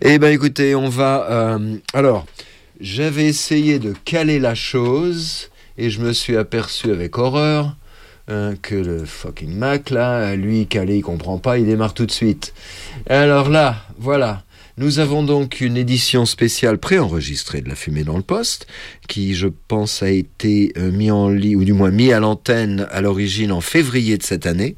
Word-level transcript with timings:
Eh 0.00 0.18
ben 0.18 0.32
écoutez, 0.32 0.74
on 0.74 0.88
va... 0.88 1.26
euh, 1.30 1.76
alors, 1.92 2.26
j'avais 2.80 3.26
essayé 3.26 3.78
de 3.78 3.94
caler 4.04 4.38
la 4.38 4.54
chose 4.54 5.50
et 5.78 5.90
je 5.90 6.00
me 6.00 6.12
suis 6.12 6.36
aperçu 6.36 6.90
avec 6.90 7.18
horreur 7.18 7.76
hein, 8.28 8.54
que 8.60 8.74
le 8.74 9.04
fucking 9.04 9.54
Mac, 9.54 9.90
là, 9.90 10.36
lui, 10.36 10.66
calé, 10.66 10.96
il 10.96 11.02
comprend 11.02 11.38
pas, 11.38 11.58
il 11.58 11.66
démarre 11.66 11.94
tout 11.94 12.06
de 12.06 12.12
suite. 12.12 12.54
Alors 13.08 13.48
là, 13.48 13.76
voilà. 13.98 14.42
Nous 14.78 14.98
avons 14.98 15.22
donc 15.22 15.62
une 15.62 15.78
édition 15.78 16.26
spéciale 16.26 16.76
préenregistrée 16.76 17.62
de 17.62 17.68
La 17.70 17.74
Fumée 17.74 18.04
dans 18.04 18.18
le 18.18 18.22
Poste, 18.22 18.66
qui, 19.08 19.34
je 19.34 19.48
pense, 19.68 20.02
a 20.02 20.10
été 20.10 20.74
euh, 20.76 20.90
mis 20.90 21.10
en 21.10 21.30
lit, 21.30 21.56
ou 21.56 21.64
du 21.64 21.72
moins 21.72 21.90
mis 21.90 22.12
à 22.12 22.20
l'antenne 22.20 22.86
à 22.90 23.00
l'origine 23.00 23.52
en 23.52 23.62
février 23.62 24.18
de 24.18 24.22
cette 24.22 24.44
année. 24.44 24.76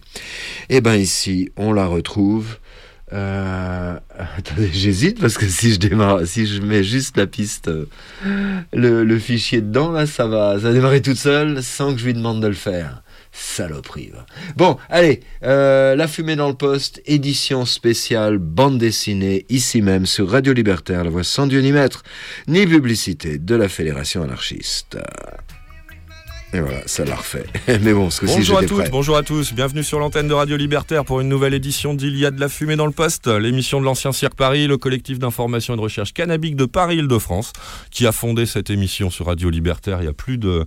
Et 0.69 0.81
ben 0.81 0.95
ici, 0.95 1.51
on 1.57 1.73
la 1.73 1.87
retrouve. 1.89 2.59
Euh, 3.13 3.99
attendez, 4.37 4.71
j'hésite 4.73 5.21
parce 5.21 5.39
que 5.39 5.47
si 5.47 5.73
je 5.73 5.79
démarre, 5.79 6.27
si 6.27 6.47
je 6.47 6.61
mets 6.61 6.85
juste 6.85 7.17
la 7.17 7.27
piste, 7.27 7.69
euh, 7.69 7.87
le, 8.73 9.19
fichier 9.19 9.61
dedans, 9.61 9.93
là, 9.93 10.07
ça 10.07 10.27
va, 10.27 10.55
ça 10.55 10.69
va 10.69 10.73
démarrer 10.73 11.03
toute 11.03 11.17
seule 11.17 11.63
sans 11.63 11.95
que 11.95 12.01
je 12.01 12.07
lui 12.07 12.15
demande 12.15 12.43
de 12.43 12.49
le 12.49 12.55
faire. 12.55 13.03
Saloperie. 13.31 14.11
Bon, 14.57 14.79
allez, 14.89 15.21
euh, 15.45 15.95
La 15.95 16.09
Fumée 16.09 16.35
dans 16.35 16.49
le 16.49 16.55
Poste, 16.55 17.01
édition 17.07 17.67
spéciale, 17.67 18.39
bande 18.39 18.79
dessinée, 18.79 19.47
ici 19.49 19.81
même 19.81 20.07
sur 20.07 20.31
Radio 20.31 20.53
Libertaire, 20.53 21.05
la 21.05 21.11
voix 21.11 21.25
sans 21.25 21.47
Dieu 21.47 21.61
ni 21.61 21.71
maître, 21.71 22.03
ni 22.49 22.67
publicité 22.67 23.39
de 23.39 23.55
la 23.55 23.69
Fédération 23.69 24.23
anarchiste. 24.23 24.99
Et 26.55 26.61
voilà, 26.61 26.81
ça 26.87 27.05
l'a 27.05 27.15
refait. 27.15 27.45
Mais 27.83 27.93
bon, 27.93 28.09
ce 28.09 28.25
Bonjour 28.25 28.57
à 28.57 28.63
toutes, 28.63 28.79
prêt. 28.79 28.89
bonjour 28.91 29.19
à 29.19 29.23
tous, 29.23 29.53
bienvenue 29.53 29.85
sur 29.85 29.99
l'antenne 29.99 30.29
de 30.29 30.33
Radio 30.33 30.57
Libertaire 30.57 31.05
pour 31.05 31.21
une 31.21 31.29
nouvelle 31.29 31.53
édition 31.53 31.93
d'Il 31.93 32.17
y 32.17 32.25
a 32.25 32.31
de 32.31 32.41
la 32.41 32.49
fumée 32.49 32.77
dans 32.77 32.87
le 32.87 32.93
poste, 32.93 33.27
l'émission 33.27 33.81
de 33.81 33.85
l'ancien 33.85 34.13
Cirque 34.13 34.35
Paris, 34.35 34.67
le 34.67 34.79
collectif 34.79 35.19
d'information 35.19 35.75
et 35.75 35.77
de 35.77 35.83
recherche 35.83 36.15
cannabique 36.15 36.57
de 36.57 36.65
Paris-Île-de-France, 36.65 37.53
qui 37.91 38.07
a 38.07 38.13
fondé 38.13 38.47
cette 38.47 38.71
émission 38.71 39.11
sur 39.11 39.27
Radio 39.27 39.51
Libertaire 39.51 39.99
il 40.01 40.07
y 40.07 40.09
a 40.09 40.15
plus 40.15 40.39
de, 40.39 40.65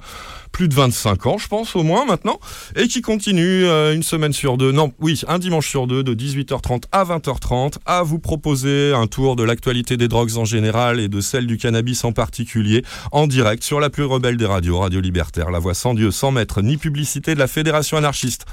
plus 0.52 0.68
de 0.68 0.76
25 0.76 1.26
ans, 1.26 1.38
je 1.40 1.48
pense, 1.48 1.76
au 1.76 1.82
moins 1.82 2.06
maintenant, 2.06 2.40
et 2.76 2.88
qui 2.88 3.02
continue 3.02 3.66
euh, 3.66 3.96
une 3.96 4.04
semaine 4.04 4.34
sur 4.34 4.58
deux, 4.58 4.72
non, 4.72 4.94
oui, 5.00 5.20
un 5.28 5.40
dimanche 5.40 5.68
sur 5.68 5.88
deux, 5.88 6.04
de 6.04 6.14
18h30 6.14 6.84
à 6.92 7.06
20h30, 7.06 7.78
à 7.88 8.04
vous 8.04 8.20
proposer 8.20 8.94
un 8.94 9.08
tour 9.08 9.36
de 9.36 9.44
l'actualité 9.44 9.98
des 9.98 10.08
drogues 10.08 10.38
en 10.38 10.46
général 10.46 11.00
et 11.00 11.08
de 11.08 11.22
celle 11.22 11.48
du 11.48 11.58
cannabis 11.58 12.04
en 12.04 12.12
particulier, 12.12 12.84
en 13.12 13.26
direct 13.26 13.64
sur 13.64 13.80
la 13.80 13.90
plus 13.90 14.04
rebelle 14.04 14.38
des 14.38 14.46
radios, 14.46 14.78
Radio 14.78 15.02
Libertaire, 15.02 15.50
la 15.50 15.58
voix 15.58 15.71
sans 15.74 15.94
Dieu, 15.94 16.12
sans 16.12 16.32
maître, 16.32 16.62
ni 16.62 16.78
publicité 16.78 17.34
de 17.34 17.40
la 17.40 17.48
Fédération 17.48 17.98
anarchiste. 17.98 18.46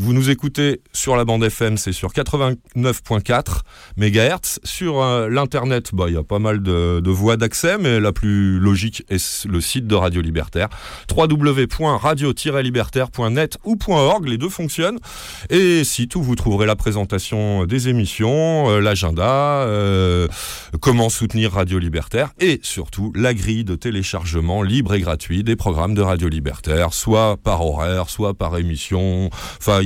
Vous 0.00 0.12
nous 0.12 0.30
écoutez 0.30 0.80
sur 0.92 1.16
la 1.16 1.24
bande 1.24 1.42
FM, 1.42 1.76
c'est 1.76 1.90
sur 1.90 2.12
89.4 2.12 3.62
MHz. 3.96 4.60
Sur 4.62 5.02
euh, 5.02 5.28
l'internet, 5.28 5.90
bah, 5.92 6.04
il 6.06 6.14
y 6.14 6.16
a 6.16 6.22
pas 6.22 6.38
mal 6.38 6.62
de, 6.62 7.10
voies 7.10 7.36
d'accès, 7.36 7.78
mais 7.78 7.98
la 7.98 8.12
plus 8.12 8.60
logique 8.60 9.02
est 9.08 9.44
le 9.46 9.60
site 9.60 9.88
de 9.88 9.96
Radio 9.96 10.22
Libertaire, 10.22 10.68
www.radio-libertaire.net 11.10 13.58
ou 13.64 13.76
.org, 13.88 14.28
les 14.28 14.38
deux 14.38 14.48
fonctionnent. 14.48 15.00
Et 15.50 15.82
site 15.82 16.14
où 16.14 16.22
vous 16.22 16.36
trouverez 16.36 16.66
la 16.66 16.76
présentation 16.76 17.64
des 17.64 17.88
émissions, 17.88 18.70
euh, 18.70 18.78
l'agenda, 18.78 19.62
euh, 19.62 20.28
comment 20.80 21.08
soutenir 21.08 21.54
Radio 21.54 21.80
Libertaire 21.80 22.30
et 22.38 22.60
surtout 22.62 23.12
la 23.16 23.34
grille 23.34 23.64
de 23.64 23.74
téléchargement 23.74 24.62
libre 24.62 24.94
et 24.94 25.00
gratuit 25.00 25.42
des 25.42 25.56
programmes 25.56 25.94
de 25.94 26.02
Radio 26.02 26.28
Libertaire, 26.28 26.94
soit 26.94 27.36
par 27.36 27.66
horaire, 27.66 28.10
soit 28.10 28.34
par 28.34 28.56
émission. 28.58 29.30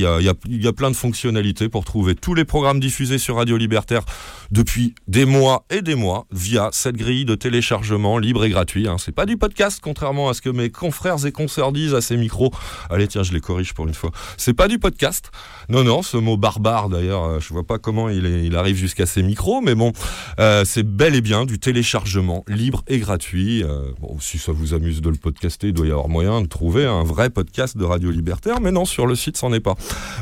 Y 0.02 0.06
a, 0.06 0.18
il 0.20 0.62
y 0.62 0.66
a- 0.68 0.72
plein 0.72 0.90
de 0.90 0.96
fonctionnalités 0.96 1.68
pour 1.68 1.84
trouver 1.84 2.14
tous 2.14 2.34
les 2.34 2.44
programmes 2.44 2.80
diffusés 2.80 3.18
sur 3.18 3.36
Radio 3.36 3.56
Libertaire 3.56 4.04
depuis 4.50 4.94
des 5.06 5.24
mois 5.24 5.64
et 5.70 5.82
des 5.82 5.94
mois 5.94 6.26
via 6.32 6.70
cette 6.72 6.96
grille 6.96 7.24
de 7.24 7.34
téléchargement 7.34 8.18
libre 8.18 8.44
et 8.44 8.50
gratuit. 8.50 8.88
Hein. 8.88 8.96
C'est 8.98 9.12
pas 9.12 9.26
du 9.26 9.36
podcast, 9.36 9.80
contrairement 9.82 10.28
à 10.28 10.34
ce 10.34 10.40
que 10.40 10.50
mes 10.50 10.70
confrères 10.70 11.24
et 11.26 11.32
consoeurs 11.32 11.72
disent 11.72 11.94
à 11.94 12.00
ces 12.00 12.16
micros. 12.16 12.50
Allez, 12.90 13.06
tiens, 13.06 13.22
je 13.22 13.32
les 13.32 13.40
corrige 13.40 13.74
pour 13.74 13.86
une 13.86 13.94
fois. 13.94 14.10
C'est 14.36 14.54
pas 14.54 14.68
du 14.68 14.78
podcast. 14.78 15.30
Non, 15.68 15.84
non, 15.84 16.02
ce 16.02 16.16
mot 16.16 16.36
barbare 16.36 16.88
d'ailleurs, 16.88 17.24
euh, 17.24 17.40
je 17.40 17.52
vois 17.52 17.66
pas 17.66 17.78
comment 17.78 18.08
il, 18.08 18.56
arrive 18.56 18.76
jusqu'à 18.76 19.06
ces 19.06 19.22
micros, 19.22 19.60
mais 19.60 19.74
bon, 19.74 19.92
euh, 20.38 20.64
c'est 20.64 20.82
bel 20.82 21.14
et 21.14 21.20
bien 21.20 21.44
du 21.44 21.58
téléchargement 21.58 22.44
libre 22.48 22.82
et 22.88 22.98
gratuit. 22.98 23.62
Euh, 23.62 23.82
si 24.20 24.38
ça 24.38 24.52
vous 24.52 24.74
amuse 24.74 25.00
de 25.00 25.10
le 25.10 25.16
podcaster, 25.16 25.68
il 25.68 25.72
doit 25.72 25.86
y 25.86 25.90
avoir 25.90 26.08
moyen 26.08 26.42
de 26.42 26.46
trouver 26.46 26.86
un 26.86 27.04
vrai 27.04 27.30
podcast 27.30 27.76
de 27.76 27.84
Radio 27.84 28.10
Libertaire, 28.10 28.60
mais 28.60 28.70
non, 28.70 28.84
sur 28.84 29.06
le 29.06 29.14
site, 29.14 29.36
c'en 29.36 29.52
est 29.52 29.60
pas. 29.60 29.74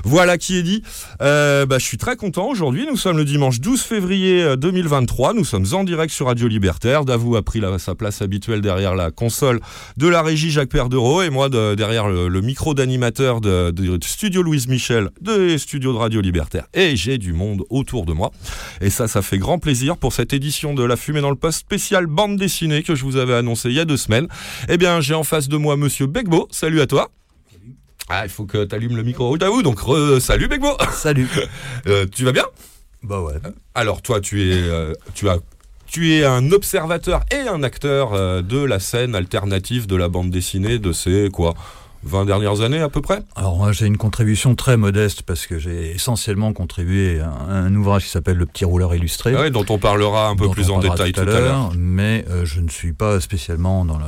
Voilà 0.05 0.39
qui 0.39 0.57
est 0.57 0.63
dit. 0.63 0.83
Euh, 1.21 1.67
bah, 1.67 1.79
je 1.79 1.85
suis 1.85 1.99
très 1.99 2.17
content 2.17 2.49
aujourd'hui. 2.49 2.87
Nous 2.89 2.97
sommes 2.97 3.17
le 3.17 3.25
dimanche 3.25 3.61
12 3.61 3.83
février 3.83 4.43
euh, 4.43 4.57
2023. 4.57 5.35
Nous 5.35 5.45
sommes 5.45 5.67
en 5.73 5.85
direct 5.85 6.13
sur 6.13 6.27
Radio 6.27 6.49
Libertaire. 6.49 7.05
Davou 7.05 7.37
a 7.37 7.43
pris 7.43 7.61
sa 7.79 7.95
place 7.95 8.23
habituelle 8.23 8.61
derrière 8.63 8.95
la 8.95 9.11
console 9.11 9.61
de 9.97 10.09
la 10.09 10.23
régie 10.23 10.51
Jacques 10.51 10.71
Perdereau 10.71 11.23
et 11.23 11.31
moi 11.31 11.49
de- 11.49 11.75
derrière 11.75 12.09
le, 12.09 12.41
micro 12.41 12.75
d'animateur 12.75 13.41
de, 13.41 13.73
Studio 14.03 14.43
Louise 14.43 14.67
Michel 14.69 15.11
des 15.21 15.59
studios 15.59 15.93
de 15.93 15.99
Radio 15.99 16.21
Libertaire. 16.21 16.65
Et 16.75 16.97
j'ai 16.97 17.19
du 17.19 17.33
monde 17.33 17.65
autour 17.69 18.07
de 18.07 18.13
moi. 18.13 18.31
Et 18.81 18.91
ça, 18.91 19.09
ça 19.09 19.23
fait 19.23 19.39
grand 19.39 19.59
plaisir 19.59 19.97
pour 19.97 20.13
cette 20.13 20.33
édition 20.33 20.75
de 20.75 20.83
La 20.83 20.97
Fumée 20.97 21.21
dans 21.21 21.31
le 21.31 21.37
Poste 21.37 21.61
spéciale 21.61 22.07
bande 22.07 22.37
dessinée 22.37 22.83
que 22.83 22.95
je 22.95 23.05
vous 23.05 23.17
avais 23.17 23.35
annoncé 23.35 23.69
il 23.69 23.75
y 23.75 23.81
a 23.81 23.85
deux 23.85 23.97
semaines. 23.97 24.29
Eh 24.69 24.77
bien, 24.79 25.01
j'ai 25.01 25.15
en 25.15 25.25
face 25.25 25.49
de 25.49 25.57
moi 25.57 25.77
Monsieur 25.77 26.07
Begbo. 26.07 26.49
Salut 26.51 26.81
à 26.81 26.87
toi. 26.87 27.11
Ah, 28.09 28.23
il 28.25 28.31
faut 28.31 28.45
que 28.45 28.65
tu 28.65 28.75
allumes 28.75 28.97
le 28.97 29.03
micro 29.03 29.37
Davou. 29.39 29.63
Donc, 29.63 29.79
re- 29.81 30.19
salut 30.21 30.49
Begbo. 30.49 30.77
Salut. 30.93 31.29
Euh, 31.87 32.07
tu 32.13 32.25
vas 32.25 32.33
bien? 32.33 32.45
Bah 33.03 33.21
ouais. 33.23 33.35
Alors 33.75 34.03
toi, 34.03 34.21
tu 34.21 34.43
es, 34.51 34.53
euh, 34.55 34.93
tu 35.15 35.29
as, 35.31 35.39
tu 35.87 36.13
es 36.15 36.25
un 36.25 36.53
observateur 36.53 37.23
et 37.31 37.49
un 37.49 37.63
acteur 37.63 38.13
euh, 38.13 38.43
de 38.43 38.59
la 38.63 38.79
scène 38.81 39.15
alternative 39.15 39.87
de 39.87 39.97
la 39.97 40.09
bande 40.09 40.31
dessinée 40.31 40.79
de 40.79 40.93
ces 40.93 41.31
quoi 41.33 41.55
20 42.03 42.27
dernières 42.27 42.61
années 42.61 42.81
à 42.81 42.89
peu 42.91 43.01
près? 43.01 43.21
Alors 43.37 43.57
moi 43.57 43.73
j'ai 43.73 43.87
une 43.87 43.97
contribution 43.97 44.55
très 44.55 44.77
modeste 44.77 45.23
parce 45.23 45.47
que 45.47 45.59
j'ai 45.59 45.91
essentiellement 45.91 46.53
contribué 46.53 47.21
à 47.21 47.31
un 47.31 47.75
ouvrage 47.75 48.05
qui 48.05 48.11
s'appelle 48.11 48.37
Le 48.37 48.47
Petit 48.47 48.65
Rouleur 48.67 48.95
Illustré. 48.95 49.33
Ah 49.37 49.41
ouais, 49.41 49.51
dont 49.51 49.65
on 49.71 49.79
parlera 49.79 50.29
un 50.29 50.37
peu 50.37 50.51
plus 50.51 50.71
en 50.71 50.81
détail 50.81 51.13
tout 51.13 51.21
à 51.21 51.25
l'heure. 51.25 51.73
Mais 51.79 52.25
euh, 52.29 52.45
je 52.45 52.61
ne 52.61 52.69
suis 52.69 52.93
pas 52.93 53.21
spécialement 53.21 53.85
dans 53.87 53.99
le, 53.99 54.05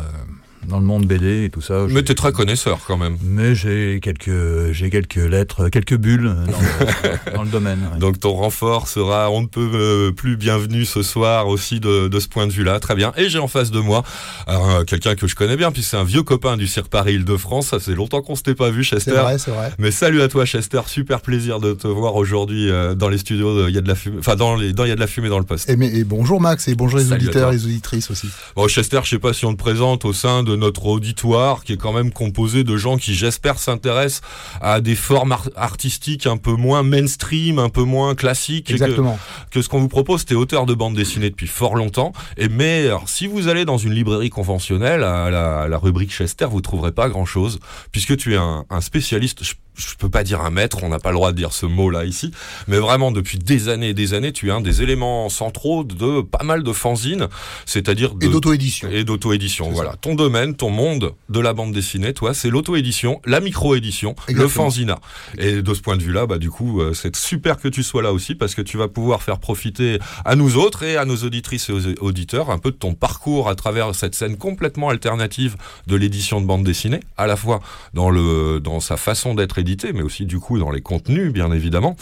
dans 0.69 0.79
le 0.79 0.85
monde 0.85 1.07
BD 1.07 1.45
et 1.45 1.51
tout 1.51 1.61
ça. 1.61 1.87
Mais 1.89 1.95
J'ai- 1.97 2.05
tu 2.05 2.13
es 2.13 2.15
très 2.15 2.33
connaisseur 2.33 2.81
quand 2.87 2.97
même. 2.97 3.17
Mais 3.25 3.55
j'ai 3.55 3.99
quelques, 4.03 4.71
j'ai 4.73 4.91
quelques 4.91 5.17
lettres, 5.17 5.69
quelques 5.69 5.97
bulles 5.97 6.35
dans 6.47 6.59
le, 6.61 7.33
dans 7.35 7.43
le 7.43 7.49
domaine. 7.49 7.81
ouais. 7.93 7.99
Donc 7.99 8.21
ton 8.21 8.33
renfort 8.33 8.87
sera 8.89 9.31
on 9.31 9.43
ne 9.43 9.47
peut 9.47 9.71
euh, 9.75 10.13
plus 10.13 10.37
bienvenu 10.37 10.85
ce 10.85 11.03
soir 11.03 11.49
aussi 11.49 11.81
de, 11.81 12.09
de 12.09 12.21
ce 12.21 12.29
point 12.29 12.47
de 12.47 12.53
vue-là. 12.53 12.79
Très 12.81 12.95
bien. 12.95 13.13
Et 13.17 13.29
j'ai 13.29 13.39
en 13.39 13.49
face 13.49 13.71
de 13.71 13.81
moi 13.81 14.03
euh, 14.49 14.85
quelqu'un 14.85 15.15
que 15.17 15.27
je 15.27 15.35
connais 15.35 15.57
bien, 15.57 15.73
puis 15.73 15.83
c'est 15.83 15.97
un 15.97 16.05
vieux 16.05 16.23
copain 16.23 16.57
du 16.57 16.67
Cirque 16.67 16.89
Paris 16.89 17.15
Île-de-France. 17.15 17.69
Ça 17.69 17.81
fait 17.81 17.95
longtemps 17.95 18.23
qu'on 18.23 18.37
s'était 18.37 18.55
pas 18.55 18.71
vu, 18.71 18.85
C'est 18.85 18.97
Chester. 18.97 19.11
vrai, 19.13 19.39
c'est 19.39 19.51
vrai. 19.51 19.73
Mais 19.79 19.91
salut 19.91 20.23
à 20.23 20.29
toi 20.29 20.45
Chester, 20.47 20.81
super 20.87 21.21
plaisir 21.21 21.59
de 21.61 21.73
te 21.73 21.87
voir 21.89 22.15
aujourd'hui 22.15 22.71
euh, 22.71 22.95
dans 22.95 23.09
les 23.09 23.19
studios 23.19 23.69
Il 23.69 23.75
y 23.75 23.79
a 23.79 23.81
de 23.83 23.89
la 23.89 23.95
fumée, 23.95 24.19
enfin 24.21 24.37
dans 24.37 24.55
les 24.55 24.73
dans 24.73 24.85
Il 24.85 24.89
y 24.89 24.93
a 24.93 24.97
de 24.97 25.01
la 25.01 25.07
fumée 25.07 25.29
dans 25.29 25.39
le 25.39 25.45
poste. 25.45 25.69
Et, 25.69 25.77
mais- 25.77 25.93
et 25.95 26.05
bonjour 26.05 26.41
Max, 26.41 26.69
et 26.69 26.75
bonjour 26.75 26.99
les 26.99 27.05
Salut 27.07 27.25
auditeurs 27.27 27.51
les 27.51 27.65
auditrices 27.65 28.11
aussi. 28.11 28.29
Bon 28.57 28.69
Chester, 28.69 29.01
je 29.03 29.11
sais 29.11 29.19
pas 29.19 29.33
si 29.33 29.45
on 29.45 29.53
te 29.53 29.59
présente 29.59 30.05
au 30.05 30.13
sein 30.13 30.43
de 30.43 30.52
notre 30.57 30.87
auditoire 30.87 31.65
qui 31.65 31.73
est 31.73 31.77
quand 31.77 31.93
même 31.93 32.13
composé 32.13 32.65
de 32.65 32.77
gens 32.77 32.97
qui 32.97 33.15
j'espère 33.15 33.59
s'intéressent 33.59 34.21
à 34.61 34.81
des 34.81 34.95
formes 34.95 35.33
ar- 35.33 35.49
artistiques 35.57 36.27
un 36.27 36.37
peu 36.37 36.53
moins 36.53 36.83
mainstream, 36.83 37.59
un 37.59 37.69
peu 37.69 37.83
moins 37.83 38.15
classiques 38.15 38.67
que, 38.67 38.73
Exactement. 38.73 39.19
que 39.51 39.63
ce 39.63 39.69
qu'on 39.69 39.81
vous 39.81 39.89
propose. 39.89 40.25
T'es 40.25 40.35
auteur 40.35 40.67
de 40.67 40.75
bande 40.75 40.95
dessinée 40.95 41.31
depuis 41.31 41.47
fort 41.47 41.75
longtemps. 41.75 42.13
Et 42.37 42.49
mais 42.49 42.87
alors, 42.87 43.09
si 43.09 43.27
vous 43.27 43.49
allez 43.49 43.65
dans 43.65 43.79
une 43.79 43.93
librairie 43.95 44.31
conventionnelle 44.31 45.03
à 45.05 45.31
la, 45.31 45.61
à 45.63 45.69
la 45.69 45.79
rubrique 45.79 46.11
Chester, 46.13 46.47
vous 46.51 46.61
trouverez 46.61 46.93
pas 46.93 47.09
grand 47.09 47.25
chose 47.25 47.59
puisque 47.93 48.17
tu 48.17 48.35
es 48.35 48.37
un, 48.37 48.65
un 48.71 48.81
spécialiste. 48.81 49.43
Je, 49.45 49.55
je 49.75 49.95
peux 49.97 50.11
pas 50.11 50.25
dire 50.25 50.41
un 50.43 50.51
maître, 50.51 50.79
on 50.83 50.89
n'a 50.89 50.99
pas 50.99 51.11
le 51.11 51.17
droit 51.17 51.33
de 51.33 51.37
dire 51.37 51.53
ce 51.53 51.67
mot-là 51.67 52.05
ici, 52.05 52.31
mais 52.69 52.79
vraiment 52.79 53.11
depuis 53.11 53.39
des 53.39 53.69
années 53.69 53.91
et 53.91 53.95
des 53.95 54.15
années, 54.15 54.33
tu 54.33 54.49
es 54.49 54.51
un 54.51 54.61
des 54.61 54.83
éléments 54.83 55.29
centraux 55.29 55.85
de 55.85 56.21
pas 56.21 56.45
mal 56.45 56.63
de 56.63 56.73
fanzines, 56.73 57.29
c'est-à-dire 57.67 58.15
de 58.15 58.27
Et 58.27 58.29
d'auto-édition. 58.29 58.89
et 58.91 59.05
d'auto-édition. 59.05 59.71
Voilà. 59.71 59.97
Ton 60.01 60.15
domaine, 60.15 60.55
ton 60.55 60.71
monde 60.71 61.15
de 61.29 61.41
la 61.41 61.53
bande 61.55 61.73
dessinée, 61.73 62.13
toi, 62.13 62.35
c'est 62.35 62.51
l'auto-édition, 62.51 63.21
la 63.25 63.41
micro-édition, 63.41 64.15
le 64.29 64.49
fanzina. 64.49 64.99
Et 65.39 65.63
de 65.63 65.75
ce 65.75 65.81
point 65.81 65.97
de 65.97 66.03
vue-là, 66.03 66.27
bah, 66.27 66.39
du 66.39 66.51
coup, 66.51 66.81
euh, 66.81 66.93
c'est 66.93 67.17
super 67.17 67.59
que 67.59 67.69
tu 67.69 67.83
sois 67.83 68.03
là 68.03 68.13
aussi 68.13 68.35
parce 68.35 68.55
que 68.55 68.63
tu 68.63 68.77
vas 68.77 68.89
pouvoir 68.89 69.23
faire 69.23 69.39
profiter 69.39 69.99
à 70.25 70.37
nous 70.37 70.57
autres 70.57 70.83
et 70.83 70.97
à 70.97 71.05
nos 71.05 71.17
auditrices 71.17 71.69
et 71.71 71.73
aux 71.73 71.87
auditeurs 72.01 72.51
un 72.51 72.59
peu 72.59 72.71
de 72.71 72.77
ton 72.77 72.95
parcours 72.95 73.49
à 73.49 73.55
travers 73.55 73.95
cette 73.95 74.15
scène 74.15 74.37
complètement 74.37 74.91
alternative 74.91 75.57
de 75.87 75.97
l'édition 75.97 76.41
de 76.41 76.47
bande 76.47 76.65
dessinée, 76.65 77.01
à 77.17 77.27
la 77.27 77.37
fois 77.37 77.61
dans 77.95 78.11
le, 78.11 78.61
dans 78.61 78.81
sa 78.81 78.97
façon 78.97 79.35
d'être 79.35 79.59
mais 79.95 80.03
aussi, 80.03 80.27
du 80.27 80.39
coup, 80.39 80.59
dans 80.59 80.71
les 80.71 80.81
contenus, 80.81 81.33
bien 81.33 81.51
évidemment. 81.53 81.97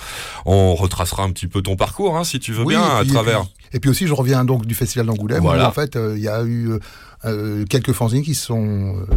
On 0.47 0.75
retracera 0.75 1.23
un 1.23 1.31
petit 1.31 1.47
peu 1.47 1.63
ton 1.63 1.77
parcours, 1.77 2.17
hein, 2.17 2.25
si 2.25 2.39
tu 2.41 2.53
veux 2.53 2.65
Oui, 2.65 2.75
bien, 2.75 2.83
à 2.83 3.05
travers. 3.05 3.41
Et 3.41 3.45
puis, 3.45 3.55
et 3.73 3.81
puis 3.81 3.91
aussi, 3.91 4.07
je 4.07 4.15
reviens 4.15 4.45
donc 4.45 4.67
du 4.67 4.75
Festival 4.75 5.07
d'Angoulême, 5.07 5.43
Voilà. 5.43 5.65
où 5.65 5.69
en 5.69 5.73
fait, 5.73 5.97
euh, 5.97 6.15
il 6.17 6.23
y 6.23 6.29
a 6.29 6.43
eu 6.43 6.71
euh, 6.71 6.79
euh, 7.25 7.65
quelques 7.69 7.93
fanzines 7.93 8.23
qui 8.23 8.35
sont 8.35 8.97
euh, 8.97 9.15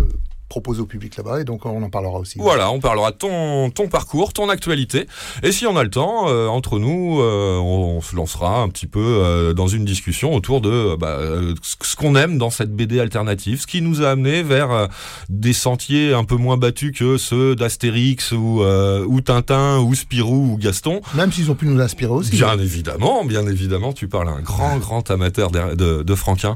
propose 0.53 0.79
au 0.79 0.85
public 0.85 1.17
là-bas 1.17 1.41
et 1.41 1.45
donc 1.45 1.65
on 1.65 1.81
en 1.81 1.89
parlera 1.89 2.19
aussi. 2.19 2.37
Voilà, 2.37 2.69
on 2.69 2.79
parlera 2.79 3.09
de 3.09 3.17
ton, 3.17 3.71
ton 3.71 3.87
parcours, 3.87 4.33
ton 4.33 4.49
actualité. 4.49 5.07
Et 5.41 5.51
si 5.51 5.65
on 5.65 5.75
a 5.75 5.83
le 5.83 5.89
temps, 5.89 6.25
euh, 6.27 6.45
entre 6.47 6.77
nous, 6.77 7.19
euh, 7.21 7.57
on, 7.57 7.97
on 7.97 8.01
se 8.01 8.15
lancera 8.15 8.61
un 8.61 8.69
petit 8.69 8.85
peu 8.85 8.99
euh, 9.01 9.53
dans 9.53 9.67
une 9.67 9.83
discussion 9.83 10.35
autour 10.35 10.61
de 10.61 10.95
bah, 10.95 11.17
euh, 11.19 11.55
ce 11.81 11.95
qu'on 11.95 12.15
aime 12.15 12.37
dans 12.37 12.51
cette 12.51 12.71
BD 12.71 12.99
alternative, 12.99 13.61
ce 13.61 13.65
qui 13.65 13.81
nous 13.81 14.03
a 14.03 14.11
amené 14.11 14.43
vers 14.43 14.69
euh, 14.69 14.85
des 15.27 15.53
sentiers 15.53 16.13
un 16.13 16.23
peu 16.23 16.35
moins 16.35 16.57
battus 16.57 16.95
que 16.95 17.17
ceux 17.17 17.55
d'Astérix 17.55 18.31
ou, 18.31 18.61
euh, 18.61 19.03
ou 19.07 19.21
Tintin 19.21 19.79
ou 19.79 19.95
Spirou 19.95 20.51
ou 20.53 20.57
Gaston. 20.57 21.01
Même 21.15 21.31
s'ils 21.31 21.49
ont 21.49 21.55
pu 21.55 21.65
nous 21.65 21.81
inspirer 21.81 22.11
aussi. 22.11 22.29
Bien 22.29 22.59
évidemment, 22.59 23.25
bien 23.25 23.47
évidemment, 23.47 23.91
tu 23.91 24.07
parles 24.07 24.29
à 24.29 24.33
un 24.33 24.41
grand, 24.41 24.77
grand 24.77 25.09
amateur 25.09 25.49
de, 25.49 25.73
de, 25.73 26.03
de 26.03 26.15
Franquin. 26.15 26.55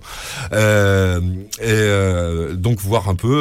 Euh, 0.54 1.20
et 1.60 1.66
euh, 1.66 2.54
donc 2.54 2.80
voir 2.80 3.10
un 3.10 3.16
peu 3.16 3.34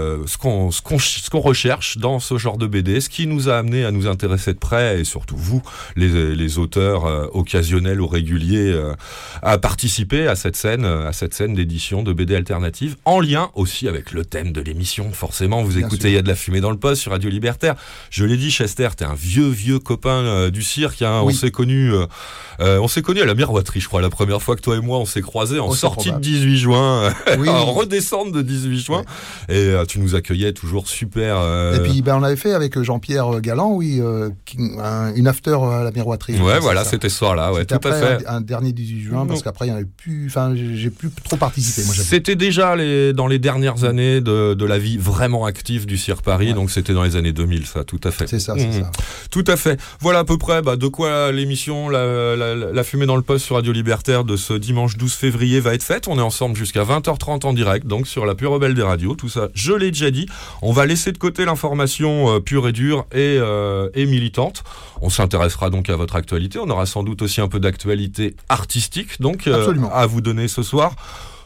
euh, 0.00 0.18
ce 0.26 0.36
qu'on 0.38 0.70
ce 0.70 0.80
qu'on 0.82 0.98
ch- 0.98 1.22
ce 1.24 1.30
qu'on 1.30 1.40
recherche 1.40 1.98
dans 1.98 2.18
ce 2.20 2.38
genre 2.38 2.56
de 2.58 2.66
BD, 2.66 3.00
ce 3.00 3.08
qui 3.08 3.26
nous 3.26 3.48
a 3.48 3.56
amené 3.58 3.84
à 3.84 3.90
nous 3.90 4.06
intéresser 4.06 4.52
de 4.54 4.58
près, 4.58 5.00
et 5.00 5.04
surtout 5.04 5.36
vous, 5.36 5.62
les, 5.96 6.34
les 6.34 6.58
auteurs 6.58 7.06
euh, 7.06 7.26
occasionnels 7.32 8.00
ou 8.00 8.06
réguliers, 8.06 8.72
euh, 8.72 8.94
à 9.42 9.58
participer 9.58 10.26
à 10.26 10.34
cette 10.36 10.56
scène, 10.56 10.84
à 10.84 11.12
cette 11.12 11.34
scène 11.34 11.54
d'édition 11.54 12.02
de 12.02 12.12
BD 12.12 12.34
alternative, 12.34 12.96
en 13.04 13.20
lien 13.20 13.50
aussi 13.54 13.88
avec 13.88 14.12
le 14.12 14.24
thème 14.24 14.52
de 14.52 14.60
l'émission. 14.60 15.12
Forcément, 15.12 15.62
vous 15.62 15.74
Bien 15.76 15.86
écoutez. 15.86 16.08
Il 16.08 16.14
y 16.14 16.18
a 16.18 16.22
de 16.22 16.28
la 16.28 16.34
fumée 16.34 16.60
dans 16.60 16.70
le 16.70 16.78
poste 16.78 17.02
sur 17.02 17.12
Radio 17.12 17.30
Libertaire. 17.30 17.74
Je 18.10 18.24
l'ai 18.24 18.36
dit, 18.36 18.50
Chester, 18.50 18.88
t'es 18.96 19.04
un 19.04 19.14
vieux, 19.14 19.48
vieux 19.48 19.78
copain 19.78 20.48
du 20.50 20.62
cirque. 20.62 21.02
hein. 21.02 21.20
On 21.22 21.30
s'est 21.30 21.50
connus, 21.50 21.92
euh, 21.92 22.78
on 22.80 22.88
s'est 22.88 23.02
connus 23.02 23.20
à 23.22 23.26
la 23.26 23.34
miroiterie, 23.34 23.80
je 23.80 23.86
crois, 23.88 24.00
la 24.00 24.10
première 24.10 24.40
fois 24.42 24.56
que 24.56 24.60
toi 24.62 24.76
et 24.76 24.80
moi 24.80 24.98
on 24.98 25.04
s'est 25.04 25.22
croisés 25.22 25.58
en 25.60 25.68
Oh, 25.68 25.74
sortie 25.74 26.12
de 26.12 26.18
18 26.18 26.58
juin, 26.58 27.12
Oui. 27.38 27.48
en 27.48 27.66
redescente 27.72 28.32
de 28.32 28.42
18 28.42 28.80
juin. 28.84 29.02
Et 29.48 29.72
tu 29.90 29.98
nous 30.00 30.14
accueillais 30.14 30.52
toujours 30.52 30.88
super. 30.88 31.36
euh, 31.38 31.76
Et 31.76 31.80
puis 31.88 32.02
ben, 32.02 32.16
on 32.16 32.22
avait 32.22 32.36
fait 32.36 32.52
avec 32.54 32.80
Jean-Pierre 32.80 33.40
Galland, 33.40 33.72
oui, 33.74 33.98
euh, 34.00 34.30
qui- 34.44 34.58
un- 34.78 35.14
une 35.14 35.26
after 35.26 35.56
à 35.62 35.82
la 35.84 35.90
miroiterie. 35.90 36.38
ouais, 36.40 36.58
voilà, 36.60 36.84
c'était 36.84 37.08
ce 37.08 37.16
soir-là, 37.18 37.52
ouais, 37.52 37.64
tout 37.64 37.74
à 37.82 37.92
fait. 37.92 38.26
Un, 38.26 38.36
un 38.36 38.40
dernier 38.40 38.72
18 38.72 39.02
juin, 39.02 39.26
parce 39.26 39.42
qu'après, 39.42 39.66
il 39.66 39.70
y 39.70 39.72
en 39.72 39.76
avait 39.76 39.84
plus. 39.84 40.26
Enfin, 40.28 40.54
j'ai 40.54 40.90
plus 40.90 41.10
trop 41.24 41.36
participé. 41.36 41.82
C'était 41.82 42.36
déjà 42.36 42.76
les, 42.76 43.12
dans 43.12 43.26
les 43.26 43.38
dernières 43.38 43.84
années 43.84 44.20
de, 44.20 44.54
de 44.54 44.64
la 44.64 44.78
vie 44.78 44.96
vraiment 44.96 45.44
active 45.44 45.86
du 45.86 45.96
Cirque 45.98 46.22
Paris, 46.24 46.48
Ouais. 46.48 46.52
donc 46.54 46.70
c'était 46.70 46.92
dans 46.94 47.02
les 47.02 47.16
années 47.16 47.32
2000, 47.32 47.66
ça, 47.66 47.84
tout 47.84 48.00
à 48.04 48.10
fait. 48.10 48.26
C'est 48.26 48.38
ça, 48.40 48.54
c'est 48.56 48.66
Mhm. 48.66 48.72
ça. 48.84 48.90
Tout 49.30 49.44
à 49.46 49.56
fait. 49.56 49.80
Voilà 50.00 50.20
à 50.20 50.24
peu 50.24 50.38
près 50.38 50.62
bah, 50.62 50.76
de 50.76 50.86
quoi 50.86 51.32
l'émission 51.32 51.88
la, 51.88 52.36
la, 52.36 52.54
la 52.54 52.84
fumée 52.84 53.06
dans 53.06 53.16
le 53.16 53.22
poste 53.22 53.44
sur 53.44 53.56
Radio 53.56 53.72
Libertaire 53.72 54.24
de 54.24 54.36
ce 54.36 54.52
dimanche 54.54 54.96
12 54.96 55.12
février 55.14 55.60
va 55.60 55.74
être 55.74 55.82
faite. 55.82 56.06
On 56.08 56.18
est 56.18 56.22
ensemble 56.22 56.56
jusqu'à 56.56 56.84
20h30 56.84 57.44
en 57.46 57.52
direct, 57.52 57.86
donc 57.86 58.06
sur 58.06 58.26
la 58.26 58.34
plus 58.34 58.46
rebelle 58.46 58.74
des 58.74 58.82
radios. 58.82 59.14
Tout 59.14 59.28
ça, 59.28 59.48
je 59.54 59.72
l'ai 59.80 59.90
déjà 59.90 60.10
dit. 60.10 60.26
On 60.62 60.72
va 60.72 60.86
laisser 60.86 61.10
de 61.12 61.18
côté 61.18 61.44
l'information 61.44 62.36
euh, 62.36 62.40
pure 62.40 62.68
et 62.68 62.72
dure 62.72 63.06
et, 63.12 63.36
euh, 63.38 63.88
et 63.94 64.06
militante. 64.06 64.62
On 65.00 65.10
s'intéressera 65.10 65.70
donc 65.70 65.90
à 65.90 65.96
votre 65.96 66.14
actualité. 66.16 66.58
On 66.58 66.70
aura 66.70 66.86
sans 66.86 67.02
doute 67.02 67.22
aussi 67.22 67.40
un 67.40 67.48
peu 67.48 67.58
d'actualité 67.60 68.36
artistique, 68.48 69.20
donc 69.20 69.46
euh, 69.46 69.64
à 69.92 70.06
vous 70.06 70.20
donner 70.20 70.46
ce 70.48 70.62
soir. 70.62 70.94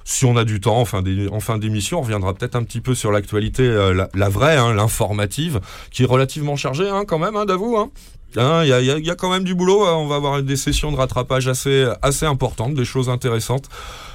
Si 0.06 0.26
on 0.26 0.36
a 0.36 0.44
du 0.44 0.60
temps 0.60 0.76
en 0.76 0.84
fin 0.84 1.00
d'é- 1.00 1.28
en 1.32 1.40
fin 1.40 1.56
d'émission, 1.56 1.98
on 2.00 2.02
reviendra 2.02 2.34
peut-être 2.34 2.56
un 2.56 2.62
petit 2.62 2.82
peu 2.82 2.94
sur 2.94 3.10
l'actualité, 3.10 3.62
euh, 3.62 3.94
la, 3.94 4.10
la 4.14 4.28
vraie, 4.28 4.56
hein, 4.58 4.74
l'informative, 4.74 5.60
qui 5.90 6.02
est 6.02 6.06
relativement 6.06 6.56
chargée 6.56 6.88
hein, 6.90 7.04
quand 7.08 7.18
même, 7.18 7.36
hein, 7.36 7.46
d'avoue. 7.46 7.90
Hein. 8.36 8.64
Il 8.64 8.68
y, 8.68 9.10
a, 9.10 9.14
quand 9.14 9.30
même 9.30 9.44
du 9.44 9.54
boulot. 9.54 9.84
hein. 9.84 9.94
On 9.94 10.06
va 10.06 10.16
avoir 10.16 10.42
des 10.42 10.56
sessions 10.56 10.92
de 10.92 10.96
rattrapage 10.96 11.48
assez, 11.48 11.86
assez 12.02 12.26
importantes, 12.26 12.74
des 12.74 12.84
choses 12.84 13.08
intéressantes 13.08 13.68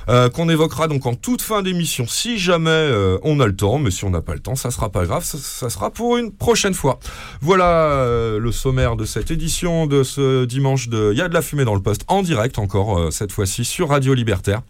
euh, 0.10 0.28
qu'on 0.30 0.50
évoquera 0.50 0.88
donc 0.88 1.06
en 1.06 1.14
toute 1.14 1.42
fin 1.44 1.62
d'émission 1.62 2.08
si 2.08 2.40
jamais 2.40 2.70
euh, 2.72 3.20
on 3.24 3.40
a 3.40 3.46
le 3.46 3.56
temps. 3.56 3.78
Mais 3.78 3.92
si 3.92 4.06
on 4.06 4.10
n'a 4.10 4.22
pas 4.22 4.34
le 4.34 4.40
temps, 4.40 4.56
ça 4.56 4.72
sera 4.72 4.90
pas 4.90 5.06
grave. 5.06 5.24
Ça, 5.24 5.70
sera 5.70 5.92
pour 5.92 6.18
une 6.18 6.32
prochaine 6.32 6.74
fois. 6.74 7.00
Voilà 7.42 7.92
euh, 7.92 8.40
le 8.40 8.52
sommaire 8.52 8.96
de 8.96 9.06
cette 9.06 9.30
édition 9.32 9.86
de 9.86 10.04
ce 10.04 10.46
dimanche 10.46 10.90
de 10.90 11.12
Il 11.12 11.18
y 11.18 11.22
a 11.22 11.28
de 11.28 11.34
la 11.34 11.42
fumée 11.42 11.66
dans 11.66 11.76
le 11.76 11.82
poste 11.82 12.02
en 12.08 12.22
direct 12.24 12.58
encore 12.60 13.14
cette 13.14 13.32
fois-ci 13.32 13.66
sur 13.66 13.90
Radio 13.90 14.14
Libertaire. 14.14 14.62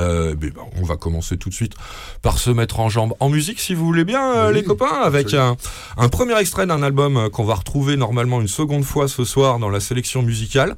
Euh, 0.00 0.34
ben, 0.34 0.52
on 0.80 0.84
va 0.84 0.96
commencer 0.96 1.36
tout 1.36 1.48
de 1.48 1.54
suite 1.54 1.74
par 2.22 2.38
se 2.38 2.50
mettre 2.50 2.80
en 2.80 2.88
jambe 2.88 3.14
en 3.20 3.28
musique, 3.28 3.60
si 3.60 3.74
vous 3.74 3.84
voulez 3.84 4.04
bien, 4.04 4.34
euh, 4.34 4.48
Oui, 4.48 4.54
les 4.54 4.62
copains, 4.62 5.00
avec 5.02 5.34
un, 5.34 5.56
premier 6.10 6.38
extrait 6.38 6.66
d'un 6.66 6.82
album 6.82 7.16
euh, 7.16 7.28
qu'on 7.28 7.44
va 7.44 7.54
retrouver 7.54 7.96
normalement 7.96 8.40
une 8.40 8.48
seconde 8.48 8.84
fois 8.84 9.08
ce 9.08 9.24
soir 9.24 9.58
dans 9.58 9.68
la 9.68 9.80
sélection 9.80 10.22
musicale. 10.22 10.74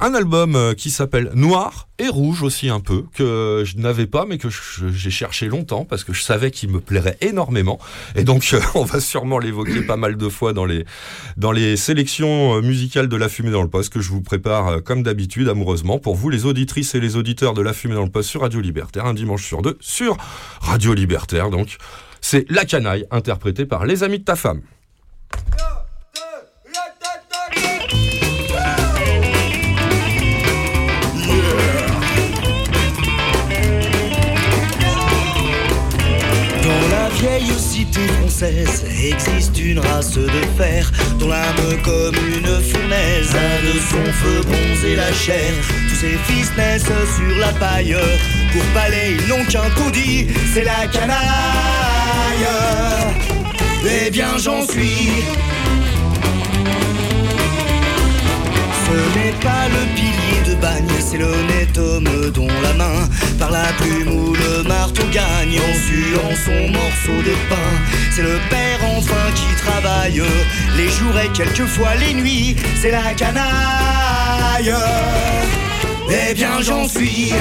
Un 0.00 0.14
album 0.14 0.74
qui 0.76 0.90
s'appelle 0.90 1.30
Noir 1.34 1.88
et 1.98 2.08
Rouge 2.08 2.42
aussi 2.42 2.68
un 2.68 2.80
peu, 2.80 3.04
que 3.14 3.62
je 3.64 3.76
n'avais 3.76 4.06
pas, 4.06 4.26
mais 4.26 4.36
que 4.36 4.48
j'ai 4.90 5.10
cherché 5.10 5.46
longtemps 5.46 5.84
parce 5.84 6.02
que 6.02 6.12
je 6.12 6.22
savais 6.22 6.50
qu'il 6.50 6.70
me 6.70 6.80
plairait 6.80 7.16
énormément. 7.20 7.78
Et 8.16 8.24
donc, 8.24 8.50
euh, 8.52 8.60
on 8.74 8.84
va 8.84 8.98
sûrement 9.00 9.38
l'évoquer 9.38 9.82
pas 9.82 9.96
mal 9.96 10.16
de 10.16 10.28
fois 10.28 10.52
dans 10.52 10.64
les, 10.64 10.84
dans 11.36 11.52
les 11.52 11.76
sélections 11.76 12.56
euh, 12.56 12.62
musicales 12.62 13.08
de 13.08 13.16
La 13.16 13.28
Fumée 13.28 13.52
dans 13.52 13.62
le 13.62 13.68
Poste 13.68 13.92
que 13.92 14.00
je 14.00 14.10
vous 14.10 14.22
prépare 14.22 14.68
euh, 14.68 14.80
comme 14.80 15.04
d'habitude 15.04 15.48
amoureusement 15.48 15.98
pour 16.00 16.16
vous 16.16 16.30
les 16.30 16.46
auditrices 16.46 16.94
et 16.96 17.00
les 17.00 17.14
auditeurs 17.16 17.54
de 17.54 17.62
La 17.62 17.72
Fumée 17.72 17.94
dans 17.94 18.04
le 18.04 18.10
Poste 18.10 18.30
sur 18.30 18.40
Radio 18.40 18.60
Libertaire 18.60 19.06
un 19.06 19.14
dimanche 19.14 19.44
sur 19.44 19.62
deux 19.62 19.78
sur 19.80 20.16
Radio 20.60 20.94
Libertaire 20.94 21.50
donc 21.50 21.76
c'est 22.20 22.44
La 22.48 22.64
Canaille 22.64 23.06
interprétée 23.10 23.66
par 23.66 23.86
les 23.86 24.02
amis 24.02 24.18
de 24.18 24.24
ta 24.24 24.34
femme. 24.34 24.62
Existe 39.10 39.58
une 39.58 39.78
race 39.78 40.14
de 40.14 40.28
fer 40.56 40.90
dont 41.18 41.28
l'âme 41.28 41.82
comme 41.82 42.14
une 42.14 42.62
fournaise 42.62 43.34
a 43.34 43.62
de 43.66 43.78
son 43.78 44.12
feu 44.12 44.40
bronzé 44.42 44.96
la 44.96 45.12
chair. 45.12 45.52
Tous 45.88 45.96
ses 45.96 46.18
fils 46.26 46.50
naissent 46.56 46.84
sur 46.84 47.38
la 47.38 47.52
paille. 47.52 47.96
Pour 48.52 48.64
palais, 48.74 49.16
ils 49.18 49.28
n'ont 49.28 49.44
qu'un 49.44 49.68
taudis, 49.76 50.26
c'est 50.52 50.64
la 50.64 50.86
canaille. 50.86 51.18
Eh 54.06 54.10
bien, 54.10 54.38
j'en 54.38 54.66
suis. 54.66 55.24
Ce 58.86 59.18
n'est 59.18 59.32
pas 59.40 59.68
le 59.68 59.94
pilier 59.96 60.40
de 60.46 60.60
bagne, 60.60 60.88
c'est 61.00 61.18
l'honnête 61.18 61.76
homme 61.78 62.30
dont 62.32 62.48
la 62.62 62.72
main, 62.74 63.08
par 63.38 63.50
la 63.50 63.64
plume 63.78 64.08
ou 64.08 64.34
le 64.34 64.62
marteau 64.62 65.02
gagne, 65.12 65.58
en 65.58 65.74
suant 65.86 66.34
son 66.44 66.68
morceau 66.70 67.22
de 67.22 67.34
pain. 67.48 67.72
C'est 68.14 68.22
le 68.22 68.38
père 68.50 68.83
enfin 68.96 69.30
qui 69.34 69.46
travaille, 69.62 70.22
les 70.76 70.88
jours 70.88 71.18
et 71.18 71.28
quelquefois 71.32 71.94
les 71.96 72.14
nuits, 72.14 72.56
c'est 72.80 72.90
la 72.90 73.14
canaille. 73.14 74.74
Eh 76.08 76.34
bien 76.34 76.60
j'en 76.60 76.88
suis. 76.88 77.32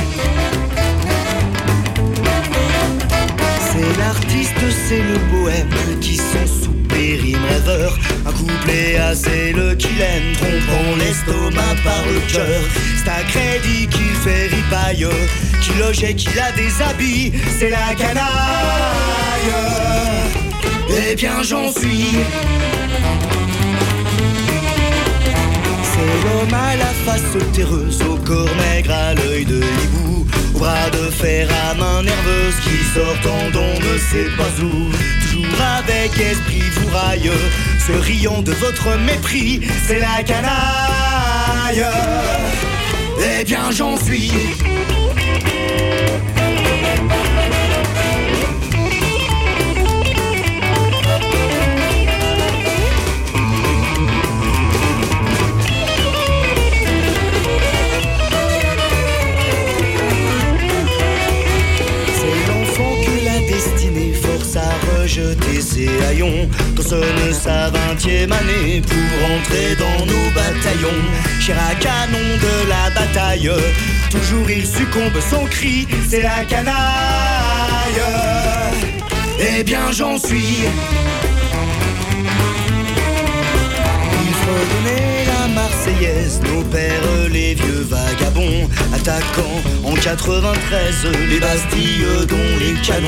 C'est 3.71 3.97
l'artiste, 3.99 4.63
c'est 4.87 5.01
le 5.01 5.17
bohème 5.31 5.99
qui 5.99 6.17
sont 6.17 6.47
sous 6.47 6.73
rêveur. 7.49 7.97
Un 8.25 8.31
couplet 8.31 8.97
assez 8.97 9.53
le 9.53 9.75
qu'il 9.75 9.99
aime, 9.99 10.33
trompant 10.33 10.95
l'estomac 10.97 11.75
par 11.83 12.03
le 12.05 12.19
cœur. 12.31 12.61
C'est 12.97 13.09
à 13.09 13.23
crédit 13.23 13.87
qu'il 13.87 14.13
fait 14.23 14.47
ripaille, 14.47 15.07
qui 15.61 15.73
loge 15.79 16.03
et 16.03 16.15
qui 16.15 16.29
la 16.35 16.51
déshabille. 16.51 17.33
C'est 17.57 17.69
la 17.69 17.93
canaille. 17.95 18.23
Eh 20.95 21.15
bien 21.15 21.41
j'en 21.43 21.71
suis. 21.71 22.07
C'est 25.91 26.13
l'homme 26.23 26.53
à 26.53 26.75
la 26.75 26.85
face 27.05 27.53
terreuse, 27.53 28.01
au 28.03 28.17
corps 28.17 28.55
maigre, 28.55 28.91
à 28.91 29.13
l'œil 29.13 29.45
de 29.45 29.57
hibou, 29.57 30.25
au 30.55 30.59
bras 30.59 30.89
de 30.91 31.09
fer 31.09 31.47
à 31.69 31.73
main 31.75 32.03
nerveuse 32.03 32.55
qui 32.63 32.77
sortant 32.93 33.49
d'on 33.51 33.73
ne 33.79 33.97
sait 33.97 34.29
pas 34.37 34.63
où. 34.63 34.91
Toujours 35.31 35.61
avec 35.79 36.11
esprit 36.19 36.63
vous 36.75 36.89
raille, 36.95 37.31
se 37.79 37.91
riant 37.93 38.41
de 38.41 38.51
votre 38.51 38.97
mépris, 38.99 39.61
c'est 39.87 39.99
la 39.99 40.23
canaille. 40.23 41.85
Eh 43.39 43.43
bien 43.43 43.71
j'en 43.71 43.97
suis. 43.97 44.31
À 65.17 65.21
rejeter 65.21 65.61
ses 65.61 65.89
haillons 66.05 66.49
Quand 66.75 66.83
sonne 66.83 67.33
sa 67.33 67.69
vingtième 67.69 68.31
année 68.31 68.81
pour 68.81 69.31
entrer 69.35 69.75
dans 69.75 70.05
nos 70.05 70.29
bataillons 70.33 71.03
Cher 71.39 71.57
à 71.69 71.75
canon 71.75 72.17
de 72.17 72.69
la 72.69 72.89
bataille 72.89 73.51
Toujours 74.09 74.49
il 74.49 74.65
succombe 74.65 75.19
sans 75.29 75.45
cri, 75.45 75.87
c'est 76.09 76.21
la 76.21 76.43
canaille 76.45 76.73
Eh 79.39 79.63
bien 79.63 79.91
j'en 79.91 80.17
suis. 80.17 80.65
Nos 86.51 86.63
pères 86.63 87.29
les 87.31 87.53
vieux 87.53 87.85
vagabonds, 87.87 88.67
attaquant 88.93 89.61
en 89.85 89.93
93 89.93 91.07
les 91.29 91.39
Bastilles 91.39 92.25
dont 92.27 92.57
les 92.59 92.73
canons 92.81 93.07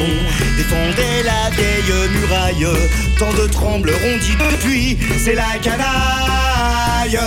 défendaient 0.56 1.24
la 1.24 1.50
vieille 1.50 2.10
muraille. 2.20 2.68
Tant 3.18 3.34
de 3.34 3.48
trembleront 3.48 4.18
dit 4.22 4.38
depuis, 4.52 4.98
c'est 5.18 5.34
la 5.34 5.58
canaille. 5.62 7.20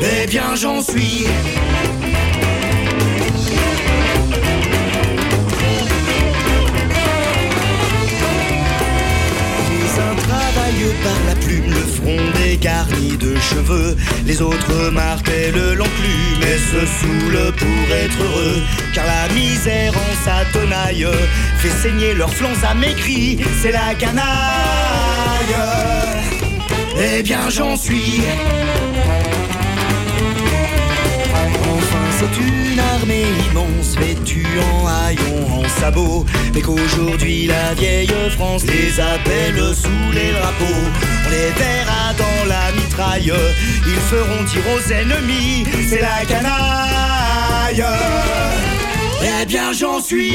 Eh 0.00 0.26
bien 0.26 0.54
j'en 0.54 0.80
suis. 0.80 1.26
Par 11.02 11.18
la 11.26 11.34
plume, 11.40 11.70
le 11.70 11.84
front 11.96 12.16
dégarni 12.42 13.16
de 13.16 13.34
cheveux. 13.36 13.96
Les 14.24 14.40
autres 14.40 14.90
martèlent 14.90 15.74
l'enclume 15.74 16.42
et 16.42 16.58
se 16.58 16.86
saoulent 16.86 17.52
pour 17.56 17.94
être 17.94 18.22
heureux. 18.22 18.62
Car 18.94 19.04
la 19.06 19.32
misère 19.34 19.92
en 19.94 20.24
sa 20.24 20.44
tenaille 20.52 21.06
fait 21.58 21.70
saigner 21.82 22.14
leurs 22.14 22.32
flancs 22.32 22.62
à 22.62 22.74
mes. 22.74 22.94
C'est 23.62 23.72
la 23.72 23.94
canaille. 23.94 24.24
Eh 26.98 27.22
bien 27.22 27.48
j'en 27.50 27.76
suis. 27.76 28.20
C'est 32.20 32.40
une 32.40 32.78
armée 32.78 33.24
immense 33.50 33.96
vêtue 33.96 34.46
en 34.72 34.86
haillons, 34.86 35.60
en 35.60 35.68
sabots. 35.80 36.26
Mais 36.54 36.60
qu'aujourd'hui 36.60 37.46
la 37.46 37.74
vieille 37.74 38.12
France 38.36 38.64
les 38.66 39.00
appelle 39.00 39.74
sous 39.74 40.12
les 40.12 40.32
drapeaux. 40.32 40.82
On 41.26 41.30
les 41.30 41.50
verra 41.58 42.12
dans 42.18 42.48
la 42.48 42.72
mitraille. 42.72 43.32
Ils 43.86 44.00
feront 44.12 44.42
dire 44.44 44.62
aux 44.74 44.92
ennemis. 44.92 45.64
C'est 45.88 46.02
la 46.02 46.24
canaille. 46.26 47.84
Eh 49.22 49.46
bien 49.46 49.72
j'en 49.72 50.00
suis 50.00 50.34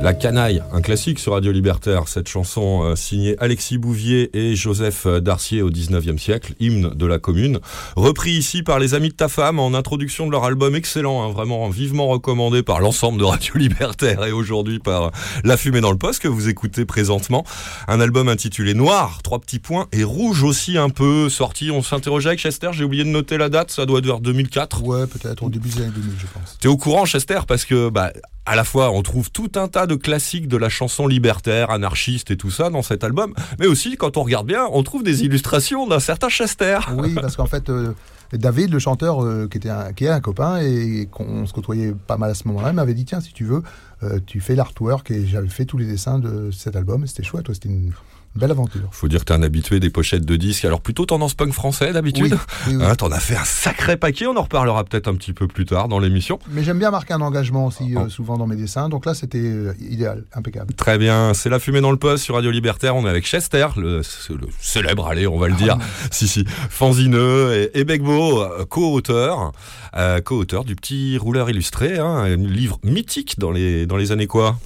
La 0.00 0.14
canaille, 0.14 0.62
un 0.72 0.80
classique 0.80 1.18
sur 1.18 1.32
Radio 1.32 1.50
Libertaire, 1.50 2.06
cette 2.06 2.28
chanson 2.28 2.84
euh, 2.84 2.94
signée 2.94 3.34
Alexis 3.40 3.78
Bouvier 3.78 4.30
et 4.32 4.54
Joseph 4.54 5.06
euh, 5.06 5.18
Darcier 5.18 5.60
au 5.60 5.70
19e 5.70 6.18
siècle, 6.18 6.54
hymne 6.60 6.90
de 6.94 7.04
la 7.04 7.18
commune, 7.18 7.58
repris 7.96 8.30
ici 8.30 8.62
par 8.62 8.78
les 8.78 8.94
amis 8.94 9.08
de 9.08 9.14
ta 9.14 9.26
femme 9.26 9.58
en 9.58 9.74
introduction 9.74 10.26
de 10.26 10.30
leur 10.30 10.44
album 10.44 10.76
excellent, 10.76 11.24
hein, 11.24 11.32
vraiment 11.32 11.68
vivement 11.68 12.06
recommandé 12.06 12.62
par 12.62 12.78
l'ensemble 12.78 13.18
de 13.18 13.24
Radio 13.24 13.54
Libertaire 13.56 14.24
et 14.24 14.30
aujourd'hui 14.30 14.78
par 14.78 15.10
La 15.42 15.56
Fumée 15.56 15.80
dans 15.80 15.90
le 15.90 15.98
Poste 15.98 16.22
que 16.22 16.28
vous 16.28 16.48
écoutez 16.48 16.84
présentement. 16.84 17.44
Un 17.88 18.00
album 18.00 18.28
intitulé 18.28 18.74
Noir, 18.74 19.20
trois 19.24 19.40
petits 19.40 19.58
points, 19.58 19.88
et 19.90 20.04
Rouge 20.04 20.44
aussi 20.44 20.78
un 20.78 20.90
peu, 20.90 21.28
sorti, 21.28 21.72
on 21.72 21.82
s'interrogeait 21.82 22.28
avec 22.28 22.40
Chester, 22.40 22.70
j'ai 22.72 22.84
oublié 22.84 23.02
de 23.02 23.10
noter 23.10 23.36
la 23.36 23.48
date, 23.48 23.72
ça 23.72 23.84
doit 23.84 23.98
être 23.98 24.06
vers 24.06 24.20
2004. 24.20 24.84
Ouais, 24.84 25.08
peut-être 25.08 25.42
au 25.42 25.50
début 25.50 25.70
des 25.70 25.82
années 25.82 25.92
2000, 25.92 26.12
je 26.18 26.26
pense. 26.26 26.56
T'es 26.60 26.68
au 26.68 26.76
courant, 26.76 27.04
Chester, 27.04 27.40
parce 27.48 27.64
que 27.64 27.88
bah, 27.88 28.12
à 28.48 28.56
la 28.56 28.64
fois 28.64 28.90
on 28.90 29.02
trouve 29.02 29.30
tout 29.30 29.52
un 29.56 29.68
tas 29.68 29.86
de 29.86 29.94
classiques 29.94 30.48
de 30.48 30.56
la 30.56 30.68
chanson 30.68 31.06
libertaire, 31.06 31.70
anarchiste 31.70 32.30
et 32.30 32.36
tout 32.36 32.50
ça 32.50 32.70
dans 32.70 32.82
cet 32.82 33.04
album, 33.04 33.34
mais 33.58 33.66
aussi 33.66 33.96
quand 33.96 34.16
on 34.16 34.22
regarde 34.22 34.46
bien, 34.46 34.66
on 34.72 34.82
trouve 34.82 35.02
des 35.02 35.24
illustrations 35.24 35.86
d'un 35.86 36.00
certain 36.00 36.28
Chester. 36.28 36.78
Oui, 36.96 37.14
parce 37.14 37.36
qu'en 37.36 37.46
fait, 37.46 37.68
euh, 37.68 37.92
David, 38.32 38.70
le 38.70 38.78
chanteur, 38.78 39.22
euh, 39.24 39.48
qui, 39.48 39.58
était 39.58 39.70
un, 39.70 39.92
qui 39.92 40.04
est 40.04 40.08
un 40.08 40.20
copain 40.20 40.60
et 40.60 41.08
qu'on 41.10 41.46
se 41.46 41.52
côtoyait 41.52 41.94
pas 42.06 42.16
mal 42.16 42.30
à 42.30 42.34
ce 42.34 42.48
moment-là, 42.48 42.72
m'avait 42.72 42.94
dit 42.94 43.04
tiens, 43.04 43.20
si 43.20 43.32
tu 43.32 43.44
veux, 43.44 43.62
euh, 44.02 44.18
tu 44.24 44.40
fais 44.40 44.54
l'artwork 44.54 45.10
et 45.10 45.26
j'avais 45.26 45.48
fait 45.48 45.64
tous 45.64 45.78
les 45.78 45.86
dessins 45.86 46.18
de 46.18 46.50
cet 46.50 46.76
album. 46.76 47.06
C'était 47.06 47.22
chouette, 47.22 47.48
ouais, 47.48 47.54
c'était 47.54 47.68
une 47.68 47.92
belle 48.38 48.50
aventure. 48.50 48.88
Faut 48.92 49.08
dire 49.08 49.20
que 49.20 49.24
t'es 49.26 49.34
un 49.34 49.42
habitué 49.42 49.80
des 49.80 49.90
pochettes 49.90 50.24
de 50.24 50.36
disques, 50.36 50.64
alors 50.64 50.80
plutôt 50.80 51.04
tendance 51.06 51.34
punk 51.34 51.52
français 51.52 51.92
d'habitude. 51.92 52.32
Oui, 52.32 52.38
oui, 52.68 52.76
oui. 52.76 52.84
Hein, 52.84 52.94
T'en 52.94 53.10
as 53.12 53.20
fait 53.20 53.36
un 53.36 53.44
sacré 53.44 53.96
paquet, 53.96 54.26
on 54.26 54.36
en 54.36 54.42
reparlera 54.42 54.84
peut-être 54.84 55.08
un 55.08 55.14
petit 55.14 55.32
peu 55.32 55.46
plus 55.46 55.64
tard 55.66 55.88
dans 55.88 55.98
l'émission. 55.98 56.38
Mais 56.50 56.62
j'aime 56.64 56.78
bien 56.78 56.90
marquer 56.90 57.14
un 57.14 57.20
engagement 57.20 57.66
aussi, 57.66 57.94
Oh. 57.96 58.00
euh, 58.00 58.08
souvent 58.08 58.36
dans 58.38 58.46
mes 58.46 58.56
dessins. 58.56 58.88
Donc 58.88 59.04
là, 59.06 59.14
c'était 59.14 59.38
euh, 59.38 59.74
idéal, 59.80 60.24
impeccable. 60.34 60.72
Très 60.74 60.98
bien, 60.98 61.34
c'est 61.34 61.48
la 61.50 61.58
fumée 61.58 61.80
dans 61.80 61.90
le 61.90 61.96
poste 61.96 62.24
sur 62.24 62.34
Radio 62.36 62.50
Libertaire. 62.50 62.96
On 62.96 63.04
est 63.06 63.10
avec 63.10 63.26
Chester, 63.26 63.66
le, 63.76 63.98
le 64.30 64.46
célèbre, 64.60 65.06
allez, 65.06 65.26
on 65.26 65.38
va 65.38 65.48
le 65.48 65.54
dire. 65.54 65.76
si, 66.10 66.28
si, 66.28 66.44
Fanzineux 66.70 67.54
et, 67.74 67.80
et 67.80 67.84
Begbo, 67.84 68.40
euh, 68.42 68.64
co-auteur, 68.64 69.52
euh, 69.96 70.20
co-auteur 70.20 70.64
du 70.64 70.76
petit 70.76 71.18
rouleur 71.18 71.50
illustré, 71.50 71.98
hein, 71.98 72.06
un 72.18 72.36
livre 72.36 72.78
mythique 72.84 73.38
dans 73.38 73.50
les, 73.50 73.86
dans 73.86 73.96
les 73.96 74.12
années 74.12 74.26
quoi? 74.26 74.58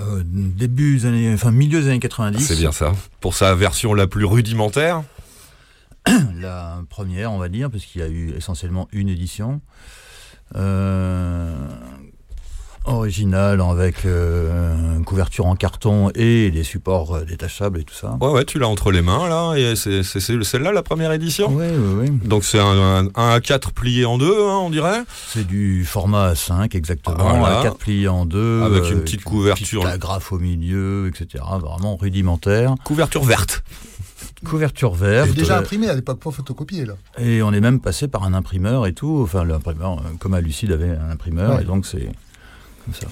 Euh, 0.00 0.22
début 0.24 0.96
des 0.96 1.06
années, 1.06 1.34
enfin 1.34 1.50
milieu 1.50 1.80
des 1.80 1.88
années 1.88 2.00
90. 2.00 2.40
C'est 2.42 2.56
bien 2.56 2.72
ça. 2.72 2.92
Pour 3.20 3.34
sa 3.34 3.54
version 3.54 3.92
la 3.92 4.06
plus 4.06 4.24
rudimentaire. 4.24 5.02
La 6.40 6.82
première, 6.88 7.30
on 7.32 7.38
va 7.38 7.48
dire, 7.48 7.70
parce 7.70 7.84
qu'il 7.84 8.00
y 8.00 8.04
a 8.04 8.08
eu 8.08 8.32
essentiellement 8.36 8.88
une 8.90 9.08
édition. 9.08 9.60
Euh, 10.56 11.54
originale 12.84 13.60
avec 13.60 14.04
euh, 14.04 14.96
une 14.96 15.04
couverture 15.04 15.46
en 15.46 15.54
carton 15.56 16.10
et 16.14 16.50
des 16.50 16.62
supports 16.64 17.14
euh, 17.16 17.24
détachables 17.24 17.80
et 17.80 17.84
tout 17.84 17.94
ça. 17.94 18.16
Ouais, 18.20 18.28
ouais, 18.30 18.44
tu 18.44 18.58
l'as 18.58 18.68
entre 18.68 18.90
les 18.90 19.02
mains, 19.02 19.28
là, 19.28 19.54
et 19.56 19.76
c'est 19.76 20.02
celle-là 20.02 20.72
la 20.72 20.82
première 20.82 21.12
édition? 21.12 21.48
Oui, 21.52 21.66
oui, 21.70 22.08
oui. 22.10 22.10
Donc 22.26 22.44
c'est 22.44 22.58
un, 22.58 23.04
un, 23.04 23.06
un 23.14 23.38
A4 23.38 23.72
plié 23.72 24.04
en 24.04 24.18
deux, 24.18 24.34
hein, 24.46 24.58
on 24.62 24.70
dirait? 24.70 25.02
C'est 25.28 25.46
du 25.46 25.84
format 25.84 26.32
A5 26.32 26.76
exactement, 26.76 27.38
Voilà. 27.38 27.60
à 27.60 27.62
4 27.62 27.76
pliés 27.76 28.08
en 28.08 28.26
deux. 28.26 28.62
Avec 28.62 28.90
une 28.90 29.00
petite 29.00 29.20
une 29.20 29.30
couverture. 29.30 29.82
petite 29.82 29.94
agrafe 29.94 30.32
au 30.32 30.38
milieu, 30.38 31.08
etc. 31.08 31.44
Vraiment 31.60 31.96
rudimentaire. 31.96 32.74
Couverture 32.84 33.22
verte. 33.24 33.62
Couverture 34.44 34.94
verte. 34.94 35.30
Déjà 35.34 35.56
euh, 35.56 35.60
imprimé 35.60 35.88
à 35.88 35.94
l'époque, 35.94 36.18
pas 36.18 36.30
photocopié 36.32 36.84
là. 36.84 36.94
Et 37.18 37.42
on 37.42 37.52
est 37.52 37.60
même 37.60 37.80
passé 37.80 38.08
par 38.08 38.24
un 38.24 38.34
imprimeur 38.34 38.86
et 38.86 38.92
tout. 38.92 39.20
Enfin, 39.22 39.44
l'imprimeur, 39.44 39.98
euh, 39.98 40.02
comme 40.18 40.34
à 40.34 40.40
Lucide 40.40 40.72
avait 40.72 40.90
un 40.90 41.10
imprimeur, 41.10 41.54
Ouais. 41.56 41.62
et 41.62 41.64
donc 41.64 41.86
c'est 41.86 42.08
comme 42.84 42.94
ça. 42.94 43.06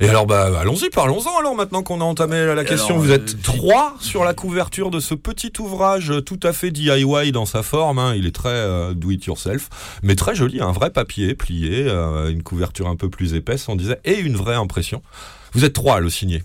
Et 0.00 0.08
alors, 0.08 0.26
bah, 0.26 0.50
allons-y, 0.58 0.90
parlons-en 0.90 1.38
alors 1.38 1.54
maintenant 1.54 1.84
qu'on 1.84 2.00
a 2.00 2.04
entamé 2.04 2.44
la, 2.44 2.56
la 2.56 2.64
question. 2.64 2.94
alors, 2.94 3.04
Vous 3.04 3.12
êtes 3.12 3.40
trois 3.42 3.94
sur 4.00 4.24
la 4.24 4.34
couverture 4.34 4.90
de 4.90 4.98
ce 4.98 5.14
petit 5.14 5.52
ouvrage 5.60 6.12
tout 6.26 6.40
à 6.42 6.52
fait 6.52 6.72
DIY 6.72 7.30
dans 7.30 7.46
sa 7.46 7.62
forme. 7.62 8.00
hein. 8.00 8.12
Il 8.16 8.26
est 8.26 8.34
très 8.34 8.48
euh, 8.48 8.94
do 8.94 9.12
it 9.12 9.24
yourself, 9.26 9.68
mais 10.02 10.16
très 10.16 10.34
joli, 10.34 10.60
un 10.60 10.72
vrai 10.72 10.90
papier 10.90 11.34
plié, 11.34 11.84
euh, 11.86 12.30
une 12.30 12.42
couverture 12.42 12.88
un 12.88 12.96
peu 12.96 13.10
plus 13.10 13.34
épaisse, 13.34 13.68
on 13.68 13.76
disait, 13.76 14.00
et 14.04 14.18
une 14.18 14.34
vraie 14.36 14.56
impression. 14.56 15.02
Vous 15.52 15.64
êtes 15.64 15.74
trois 15.74 15.96
à 15.96 16.00
le 16.00 16.10
signer. 16.10 16.42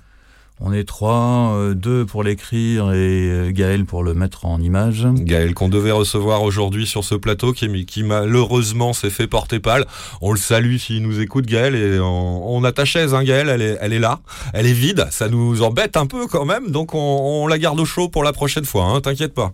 On 0.60 0.74
est 0.74 0.86
trois, 0.86 1.54
euh, 1.56 1.76
deux 1.76 2.04
pour 2.04 2.24
l'écrire 2.24 2.92
et 2.92 3.30
euh, 3.30 3.52
Gaël 3.52 3.86
pour 3.86 4.04
le 4.04 4.16
mettre 4.16 4.46
en 4.46 4.60
image. 4.60 5.06
Gaël 5.14 5.54
qu'on 5.54 5.70
devait 5.70 5.92
recevoir 5.92 6.42
aujourd'hui 6.42 6.88
sur 6.88 7.04
ce 7.04 7.14
plateau 7.14 7.54
qui, 7.54 7.86
qui 7.86 8.02
malheureusement 8.02 8.94
s'est 8.94 9.12
fait 9.12 9.28
porter 9.28 9.60
pâle. 9.60 9.86
On 10.20 10.32
le 10.32 10.40
salue 10.40 10.78
s'il 10.78 11.04
nous 11.04 11.20
écoute 11.22 11.46
Gaël 11.46 11.76
et 11.76 12.00
on, 12.00 12.56
on 12.56 12.64
a 12.64 12.72
ta 12.72 12.86
chaise 12.86 13.14
hein, 13.14 13.24
Gaël, 13.24 13.50
elle 13.50 13.62
est, 13.62 13.78
elle 13.82 13.94
est 13.94 14.00
là, 14.00 14.20
elle 14.54 14.66
est 14.66 14.74
vide, 14.74 15.06
ça 15.12 15.30
nous 15.30 15.62
embête 15.62 15.96
un 15.96 16.08
peu 16.08 16.26
quand 16.26 16.46
même 16.46 16.72
donc 16.72 16.96
on, 16.96 17.44
on 17.44 17.46
la 17.48 17.60
garde 17.60 17.80
au 17.80 17.86
chaud 17.86 18.10
pour 18.10 18.24
la 18.24 18.34
prochaine 18.34 18.66
fois, 18.66 18.86
hein, 18.86 19.00
t'inquiète 19.02 19.36
pas. 19.36 19.52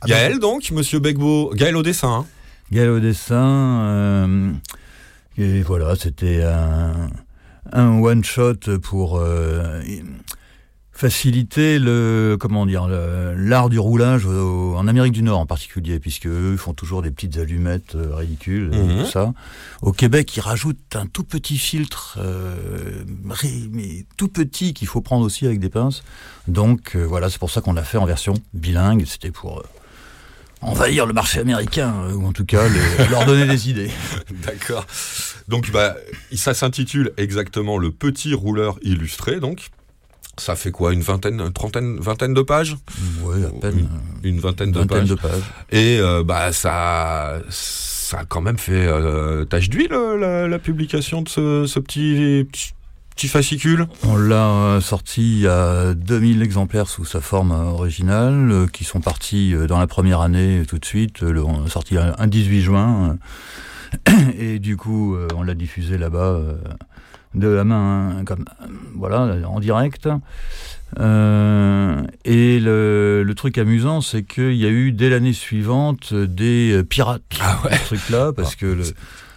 Ah, 0.00 0.06
Gaël 0.06 0.38
donc, 0.38 0.70
Monsieur 0.70 1.00
Begbo, 1.00 1.50
Gaël 1.54 1.76
au 1.76 1.82
dessin. 1.82 2.08
hein. 2.20 2.26
Gaël 2.72 2.88
au 2.88 3.00
dessin. 3.00 3.44
euh, 3.84 4.52
et 5.36 5.60
voilà, 5.62 5.96
c'était 5.96 6.42
un, 6.44 7.10
un 7.74 7.98
one 8.00 8.24
shot 8.24 8.78
pour 8.82 9.18
euh, 9.18 9.82
faciliter 10.92 11.80
le 11.80 12.36
comment 12.38 12.66
dire 12.66 12.86
l'art 12.88 13.68
du 13.68 13.80
roulage 13.80 14.26
au- 14.26 14.76
en 14.76 14.86
Amérique 14.86 15.12
du 15.12 15.22
Nord 15.24 15.40
en 15.40 15.46
particulier, 15.46 15.98
puisque 15.98 16.26
eux 16.26 16.56
font 16.56 16.72
toujours 16.72 17.02
des 17.02 17.10
petites 17.10 17.36
allumettes 17.36 17.96
euh, 17.96 18.14
ridicules 18.14 18.72
et 18.72 18.78
Mhm. 18.78 19.02
tout 19.04 19.10
ça. 19.10 19.34
Au 19.82 19.90
Québec, 19.92 20.36
ils 20.36 20.40
rajoutent 20.40 20.94
un 20.94 21.06
tout 21.06 21.24
petit 21.24 21.58
filtre, 21.58 22.16
euh, 22.20 23.02
mais 23.72 24.06
tout 24.16 24.28
petit 24.28 24.72
qu'il 24.72 24.86
faut 24.86 25.00
prendre 25.00 25.24
aussi 25.26 25.46
avec 25.46 25.58
des 25.58 25.68
pinces. 25.68 26.04
Donc 26.46 26.94
euh, 26.94 27.02
voilà, 27.04 27.28
c'est 27.28 27.38
pour 27.40 27.50
ça 27.50 27.60
qu'on 27.60 27.72
l'a 27.72 27.82
fait 27.84 27.98
en 27.98 28.06
version 28.06 28.34
bilingue. 28.52 29.04
C'était 29.04 29.32
pour 29.32 29.64
envahir 30.64 31.06
le 31.06 31.12
marché 31.12 31.40
américain, 31.40 31.94
euh, 32.08 32.12
ou 32.14 32.26
en 32.26 32.32
tout 32.32 32.44
cas 32.44 32.66
le- 32.68 33.10
leur 33.10 33.24
donner 33.26 33.46
des 33.46 33.68
idées. 33.70 33.90
D'accord. 34.46 34.86
Donc 35.48 35.70
bah, 35.70 35.96
ça 36.34 36.54
s'intitule 36.54 37.12
exactement 37.16 37.78
le 37.78 37.90
petit 37.90 38.34
rouleur 38.34 38.78
illustré 38.82 39.40
donc. 39.40 39.68
Ça 40.36 40.56
fait 40.56 40.72
quoi 40.72 40.92
Une 40.92 41.02
vingtaine, 41.02 41.40
une 41.40 41.52
trentaine, 41.52 41.96
vingtaine 42.00 42.34
de 42.34 42.42
pages 42.42 42.76
Oui, 43.22 43.44
à 43.44 43.50
peine. 43.60 43.78
Une- 44.24 44.30
Une 44.30 44.40
vingtaine 44.40 44.72
de 44.72 44.80
vingtaine 44.80 44.98
pages. 45.00 45.08
de 45.10 45.14
pages. 45.14 45.42
Et 45.70 45.98
euh, 46.00 46.24
bah 46.24 46.50
ça, 46.52 47.38
ça 47.50 48.18
a 48.20 48.24
quand 48.24 48.40
même 48.40 48.58
fait 48.58 48.72
euh, 48.86 49.44
tache 49.44 49.68
d'huile 49.68 49.92
la, 49.92 50.48
la 50.48 50.58
publication 50.58 51.22
de 51.22 51.28
ce, 51.28 51.66
ce 51.68 51.78
petit, 51.78 52.44
petit, 52.50 52.74
petit 53.14 53.28
fascicule. 53.28 53.86
On 54.04 54.16
l'a 54.16 54.48
euh, 54.48 54.80
sorti 54.80 55.46
à 55.46 55.94
2000 55.94 56.42
exemplaires 56.42 56.88
sous 56.88 57.04
sa 57.04 57.20
forme 57.20 57.52
euh, 57.52 57.70
originale, 57.70 58.50
euh, 58.50 58.66
qui 58.66 58.84
sont 58.84 59.00
partis 59.00 59.54
dans 59.68 59.78
la 59.78 59.86
première 59.86 60.20
année 60.20 60.64
tout 60.66 60.78
de 60.78 60.84
suite. 60.84 61.22
On 61.22 61.64
a 61.64 61.68
sorti 61.68 61.96
un, 61.96 62.14
un 62.18 62.26
18 62.26 62.62
juin. 62.62 63.18
et 64.38 64.58
du 64.58 64.76
coup, 64.76 65.16
on 65.36 65.42
l'a 65.42 65.54
diffusé 65.54 65.98
là-bas 65.98 66.40
de 67.34 67.48
la 67.48 67.64
main, 67.64 68.10
hein, 68.18 68.24
comme 68.24 68.44
voilà, 68.96 69.36
en 69.48 69.60
direct. 69.60 70.08
Euh, 70.98 72.02
et 72.24 72.58
le, 72.60 73.22
le 73.24 73.34
truc 73.34 73.58
amusant, 73.58 74.00
c'est 74.00 74.22
qu'il 74.24 74.54
y 74.54 74.66
a 74.66 74.68
eu 74.68 74.92
dès 74.92 75.10
l'année 75.10 75.32
suivante 75.32 76.12
des 76.14 76.82
pirates 76.88 77.22
Ah 77.40 77.60
ouais. 77.64 77.76
ce 77.76 77.86
truc-là, 77.86 78.32
parce 78.32 78.56
que 78.56 78.66
le, 78.66 78.84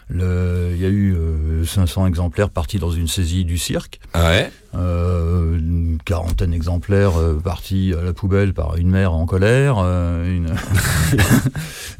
le- 0.09 0.71
il 0.73 0.81
y 0.81 0.85
a 0.85 0.89
eu 0.89 1.13
euh, 1.15 1.65
500 1.65 2.07
exemplaires 2.07 2.49
partis 2.49 2.79
dans 2.79 2.91
une 2.91 3.07
saisie 3.07 3.43
du 3.45 3.57
cirque, 3.57 3.99
Ouais? 4.15 4.49
euh, 4.75 5.57
une 5.57 5.97
quarantaine 6.05 6.51
d'exemplaires 6.51 7.17
euh, 7.19 7.33
partis 7.43 7.93
à 7.99 8.01
la 8.03 8.13
poubelle 8.13 8.53
par 8.53 8.77
une 8.77 8.89
mère 8.89 9.13
en 9.13 9.25
colère, 9.25 9.75
euh, 9.79 10.25
une, 10.37 10.53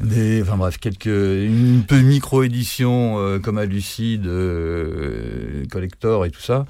des, 0.00 0.42
enfin 0.42 0.56
bref, 0.56 0.78
quelques, 0.78 1.06
une 1.06 1.84
peu 1.86 2.00
micro-édition 2.00 3.18
euh, 3.18 3.38
comme 3.38 3.58
à 3.58 3.64
Lucide, 3.64 4.26
euh, 4.26 5.64
Collector 5.70 6.24
et 6.26 6.30
tout 6.30 6.40
ça. 6.42 6.66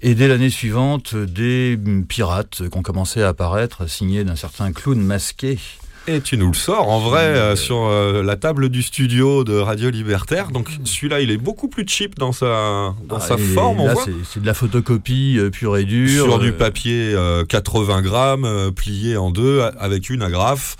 Et 0.00 0.14
dès 0.14 0.26
l'année 0.26 0.50
suivante, 0.50 1.14
des 1.14 1.78
pirates 2.08 2.68
qui 2.68 2.76
ont 2.78 2.82
commencé 2.82 3.22
à 3.22 3.28
apparaître, 3.28 3.88
signés 3.88 4.24
d'un 4.24 4.34
certain 4.36 4.72
clown 4.72 5.00
masqué. 5.00 5.58
Et 6.08 6.20
tu 6.20 6.36
nous 6.36 6.48
le 6.48 6.54
sors 6.54 6.88
en 6.88 6.98
vrai 6.98 7.22
euh, 7.22 7.54
sur 7.54 7.84
euh, 7.84 8.22
la 8.24 8.34
table 8.36 8.68
du 8.70 8.82
studio 8.82 9.44
de 9.44 9.54
Radio 9.56 9.88
Libertaire. 9.88 10.50
Donc 10.50 10.68
celui-là, 10.84 11.20
il 11.20 11.30
est 11.30 11.36
beaucoup 11.36 11.68
plus 11.68 11.84
cheap 11.86 12.18
dans 12.18 12.32
sa, 12.32 12.94
dans 13.08 13.16
Ah, 13.16 13.20
sa 13.20 13.36
forme, 13.38 13.80
on 13.80 13.86
là, 13.86 13.94
voit. 13.94 14.04
c'est- 14.32 14.40
de 14.40 14.46
la 14.46 14.54
photocopie 14.54 15.36
euh, 15.38 15.50
pure 15.50 15.76
et 15.76 15.84
dure. 15.84 16.24
Sur 16.24 16.38
du 16.40 16.48
euh, 16.48 16.52
papier 16.58 17.12
euh, 17.14 17.44
80 17.44 18.02
grammes, 18.02 18.44
euh, 18.44 18.72
plié 18.72 19.16
en 19.16 19.30
deux, 19.30 19.62
avec 19.78 20.10
une 20.10 20.22
agrafe. 20.22 20.76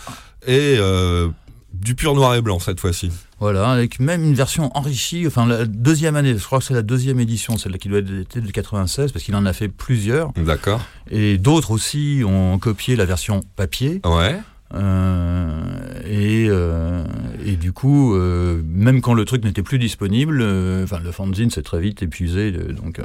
Et 0.49 0.75
euh, 0.79 1.29
du 1.73 1.95
pur 1.95 2.15
noir 2.17 2.35
et 2.35 2.43
blanc 2.43 2.59
cette 2.59 2.81
fois-ci. 2.81 3.13
Voilà, 3.39 3.71
avec 3.71 4.01
même 4.01 4.23
une 4.25 4.35
version 4.35 4.71
enrichie, 4.77 5.25
enfin 5.27 5.47
la 5.47 5.65
deuxième 5.67 6.17
année, 6.17 6.37
je 6.37 6.45
crois 6.45 6.59
que 6.59 6.65
c'est 6.65 6.75
la 6.75 6.83
deuxième 6.83 7.19
édition, 7.21 7.57
celle-là 7.59 7.79
qui 7.79 7.89
doit 7.89 7.99
être 7.99 8.07
de 8.39 8.51
96, 8.51 9.11
parce 9.13 9.25
qu'il 9.25 9.35
en 9.37 9.47
a 9.47 9.53
fait 9.53 9.69
plusieurs. 9.69 10.33
D'accord. 10.37 10.81
Et 11.11 11.39
d'autres 11.39 11.71
aussi 11.73 12.23
ont 12.25 12.59
copié 12.59 12.95
la 12.97 13.05
version 13.05 13.41
papier. 13.57 14.01
Ouais. 14.05 14.37
Euh, 14.75 15.63
et, 16.07 16.47
euh, 16.49 17.05
et 17.45 17.57
du 17.57 17.73
coup, 17.73 18.15
euh, 18.15 18.63
même 18.67 19.01
quand 19.01 19.15
le 19.15 19.25
truc 19.25 19.45
n'était 19.45 19.63
plus 19.63 19.79
disponible, 19.79 20.41
euh, 20.41 20.85
enfin 20.85 20.99
le 21.03 21.13
fanzine 21.13 21.51
s'est 21.51 21.63
très 21.63 21.81
vite 21.81 22.03
épuisé, 22.03 22.53
euh, 22.57 22.73
donc 22.73 22.99
euh, 22.99 23.05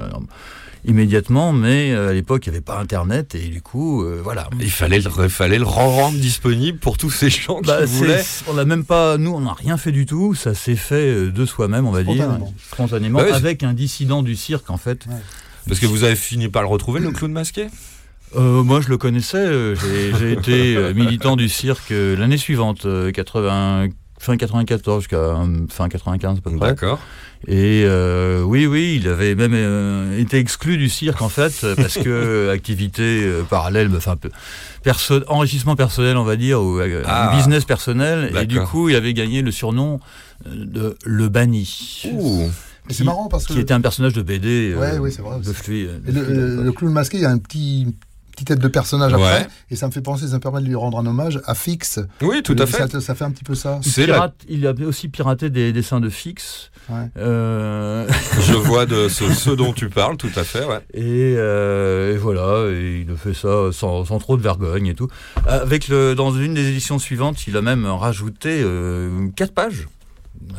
immédiatement. 0.86 1.52
Mais 1.54 1.92
euh, 1.92 2.10
à 2.10 2.14
l'époque, 2.14 2.46
il 2.46 2.52
n'y 2.52 2.56
avait 2.56 2.64
pas 2.64 2.80
Internet 2.80 3.36
et 3.36 3.48
du 3.50 3.62
coup, 3.62 4.04
euh, 4.04 4.22
voilà. 4.24 4.50
Il 4.60 4.72
fallait 4.72 5.00
le, 5.00 5.12
il 5.24 5.30
fallait 5.30 5.58
le 5.60 5.66
rendre 5.66 6.18
disponible 6.18 6.78
pour 6.80 6.98
tous 6.98 7.10
ces 7.12 7.30
gens 7.30 7.60
qui 7.62 7.68
Bah, 7.68 7.86
voulaient. 7.86 8.24
on 8.48 8.54
l'a 8.56 8.66
même 8.66 8.86
pas, 8.86 9.18
nous, 9.18 9.32
on 9.32 9.42
n'a 9.42 9.54
rien 9.54 9.78
fait 9.78 9.92
du 9.92 10.06
tout. 10.06 10.36
Ça 10.36 10.54
s'est 10.54 10.76
fait 10.78 11.30
de 11.32 11.46
soi-même, 11.46 11.86
on 11.86 11.92
va 11.92 12.04
dire, 12.04 12.38
Spontanément. 12.72 13.20
Bah 13.20 13.36
avec 13.36 13.64
un 13.64 13.74
dissident 13.74 14.24
du 14.24 14.36
cirque 14.36 14.70
en 14.70 14.78
fait. 14.78 15.06
Parce 15.68 15.80
que 15.82 15.86
vous 15.86 16.06
avez 16.06 16.16
fini 16.16 16.48
par 16.48 16.62
le 16.62 16.70
retrouver, 16.70 17.02
le 17.02 17.12
clown 17.12 17.32
masqué? 17.34 17.68
Euh, 18.36 18.64
moi, 18.64 18.82
je 18.82 18.90
le 18.90 18.98
connaissais. 18.98 19.38
euh, 19.38 19.76
J'ai 20.20 20.32
été 20.34 20.76
euh, 20.76 20.94
militant 20.94 21.36
du 21.36 21.50
cirque 21.50 21.92
euh, 21.92 22.16
l'année 22.18 22.38
suivante, 22.38 22.86
euh, 22.86 23.12
80, 23.12 23.88
fin 24.20 24.36
94 24.38 25.02
jusqu'à 25.04 25.16
euh, 25.18 25.46
fin 25.70 25.88
95 25.90 26.38
à 26.38 26.42
peu 26.42 26.52
près. 26.58 26.68
D'accord. 26.70 27.00
Et 27.48 27.84
euh, 27.86 28.42
oui, 28.42 28.66
oui, 28.66 28.98
il 29.00 29.08
avait 29.08 29.36
même 29.36 29.54
euh, 29.54 30.20
été 30.20 30.40
exclu 30.40 30.78
du 30.78 30.90
cirque 30.90 31.22
en 31.22 31.30
fait 31.30 31.54
euh, 31.64 31.76
parce 31.76 31.94
que 31.94 32.02
euh, 32.10 32.52
activité 32.52 33.22
euh, 33.24 33.44
parallèle, 33.44 33.92
enfin 33.96 34.16
peu- 34.16 34.32
perso 34.82 35.22
enrichissement 35.28 35.76
personnel, 35.76 36.18
on 36.18 36.24
va 36.24 36.36
dire, 36.36 36.60
ou 36.62 36.80
euh, 36.80 37.04
Ah, 37.06 37.34
business 37.38 37.64
personnel. 37.64 38.36
Et 38.36 38.46
du 38.48 38.60
coup, 38.60 38.90
il 38.90 38.96
avait 38.96 39.14
gagné 39.14 39.42
le 39.44 39.52
surnom 39.52 40.00
euh, 40.48 40.50
de 40.66 40.96
le 41.06 41.30
banni. 41.30 42.04
Ouh. 42.12 42.50
C'est 42.90 43.04
marrant 43.04 43.28
parce 43.28 43.46
que 43.46 43.54
Qui 43.54 43.60
était 43.60 43.74
un 43.74 43.82
personnage 43.82 44.14
de 44.14 44.22
BD. 44.22 44.72
euh, 44.74 44.80
Ouais, 44.80 44.98
ouais, 44.98 45.12
c'est 45.12 45.22
vrai 45.22 45.38
De 45.40 46.12
le, 46.12 46.24
le- 46.56 46.64
le 46.64 46.72
clown 46.72 46.92
masqué, 46.94 47.18
il 47.18 47.24
y 47.24 47.26
a 47.26 47.30
un 47.30 47.38
petit 47.38 47.94
petite 48.38 48.48
tête 48.50 48.60
de 48.60 48.68
personnage 48.68 49.14
après, 49.14 49.48
et 49.72 49.76
ça 49.76 49.88
me 49.88 49.92
fait 49.92 50.02
penser, 50.02 50.28
ça 50.28 50.36
me 50.36 50.40
permet 50.40 50.62
de 50.62 50.66
lui 50.68 50.76
rendre 50.76 51.00
un 51.00 51.06
hommage 51.08 51.42
à 51.46 51.56
Fix. 51.56 52.00
Oui, 52.22 52.44
tout 52.44 52.56
à 52.60 52.66
fait. 52.68 52.88
Ça, 52.90 53.02
ça 53.02 53.16
fait 53.16 53.24
un 53.26 53.32
petit 53.32 53.44
peu 53.44 53.56
ça. 53.56 53.80
C'est 53.82 54.06
la... 54.06 54.14
Pirate, 54.14 54.36
Il 54.48 54.66
avait 54.68 54.86
aussi 54.86 55.08
piraté 55.10 55.50
des 55.50 55.74
dessins 55.74 56.00
de 56.00 56.10
Fix. 56.10 56.70
Ouais. 56.90 57.10
Euh, 57.18 58.08
Je 58.42 58.54
vois 58.54 58.86
de 58.86 59.10
ce, 59.10 59.34
ce 59.34 59.50
dont 59.50 59.74
tu 59.74 59.90
parles, 59.90 60.18
tout 60.18 60.30
à 60.36 60.44
fait. 60.44 60.64
Ouais. 60.66 60.80
et, 60.94 61.36
euh, 61.38 62.14
et 62.14 62.18
voilà, 62.18 62.70
et 62.72 63.04
il 63.06 63.12
a 63.12 63.16
fait 63.18 63.34
ça 63.34 63.72
sans, 63.74 64.06
sans 64.06 64.20
trop 64.20 64.38
de 64.38 64.42
vergogne 64.44 64.86
et 64.88 64.94
tout. 64.96 65.08
Avec 65.48 65.88
le, 65.88 66.14
dans 66.16 66.32
une 66.32 66.54
des 66.54 66.70
éditions 66.70 67.00
suivantes, 67.00 67.48
il 67.48 67.58
a 67.58 67.62
même 67.62 67.86
rajouté 67.86 68.62
euh, 68.64 69.28
quatre 69.36 69.54
pages 69.54 69.88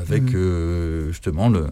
avec 0.00 0.22
Mhm. 0.24 0.32
euh, 0.34 1.08
justement 1.12 1.48
le, 1.48 1.66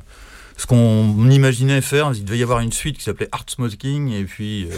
ce 0.57 0.67
qu'on 0.67 1.29
imaginait 1.29 1.81
faire. 1.81 2.13
Il 2.15 2.25
devait 2.25 2.39
y 2.39 2.43
avoir 2.43 2.61
une 2.61 2.73
suite 2.73 2.97
qui 2.99 3.03
s'appelait 3.05 3.29
Art 3.33 3.45
Smoking 3.49 4.13
et 4.13 4.25
puis 4.25 4.69
euh, 4.71 4.77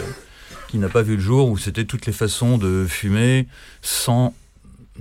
qui 0.69 0.77
n'a 0.77 0.89
pas 0.89 1.01
vu 1.01 1.15
le 1.15 1.21
jour 1.21 1.49
où 1.49 1.57
c'était 1.57 1.85
toutes 1.85 2.05
les 2.05 2.13
façons 2.13 2.57
de 2.57 2.85
fumer 2.87 3.47
sans 3.81 4.33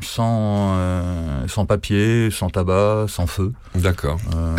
sans 0.00 0.76
euh, 0.76 1.48
sans 1.48 1.66
papier, 1.66 2.31
sans 2.31 2.50
tabac, 2.50 3.07
sans 3.09 3.26
feu. 3.26 3.52
D'accord. 3.74 4.20
Euh, 4.35 4.57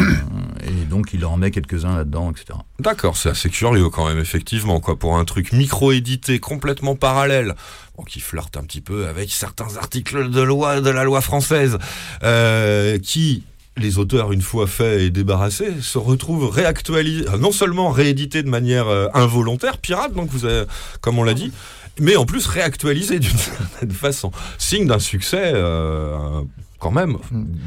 et 0.64 0.86
donc 0.86 1.14
il 1.14 1.26
en 1.26 1.38
met 1.38 1.50
quelques-uns 1.50 1.96
là-dedans, 1.96 2.32
etc. 2.32 2.60
D'accord, 2.80 3.16
c'est 3.16 3.30
assez 3.30 3.50
curieux 3.50 3.90
quand 3.90 4.08
même, 4.08 4.20
effectivement, 4.20 4.80
quoi, 4.82 5.00
pour 5.00 5.18
un 5.18 5.26
truc 5.26 5.54
micro-édité 5.54 6.40
complètement 6.40 6.96
parallèle, 6.96 7.56
bon, 7.98 8.04
qui 8.04 8.20
flirte 8.20 8.58
un 8.58 8.64
petit 8.64 8.82
peu 8.82 9.08
avec 9.08 9.32
certains 9.32 9.78
articles 9.78 10.30
de 10.30 10.42
loi 10.42 10.82
de 10.82 10.90
la 10.90 11.06
loi 11.06 11.22
française, 11.22 11.78
euh, 12.24 13.00
qui 13.00 13.44
les 13.80 13.98
auteurs, 13.98 14.32
une 14.32 14.42
fois 14.42 14.68
faits 14.68 15.02
et 15.02 15.10
débarrassés, 15.10 15.82
se 15.82 15.98
retrouvent 15.98 16.50
réactualisés, 16.50 17.28
euh, 17.30 17.38
non 17.38 17.52
seulement 17.52 17.90
réédités 17.90 18.44
de 18.44 18.50
manière 18.50 18.88
euh, 18.88 19.08
involontaire, 19.14 19.78
pirate, 19.78 20.14
donc 20.14 20.30
vous 20.30 20.46
avez, 20.46 20.66
comme 21.02 21.18
on 21.20 21.24
l'a 21.24 21.34
dit, 21.34 21.52
mais 22.00 22.16
en 22.16 22.26
plus 22.26 22.46
réactualisés 22.48 23.20
d'une 23.20 23.38
certaine 23.38 23.92
façon. 23.92 24.32
Signe 24.58 24.88
d'un 24.88 25.00
succès, 25.00 25.52
euh, 25.54 26.42
quand 26.80 26.92
même, 26.92 27.18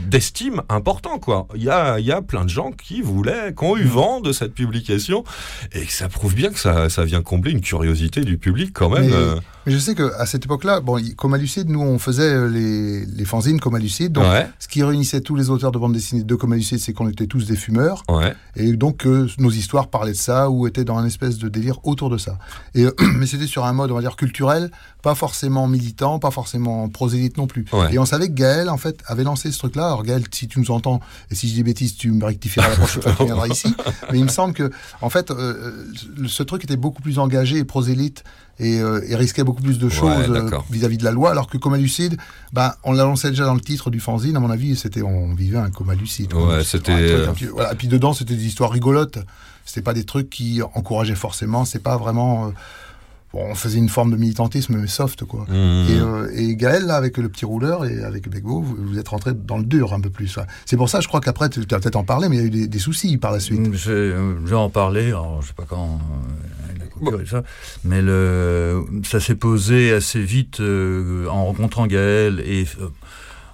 d'estime 0.09 0.62
important, 0.68 1.18
quoi. 1.18 1.46
Il 1.55 1.62
y 1.62 1.70
a, 1.70 1.98
il 1.98 2.07
y 2.07 2.12
a 2.12 2.22
plein 2.22 2.44
de 2.44 2.48
gens 2.51 2.72
qui 2.72 3.03
voulaient, 3.03 3.55
qui 3.57 3.64
ont 3.64 3.77
eu 3.77 3.85
vent 3.85 4.20
de 4.20 4.33
cette 4.33 4.55
publication, 4.55 5.25
et 5.72 5.85
que 5.87 5.92
ça 5.92 6.09
prouve 6.09 6.35
bien 6.35 6.51
que 6.51 6.59
ça, 6.59 6.88
ça 6.88 7.05
vient 7.05 7.22
combler 7.22 7.53
une 7.53 7.61
curiosité 7.61 8.22
du 8.22 8.38
public, 8.38 8.72
quand 8.72 8.88
même. 8.88 9.07
Mais- 9.07 9.12
euh, 9.12 9.37
Mais 9.66 9.72
je 9.72 9.79
sais 9.79 9.94
qu'à 9.94 10.27
cette 10.27 10.44
époque-là, 10.46 10.81
bon, 10.81 11.01
Coma 11.16 11.38
Lucide, 11.38 11.68
nous, 11.68 11.81
on 11.81 11.98
faisait 11.98 12.22
euh, 12.35 12.48
les, 12.48 13.05
les 13.07 13.25
fanzines 13.25 13.61
Coma 13.61 13.79
Lucide. 13.79 14.11
Donc, 14.12 14.25
ouais, 14.25 14.48
ce 14.59 14.66
qui 14.66 14.83
réunissait 14.83 15.20
tous 15.20 15.37
les 15.37 15.51
auteurs 15.51 15.70
de 15.70 15.79
bande 15.79 15.92
dessinée 15.92 16.25
de 16.25 16.35
Coma 16.35 16.57
Lucide, 16.57 16.79
c'est 16.81 16.92
qu'on 16.92 17.09
était 17.09 17.27
tous 17.27 17.46
des 17.46 17.55
fumeurs. 17.57 18.03
ouais. 18.09 18.35
Et 18.57 18.72
donc, 18.72 19.07
euh, 19.07 19.29
nos 19.38 19.51
histoires 19.51 19.88
parlaient 19.88 20.12
de 20.12 20.16
ça 20.16 20.51
ou 20.51 20.66
étaient 20.66 20.85
dans 20.85 20.98
un 20.98 21.07
espèce 21.07 21.38
de 21.38 21.48
délire 21.48 21.79
autour 21.87 22.11
de 22.11 22.18
ça. 22.18 22.38
Et, 22.75 22.85
euh, 22.85 22.90
mais 23.18 23.27
c'était 23.27 23.46
sur 23.46 23.64
un 23.64 23.72
mode, 23.72 23.90
on 23.92 23.94
va 23.94 24.01
dire, 24.01 24.16
culturel, 24.16 24.70
pas 25.03 25.15
forcément 25.17 25.67
militant, 25.67 26.19
pas 26.21 26.31
forcément 26.31 26.88
prosélyte 26.88 27.37
non 27.37 27.47
plus. 27.49 27.65
Ouais. 27.73 27.93
Et 27.93 27.99
on 27.99 28.07
savait 28.07 28.29
que 28.29 28.35
Gaël, 28.35 28.71
en 28.71 28.77
fait, 28.77 29.03
avait 29.07 29.25
lancé 29.25 29.51
ce 29.51 29.59
truc-là. 29.59 29.87
Alors, 29.87 30.05
Gaël, 30.05 30.23
si 30.33 30.47
tu 30.49 30.61
nous 30.61 30.71
entends, 30.71 31.01
et 31.31 31.35
si 31.35 31.49
je 31.49 31.53
dis 31.55 31.59
des 31.59 31.65
bêtises, 31.65 31.97
tu 31.97 32.11
me 32.12 32.25
rectifieras 32.25 32.69
la 32.69 32.77
prochaine 32.77 33.03
fois 33.03 33.12
que 33.12 33.17
tu 33.19 33.25
viendras 33.25 33.49
ici. 33.53 33.75
Mais 34.12 34.19
il 34.19 34.25
me 34.25 34.31
semble 34.31 34.55
que, 34.55 34.71
en 35.01 35.11
fait, 35.11 35.31
euh, 35.33 35.85
ce 36.29 36.43
truc 36.45 36.62
était 36.65 36.77
beaucoup 36.77 37.03
plus 37.03 37.19
engagé 37.19 37.59
et 37.59 37.65
prosélyte 37.65 38.23
et, 38.61 38.79
euh, 38.81 39.01
et 39.09 39.17
risquait 39.17 39.43
beaucoup 39.45 39.62
plus 39.62 39.79
de 39.79 39.88
choses 39.88 40.29
euh, 40.29 40.51
vis-à-vis 40.71 40.99
de 40.99 41.05
la 41.05 41.11
loi, 41.11 41.31
alors 41.31 41.49
que 41.49 41.59
Coma 41.59 41.79
Lucide, 41.79 42.17
bah, 42.53 42.77
on 42.85 42.93
l'annonçait 42.93 43.31
déjà 43.31 43.45
dans 43.45 43.55
le 43.55 43.61
titre 43.61 43.91
du 43.91 43.99
fanzine, 43.99 44.37
à 44.37 44.41
mon 44.41 44.51
avis, 44.51 44.77
c'était 44.77 45.03
on 45.03 45.35
vivait 45.35 45.59
un 45.59 45.71
coma 45.71 45.95
lucide. 45.95 46.33
Ouais, 46.35 46.62
c'était, 46.62 46.93
euh, 46.93 47.27
voilà. 47.53 47.73
Et 47.73 47.77
puis 47.77 47.88
dedans, 47.88 48.12
c'était 48.12 48.37
des 48.37 48.47
histoires 48.47 48.71
rigolotes. 48.71 49.19
C'était 49.65 49.83
pas 49.83 49.95
des 49.95 50.05
trucs 50.05 50.29
qui 50.31 50.61
encourageaient 50.75 51.15
forcément. 51.15 51.65
C'est 51.65 51.79
pas 51.83 51.97
vraiment. 51.97 52.47
euh, 52.47 52.51
bon, 53.33 53.45
on 53.51 53.55
faisait 53.55 53.79
une 53.79 53.88
forme 53.88 54.11
de 54.11 54.16
militantisme, 54.16 54.77
mais 54.77 54.87
soft, 54.87 55.25
quoi. 55.25 55.47
Mmh. 55.49 55.53
Et, 55.53 55.99
euh, 56.01 56.31
et 56.35 56.57
Gaël, 56.57 56.87
là, 56.87 56.97
avec 56.97 57.16
le 57.16 57.29
petit 57.29 57.45
rouleur 57.45 57.85
et 57.85 58.03
avec 58.03 58.29
Begbo, 58.29 58.61
vous, 58.61 58.77
vous 58.79 58.99
êtes 58.99 59.09
rentré 59.09 59.33
dans 59.35 59.59
le 59.59 59.64
dur 59.64 59.92
un 59.95 60.01
peu 60.01 60.11
plus. 60.11 60.37
ouais. 60.37 60.45
C'est 60.66 60.77
pour 60.77 60.88
ça, 60.88 61.01
je 61.01 61.09
crois 61.09 61.21
qu'après, 61.21 61.49
tu 61.49 61.61
vas 61.61 61.81
peut-être 61.81 61.97
en 61.97 62.05
parler, 62.05 62.29
mais 62.29 62.37
il 62.37 62.40
y 62.40 62.42
a 62.42 62.47
eu 62.47 62.51
des, 62.51 62.66
des 62.68 62.79
soucis 62.79 63.16
par 63.16 63.33
la 63.33 63.40
suite. 63.40 63.73
J'ai 63.75 63.90
euh, 63.90 64.35
j'ai 64.47 64.55
en 64.55 64.71
parlé, 64.71 65.07
alors 65.09 65.42
je 65.42 65.49
sais 65.49 65.55
pas 65.55 65.64
quand, 65.68 65.99
euh, 66.01 66.68
avec 66.68 66.81
la 66.81 66.87
coupure 66.87 67.21
et 67.21 67.27
ça, 67.27 67.42
mais 67.85 68.03
le, 68.03 68.85
ça 69.05 69.21
s'est 69.21 69.35
posé 69.35 69.92
assez 69.92 70.23
vite 70.23 70.61
euh, 70.61 71.27
en 71.29 71.47
rencontrant 71.47 71.87
Gaël 71.87 72.40
et 72.40 72.66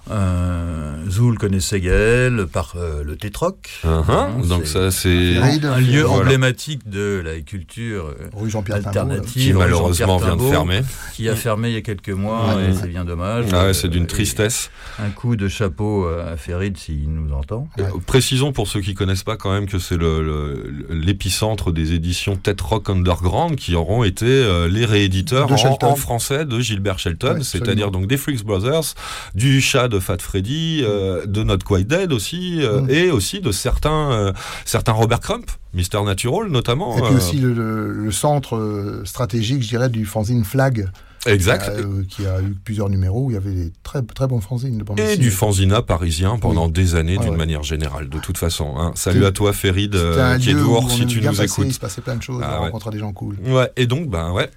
euh, 0.09 0.13
euh, 0.19 1.09
Zoul 1.09 1.37
connaissait 1.37 1.79
Gaël 1.81 2.45
par 2.51 2.73
euh, 2.75 3.03
le 3.03 3.15
Tétroc. 3.15 3.69
Uh-huh. 3.83 4.47
Donc 4.47 4.65
ça, 4.67 4.91
c'est... 4.91 5.37
Un 5.37 5.79
lieu 5.79 6.03
Voilà. 6.03 6.23
emblématique 6.25 6.87
de 6.89 7.21
la 7.23 7.39
culture 7.41 8.05
euh, 8.07 8.29
Rue 8.33 8.49
là. 8.67 8.75
alternative. 8.75 9.31
Qui 9.31 9.53
malheureusement 9.53 10.17
vient 10.17 10.35
de 10.35 10.41
fermer. 10.43 10.81
Qui 11.15 11.27
a 11.29 11.35
fermé 11.35 11.69
il 11.69 11.73
y 11.73 11.77
a 11.77 11.81
quelques 11.81 12.09
mois 12.09 12.55
Ouais. 12.55 12.69
et 12.69 12.73
c'est 12.73 12.87
bien 12.87 13.05
dommage. 13.05 13.45
Ah 13.51 13.55
ouais, 13.63 13.63
Euh, 13.69 13.73
c'est 13.73 13.87
d'une 13.89 14.03
et 14.03 14.07
tristesse. 14.07 14.71
Un 14.99 15.09
coup 15.09 15.35
de 15.35 15.47
chapeau 15.47 16.07
à 16.07 16.37
Ferid 16.37 16.77
s'il 16.77 17.11
nous 17.11 17.33
entend. 17.33 17.67
Ouais. 17.77 17.83
Euh, 17.85 17.99
Précisons 18.05 18.51
pour 18.53 18.67
ceux 18.67 18.81
qui 18.81 18.93
connaissent 18.93 19.23
pas 19.23 19.37
quand 19.37 19.51
même 19.51 19.67
que 19.67 19.79
c'est 19.79 19.97
le- 19.97 20.23
le- 20.23 20.85
l'épicentre 20.89 21.71
des 21.71 21.93
éditions 21.93 22.35
Tête 22.35 22.61
Rock 22.61 22.89
Underground 22.89 23.55
qui 23.55 23.75
auront 23.75 24.03
été 24.03 24.25
euh, 24.27 24.67
les 24.67 24.85
rééditeurs 24.85 25.51
en, 25.51 25.77
en 25.85 25.95
français 25.95 26.45
de 26.45 26.59
Gilbert 26.59 26.99
Shelton, 26.99 27.37
Ouais, 27.37 27.43
c'est-à-dire 27.43 27.91
donc 27.91 28.07
des 28.07 28.17
Freaks 28.17 28.43
Brothers, 28.43 28.93
du 29.35 29.59
chat 29.61 29.87
de 29.89 29.99
Fat 29.99 30.17
Freddy, 30.19 30.81
euh, 30.83 31.25
de 31.25 31.43
Not 31.43 31.57
Quite 31.65 31.87
Dead 31.87 32.13
aussi, 32.13 32.59
euh, 32.61 32.81
Mm. 32.81 32.89
et 32.89 33.11
aussi 33.11 33.41
de 33.41 33.51
certains, 33.51 34.11
euh, 34.11 34.33
certains 34.65 34.93
Robert 34.93 35.19
Crump, 35.19 35.49
Mister 35.73 36.01
Natural 36.03 36.49
notamment. 36.49 36.97
Et 36.97 37.01
puis 37.01 37.15
aussi 37.15 37.37
le, 37.37 37.53
le- 37.53 37.91
le 37.93 38.11
centre 38.11 39.01
stratégique, 39.05 39.61
je 39.63 39.67
dirais, 39.69 39.89
du 39.89 40.05
fanzine 40.05 40.43
Flag, 40.45 40.87
Exact. 41.25 41.67
euh, 41.69 42.03
qui 42.09 42.25
a 42.25 42.39
eu 42.41 42.55
plusieurs 42.63 42.89
numéros 42.89 43.25
où 43.25 43.31
il 43.31 43.33
y 43.33 43.37
avait 43.37 43.51
des 43.53 43.71
très, 43.83 44.01
très 44.01 44.25
bons 44.27 44.39
fanzines. 44.39 44.77
de 44.77 45.01
Et 45.01 45.17
du 45.17 45.31
fanzina 45.31 45.81
parisien 45.81 46.37
pendant 46.39 46.67
Oui. 46.67 46.71
des 46.71 46.95
années 46.95 47.17
Ouais, 47.17 47.23
d'une 47.23 47.31
ouais. 47.31 47.37
manière 47.37 47.63
générale, 47.63 48.07
de 48.09 48.19
toute 48.19 48.37
façon. 48.37 48.75
hein. 48.77 48.93
Salut 48.95 49.25
à 49.25 49.31
toi 49.31 49.51
Ferid, 49.51 49.95
euh, 49.95 50.37
qui 50.37 50.51
est 50.51 50.53
dehors 50.53 50.89
si 50.89 51.05
tu 51.05 51.21
nous 51.21 51.41
écoutes. 51.41 51.65
Il 51.67 51.73
se 51.73 51.79
passait 51.79 52.01
plein 52.01 52.15
de 52.15 52.23
choses, 52.23 52.41
Ah 52.43 52.51
on 52.51 52.59
ouais. 52.59 52.65
rencontrait 52.67 52.91
des 52.91 52.99
gens 52.99 53.11
cool. 53.11 53.35
Ouais, 53.45 53.69
et 53.75 53.85
donc, 53.85 54.09
ben 54.09 54.31
ouais. 54.31 54.49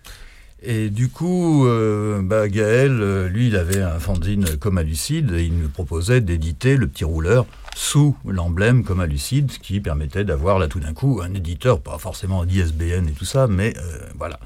Et 0.64 0.90
du 0.90 1.08
coup, 1.08 1.66
euh, 1.66 2.22
bah, 2.22 2.48
Gaël, 2.48 2.92
euh, 3.00 3.28
lui, 3.28 3.48
il 3.48 3.56
avait 3.56 3.82
un 3.82 3.98
fanzine 3.98 4.56
Coma 4.58 4.84
Lucide 4.84 5.32
et 5.32 5.42
il 5.44 5.58
nous 5.58 5.68
proposait 5.68 6.20
d'éditer 6.20 6.76
le 6.76 6.86
petit 6.86 7.02
rouleur 7.02 7.46
sous 7.74 8.16
l'emblème 8.24 8.84
Coma 8.84 9.06
Lucide, 9.06 9.50
ce 9.50 9.58
qui 9.58 9.80
permettait 9.80 10.22
d'avoir 10.22 10.60
là 10.60 10.68
tout 10.68 10.78
d'un 10.78 10.92
coup 10.92 11.20
un 11.20 11.34
éditeur, 11.34 11.80
pas 11.80 11.98
forcément 11.98 12.44
d'ISBN 12.44 13.08
et 13.08 13.12
tout 13.12 13.24
ça, 13.24 13.48
mais 13.48 13.74
euh, 13.76 13.98
voilà. 14.16 14.38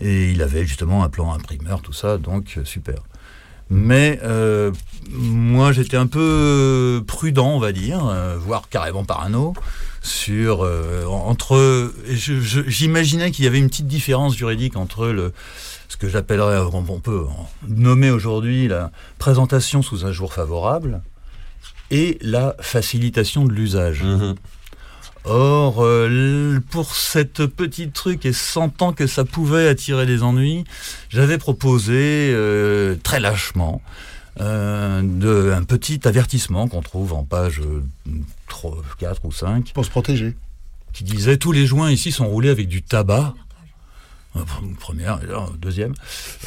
Et 0.00 0.30
il 0.30 0.40
avait 0.40 0.64
justement 0.64 1.04
un 1.04 1.10
plan 1.10 1.34
imprimeur, 1.34 1.82
tout 1.82 1.92
ça, 1.92 2.16
donc 2.16 2.58
super. 2.64 2.96
Mais 3.70 4.20
moi, 5.10 5.72
j'étais 5.72 5.96
un 5.96 6.06
peu 6.06 7.02
prudent, 7.06 7.50
on 7.50 7.60
va 7.60 7.72
dire, 7.72 8.12
voire 8.38 8.68
carrément 8.68 9.04
parano, 9.04 9.54
sur 10.04 10.62
euh, 10.62 11.06
entre. 11.06 11.92
J'imaginais 12.06 13.30
qu'il 13.30 13.44
y 13.44 13.48
avait 13.48 13.58
une 13.58 13.68
petite 13.68 13.88
différence 13.88 14.36
juridique 14.36 14.76
entre 14.76 15.08
le 15.08 15.32
ce 15.88 15.96
que 15.96 16.08
j'appellerais, 16.08 16.58
on 16.58 16.84
on 16.88 17.00
peut 17.00 17.24
nommer 17.66 18.10
aujourd'hui 18.10 18.68
la 18.68 18.90
présentation 19.18 19.82
sous 19.82 20.04
un 20.04 20.12
jour 20.12 20.32
favorable 20.32 21.02
et 21.90 22.18
la 22.20 22.54
facilitation 22.60 23.44
de 23.44 23.52
l'usage. 23.52 24.02
Mhm. 24.02 24.34
Or, 25.26 25.82
euh, 25.82 26.60
pour 26.70 26.94
cette 26.94 27.46
petite 27.46 27.94
truc, 27.94 28.26
et 28.26 28.34
sentant 28.34 28.92
que 28.92 29.06
ça 29.06 29.24
pouvait 29.24 29.68
attirer 29.68 30.04
des 30.04 30.22
ennuis, 30.22 30.64
j'avais 31.08 31.38
proposé 31.38 32.30
euh, 32.34 32.96
très 33.02 33.20
lâchement 33.20 33.80
euh, 34.40 35.00
de, 35.02 35.52
un 35.52 35.62
petit 35.64 36.00
avertissement 36.06 36.68
qu'on 36.68 36.82
trouve 36.82 37.12
en 37.12 37.24
page 37.24 37.60
euh, 37.60 37.82
3, 38.48 38.76
4 38.98 39.24
ou 39.24 39.32
5, 39.32 39.72
Pour 39.72 39.84
se 39.84 39.90
protéger. 39.90 40.34
qui 40.92 41.04
disait 41.04 41.36
tous 41.36 41.52
les 41.52 41.66
joints 41.66 41.90
ici 41.90 42.10
sont 42.12 42.26
roulés 42.26 42.50
avec 42.50 42.68
du 42.68 42.82
tabac. 42.82 43.34
Euh, 44.36 44.40
Première, 44.80 45.20
deuxième. 45.60 45.94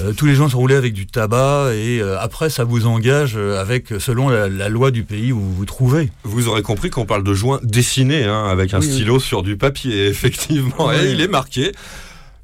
Euh, 0.02 0.12
tous 0.12 0.26
les 0.26 0.36
joints 0.36 0.50
sont 0.50 0.58
roulés 0.58 0.76
avec 0.76 0.92
du 0.94 1.08
tabac 1.08 1.70
et 1.74 2.02
euh, 2.02 2.20
après 2.20 2.50
ça 2.50 2.66
vous 2.66 2.86
engage 2.86 3.38
euh, 3.38 3.62
avec 3.62 3.94
selon 4.00 4.28
la, 4.28 4.50
la 4.50 4.68
loi 4.68 4.92
du 4.92 5.04
pays 5.04 5.32
où 5.32 5.40
vous 5.40 5.54
vous 5.56 5.66
trouvez. 5.66 6.12
Vous 6.24 6.50
aurez 6.50 6.64
compris 6.64 6.90
qu'on 6.90 7.06
parle 7.06 7.24
de 7.24 7.34
joints 7.34 7.62
dessinés, 7.64 8.26
hein, 8.26 8.46
avec 8.50 8.74
un 8.74 8.82
Oui, 8.82 8.88
oui. 8.88 8.94
stylo 8.94 9.20
sur 9.22 9.42
du 9.42 9.56
papier, 9.56 10.08
effectivement. 10.10 10.88
Oui. 10.90 10.96
Et 11.02 11.12
il 11.14 11.22
est 11.22 11.30
marqué. 11.30 11.72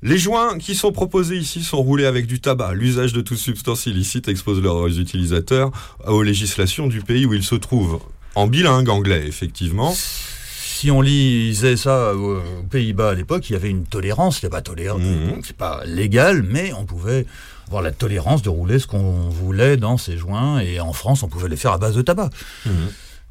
Les 0.05 0.17
joints 0.17 0.57
qui 0.57 0.75
sont 0.75 0.91
proposés 0.91 1.37
ici 1.37 1.63
sont 1.63 1.81
roulés 1.81 2.05
avec 2.05 2.27
du 2.27 2.41
tabac. 2.41 2.73
L'usage 2.73 3.13
de 3.13 3.21
toute 3.21 3.37
substance 3.37 3.85
illicite 3.85 4.27
expose 4.27 4.61
leurs 4.61 4.99
utilisateurs 4.99 5.71
aux 6.05 6.21
législations 6.23 6.87
du 6.87 6.99
pays 6.99 7.25
où 7.25 7.33
ils 7.33 7.43
se 7.43 7.55
trouvent. 7.55 7.99
En 8.35 8.47
bilingue 8.47 8.89
anglais, 8.89 9.23
effectivement. 9.25 9.95
Si 9.95 10.91
on 10.91 10.99
lisait 10.99 11.77
ça 11.77 12.13
aux 12.15 12.41
Pays-Bas 12.69 13.11
à 13.11 13.13
l'époque, 13.13 13.49
il 13.49 13.53
y 13.53 13.55
avait 13.55 13.69
une 13.69 13.85
tolérance, 13.85 14.43
a 14.43 14.49
pas 14.49 14.61
tolérance, 14.61 14.99
Mhm. 15.01 15.39
c'est 15.41 15.55
pas 15.55 15.81
légal, 15.85 16.43
mais 16.43 16.73
on 16.73 16.83
pouvait 16.83 17.25
avoir 17.67 17.81
la 17.81 17.91
tolérance 17.91 18.41
de 18.41 18.49
rouler 18.49 18.79
ce 18.79 18.87
qu'on 18.87 19.29
voulait 19.29 19.77
dans 19.77 19.97
ces 19.97 20.17
joints, 20.17 20.59
et 20.59 20.81
en 20.81 20.91
France, 20.91 21.23
on 21.23 21.29
pouvait 21.29 21.47
les 21.47 21.55
faire 21.55 21.71
à 21.71 21.77
base 21.77 21.95
de 21.95 22.01
tabac. 22.01 22.29
Mhm. 22.65 22.73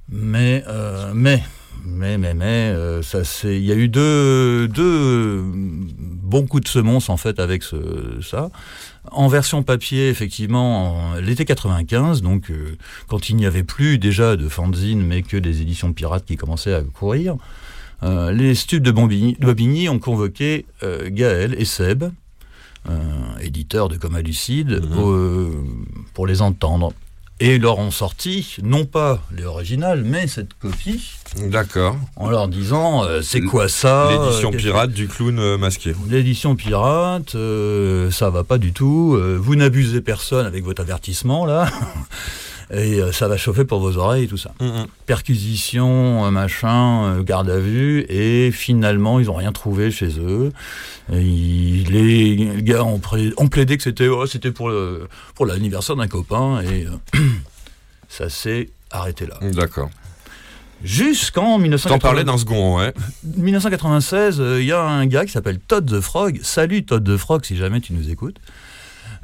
Mais, 0.08 0.64
euh, 0.68 1.12
mais, 1.14 1.42
mais, 1.84 2.18
mais, 2.18 2.34
mais, 2.34 2.44
euh, 2.74 3.02
ça 3.02 3.24
c'est, 3.24 3.56
il 3.56 3.64
y 3.64 3.72
a 3.72 3.74
eu 3.74 3.88
deux, 3.88 4.68
deux 4.68 5.42
bons 5.44 6.46
coups 6.46 6.64
de 6.64 6.68
semonce 6.68 7.08
en 7.10 7.16
fait 7.16 7.38
avec 7.40 7.62
ce, 7.62 7.76
ça. 8.22 8.50
En 9.10 9.26
version 9.28 9.62
papier, 9.62 10.08
effectivement, 10.08 11.10
en 11.12 11.14
l'été 11.16 11.44
95, 11.44 12.22
donc 12.22 12.50
euh, 12.50 12.76
quand 13.08 13.28
il 13.28 13.36
n'y 13.36 13.46
avait 13.46 13.64
plus 13.64 13.98
déjà 13.98 14.36
de 14.36 14.48
fanzine, 14.48 15.02
mais 15.04 15.22
que 15.22 15.36
des 15.36 15.60
éditions 15.60 15.92
pirates 15.92 16.24
qui 16.24 16.36
commençaient 16.36 16.74
à 16.74 16.82
courir, 16.82 17.36
euh, 18.04 18.30
les 18.32 18.54
studs 18.54 18.80
de 18.80 18.90
Bobigny, 18.90 19.34
de 19.38 19.46
Bobigny 19.46 19.88
ont 19.88 19.98
convoqué 19.98 20.66
Gaël 21.08 21.54
et 21.58 21.64
Seb, 21.64 22.04
éditeurs 23.40 23.88
de 23.88 23.96
Coma 23.96 24.22
Lucide, 24.22 24.82
Mhm. 24.90 25.76
pour 26.14 26.26
les 26.26 26.42
entendre. 26.42 26.92
Et 27.44 27.58
leur 27.58 27.80
ont 27.80 27.90
sorti, 27.90 28.54
non 28.62 28.84
pas 28.84 29.20
les 29.36 29.42
originales, 29.44 30.04
mais 30.04 30.28
cette 30.28 30.54
copie, 30.54 31.10
D'accord. 31.48 31.96
en 32.14 32.30
leur 32.30 32.46
disant 32.46 33.02
euh, 33.02 33.20
c'est 33.20 33.40
quoi 33.40 33.68
ça 33.68 34.10
L'édition 34.12 34.50
euh, 34.50 34.52
qu'est-ce 34.52 34.62
pirate 34.62 34.92
du 34.92 35.08
clown 35.08 35.40
euh, 35.40 35.58
masqué. 35.58 35.92
L'édition 36.08 36.54
pirate, 36.54 37.34
euh, 37.34 38.12
ça 38.12 38.30
va 38.30 38.44
pas 38.44 38.58
du 38.58 38.72
tout. 38.72 39.18
vous 39.40 39.56
n'abusez 39.56 40.02
personne 40.02 40.46
avec 40.46 40.62
votre 40.62 40.82
avertissement 40.82 41.44
là. 41.44 41.66
Et 42.72 43.00
euh, 43.00 43.12
ça 43.12 43.28
va 43.28 43.36
chauffer 43.36 43.64
pour 43.64 43.80
vos 43.80 43.98
oreilles 43.98 44.24
et 44.24 44.28
tout 44.28 44.38
ça. 44.38 44.52
Mhm. 44.60 44.86
Perquisition, 45.04 46.24
euh, 46.24 46.30
machin, 46.30 47.04
euh, 47.04 47.22
garde 47.22 47.50
à 47.50 47.58
vue, 47.58 48.06
et 48.08 48.50
finalement 48.50 49.20
ils 49.20 49.30
ont 49.30 49.34
rien 49.34 49.52
trouvé 49.52 49.90
chez 49.90 50.18
eux. 50.18 50.52
Et 51.12 51.84
les 51.90 52.62
gars 52.62 52.84
ont, 52.84 52.98
plaidé 53.48 53.76
que 53.76 53.82
c'était 53.82 54.08
oh, 54.08 54.26
c'était 54.26 54.52
pour 54.52 54.70
l'anniversaire 55.46 55.96
d'un 55.96 56.08
copain 56.08 56.60
et 56.62 56.86
euh, 56.86 57.18
ça 58.08 58.30
s'est 58.30 58.70
arrêté 58.90 59.26
là. 59.26 59.38
D'accord. 59.42 59.90
Jusqu'en 60.84 61.42
T'en 61.42 61.58
1980 61.58 61.98
parlais 61.98 62.24
d'un 62.24 62.36
second, 62.36 62.78
ouais. 62.78 62.92
1996, 63.36 64.40
euh, 64.40 64.60
il 64.60 64.66
y 64.66 64.72
a 64.72 64.82
un 64.82 65.06
gars 65.06 65.24
qui 65.24 65.30
s'appelle 65.30 65.60
Todd 65.60 65.88
the 65.88 66.00
Frog. 66.00 66.40
Salut 66.42 66.84
Todd 66.84 67.04
the 67.04 67.16
Frog, 67.16 67.44
si 67.44 67.56
jamais 67.56 67.80
tu 67.80 67.92
nous 67.92 68.10
écoutes. 68.10 68.36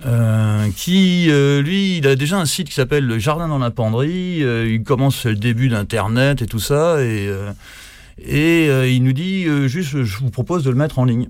Euh, 0.06 0.70
qui, 0.76 1.26
euh, 1.28 1.60
lui, 1.60 1.98
il 1.98 2.06
a 2.06 2.14
déjà 2.14 2.38
un 2.38 2.46
site 2.46 2.68
qui 2.68 2.74
s'appelle 2.74 3.04
Le 3.04 3.18
Jardin 3.18 3.48
dans 3.48 3.58
la 3.58 3.70
Penderie. 3.70 4.42
euh, 4.44 4.68
il 4.68 4.84
commence 4.84 5.24
le 5.26 5.34
début 5.34 5.68
d'Internet 5.68 6.40
et 6.40 6.46
tout 6.46 6.60
ça. 6.60 7.02
Et, 7.02 7.28
et 8.18 8.94
il 8.94 9.02
nous 9.02 9.12
dit 9.12 9.44
juste, 9.68 10.02
je 10.02 10.18
vous 10.18 10.30
propose 10.30 10.64
de 10.64 10.70
le 10.70 10.76
mettre 10.76 10.98
en 10.98 11.04
ligne. 11.04 11.28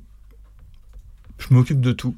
Je 1.39 1.55
m'occupe 1.55 1.81
de 1.81 1.93
tout. 1.93 2.17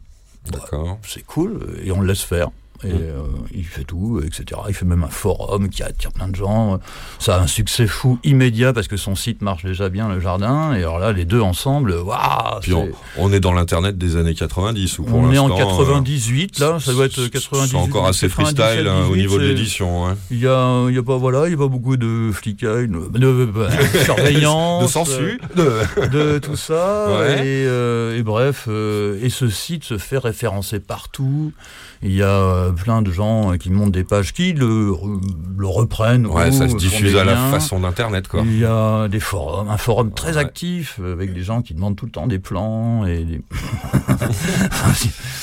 D'accord. 0.51 0.99
C'est 1.07 1.25
cool. 1.25 1.61
Et 1.85 1.93
on 1.93 2.01
le 2.01 2.07
laisse 2.07 2.23
faire. 2.23 2.49
Et 2.85 2.88
Mm. 2.88 2.97
euh, 2.97 3.23
il 3.55 3.64
fait 3.64 3.85
tout, 3.85 4.21
etc. 4.25 4.61
Il 4.69 4.75
fait 4.75 4.85
même 4.87 5.03
un 5.05 5.09
forum 5.09 5.69
qui 5.69 5.83
attire 5.83 6.12
plein 6.12 6.29
de 6.29 6.35
gens. 6.37 6.79
Ça 7.19 7.37
a 7.37 7.40
un 7.40 7.47
succès 7.47 7.87
fou 7.87 8.19
immédiat 8.25 8.73
parce 8.73 8.88
que 8.88 8.97
son 8.97 9.14
site 9.14 9.43
marche 9.43 9.64
déjà 9.64 9.88
bien, 9.90 10.09
le 10.09 10.19
jardin. 10.21 10.73
Et 10.75 10.79
alors 10.79 10.99
là, 10.99 11.12
les 11.12 11.25
deux 11.27 11.40
ensemble, 11.43 11.93
waouh 11.93 12.61
Puis 12.62 12.73
on, 13.19 13.33
est 13.33 13.40
dans 13.40 13.53
l'internet 13.53 13.99
des 13.99 14.16
années 14.16 14.35
90 14.35 14.99
ou 14.99 15.03
pour 15.05 15.19
On 15.19 15.31
est 15.33 15.38
en 15.38 15.49
l'instant, 15.49 15.62
euh, 15.73 15.85
98, 15.85 16.59
là, 16.59 16.79
ça 16.81 16.93
doit 16.93 17.05
être 17.07 17.14
c'est- 17.14 17.31
98. 17.31 17.71
C'est 17.71 17.77
encore 17.77 18.07
assez 18.07 18.29
freestyle 18.29 18.87
hein, 18.88 19.05
au 19.05 19.14
97, 19.14 19.16
niveau 19.16 19.38
de 19.38 19.45
l'édition. 19.45 20.07
hein. 20.07 20.16
Il 20.31 20.38
y 20.40 20.47
a, 20.47 20.87
il 20.88 20.95
y 20.95 20.99
a 20.99 21.03
pas, 21.03 21.16
voilà, 21.19 21.47
il 21.49 21.51
y 21.53 21.55
a 21.55 21.59
pas 21.59 21.69
beaucoup 21.69 21.97
de 21.97 22.31
flicailles, 22.33 22.88
de, 22.88 23.19
de- 23.19 23.45
de 23.45 23.99
surveillance, 24.05 24.83
De 24.85 24.88
sensu. 24.88 25.40
De... 25.55 25.62
euh, 25.99 26.07
de 26.09 26.38
tout 26.38 26.57
ça. 26.57 27.07
Ouais. 27.19 27.38
Et, 27.40 27.66
euh, 27.66 28.19
et 28.19 28.23
bref, 28.23 28.69
et 28.69 29.29
ce 29.31 29.49
site 29.49 29.85
se 29.85 29.99
fait 29.99 30.19
référencer 30.19 30.81
partout. 30.81 31.53
Il 32.03 32.14
y 32.14 32.23
a 32.23 32.69
euh, 32.70 32.72
plein 32.72 33.02
de 33.02 33.11
gens 33.12 33.52
euh, 33.52 33.56
qui 33.56 33.70
montent 33.70 33.92
des 33.92 34.04
pages 34.04 34.33
qui 34.33 34.52
le, 34.52 34.92
le 35.59 35.66
reprennent. 35.66 36.26
Ouais, 36.26 36.48
ou 36.48 36.52
ça 36.52 36.68
se 36.68 36.76
diffuse 36.76 37.16
à 37.16 37.24
la 37.24 37.37
fasil 37.37 37.80
d'internet 37.80 38.28
quoi. 38.28 38.42
Il 38.44 38.59
y 38.59 38.64
a 38.64 39.09
des 39.09 39.20
forums, 39.20 39.68
un 39.68 39.76
forum 39.76 40.12
très 40.12 40.33
Ouais. 40.33 40.38
actif 40.38 40.98
euh, 41.02 41.12
avec 41.12 41.33
des 41.35 41.42
gens 41.42 41.62
qui 41.62 41.74
demandent 41.74 41.96
tout 41.96 42.06
le 42.06 42.12
temps 42.12 42.26
des 42.26 42.38
plans 42.38 43.04
et 43.06 43.24
des, 43.24 43.40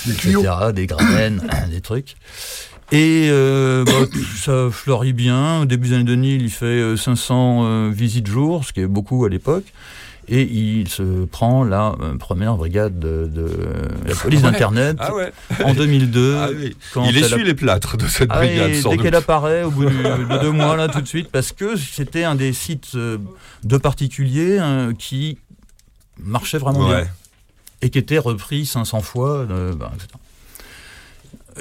etc., 0.07 0.41
des 0.73 0.87
graines, 0.87 1.41
des 1.71 1.81
trucs. 1.81 2.15
Et 2.91 3.27
euh, 3.29 3.83
bah, 3.83 3.91
ça 4.37 4.69
fleurit 4.71 5.13
bien. 5.13 5.61
Au 5.61 5.65
début 5.65 5.89
des 5.89 5.95
années 5.95 6.03
2000, 6.05 6.41
il 6.41 6.49
fait 6.49 6.65
euh, 6.65 6.97
500 6.97 7.61
euh, 7.65 7.91
visites 7.93 8.27
jour, 8.27 8.63
ce 8.63 8.73
qui 8.73 8.81
est 8.81 8.87
beaucoup 8.87 9.25
à 9.25 9.29
l'époque. 9.29 9.65
Et 10.29 10.41
il 10.41 10.89
se 10.89 11.23
prend 11.25 11.63
la 11.63 11.95
euh, 12.01 12.17
première 12.17 12.55
brigade 12.57 12.99
de, 12.99 13.27
de 13.27 13.49
la 14.05 14.13
police 14.15 14.41
Ouais. 14.43 14.51
d'Internet 14.51 14.97
Ah 14.99 15.13
ouais. 15.15 15.31
en 15.63 15.73
2002. 15.73 16.35
Ah 16.37 16.49
oui. 16.53 16.75
quand 16.93 17.05
Il 17.05 17.17
essuie 17.17 17.41
a- 17.41 17.43
les 17.45 17.53
plâtres 17.53 17.95
de 17.95 18.05
cette 18.07 18.29
ah, 18.31 18.39
brigade. 18.39 18.71
et 18.71 18.81
sans 18.81 18.89
dès 18.89 18.97
qu'elle 18.97 19.15
apparaît 19.15 19.63
au 19.63 19.71
bout 19.71 19.85
de 19.89 20.41
deux 20.41 20.51
mois 20.51 20.75
là 20.75 20.89
tout 20.89 20.99
de 20.99 21.07
suite 21.07 21.29
parce 21.31 21.53
que 21.53 21.77
c'était 21.77 22.25
un 22.25 22.35
des 22.35 22.51
sites 22.51 22.91
euh, 22.95 23.17
de 23.63 23.77
particuliers 23.77 24.57
euh, 24.59 24.91
qui 24.93 25.37
marchait 26.19 26.57
vraiment 26.57 26.87
bien 26.89 27.05
et 27.81 27.89
qui 27.89 27.97
était 27.99 28.17
repris 28.17 28.65
500 28.65 28.99
fois 29.01 29.45
euh, 29.49 29.73
bah, 29.75 29.91
etc. 29.95 30.09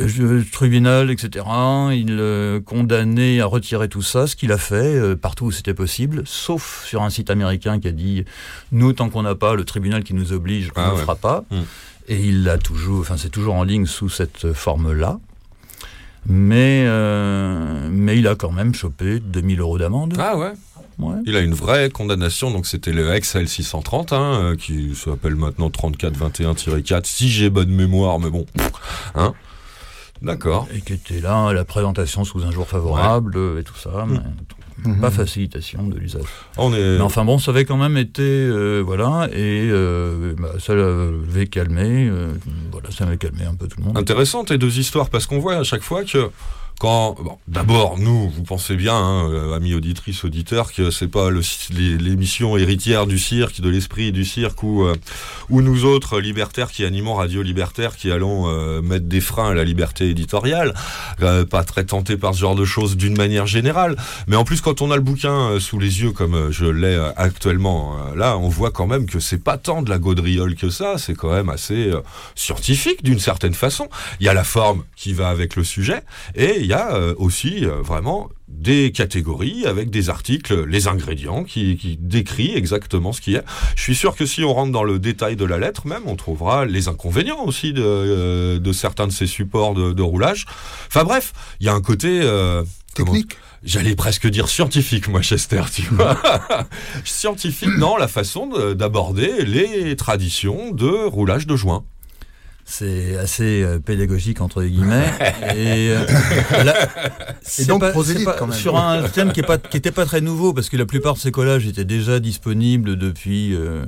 Je- 0.05 0.43
tribunal, 0.51 1.11
etc. 1.11 1.45
Il 1.93 2.17
euh, 2.19 2.61
condamné 2.61 3.41
à 3.41 3.47
retirer 3.47 3.89
tout 3.89 4.03
ça, 4.03 4.27
ce 4.27 4.37
qu'il 4.37 4.53
a 4.53 4.59
fait 4.59 4.75
euh, 4.97 5.17
partout 5.17 5.47
où 5.47 5.51
c'était 5.53 5.75
possible, 5.75 6.23
sauf 6.27 6.85
sur 6.85 7.03
un 7.03 7.11
site 7.11 7.31
américain 7.31 7.81
qui 7.81 7.89
a 7.89 7.93
dit 7.93 8.25
nous 8.73 8.93
tant 8.93 9.09
qu'on 9.09 9.23
n'a 9.23 9.35
pas 9.35 9.55
le 9.55 9.65
tribunal 9.65 10.03
qui 10.05 10.15
nous 10.15 10.33
oblige, 10.33 10.71
on 10.77 10.81
Ah 10.81 10.87
ne 10.89 10.91
le 10.93 10.97
fera 11.03 11.17
pas. 11.17 11.45
Mm. 11.51 11.57
Et 12.09 12.21
il 12.21 12.45
l'a 12.45 12.59
toujours, 12.59 13.01
enfin 13.01 13.17
c'est 13.17 13.31
toujours 13.31 13.55
en 13.55 13.65
ligne 13.65 13.87
sous 13.87 14.09
cette 14.09 14.53
forme-là. 14.53 15.19
Mais, 16.29 16.85
euh, 16.87 17.89
mais 17.91 18.19
il 18.19 18.27
a 18.27 18.35
quand 18.35 18.51
même 18.51 18.75
chopé 18.75 19.21
2000 19.21 19.61
euros 19.61 19.79
d'amende. 19.79 20.15
Ah 20.19 20.37
ouais 20.37 20.53
Ouais. 20.99 21.17
Il 21.27 21.37
a 21.37 21.41
une 21.41 21.53
vraie 21.53 21.91
condamnation, 21.91 22.51
donc 22.51 22.67
c'était 22.67 22.93
le 22.93 23.19
XL 23.21 23.47
630, 23.49 24.15
hein, 24.15 24.41
euh, 24.41 24.57
qui 24.57 24.95
s'appelle 24.95 25.37
maintenant 25.37 25.69
3421-4, 25.69 27.05
si 27.05 27.29
j'ai 27.29 27.51
bonne 27.51 27.69
mémoire, 27.69 28.19
mais 28.19 28.31
bon. 28.31 28.47
Hein 29.15 29.35
D'accord. 30.23 30.67
Et 30.75 30.81
qui 30.81 30.95
était 30.95 31.21
là 31.21 31.53
la 31.53 31.65
présentation 31.65 32.25
sous 32.25 32.45
un 32.45 32.51
jour 32.51 32.67
favorable 32.67 33.37
et 33.59 33.63
tout 33.63 33.77
ça. 33.77 34.05
mais 34.09 34.19
Mhm. 34.85 35.01
Pas 35.01 35.11
facilitation 35.11 35.87
de 35.87 35.99
l'usage. 35.99 36.23
On 36.59 36.73
est. 36.75 36.97
Mais 36.97 37.01
enfin 37.01 37.25
bon, 37.25 37.39
ça 37.39 37.51
avait 37.51 37.65
quand 37.65 37.77
même 37.77 37.97
été, 37.97 38.23
euh, 38.23 38.83
voilà, 38.85 39.29
et 39.33 39.69
euh, 39.71 40.35
bah, 40.39 40.53
ça 40.59 40.75
l'avait 40.75 41.47
calmé, 41.47 42.09
euh, 42.09 42.33
voilà, 42.71 42.91
ça 42.91 43.05
avait 43.05 43.17
calmé 43.17 43.45
un 43.45 43.55
peu 43.55 43.69
tout 43.69 43.79
le 43.79 43.85
monde. 43.87 43.97
Intéressant 43.97 44.45
tes 44.45 44.59
deux 44.59 44.79
histoires 44.79 45.09
parce 45.09 45.27
qu'on 45.27 45.39
voit 45.39 45.57
à 45.57 45.65
chaque 45.65 45.83
fois 45.83 46.05
que 46.05 46.31
quand 46.79 47.17
bon, 47.23 47.39
d'abord 47.49 47.99
nous 47.99 48.29
vous 48.29 48.43
pensez 48.43 48.77
bien 48.77 48.97
hein, 48.97 49.31
euh, 49.31 49.55
amis 49.55 49.75
auditrices 49.75 50.25
auditeurs 50.25 50.73
que 50.73 50.91
c'est 50.91 51.09
pas 51.09 51.31
l'émission 51.71 52.57
héritière 52.57 53.07
du 53.07 53.19
cirque 53.19 53.61
de 53.61 53.69
l'esprit 53.69 54.13
du 54.13 54.25
cirque 54.25 54.63
ou 54.63 54.85
euh, 54.85 54.95
ou 55.49 55.63
nous 55.63 55.85
autres 55.85 56.21
libertaires 56.21 56.71
qui 56.71 56.85
animons 56.85 57.15
Radio 57.15 57.43
Libertaire 57.43 57.97
qui 57.97 58.11
allons 58.11 58.49
euh, 58.49 58.83
mettre 58.83 59.07
des 59.07 59.21
freins 59.21 59.51
à 59.51 59.55
la 59.55 59.65
liberté 59.65 60.11
éditoriale 60.11 60.75
euh, 61.23 61.45
pas 61.45 61.65
très 61.65 61.85
tentés 61.85 62.17
par 62.17 62.35
ce 62.35 62.41
genre 62.41 62.57
de 62.57 62.65
choses 62.65 62.97
d'une 62.97 63.17
manière 63.17 63.47
générale 63.47 63.97
mais 64.27 64.37
en 64.37 64.45
plus 64.45 64.61
quand 64.61 64.83
on 64.83 64.91
a 64.91 64.97
le 64.97 65.03
bouquin 65.03 65.51
euh, 65.51 65.61
sous 65.61 65.79
les 65.79 66.03
yeux 66.03 66.13
comme 66.13 66.51
je 66.51 66.67
l'ai 66.67 66.99
actuellement 67.17 67.97
là 68.15 68.37
on 68.39 68.49
voit 68.49 68.71
quand 68.71 68.87
même 68.87 69.07
que 69.07 69.21
c'est 69.21 69.43
pas 69.43 69.59
tant 69.59 69.83
de 69.83 69.91
la 69.91 69.99
gaudriole 69.99 70.55
que 70.55 70.71
ça 70.71 70.99
c'est 70.99 71.15
quand 71.15 71.33
même 71.33 71.49
assez 71.49 71.93
scientifique 72.35 73.03
d'une 73.03 73.19
certaine 73.19 73.55
façon. 73.55 73.89
Il 74.21 74.27
y 74.27 74.29
a 74.29 74.35
la 74.35 74.45
forme 74.45 74.85
qui 74.95 75.13
va 75.13 75.29
avec 75.29 75.57
le 75.57 75.65
sujet 75.65 76.03
et 76.35 76.66
il 76.67 76.71
y 76.71 76.73
a 76.73 76.95
euh, 76.97 77.15
aussi 77.17 77.65
euh, 77.65 77.81
vraiment 77.81 78.29
des 78.49 78.91
catégories 78.91 79.67
avec 79.67 79.89
des 79.91 80.11
articles, 80.11 80.65
les 80.65 80.89
ingrédients 80.89 81.45
qui, 81.45 81.77
qui 81.77 81.97
décrit 81.97 82.53
exactement 82.57 83.13
ce 83.13 83.21
qu'il 83.21 83.35
y 83.35 83.37
a. 83.37 83.45
Je 83.77 83.83
suis 83.83 83.95
sûr 83.95 84.17
que 84.17 84.27
si 84.27 84.43
on 84.43 84.53
rentre 84.53 84.73
dans 84.73 84.83
le 84.83 84.99
détail 84.99 85.37
de 85.37 85.45
la 85.45 85.59
lettre 85.59 85.87
même, 85.87 86.03
on 86.07 86.17
trouvera 86.17 86.65
les 86.65 86.89
inconvénients 86.89 87.45
aussi 87.45 87.73
de, 87.73 87.83
euh, 87.85 88.59
de 88.59 88.73
certains 88.73 89.07
de 89.07 89.13
ces 89.13 89.29
supports 89.29 89.75
de, 89.75 89.93
de 89.93 90.03
roulage. 90.03 90.47
Enfin 90.89 91.05
bref, 91.05 91.33
il 91.61 91.67
y 91.67 91.69
a 91.69 91.73
un 91.75 91.81
côté... 91.81 92.21
euh, 92.23 92.65
comment- 92.97 93.13
Technique 93.13 93.37
J'allais 93.63 93.97
presque 93.97 94.27
dire 94.29 94.49
scientifique, 94.49 95.09
moi, 95.09 95.23
Chester, 95.23 95.63
tu 95.73 95.83
vois. 95.91 96.19
scientifique 97.05 97.77
dans 97.79 97.97
la 97.97 98.09
façon 98.09 98.47
de- 98.47 98.75
d'aborder 98.75 99.45
les 99.45 99.97
traditions 99.97 100.71
de 100.73 100.87
roulage 101.07 101.47
de 101.47 101.57
joint. 101.57 101.85
C'est 102.69 103.17
assez 103.17 103.63
euh, 103.63 103.79
pédagogique 103.79 104.41
entre 104.41 104.63
guillemets. 104.65 105.07
et 105.55 105.91
euh, 105.91 106.05
là, 106.65 106.75
c'est 107.41 107.67
donc 107.69 107.81
pas- 107.81 107.91
prosélyte, 107.93 108.21
c'est 108.21 108.25
pas- 108.25 108.33
quand 108.37 108.49
même. 108.49 108.57
Sur 108.59 108.77
un 108.77 109.03
thème 109.09 109.31
qui 109.33 109.39
n'était 109.41 109.47
pas, 109.47 109.59
qui 109.59 109.77
était 109.77 109.93
pas 109.93 110.05
très 110.05 110.21
nouveau, 110.21 110.53
parce 110.53 110.69
que 110.69 110.77
la 110.77 110.85
plupart 110.85 111.15
de 111.15 111.21
ces 111.21 111.31
collages 111.31 111.65
étaient 111.67 111.85
déjà 111.85 112.19
disponibles 112.19 112.97
depuis 112.97 113.55
euh, 113.55 113.85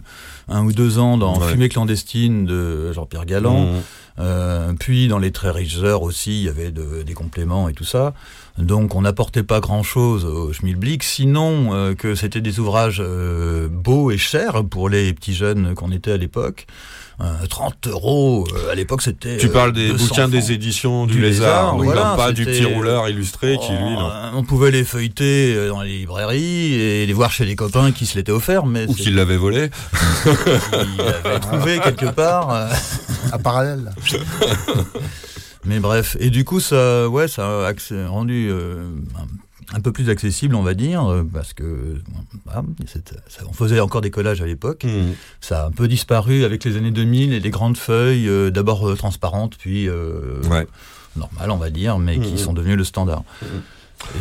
un 0.48 0.62
ou 0.64 0.72
deux 0.72 0.98
ans 1.00 1.18
dans 1.18 1.40
Ouais. 1.40 1.48
Fumée 1.52 1.68
clandestine 1.68 2.46
de 2.46 2.92
Jean-Pierre 2.92 3.26
Galland. 3.26 3.64
Mmh. 3.72 3.76
Euh, 4.20 4.72
puis 4.78 5.06
dans 5.08 5.18
les 5.18 5.30
très 5.32 5.50
riches 5.50 5.78
heures 5.78 6.02
aussi, 6.02 6.40
il 6.40 6.44
y 6.46 6.48
avait 6.48 6.70
de- 6.70 7.02
des 7.04 7.14
compléments 7.14 7.68
et 7.68 7.72
tout 7.72 7.84
ça. 7.84 8.14
Donc 8.58 8.94
on 8.94 9.02
n'apportait 9.02 9.42
pas 9.44 9.58
grand-chose 9.60 10.24
au 10.24 10.52
Schmilblick, 10.52 11.02
sinon 11.02 11.70
euh, 11.74 11.94
que 11.94 12.14
c'était 12.14 12.40
des 12.40 12.58
ouvrages 12.60 13.00
euh, 13.04 13.68
beaux 13.70 14.10
et 14.12 14.18
chers 14.18 14.64
pour 14.64 14.88
les 14.88 15.12
petits 15.12 15.34
jeunes 15.34 15.74
qu'on 15.74 15.90
était 15.92 16.12
à 16.12 16.16
l'époque. 16.16 16.66
Euh, 17.20 17.46
30 17.50 17.88
euros, 17.88 18.46
euh, 18.54 18.70
à 18.70 18.76
l'époque 18.76 19.02
c'était... 19.02 19.38
Tu 19.38 19.46
euh, 19.46 19.52
parles 19.52 19.72
des 19.72 19.88
200 19.88 20.04
bouquins 20.06 20.28
des 20.28 20.52
éditions 20.52 21.04
du, 21.04 21.14
Du 21.14 21.20
lézard, 21.20 21.48
Lézard, 21.48 21.72
donc 21.76 21.84
voilà, 21.86 22.14
pas 22.16 22.30
du 22.30 22.44
petit 22.44 22.64
rouleur 22.64 23.08
illustré 23.08 23.58
qui 23.58 23.72
lui... 23.72 23.78
Oh, 23.82 23.90
non. 23.90 24.08
euh, 24.08 24.30
On 24.34 24.44
pouvait 24.44 24.70
les 24.70 24.84
feuilleter 24.84 25.52
euh, 25.56 25.68
dans 25.70 25.82
les 25.82 25.98
librairies 25.98 26.74
et 26.74 27.06
les 27.06 27.12
voir 27.12 27.32
chez 27.32 27.44
les 27.44 27.56
copains 27.56 27.90
qui 27.90 28.06
se 28.06 28.16
l'étaient 28.16 28.30
offert, 28.30 28.66
mais 28.66 28.86
Ou 28.86 28.94
qu'il 28.94 29.16
l'avait 29.16 29.36
volé. 29.36 29.68
qu'ils 30.22 31.04
l'avaient 31.04 31.40
trouvé 31.40 31.80
quelque 31.80 32.06
part. 32.06 32.54
euh. 32.54 32.68
à 33.32 33.38
parallèle. 33.40 33.90
Mais 35.64 35.80
bref, 35.80 36.16
et 36.20 36.30
du 36.30 36.44
coup, 36.44 36.60
ça, 36.60 37.08
ouais, 37.08 37.26
ça 37.28 37.66
a 37.66 37.72
accès- 37.72 38.06
rendu 38.06 38.48
euh, 38.48 38.86
un, 39.16 39.26
un 39.74 39.80
peu 39.80 39.92
plus 39.92 40.08
accessible, 40.08 40.54
on 40.54 40.62
va 40.62 40.72
dire, 40.74 41.04
euh, 41.06 41.22
parce 41.30 41.52
que 41.52 42.00
ça- 42.86 43.42
on 43.48 43.52
faisait 43.52 43.80
encore 43.80 44.00
des 44.00 44.10
collages 44.10 44.40
à 44.40 44.46
l'époque. 44.46 44.84
Mmh. 44.84 45.12
Ça 45.40 45.64
a 45.64 45.66
un 45.66 45.70
peu 45.70 45.88
disparu 45.88 46.44
avec 46.44 46.64
les 46.64 46.76
années 46.76 46.90
2000 46.90 47.32
et 47.32 47.40
les 47.40 47.50
grandes 47.50 47.76
feuilles, 47.76 48.28
euh, 48.28 48.50
d'abord 48.50 48.88
euh, 48.88 48.94
transparentes, 48.96 49.56
puis 49.58 49.88
euh, 49.88 50.40
Ouais. 50.50 50.66
normales, 51.16 51.50
on 51.50 51.56
va 51.56 51.70
dire, 51.70 51.98
mais 51.98 52.18
qui 52.18 52.32
Mhm. 52.32 52.38
sont 52.38 52.52
devenues 52.52 52.76
le 52.76 52.84
standard. 52.84 53.24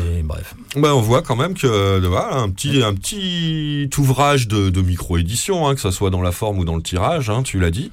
Et 0.03 0.23
bref. 0.23 0.55
Ben, 0.75 0.91
on 0.93 1.01
voit 1.01 1.21
quand 1.21 1.36
même 1.36 1.53
que 1.53 1.67
euh, 1.67 2.01
voilà, 2.07 2.36
un 2.38 2.49
petit 2.49 2.81
un 2.83 2.93
petit 2.95 3.89
ouvrage 3.99 4.47
de, 4.47 4.69
de 4.69 4.81
micro-édition, 4.81 5.67
hein, 5.67 5.75
que 5.75 5.81
ça 5.81 5.91
soit 5.91 6.10
dans 6.10 6.21
la 6.21 6.31
forme 6.31 6.57
ou 6.60 6.65
dans 6.65 6.75
le 6.75 6.81
tirage, 6.81 7.29
hein, 7.29 7.43
tu 7.43 7.60
l'as 7.60 7.69
dit. 7.71 7.91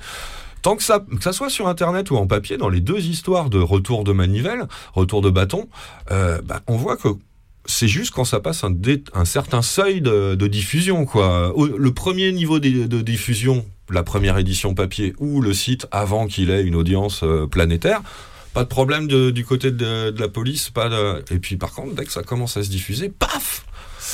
Tant 0.63 0.77
que 0.77 0.83
ça, 0.83 1.01
que 1.01 1.23
ça 1.23 1.35
soit 1.35 1.51
sur 1.51 1.69
internet 1.69 2.11
ou 2.11 2.17
en 2.17 2.27
papier, 2.27 2.57
dans 2.57 2.71
les 2.71 2.81
deux 2.81 3.01
histoires 3.01 3.51
de 3.51 3.59
retour 3.59 4.03
de 4.03 4.13
manivelle, 4.13 4.67
retour 4.95 5.21
de 5.21 5.29
bâton, 5.29 5.69
euh, 6.11 6.41
bah, 6.43 6.63
on 6.69 6.77
voit 6.79 6.97
que 6.97 7.09
c'est 7.67 7.89
juste 7.89 8.13
quand 8.13 8.25
ça 8.25 8.41
passe 8.41 8.65
un, 8.65 9.25
certain 9.25 9.63
seuil 9.63 10.01
de, 10.01 10.47
diffusion. 10.47 11.07
Quoi. 11.07 11.53
Le 11.57 11.95
premier 11.95 12.33
niveau 12.33 12.59
de, 12.59 13.01
diffusion, 13.01 13.65
la 13.91 14.03
première 14.03 14.39
édition 14.39 14.75
papier 14.75 15.15
ou 15.19 15.41
le 15.41 15.53
site 15.53 15.87
avant 15.91 16.27
qu'il 16.27 16.51
ait 16.51 16.63
une 16.63 16.75
audience 16.75 17.23
euh, 17.23 17.47
planétaire, 17.47 18.03
pas 18.53 18.65
de 18.65 18.69
problème 18.69 19.09
du 19.09 19.45
côté 19.45 19.71
de, 19.71 20.15
la 20.17 20.29
police. 20.29 20.71
Pas. 20.71 20.91
Et 21.31 21.39
puis 21.39 21.57
par 21.57 21.73
contre, 21.73 21.95
dès 21.95 22.05
que 22.05 22.13
ça 22.13 22.23
commence 22.23 22.57
à 22.57 22.63
se 22.63 22.71
diffuser, 22.71 23.09
paf 23.09 23.65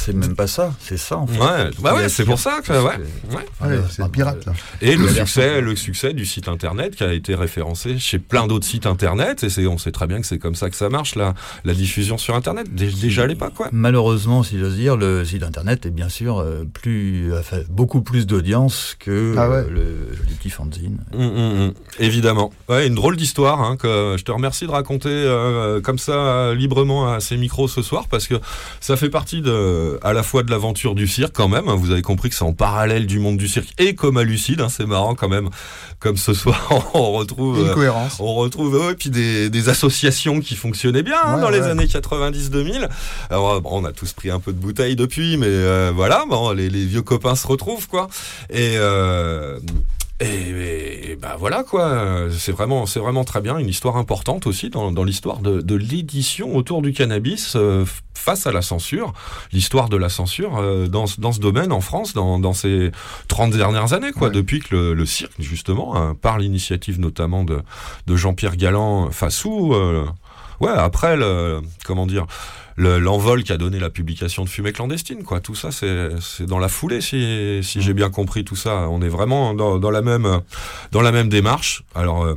C'est 0.05 0.15
même 0.15 0.35
pas 0.35 0.47
ça, 0.47 0.73
c'est 0.81 0.97
ça 0.97 1.19
en 1.19 1.27
fait. 1.27 1.39
Ouais, 1.39 1.71
bah 1.81 1.93
ouais, 1.95 2.01
Il 2.01 2.03
y 2.03 2.05
a 2.07 2.09
c'est 2.09 2.25
pour 2.25 2.39
ça 2.39 2.61
que... 2.65 2.73
Ouais, 2.73 2.79
ouais. 2.79 3.69
Ouais, 3.69 3.79
c'est 3.91 3.99
pardon, 3.99 4.13
pirate, 4.13 4.47
là. 4.47 4.53
Et 4.81 4.97
le 4.97 5.09
succès, 5.09 5.61
le 5.61 5.77
succès 5.77 6.13
du 6.15 6.25
site 6.25 6.49
internet 6.49 6.97
qui 6.97 7.05
a 7.05 7.13
été 7.13 7.35
référencé 7.35 7.99
chez 7.99 8.19
plein 8.19 8.47
d'autres 8.47 8.65
sites 8.67 8.87
internet, 8.87 9.45
et 9.45 9.51
c'est, 9.51 9.67
on 9.67 9.79
sait 9.79 9.93
très 9.93 10.07
bien 10.07 10.21
que 10.21 10.27
c'est 10.27 10.39
comme 10.39 10.55
ça 10.55 10.71
que 10.71 10.77
ça 10.77 10.89
marche, 10.89 11.15
la, 11.17 11.35
la 11.65 11.75
diffusion 11.75 12.17
sur 12.19 12.35
internet, 12.35 12.75
Dé- 12.75 12.91
déjà 12.91 13.23
à 13.25 13.27
l'époque, 13.27 13.55
quoi. 13.55 13.69
Malheureusement, 13.73 14.43
si 14.43 14.59
j'ose 14.59 14.77
dire, 14.77 14.97
le 14.97 15.25
site 15.25 15.43
internet 15.43 15.85
est 15.87 15.91
bien 15.91 16.09
sûr 16.09 16.39
euh, 16.39 16.65
plus, 16.73 17.33
beaucoup 17.69 18.03
plus 18.03 18.27
d'audience 18.27 18.97
que 18.99 19.35
Ah 19.37 19.49
ouais. 19.51 19.57
euh, 19.57 19.71
le 19.71 20.17
joli 20.17 20.35
petit 20.35 20.51
fanzine. 20.51 20.99
Hum, 21.13 21.21
hum, 21.21 21.61
hum. 21.61 21.73
Évidemment. 21.99 22.53
Ouais, 22.69 22.87
une 22.87 22.95
drôle 22.95 23.17
d'histoire 23.17 23.61
hein, 23.61 23.77
que 23.77 24.17
je 24.19 24.25
te 24.25 24.31
remercie 24.33 24.67
de 24.67 24.71
raconter 24.71 25.09
euh, 25.11 25.81
comme 25.81 25.99
ça 25.99 26.55
librement 26.55 27.13
à 27.13 27.21
ces 27.21 27.37
micros 27.37 27.69
ce 27.69 27.83
soir 27.83 28.07
parce 28.09 28.27
que 28.27 28.35
ça 28.81 28.97
fait 28.97 29.11
partie 29.11 29.43
de, 29.43 29.90
à 30.03 30.13
la 30.13 30.23
fois 30.23 30.43
de 30.43 30.51
l'aventure 30.51 30.95
du 30.95 31.07
cirque 31.09 31.33
quand 31.35 31.49
même. 31.49 31.69
hein. 31.69 31.75
Vous 31.77 31.91
avez 31.91 32.03
compris 32.03 32.29
que 32.31 32.35
c'est 32.35 32.45
en 32.45 32.53
parallèle 32.53 33.07
du 33.07 33.19
monde 33.19 33.37
du 33.37 33.49
cirque 33.49 33.69
et 33.79 33.95
comme 33.95 34.17
à 34.17 34.23
Lucide. 34.23 34.61
hein, 34.61 34.69
c'est 34.69 34.87
marrant 34.87 35.15
quand 35.15 35.29
même. 35.29 35.49
Comme 35.99 36.17
ce 36.17 36.33
soir, 36.35 36.67
on 36.95 37.13
retrouve. 37.13 37.59
Une 37.61 37.69
euh, 37.69 37.75
cohérence. 37.75 38.17
On 38.21 38.35
retrouve 38.35 38.75
ouais, 38.87 38.95
puis 38.95 39.11
des, 39.11 39.51
des 39.51 39.69
associations 39.69 40.41
qui 40.41 40.57
fonctionnaient 40.57 41.03
bien 41.03 41.19
hein, 41.23 41.35
Ouais, 41.37 41.41
dans 41.43 41.51
les 41.51 41.63
années 41.63 41.87
90-2000. 41.87 42.89
Alors 43.29 43.61
bon, 43.61 43.71
on 43.83 43.85
a 43.85 43.93
tous 43.93 44.13
pris 44.13 44.31
un 44.31 44.41
peu 44.41 44.53
de 44.53 44.59
bouteille 44.59 44.97
depuis, 44.97 45.37
mais 45.37 45.47
euh, 45.49 45.93
voilà, 45.95 46.25
bon, 46.29 46.53
les, 46.53 46.71
les 46.71 46.85
vieux 46.87 47.03
copains 47.03 47.35
se 47.37 47.47
retrouvent 47.47 47.87
quoi. 47.89 48.09
Et 48.49 48.75
euh, 48.77 49.59
et, 50.21 51.11
et 51.13 51.17
bah 51.17 51.37
voilà 51.39 51.63
quoi, 51.65 52.27
c'est 52.31 52.53
vraiment, 52.53 52.87
c'est 52.87 53.01
vraiment 53.01 53.25
très 53.25 53.41
bien, 53.41 53.59
une 53.59 53.69
histoire 53.69 53.97
importante 53.97 54.47
aussi 54.47 54.71
dans, 54.71 54.93
dans 54.93 55.05
l'histoire 55.05 55.39
de, 55.39 55.61
de 55.61 55.75
l'édition 55.75 56.55
autour 56.57 56.83
du 56.83 56.93
cannabis 56.93 57.55
euh, 57.57 57.85
face 58.15 58.47
à 58.47 58.53
la 58.53 58.61
censure, 58.63 59.13
l'histoire 59.53 59.89
de 59.89 59.97
la 59.97 60.09
censure 60.11 60.59
euh, 60.59 60.87
dans, 60.89 61.07
ce- 61.07 61.21
dans 61.21 61.33
ce 61.33 61.41
domaine 61.41 61.73
en 61.73 61.81
France 61.81 62.13
dans, 62.13 62.39
dans 62.39 62.53
ces 62.53 62.91
30 63.29 63.53
dernières 63.53 63.93
années 63.95 64.13
quoi, 64.13 64.29
Ouais. 64.29 64.35
depuis 64.35 64.61
que 64.61 64.75
le, 64.77 64.95
le 64.95 65.07
cirque 65.07 65.33
justement, 65.41 65.97
hein, 65.97 66.15
par 66.21 66.39
l'initiative 66.39 67.01
notamment 67.01 67.45
de, 67.45 67.63
de 68.07 68.17
Jean-Pierre 68.17 68.57
Galland, 68.57 69.11
Fassou, 69.11 69.73
euh, 69.75 70.05
ouais 70.61 70.71
après 70.71 71.17
le, 71.17 71.61
comment 71.87 72.07
dire, 72.07 72.27
le- 72.81 72.99
l'envol 72.99 73.43
qu'a 73.45 73.57
donné 73.59 73.79
la 73.79 73.91
publication 73.91 74.45
de 74.45 74.49
Fumée 74.49 74.73
clandestine, 74.73 75.23
quoi. 75.23 75.41
Tout 75.41 75.55
ça, 75.55 75.71
c'est 75.71 76.09
c'est 76.21 76.47
dans 76.47 76.59
la 76.59 76.69
foulée, 76.69 77.01
si, 77.01 77.61
si 77.63 77.81
j'ai 77.83 77.95
bien 77.95 78.11
compris 78.11 78.43
tout 78.45 78.57
ça. 78.57 78.89
On 78.89 79.01
est 79.03 79.09
vraiment 79.09 79.55
dans, 79.55 79.79
dans 79.79 79.91
la 79.91 80.03
même 80.03 80.41
dans 80.93 81.03
la 81.03 81.13
même 81.13 81.29
démarche. 81.29 81.83
Alors. 81.95 82.25
euh, 82.25 82.35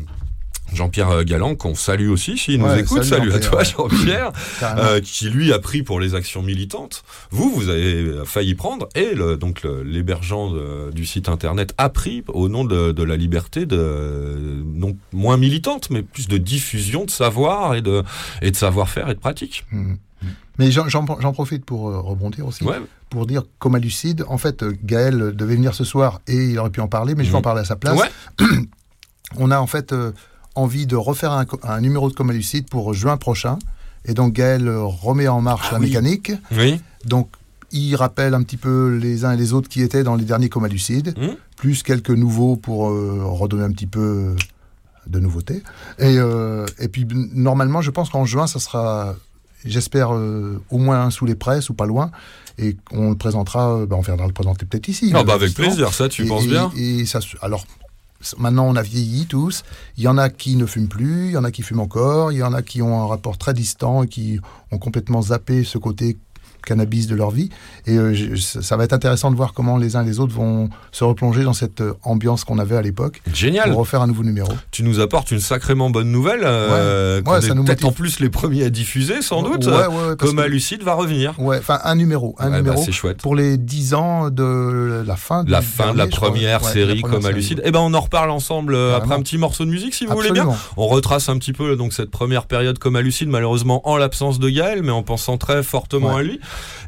Jean-Pierre 0.74 1.10
euh, 1.12 1.24
Galland, 1.24 1.54
qu'on 1.56 1.76
salue 1.76 2.10
aussi, 2.10 2.36
s'il 2.36 2.60
nous 2.60 2.74
écoute. 2.74 3.04
salut, 3.04 3.30
Salut 3.30 3.34
à 3.34 3.40
toi, 3.40 3.64
Jean-Pierre, 3.64 4.32
euh, 4.64 5.00
qui 5.02 5.30
lui 5.30 5.54
a 5.54 5.60
pris 5.60 5.84
pour 5.84 6.00
les 6.00 6.16
actions 6.16 6.42
militantes. 6.42 7.04
Vous, 7.30 7.52
vous 7.52 7.70
avez 7.70 8.12
failli 8.26 8.56
prendre, 8.56 8.90
et 8.96 9.14
le, 9.14 9.38
donc 9.38 9.62
le- 9.62 9.84
l'hébergeant 9.84 10.52
du 10.92 11.06
site 11.06 11.30
internet 11.30 11.76
a 11.78 11.90
pris 11.90 12.24
au 12.28 12.50
nom 12.50 12.64
de, 12.66 12.92
de 12.92 13.04
la 13.04 13.18
liberté, 13.18 13.68
de, 13.68 14.64
non 14.66 14.98
moins 15.12 15.38
militante, 15.38 15.92
mais 15.92 16.02
plus 16.02 16.28
de 16.28 16.38
diffusion 16.40 17.06
de 17.06 17.12
savoir 17.12 17.76
et 17.76 17.82
de, 17.84 18.02
et 18.42 18.50
de 18.50 18.56
savoir-faire 18.56 19.10
et 19.10 19.14
de 19.14 19.20
pratique. 19.20 19.66
Mhm. 19.72 19.98
Mais 20.60 20.70
j'en- 20.72 21.06
profite 21.34 21.66
pour 21.66 21.90
euh, 21.90 22.00
rebondir 22.00 22.46
aussi, 22.48 22.64
Ouais. 22.64 22.80
pour 23.10 23.26
dire 23.26 23.44
comme 23.60 23.76
à 23.76 23.80
Lucide, 23.80 24.24
en 24.28 24.38
fait, 24.38 24.62
euh, 24.64 24.74
Gaël 24.84 25.36
devait 25.36 25.56
venir 25.56 25.74
ce 25.74 25.84
soir 25.84 26.22
et 26.28 26.50
il 26.52 26.60
aurait 26.60 26.70
pu 26.70 26.80
en 26.82 26.88
parler, 26.88 27.16
mais 27.16 27.24
je 27.24 27.30
vais 27.30 27.34
Mhm. 27.34 27.40
en 27.40 27.42
parler 27.42 27.62
à 27.62 27.66
sa 27.66 27.76
place. 27.76 28.00
Ouais. 28.00 28.46
On 29.38 29.50
a 29.52 29.60
en 29.60 29.68
fait 29.68 29.94
euh, 29.94 30.12
envie 30.56 30.86
de 30.86 30.96
refaire 30.96 31.32
un, 31.64 31.82
numéro 31.82 32.10
de 32.10 32.14
Coma 32.14 32.34
Lucide 32.34 32.70
pour 32.70 32.94
juin 32.94 33.18
prochain. 33.18 33.58
Et 34.06 34.14
donc 34.14 34.34
Gaël 34.34 34.70
remet 34.70 35.28
en 35.28 35.42
marche 35.42 35.68
Ah 35.70 35.74
la 35.74 35.80
oui. 35.80 35.88
mécanique. 35.88 36.32
Oui. 36.52 36.80
Donc 37.06 37.30
il 37.72 37.96
rappelle 37.96 38.36
un 38.36 38.44
petit 38.44 38.58
peu 38.58 38.96
les 39.02 39.26
uns 39.26 39.32
et 39.32 39.38
les 39.38 39.54
autres 39.54 39.68
qui 39.70 39.82
étaient 39.82 40.04
dans 40.04 40.16
les 40.16 40.26
derniers 40.26 40.50
comas 40.50 40.68
lucides, 40.68 41.16
Mhm. 41.18 41.36
plus 41.58 41.82
quelques 41.82 42.12
nouveaux 42.12 42.56
pour 42.56 42.90
euh, 42.90 43.22
redonner 43.24 43.64
un 43.64 43.72
petit 43.72 43.88
peu 43.88 44.36
de 45.08 45.20
nouveauté. 45.20 45.64
Et, 45.98 46.18
euh, 46.20 46.66
et 46.80 46.88
puis 46.88 47.08
normalement, 47.34 47.82
je 47.82 47.90
pense 47.90 48.10
qu'en 48.12 48.26
juin, 48.26 48.46
ça 48.46 48.60
sera, 48.60 49.16
j'espère, 49.66 50.14
euh, 50.14 50.62
au 50.70 50.78
moins 50.78 51.10
sous 51.10 51.26
les 51.26 51.36
presses 51.36 51.70
ou 51.70 51.74
pas 51.74 51.86
loin. 51.86 52.12
Et 52.58 52.78
on 52.92 53.10
le 53.10 53.16
présentera, 53.16 53.74
euh, 53.78 53.86
bah, 53.86 53.96
on 53.98 54.02
viendra 54.02 54.28
le 54.28 54.34
présenter 54.34 54.66
peut-être 54.66 54.88
ici. 54.88 55.12
Euh, 55.16 55.24
bah 55.24 55.34
avec 55.34 55.54
plaisir, 55.54 55.94
ça 55.94 56.08
tu 56.10 56.26
Et- 56.26 56.28
penses 56.28 56.44
et- 56.46 56.48
bien 56.50 56.72
Et 56.78 57.06
ça, 57.06 57.20
alors, 57.42 57.66
maintenant 58.38 58.66
on 58.68 58.76
a 58.76 58.82
vieilli 58.84 59.26
tous. 59.26 59.64
Il 59.98 60.04
y 60.04 60.08
en 60.08 60.18
a 60.18 60.30
qui 60.30 60.56
ne 60.56 60.66
fument 60.66 60.88
plus, 60.88 61.28
il 61.28 61.32
y 61.32 61.38
en 61.38 61.44
a 61.44 61.52
qui 61.52 61.62
fument 61.64 61.80
encore, 61.82 62.32
il 62.32 62.38
y 62.38 62.44
en 62.44 62.54
a 62.54 62.62
qui 62.62 62.82
ont 62.82 63.02
un 63.04 63.08
rapport 63.08 63.38
très 63.38 63.54
distant 63.54 64.04
et 64.04 64.08
qui 64.08 64.40
ont 64.72 64.78
complètement 64.78 65.22
zappé 65.24 65.64
ce 65.64 65.78
côté 65.78 66.18
cannabis 66.66 67.08
de 67.08 67.16
leur 67.16 67.32
vie. 67.32 67.50
Et 67.86 67.98
euh, 67.98 68.36
ça 68.38 68.78
va 68.78 68.84
être 68.84 68.94
intéressant 68.94 69.32
de 69.32 69.36
voir 69.36 69.54
comment 69.54 69.78
les 69.78 69.96
uns 69.96 70.04
et 70.04 70.06
les 70.08 70.20
autres 70.20 70.34
vont 70.34 70.70
se 70.92 71.04
replonger 71.04 71.44
dans 71.44 71.54
cette 71.54 71.82
euh, 71.82 71.94
ambiance 72.04 72.44
qu'on 72.44 72.60
avait 72.60 72.76
à 72.78 72.82
l'époque 72.82 73.22
Génial. 73.34 73.70
pour 73.70 73.80
refaire 73.80 74.02
un 74.02 74.08
nouveau 74.08 74.24
numéro. 74.24 74.52
Tu 74.72 74.84
nous 74.84 75.00
apportes 75.00 75.32
une 75.32 75.40
sacrément 75.40 75.90
bonne 75.90 76.12
nouvelle. 76.12 76.42
euh, 76.44 77.22
Ouais. 77.24 77.30
Ouais, 77.32 77.38
est 77.40 77.42
ça 77.48 77.54
nous 77.54 77.64
peut-être 77.64 77.86
en 77.86 77.92
plus 77.92 78.20
les 78.20 78.30
premiers 78.30 78.64
à 78.64 78.70
diffuser, 78.70 79.22
sans 79.22 79.42
doute. 79.44 79.66
Ouais, 79.66 80.16
Coma 80.18 80.44
que- 80.44 80.50
Lucide 80.50 80.84
va 80.84 80.94
revenir. 80.94 81.34
Ouais, 81.40 81.58
enfin 81.60 81.80
un 81.84 81.96
numéro, 81.96 82.36
un 82.40 82.50
bah, 82.50 82.58
numéro 82.58 82.82
c'est 82.84 82.92
chouette. 82.92 83.18
pour 83.18 83.36
les 83.36 83.58
10 83.58 83.94
ans 83.94 84.30
de 84.30 85.04
la 85.06 85.16
fin. 85.16 85.44
La 85.48 85.60
du 85.60 85.66
fin 85.66 85.94
de 85.94 85.98
la 85.98 86.08
crois. 86.08 86.30
première 86.30 86.64
série 86.64 86.96
la 86.96 87.02
première 87.02 87.10
Coma 87.18 87.22
série. 87.30 87.36
Lucide. 87.36 87.62
Eh 87.66 87.72
ben 87.72 87.80
on 87.80 87.94
en 87.94 88.02
reparle 88.02 88.30
ensemble 88.32 88.76
euh, 88.76 88.96
après 88.98 89.14
un 89.16 89.22
petit 89.22 89.38
morceau 89.38 89.66
de 89.66 89.70
musique 89.70 89.94
si 89.94 90.06
vous 90.06 90.14
voulez 90.14 90.32
bien. 90.32 90.48
On 90.78 90.88
retrace 90.88 91.30
un 91.30 91.38
petit 91.38 91.54
peu 91.54 91.76
donc 91.76 91.94
cette 91.94 92.12
première 92.12 92.46
période 92.46 92.80
Coma 92.80 93.02
Lucide, 93.02 93.30
malheureusement 93.30 93.88
en 93.88 93.98
l'absence 93.98 94.40
de 94.40 94.50
Gaël, 94.50 94.82
mais 94.84 94.92
en 94.92 95.04
pensant 95.04 95.38
très 95.38 95.64
fortement 95.64 96.16
à 96.16 96.24
lui. 96.24 96.40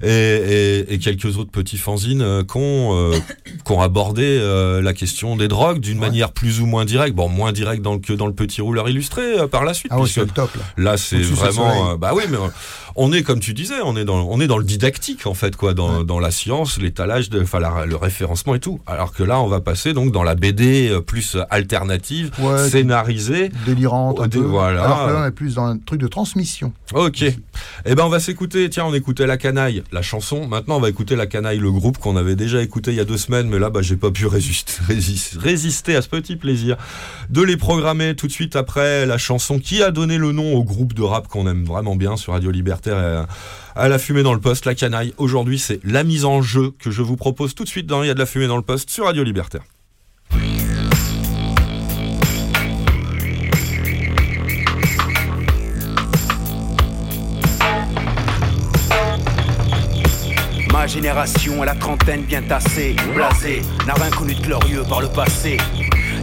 Et, 0.04 0.08
et- 0.10 0.94
et 0.94 1.00
quelques 1.00 1.38
autres 1.38 1.52
petits 1.52 1.78
fanzines 1.78 2.22
euh, 2.22 2.44
qui 2.44 2.58
ont 2.58 2.94
euh, 2.94 3.18
qui 3.66 3.72
ont 3.72 3.82
abordé 3.82 4.24
euh, 4.26 4.82
la 4.82 4.94
question 4.94 5.36
des 5.38 5.48
drogues 5.48 5.80
d'une 5.80 6.00
Ouais. 6.00 6.08
manière 6.08 6.32
plus 6.34 6.60
ou 6.62 6.66
moins 6.66 6.84
directe. 6.86 7.16
Bon, 7.16 7.30
moins 7.30 7.52
directe 7.54 7.82
dans 7.82 7.94
le- 7.94 8.00
que 8.00 8.14
dans 8.14 8.28
le 8.28 8.34
petit 8.34 8.62
rouleur 8.62 8.90
illustré 8.90 9.48
par 9.50 9.64
la 9.64 9.74
suite. 9.74 9.92
Ah 9.94 9.98
puisque 9.98 10.16
c'est 10.16 10.22
le 10.22 10.28
top 10.28 10.54
là. 10.56 10.62
Là, 10.92 10.98
c'est 10.98 11.18
vraiment. 11.22 11.96
bah 11.98 12.12
oui, 12.14 12.24
mais 12.30 12.38
on 12.98 13.12
est 13.14 13.24
comme 13.24 13.40
tu 13.40 13.54
disais, 13.54 13.76
on 13.84 13.96
est 13.98 14.06
dans, 14.06 14.28
on 14.30 14.40
est 14.42 14.48
dans 14.48 14.58
le 14.58 14.64
didactique 14.66 15.26
en 15.28 15.34
fait, 15.34 15.56
quoi, 15.56 15.74
dans, 15.74 16.04
dans 16.04 16.20
la 16.20 16.32
science, 16.32 16.78
l'étalage, 16.80 17.30
enfin 17.42 17.60
le 17.86 17.96
référencement 17.96 18.56
et 18.56 18.60
tout. 18.60 18.80
Alors 18.88 19.14
que 19.14 19.24
là, 19.24 19.40
on 19.42 19.48
va 19.48 19.60
passer 19.62 19.94
donc 19.94 20.12
dans 20.12 20.24
la 20.24 20.36
BD 20.36 20.92
plus 21.08 21.38
alternative, 21.50 22.32
Ouais, 22.40 22.70
scénarisée. 22.70 23.50
délirante 23.66 24.20
un 24.20 24.30
peu. 24.30 24.40
voilà. 24.40 24.84
Alors 24.84 25.08
que 25.08 25.12
là, 25.14 25.22
on 25.24 25.28
est 25.28 25.32
plus 25.32 25.56
dans 25.56 25.66
un 25.66 25.78
truc 25.78 26.00
de 26.02 26.08
transmission. 26.08 26.74
Ok. 26.94 27.24
Eh 27.24 27.96
ben, 27.96 28.04
on 28.04 28.10
va 28.10 28.20
s'écouter. 28.20 28.70
Tiens, 28.70 28.86
on 28.86 28.94
écoutait 28.94 29.26
la 29.28 29.38
la 29.92 30.02
chanson. 30.02 30.48
Maintenant, 30.48 30.78
on 30.78 30.80
va 30.80 30.90
écouter 30.90 31.16
la 31.16 31.26
canaille, 31.26 31.60
le 31.60 31.72
groupe 31.72 31.98
qu'on 31.98 32.16
avait 32.16 32.36
déjà 32.36 32.62
écouté 32.62 32.92
il 32.92 32.98
y 32.98 33.00
a 33.00 33.06
deux 33.06 33.18
semaines, 33.18 33.48
mais 33.50 33.60
là, 33.60 33.70
bah, 33.70 33.82
j'ai 33.82 33.96
pas 33.96 34.12
pu 34.12 34.28
résister, 34.28 35.96
à 35.96 36.02
ce 36.02 36.10
petit 36.10 36.36
plaisir 36.36 36.78
de 37.30 37.42
les 37.42 37.58
programmer 37.58 38.16
tout 38.16 38.28
de 38.28 38.32
suite 38.32 38.56
après 38.56 39.06
la 39.06 39.18
chanson 39.18 39.60
qui 39.60 39.82
a 39.82 39.92
donné 39.92 40.18
le 40.18 40.32
nom 40.32 40.54
au 40.54 40.64
groupe 40.64 40.94
de 40.94 41.02
rap 41.02 41.28
qu'on 41.28 41.48
aime 41.48 41.66
vraiment 41.66 41.96
bien 41.96 42.18
sur 42.18 42.34
Radio 42.34 42.52
Libertaire 42.52 43.28
à 43.76 43.88
la 43.90 44.00
fumée 44.00 44.24
dans 44.24 44.34
le 44.34 44.40
poste, 44.40 44.66
la 44.66 44.76
canaille. 44.76 45.14
Aujourd'hui, 45.18 45.60
c'est 45.60 45.80
la 45.84 46.04
mise 46.04 46.26
en 46.26 46.42
jeu 46.42 46.72
que 46.80 46.92
je 46.92 47.02
vous 47.02 47.18
propose 47.18 47.56
tout 47.56 47.64
de 47.64 47.70
suite 47.70 47.88
dans 47.88 48.04
Il 48.04 48.08
y 48.08 48.10
a 48.10 48.14
de 48.14 48.20
la 48.20 48.26
fumée 48.26 48.48
dans 48.48 48.58
le 48.58 48.64
poste 48.64 48.90
sur 48.90 49.06
Radio 49.06 49.24
Libertaire. 49.24 49.64
Ma 60.86 60.90
génération 60.90 61.64
à 61.64 61.66
la 61.66 61.74
trentaine 61.74 62.22
bien 62.22 62.44
tassée, 62.44 62.96
blasée, 63.16 63.64
n'a 63.88 63.96
rien 63.96 64.12
connu 64.12 64.36
de 64.36 64.42
glorieux 64.42 64.84
par 64.88 65.02
le 65.02 65.08
passé. 65.08 65.58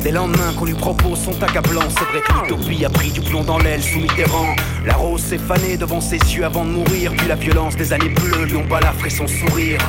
Les 0.05 0.13
lendemains 0.13 0.53
qu'on 0.57 0.67
lui 0.67 0.75
propose 0.75 1.19
sont 1.19 1.43
accablants, 1.43 1.89
c'est 1.89 2.05
vrai 2.05 2.21
que 2.21 2.33
l'utopie 2.33 2.85
a 2.85 2.89
pris 2.89 3.11
du 3.11 3.21
plomb 3.23 3.43
dans 3.43 3.59
l'aile 3.59 3.83
sous 3.83 3.99
Mitterrand. 3.99 4.55
La 4.87 4.95
rose 4.95 5.21
s'est 5.21 5.39
fanée 5.39 5.77
devant 5.77 6.01
ses 6.01 6.19
yeux 6.19 6.45
avant 6.45 6.65
de 6.65 6.71
mourir, 6.71 7.13
puis 7.19 7.27
la 7.27 7.35
violence 7.35 7.75
des 7.75 7.93
années 7.93 8.11
bleues 8.11 8.45
lui 8.45 8.55
ont 8.55 8.65
balafré 8.65 9.11
son 9.11 9.27
sourire. 9.27 9.81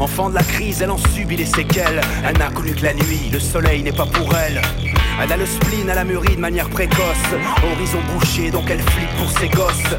Enfant 0.00 0.30
de 0.30 0.36
la 0.36 0.42
crise, 0.42 0.80
elle 0.80 0.90
en 0.90 0.96
subit 0.96 1.36
les 1.36 1.44
séquelles. 1.44 2.00
Elle 2.26 2.38
n'a 2.38 2.48
connu 2.48 2.74
que 2.74 2.82
la 2.82 2.94
nuit, 2.94 3.28
le 3.30 3.38
soleil 3.38 3.82
n'est 3.82 3.92
pas 3.92 4.06
pour 4.06 4.34
elle. 4.34 4.62
Elle 5.22 5.32
a 5.32 5.36
le 5.36 5.46
spleen, 5.46 5.88
elle 5.88 5.98
a 5.98 6.04
mûri 6.04 6.34
de 6.34 6.40
manière 6.40 6.68
précoce. 6.68 6.98
Horizon 7.72 8.00
bouché, 8.12 8.50
donc 8.50 8.68
elle 8.68 8.82
flippe 8.82 9.14
pour 9.16 9.30
ses 9.30 9.48
gosses. 9.48 9.94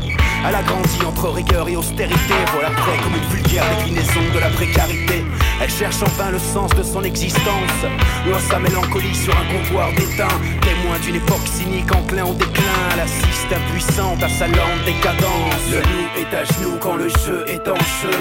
Elle 0.47 0.55
a 0.55 0.61
grandi 0.61 1.05
entre 1.05 1.29
rigueur 1.29 1.67
et 1.69 1.75
austérité. 1.75 2.33
Voilà 2.53 2.69
près 2.71 2.97
comme 3.03 3.15
une 3.15 3.29
vulgaire 3.29 3.63
déclinaison 3.77 4.21
de 4.33 4.39
la 4.39 4.49
précarité. 4.49 5.23
Elle 5.61 5.69
cherche 5.69 6.03
enfin 6.03 6.31
le 6.31 6.39
sens 6.39 6.69
de 6.71 6.83
son 6.83 7.03
existence. 7.03 7.79
Loin 8.27 8.39
sa 8.39 8.59
mélancolie 8.59 9.15
sur 9.15 9.33
un 9.35 9.45
comptoir 9.45 9.89
d'étain. 9.93 10.27
Témoin 10.61 10.99
d'une 11.01 11.15
époque 11.15 11.47
cynique 11.47 11.95
enclin 11.95 12.25
au 12.25 12.33
déclin. 12.33 12.63
Elle 12.93 12.99
assiste 12.99 13.51
impuissante 13.51 14.21
à 14.21 14.29
sa 14.29 14.47
lente 14.47 14.83
décadence. 14.85 15.71
Le 15.71 15.77
loup 15.77 16.09
est 16.19 16.35
à 16.35 16.43
genoux 16.43 16.77
quand 16.81 16.95
le 16.95 17.07
jeu 17.07 17.45
est 17.47 17.67
en 17.67 17.77
jeu. 17.77 18.19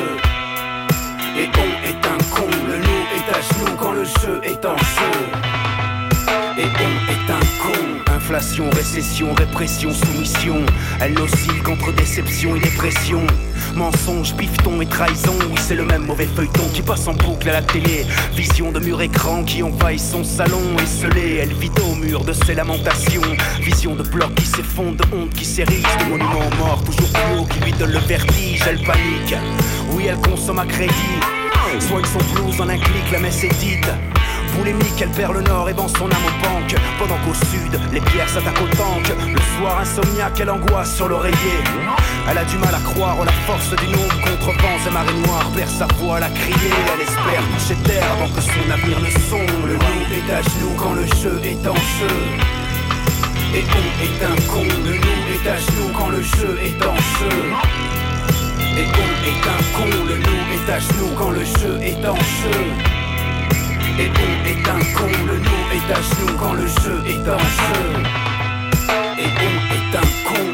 Et 1.36 1.48
on 1.58 1.88
est 1.88 2.06
un 2.06 2.18
con, 2.30 2.48
le 2.68 2.76
loup 2.78 3.04
est 3.16 3.36
à 3.36 3.40
genoux 3.40 3.76
quand 3.80 3.92
le 3.92 4.04
jeu 4.04 4.40
est 4.44 4.64
en 4.64 4.76
jeu. 4.76 5.53
Et 6.64 7.12
est 7.12 7.30
un 7.30 7.40
con. 7.62 8.14
Inflation, 8.16 8.70
récession, 8.70 9.34
répression, 9.34 9.92
soumission. 9.92 10.64
Elle 10.98 11.18
oscille 11.20 11.62
contre 11.62 11.92
déception 11.92 12.56
et 12.56 12.60
dépression. 12.60 13.20
Mensonge, 13.74 14.34
bifton 14.34 14.80
et 14.80 14.86
trahison. 14.86 15.34
Oui, 15.50 15.58
c'est 15.58 15.74
le 15.74 15.84
même 15.84 16.06
mauvais 16.06 16.26
feuilleton 16.26 16.66
qui 16.72 16.80
passe 16.80 17.06
en 17.06 17.12
boucle 17.12 17.50
à 17.50 17.52
la 17.52 17.62
télé. 17.62 18.06
Vision 18.34 18.72
de 18.72 18.80
mur 18.80 19.02
écran 19.02 19.44
qui 19.44 19.62
envahit 19.62 20.00
son 20.00 20.24
salon. 20.24 20.62
Esselée, 20.82 21.40
elle 21.42 21.52
vit 21.52 21.70
au 21.86 21.94
mur 21.96 22.24
de 22.24 22.32
ses 22.32 22.54
lamentations. 22.54 23.20
Vision 23.60 23.94
de 23.94 24.02
blocs 24.02 24.34
qui 24.34 24.46
s'effondrent, 24.46 24.96
de 24.96 25.04
honte 25.14 25.34
qui 25.34 25.44
s'érige. 25.44 25.84
De 26.00 26.10
monuments 26.10 26.50
morts 26.58 26.82
toujours 26.82 27.10
plus 27.12 27.38
haut 27.38 27.44
qui 27.44 27.60
lui 27.60 27.72
donne 27.72 27.92
le 27.92 27.98
vertige. 27.98 28.62
Elle 28.66 28.80
panique. 28.80 29.34
Oui, 29.90 30.06
elle 30.08 30.16
consomme 30.16 30.60
à 30.60 30.66
crédit. 30.66 31.20
Soigne 31.80 32.04
son 32.04 32.34
blues 32.34 32.60
en 32.60 32.68
un 32.68 32.78
clic, 32.78 33.10
la 33.12 33.18
messe 33.18 33.44
est 33.44 33.58
dite. 33.58 33.90
Boulémique, 34.56 35.00
elle 35.00 35.10
perd 35.10 35.34
le 35.34 35.42
nord 35.42 35.68
et 35.68 35.72
vend 35.72 35.88
son 35.88 36.06
âme 36.06 36.26
aux 36.26 36.44
banques. 36.44 36.74
Pendant 36.98 37.16
qu'au 37.24 37.34
sud, 37.34 37.78
les 37.92 38.00
pierres 38.00 38.28
s'attaquent 38.28 38.62
au 38.62 38.68
tank. 38.76 39.08
Le 39.08 39.40
soir, 39.58 39.80
insomniaque, 39.80 40.38
elle 40.40 40.50
angoisse 40.50 40.94
sur 40.94 41.08
l'oreiller. 41.08 41.58
Elle 42.28 42.38
a 42.38 42.44
du 42.44 42.56
mal 42.58 42.74
à 42.74 42.80
croire 42.80 43.18
en 43.18 43.24
la 43.24 43.32
force 43.46 43.70
du 43.76 43.88
nombre 43.88 44.20
contre 44.22 44.52
vents 44.62 44.82
et 44.86 44.90
marées 44.90 45.18
noires. 45.26 45.50
Perd 45.54 45.70
sa 45.70 45.86
voix, 45.96 46.18
elle 46.18 46.24
a 46.24 46.30
crié. 46.30 46.70
Elle 46.94 47.00
espère 47.02 47.42
toucher 47.52 47.76
terre 47.84 48.12
avant 48.12 48.28
que 48.28 48.40
son 48.40 48.70
avenir 48.70 49.00
ne 49.00 49.10
sonde. 49.28 49.66
Le 49.66 49.74
loup 49.74 50.04
est 50.12 50.32
à 50.32 50.42
genoux 50.42 50.74
quand 50.78 50.94
le 50.94 51.06
jeu 51.06 51.40
est 51.44 51.66
en 51.66 51.74
jeu. 51.74 52.16
Et 53.54 53.64
on 53.64 53.86
est 54.02 54.24
un 54.24 54.36
con. 54.52 54.64
Le 54.84 54.92
loup 54.92 55.24
est 55.34 55.48
à 55.48 55.56
genoux 55.56 55.90
quand 55.96 56.08
le 56.08 56.22
jeu 56.22 56.58
est 56.62 56.82
en 56.84 56.96
jeu. 56.96 57.36
Et 58.76 58.86
on 58.86 59.28
est 59.28 59.42
un 59.46 59.62
con, 59.78 60.04
le 60.08 60.16
loup 60.16 60.44
est 60.52 60.72
à 60.72 60.80
genoux 60.80 61.14
quand 61.16 61.30
le 61.30 61.44
jeu 61.44 61.78
est 61.80 62.04
en 62.04 62.16
jeu. 62.16 63.03
Et 63.96 64.10
on 64.10 64.44
est 64.44 64.68
un 64.68 64.80
con, 64.98 65.08
le 65.24 65.36
loup 65.36 65.66
est 65.72 65.92
à 65.92 66.02
genoux 66.02 66.36
quand 66.36 66.54
le 66.54 66.66
jeu 66.66 67.00
est 67.06 67.28
en 67.28 67.38
jeu. 67.38 68.02
Et 69.18 69.28
on 69.38 69.54
est 69.76 69.96
un 69.96 70.08
con. 70.26 70.44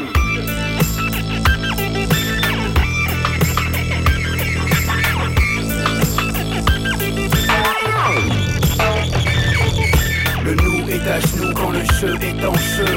Le 10.43 10.53
loup 10.53 10.87
est 10.87 11.07
à 11.09 11.19
genoux 11.19 11.53
quand 11.55 11.71
le 11.71 11.83
jeu 11.99 12.15
est 12.21 12.45
en 12.45 12.53
jeu. 12.53 12.93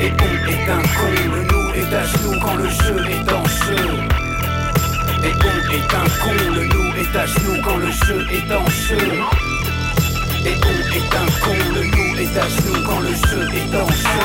Et 0.00 0.12
on 0.12 0.34
est 0.48 0.70
un 0.70 0.82
con, 0.82 1.10
le 1.34 1.40
loup 1.48 1.74
est 1.74 1.92
à 1.92 2.04
genoux 2.04 2.38
quand 2.40 2.54
le 2.54 2.68
jeu 2.68 2.96
est 3.10 3.32
en 3.32 3.44
jeu. 3.44 4.29
Et 5.22 5.34
on 5.34 5.70
est 5.70 5.94
un 5.94 6.08
con, 6.22 6.32
le 6.54 6.64
loup 6.64 6.92
est 6.96 7.14
à 7.16 7.26
genoux 7.26 7.60
quand 7.62 7.76
le 7.76 7.90
jeu 7.90 8.26
est 8.32 8.50
en 8.52 8.64
jeu. 8.70 8.96
Et 10.46 10.56
on 10.64 10.78
est 10.96 11.14
un 11.14 11.28
con, 11.44 11.56
le 11.74 11.82
loup 11.82 12.16
est 12.18 12.38
à 12.38 12.48
genoux 12.48 12.82
quand 12.86 13.00
le 13.00 13.10
jeu 13.10 13.42
est 13.52 13.76
en 13.76 13.86
jeu. 13.86 14.22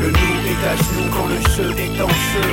Le 0.00 0.08
loup 0.08 0.36
est 0.52 0.66
à 0.68 0.76
genoux 0.76 1.08
quand 1.10 1.28
le 1.28 1.40
jeu 1.54 1.70
est 1.78 2.00
en 2.02 2.08
jeu. 2.08 2.50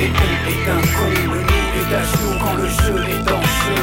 Et 0.00 0.10
on 0.10 0.32
est 0.48 0.64
un 0.70 0.82
con, 0.96 1.10
le 1.30 1.40
loup 1.40 1.68
est 1.80 1.94
à 1.94 2.02
genoux 2.02 2.36
quand 2.40 2.54
le 2.54 2.68
jeu 2.68 2.96
est 3.10 3.30
en 3.30 3.42
jeu. 3.42 3.82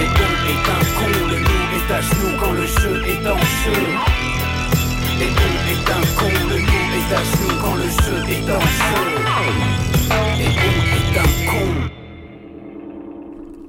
Et 0.00 0.08
on 0.26 0.32
est 0.52 0.66
un 0.76 0.84
con, 0.96 1.10
le 1.30 1.36
loup 1.38 1.66
est 1.78 1.92
à 1.94 2.00
genoux 2.02 2.36
quand 2.38 2.52
le 2.52 2.66
jeu 2.66 3.02
est 3.06 3.26
en 3.26 3.38
jeu. 3.38 4.17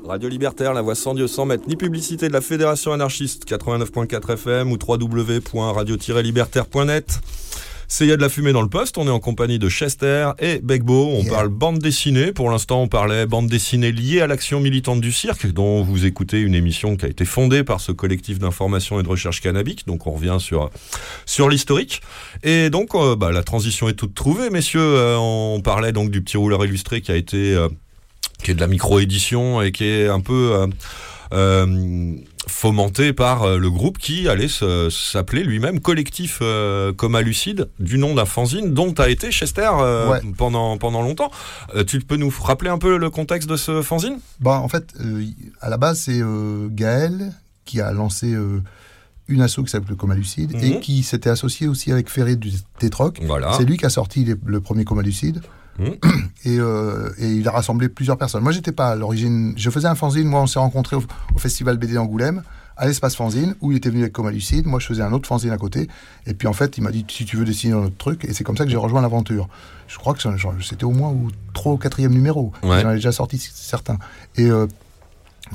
Radio 0.09 0.27
Libertaire, 0.27 0.73
la 0.73 0.81
voix 0.81 0.95
sans 0.95 1.13
Dieu, 1.13 1.27
sans 1.27 1.45
maître, 1.45 1.65
ni 1.67 1.75
publicité 1.75 2.27
de 2.27 2.33
la 2.33 2.41
Fédération 2.41 2.93
anarchiste 2.93 3.47
89.4 3.47 4.33
FM 4.33 4.71
ou 4.71 4.77
www.radio-libertaire.net. 4.87 7.19
C'est 7.91 8.05
Il 8.05 8.09
y 8.09 8.11
a 8.11 8.17
de 8.17 8.21
la 8.21 8.29
fumée 8.29 8.53
dans 8.53 8.61
le 8.61 8.69
poste. 8.69 8.99
On 8.99 9.07
est 9.07 9.11
en 9.11 9.19
compagnie 9.19 9.57
de 9.57 9.67
Chester 9.67 10.29
et 10.37 10.59
Begbo. 10.59 11.09
On 11.15 11.23
Yeah. 11.23 11.33
parle 11.33 11.47
bande 11.49 11.79
dessinée. 11.79 12.31
Pour 12.31 12.51
l'instant, 12.51 12.83
on 12.83 12.87
parlait 12.87 13.25
bande 13.25 13.47
dessinée 13.47 13.91
liée 13.91 14.21
à 14.21 14.27
l'action 14.27 14.59
militante 14.59 15.01
du 15.01 15.11
cirque, 15.11 15.47
dont 15.47 15.81
vous 15.83 16.05
écoutez 16.05 16.39
une 16.39 16.53
émission 16.53 16.95
qui 16.95 17.05
a 17.05 17.09
été 17.09 17.25
fondée 17.25 17.63
par 17.63 17.81
ce 17.81 17.91
collectif 17.91 18.37
d'information 18.37 18.99
et 18.99 19.03
de 19.03 19.07
recherche 19.09 19.41
cannabique. 19.41 19.87
Donc, 19.87 20.05
on 20.05 20.11
revient 20.11 20.37
sur, 20.39 20.69
sur 21.25 21.49
l'historique. 21.49 22.01
Et 22.43 22.69
donc, 22.69 22.93
euh, 22.93 23.15
bah, 23.15 23.31
la 23.31 23.41
transition 23.41 23.89
est 23.89 23.93
toute 23.93 24.13
trouvée, 24.13 24.51
messieurs. 24.51 24.79
Euh, 24.81 25.17
on 25.17 25.59
parlait 25.61 25.91
donc 25.91 26.11
du 26.11 26.21
petit 26.21 26.37
rouleur 26.37 26.63
illustré 26.63 27.01
qui 27.01 27.11
a 27.11 27.15
été, 27.15 27.55
euh, 27.55 27.69
qui 28.43 28.51
est 28.51 28.55
de 28.55 28.61
la 28.61 28.67
micro-édition 28.67 29.63
et 29.63 29.71
qui 29.71 29.85
est 29.85 30.07
un 30.07 30.21
peu 30.21 30.51
euh, 30.53 30.67
fomenté 32.47 33.13
par 33.13 33.43
euh, 33.43 33.57
le 33.57 33.69
groupe 33.69 33.97
qui 33.97 34.27
allait 34.27 34.47
s'appeler 34.49 35.43
lui-même 35.43 35.79
Collectif 35.79 36.39
euh, 36.41 36.91
Coma 36.93 37.21
Lucide, 37.21 37.69
du 37.79 37.97
nom 37.97 38.15
d'un 38.15 38.25
fanzine 38.25 38.73
dont 38.73 38.93
a 38.93 39.09
été 39.09 39.31
Chester 39.31 39.69
euh, 39.79 40.09
Ouais. 40.09 40.21
pendant, 40.37 40.77
pendant 40.77 41.01
longtemps. 41.01 41.31
Euh, 41.75 41.83
tu 41.83 41.99
peux 41.99 42.15
nous 42.15 42.33
rappeler 42.41 42.69
un 42.69 42.77
peu 42.77 42.97
le 42.97 43.09
contexte 43.09 43.49
de 43.49 43.57
ce 43.57 43.81
fanzine? 43.81 44.19
Bah, 44.39 44.59
en 44.59 44.67
fait, 44.69 44.93
euh, 45.01 45.23
à 45.61 45.69
la 45.69 45.77
base, 45.77 45.99
c'est 45.99 46.19
euh, 46.21 46.67
Gaël 46.71 47.33
qui 47.65 47.81
a 47.81 47.91
lancé 47.91 48.33
euh, 48.33 48.61
une 49.27 49.41
asso 49.41 49.57
qui 49.63 49.67
s'appelle 49.69 49.89
le 49.89 49.95
Coma 49.95 50.15
Lucide 50.15 50.55
Mhm. 50.55 50.63
et 50.63 50.79
qui 50.79 51.03
s'était 51.03 51.29
associé 51.29 51.67
aussi 51.67 51.91
avec 51.91 52.09
Ferré 52.09 52.35
du 52.35 52.51
Tétroc. 52.79 53.19
Voilà. 53.23 53.53
C'est 53.53 53.65
lui 53.65 53.77
qui 53.77 53.85
a 53.85 53.89
sorti 53.89 54.25
les- 54.25 54.35
le 54.43 54.59
premier 54.61 54.85
Coma 54.85 55.03
Lucide. 55.03 55.41
Et, 56.45 56.57
euh, 56.57 57.09
et 57.17 57.27
il 57.31 57.47
a 57.47 57.51
rassemblé 57.51 57.89
plusieurs 57.89 58.17
personnes. 58.17 58.43
Moi, 58.43 58.51
j'étais 58.51 58.71
pas 58.71 58.89
à 58.89 58.95
l'origine. 58.95 59.53
Je 59.57 59.69
faisais 59.69 59.87
un 59.87 59.95
fanzine. 59.95 60.27
Moi, 60.27 60.41
on 60.41 60.47
s'est 60.47 60.59
rencontrés 60.59 60.95
au, 60.95 61.03
au 61.35 61.39
Festival 61.39 61.77
BD 61.77 61.95
d'Angoulême, 61.95 62.43
à 62.77 62.87
l'espace 62.87 63.15
fanzine, 63.15 63.55
où 63.61 63.71
il 63.71 63.77
était 63.77 63.89
venu 63.89 64.01
avec 64.01 64.13
Coma 64.13 64.31
Lucide. 64.31 64.65
Moi, 64.65 64.79
je 64.79 64.87
faisais 64.87 65.01
un 65.01 65.11
autre 65.11 65.27
fanzine 65.27 65.51
à 65.51 65.57
côté. 65.57 65.89
Et 66.25 66.33
puis, 66.33 66.47
en 66.47 66.53
fait, 66.53 66.77
il 66.77 66.83
m'a 66.83 66.91
dit 66.91 67.05
si 67.09 67.25
tu 67.25 67.35
veux 67.35 67.45
dessiner 67.45 67.73
un 67.73 67.83
autre 67.83 67.97
truc. 67.97 68.23
Et 68.25 68.33
c'est 68.33 68.43
comme 68.43 68.55
ça 68.55 68.63
que 68.63 68.71
j'ai 68.71 68.77
rejoint 68.77 69.01
l'aventure. 69.01 69.49
Je 69.87 69.97
crois 69.97 70.13
que 70.13 70.21
c'était 70.61 70.85
au 70.85 70.91
moins 70.91 71.09
au 71.09 71.27
trois 71.53 71.73
ou 71.73 71.77
quatrième 71.77 72.13
numéro. 72.13 72.53
Ouais. 72.63 72.81
J'en 72.81 72.91
ai 72.91 72.95
déjà 72.95 73.11
sorti 73.11 73.37
certains. 73.37 73.97
Et 74.35 74.49
euh, 74.49 74.67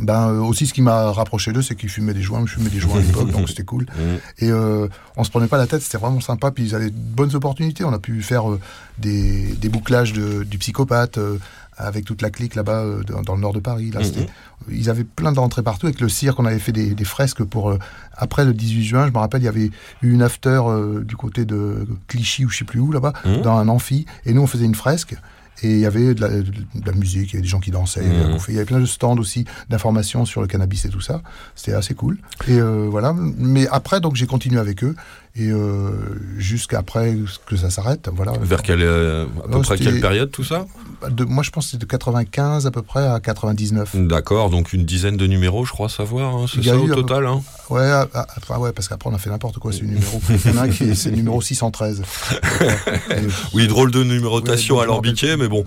ben, 0.00 0.28
euh, 0.28 0.40
aussi, 0.40 0.66
ce 0.66 0.74
qui 0.74 0.82
m'a 0.82 1.12
rapproché 1.12 1.52
d'eux, 1.52 1.62
c'est 1.62 1.76
qu'ils 1.76 1.88
fumaient 1.88 2.14
des 2.14 2.22
joints. 2.22 2.42
Je 2.46 2.54
fumais 2.54 2.70
des 2.70 2.80
joints 2.80 2.98
à 2.98 3.02
l'époque, 3.02 3.30
donc 3.30 3.48
c'était 3.48 3.62
cool. 3.64 3.86
Et 4.38 4.50
euh, 4.50 4.88
on 5.16 5.24
se 5.24 5.30
prenait 5.30 5.46
pas 5.46 5.56
la 5.58 5.66
tête, 5.66 5.82
c'était 5.82 5.98
vraiment 5.98 6.20
sympa. 6.20 6.50
Puis 6.50 6.64
ils 6.64 6.74
avaient 6.74 6.90
de 6.90 6.96
bonnes 6.96 7.34
opportunités. 7.36 7.84
On 7.84 7.92
a 7.92 7.98
pu 7.98 8.20
faire 8.22 8.50
euh, 8.50 8.60
des, 8.98 9.54
des 9.54 9.68
bouclages 9.68 10.12
de, 10.12 10.42
du 10.44 10.58
psychopathe 10.58 11.18
euh, 11.18 11.38
avec 11.76 12.04
toute 12.04 12.22
la 12.22 12.30
clique 12.30 12.54
là-bas 12.54 12.84
dans, 13.06 13.22
dans 13.22 13.34
le 13.34 13.40
nord 13.40 13.52
de 13.52 13.60
Paris. 13.60 13.90
Là, 13.90 14.00
Mhm. 14.00 14.06
c'était- 14.06 14.26
Ils 14.70 14.88
avaient 14.90 15.04
plein 15.04 15.32
d'entrées 15.32 15.62
partout. 15.62 15.86
Avec 15.86 16.00
le 16.00 16.08
cirque, 16.08 16.38
on 16.40 16.44
avait 16.46 16.58
fait 16.58 16.72
des, 16.72 16.94
des 16.94 17.04
fresques 17.04 17.42
pour. 17.44 17.76
après 18.16 18.44
le 18.44 18.54
18 18.54 18.84
juin, 18.84 19.06
je 19.08 19.12
me 19.12 19.18
rappelle, 19.18 19.42
il 19.42 19.46
y 19.46 19.48
avait 19.48 19.70
eu 20.02 20.12
une 20.12 20.22
after 20.22 20.60
du 21.04 21.16
côté 21.16 21.44
de 21.44 21.86
Clichy 22.08 22.44
ou 22.44 22.48
je 22.48 22.58
sais 22.58 22.64
plus 22.64 22.78
où 22.80 22.90
là-bas, 22.92 23.12
Mhm. 23.24 23.42
dans 23.42 23.56
un 23.58 23.68
amphi. 23.68 24.06
Et 24.24 24.32
nous, 24.32 24.42
on 24.42 24.46
faisait 24.46 24.64
une 24.66 24.74
fresque. 24.76 25.16
Et 25.62 25.70
il 25.70 25.78
y 25.78 25.86
avait 25.86 26.14
de 26.14 26.20
la, 26.20 26.28
de 26.28 26.52
la 26.84 26.92
musique, 26.92 27.30
il 27.30 27.34
y 27.34 27.36
avait 27.36 27.42
des 27.42 27.48
gens 27.48 27.60
qui 27.60 27.70
dansaient, 27.70 28.02
il 28.04 28.12
y 28.12 28.16
avait 28.16 28.24
à 28.24 28.28
bouffer. 28.34 28.52
il 28.52 28.54
y 28.56 28.58
avait 28.58 28.66
plein 28.66 28.80
de 28.80 28.86
stands 28.86 29.16
aussi 29.16 29.44
d'informations 29.70 30.24
sur 30.26 30.40
le 30.42 30.46
cannabis 30.46 30.84
et 30.84 30.88
tout 30.88 31.00
ça. 31.00 31.22
C'était 31.54 31.72
assez 31.74 31.94
cool. 31.94 32.18
Et 32.48 32.58
euh, 32.58 32.86
voilà. 32.90 33.14
Mais 33.16 33.66
après, 33.68 34.00
donc 34.00 34.16
j'ai 34.16 34.26
continué 34.26 34.58
avec 34.60 34.82
eux 34.84 34.94
et 35.36 35.48
euh, 35.50 35.90
jusqu'après 36.38 37.16
que 37.46 37.56
ça 37.56 37.70
s'arrête. 37.70 38.08
Voilà. 38.14 38.32
Vers 38.40 38.62
quelle, 38.62 38.82
euh, 38.82 39.24
à 39.44 39.48
peu 39.48 39.54
Oh, 39.56 39.60
près 39.60 39.76
c'était- 39.78 39.90
quelle 39.90 40.00
période 40.00 40.30
tout 40.30 40.44
ça? 40.44 40.66
De, 41.10 41.24
moi, 41.24 41.42
je 41.42 41.50
pense 41.50 41.66
que 41.66 41.70
c'est 41.72 41.78
de 41.78 41.84
95 41.86 42.66
à 42.66 42.70
peu 42.70 42.82
près 42.82 43.06
à 43.06 43.20
99. 43.20 43.96
D'accord, 43.96 44.50
donc 44.50 44.72
une 44.72 44.84
dizaine 44.84 45.16
de 45.16 45.26
numéros, 45.26 45.64
je 45.64 45.72
crois 45.72 45.88
savoir, 45.88 46.34
hein, 46.36 46.46
c'est 46.52 46.62
ça 46.64 46.76
au 46.78 46.86
peu- 46.86 46.94
total 46.94 47.26
hein? 47.26 47.42
Ouais, 47.70 47.82
à- 47.82 48.06
à- 48.12 48.26
après, 48.36 48.56
ouais, 48.56 48.72
parce 48.72 48.88
qu'après 48.88 49.08
on 49.10 49.14
a 49.14 49.18
fait 49.18 49.30
n'importe 49.30 49.58
quoi, 49.58 49.72
c'est 49.72 49.80
le 49.80 49.88
numéro. 49.88 50.20
Il 50.28 50.50
y 50.50 50.54
en 50.54 50.58
a 50.58 50.62
un 50.64 50.68
qui 50.68 50.84
est, 50.84 50.94
c'est 50.94 51.10
le 51.10 51.16
numéro 51.16 51.40
613. 51.40 52.02
Et, 52.02 53.14
Oui, 53.54 53.66
drôle 53.68 53.90
de 53.90 54.04
numérotation 54.04 54.76
bon, 54.76 54.80
à 54.82 54.86
l'orbiquet, 54.86 55.36
mais 55.36 55.48
bon, 55.48 55.64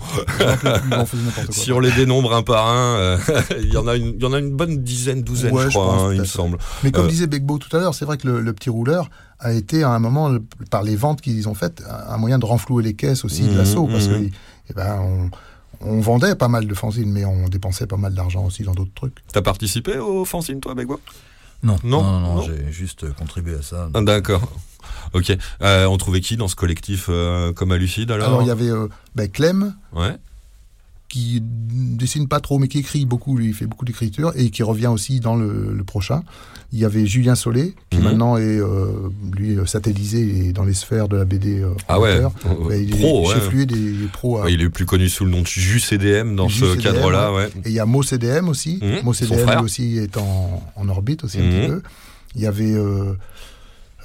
si 1.50 1.72
on 1.72 1.80
les 1.80 1.90
dénombre 1.92 2.34
un 2.34 2.42
par 2.42 2.68
un, 2.68 2.96
euh, 2.96 3.18
il 3.60 3.72
y 3.72 3.76
en 3.76 3.86
a 3.86 3.96
une, 3.96 4.14
il 4.16 4.22
y 4.22 4.26
en 4.26 4.32
a 4.32 4.38
une 4.38 4.50
bonne 4.50 4.78
dizaine, 4.82 5.22
douzaine, 5.22 5.52
Ouais, 5.52 5.64
je 5.64 5.70
je 5.70 5.74
crois, 5.78 5.86
pense, 5.86 6.02
hein, 6.02 6.14
il 6.14 6.20
me 6.20 6.24
semble. 6.24 6.58
Mais 6.84 6.90
comme 6.92 7.06
Euh, 7.06 7.08
disait 7.08 7.26
Begbo 7.26 7.58
tout 7.58 7.74
à 7.76 7.80
l'heure, 7.80 7.94
c'est 7.94 8.04
vrai 8.04 8.16
que 8.18 8.26
le, 8.28 8.40
le 8.40 8.52
petit 8.52 8.70
rouleur 8.70 9.10
a 9.40 9.52
été 9.52 9.82
à 9.82 9.90
un 9.90 9.98
moment, 9.98 10.30
par 10.70 10.82
les 10.82 10.96
ventes 10.96 11.20
qu'ils 11.20 11.48
ont 11.48 11.54
faites, 11.54 11.82
un 12.08 12.16
moyen 12.16 12.38
de 12.38 12.44
renflouer 12.44 12.82
les 12.82 12.94
caisses 12.94 13.24
aussi 13.24 13.42
de 13.42 13.56
l'assaut. 13.56 13.86
Parce 13.86 14.08
mhm. 14.08 14.30
que 14.30 14.34
eh 14.70 14.74
ben, 14.74 14.98
on, 15.00 15.30
on 15.80 16.00
vendait 16.00 16.34
pas 16.34 16.48
mal 16.48 16.66
de 16.66 16.74
fanzines, 16.74 17.10
mais 17.10 17.24
on 17.24 17.48
dépensait 17.48 17.86
pas 17.86 17.96
mal 17.96 18.14
d'argent 18.14 18.44
aussi 18.44 18.62
dans 18.64 18.72
d'autres 18.74 18.94
trucs. 18.94 19.14
T'as 19.32 19.42
participé 19.42 19.98
au 19.98 20.24
fanzine, 20.24 20.60
toi, 20.60 20.74
Begwa 20.74 20.98
Non, 21.62 21.76
Non, 21.82 22.02
non, 22.02 22.20
non, 22.20 22.34
non. 22.36 22.42
j'ai 22.42 22.70
juste 22.70 23.12
contribué 23.14 23.54
à 23.56 23.62
ça. 23.62 23.88
Ah, 23.94 24.00
D'accord. 24.02 24.42
Ok. 25.12 25.36
Euh, 25.62 25.86
on 25.86 25.96
trouvait 25.96 26.20
qui 26.20 26.36
dans 26.36 26.48
ce 26.48 26.56
collectif 26.56 27.06
euh, 27.08 27.52
comme 27.52 27.72
à 27.72 27.76
Lucide 27.76 28.10
alors? 28.10 28.28
Alors, 28.28 28.42
il 28.42 28.48
y 28.48 28.50
avait 28.50 28.68
euh, 28.70 28.88
ben, 29.14 29.28
Clem, 29.30 29.74
Ouais. 29.92 30.16
Qui 31.08 31.40
dessine 31.42 32.28
pas 32.28 32.40
trop, 32.40 32.58
mais 32.58 32.68
qui 32.68 32.78
écrit 32.78 33.06
beaucoup, 33.06 33.36
lui, 33.36 33.46
il 33.48 33.54
fait 33.54 33.66
beaucoup 33.66 33.84
d'écriture, 33.86 34.32
et 34.36 34.50
qui 34.50 34.62
revient 34.62 34.88
aussi 34.88 35.20
dans 35.20 35.36
le, 35.36 35.72
le 35.72 35.84
prochain. 35.84 36.22
Il 36.70 36.78
y 36.78 36.84
avait 36.84 37.06
Julien 37.06 37.34
Solé, 37.34 37.74
qui 37.88 37.96
Mhm. 37.96 38.04
maintenant 38.04 38.36
est, 38.36 38.42
euh, 38.60 39.08
lui, 39.34 39.56
euh, 39.56 39.64
satellisé 39.64 40.48
et 40.48 40.52
dans 40.52 40.64
les 40.64 40.74
sphères 40.74 41.08
de 41.08 41.16
la 41.16 41.24
BD. 41.24 41.60
euh, 41.60 41.70
Ah 41.88 41.98
ouais. 41.98 42.20
Ben, 42.68 42.82
il 42.82 42.94
est 42.94 42.98
Pro, 42.98 43.26
ouais. 43.26 43.34
chef-lieu 43.34 43.64
des 43.64 43.94
pros. 44.12 44.36
à- 44.38 44.44
Ouais, 44.44 44.52
il 44.52 44.60
est 44.60 44.68
plus 44.68 44.84
connu 44.84 45.08
sous 45.08 45.24
le 45.24 45.30
nom 45.30 45.40
de 45.40 45.46
Jus 45.46 45.80
CDM 45.80 46.36
dans 46.36 46.50
ce 46.50 46.76
cadre-là, 46.76 47.32
ouais. 47.32 47.48
Et 47.64 47.70
il 47.70 47.72
y 47.72 47.80
a 47.80 47.86
Mo 47.86 48.02
CDM 48.02 48.48
aussi. 48.50 48.78
Mo 49.02 49.14
son 49.14 49.24
CDM 49.24 49.46
frère. 49.46 49.58
lui 49.60 49.64
aussi 49.64 49.96
est 49.96 50.18
en, 50.18 50.62
en 50.76 50.88
orbite 50.90 51.24
aussi 51.24 51.38
un 51.38 51.44
Mhm. 51.44 51.50
petit 51.52 51.68
peu. 51.68 51.82
Il 52.34 52.42
y 52.42 52.46
avait 52.46 52.74
euh, 52.74 53.14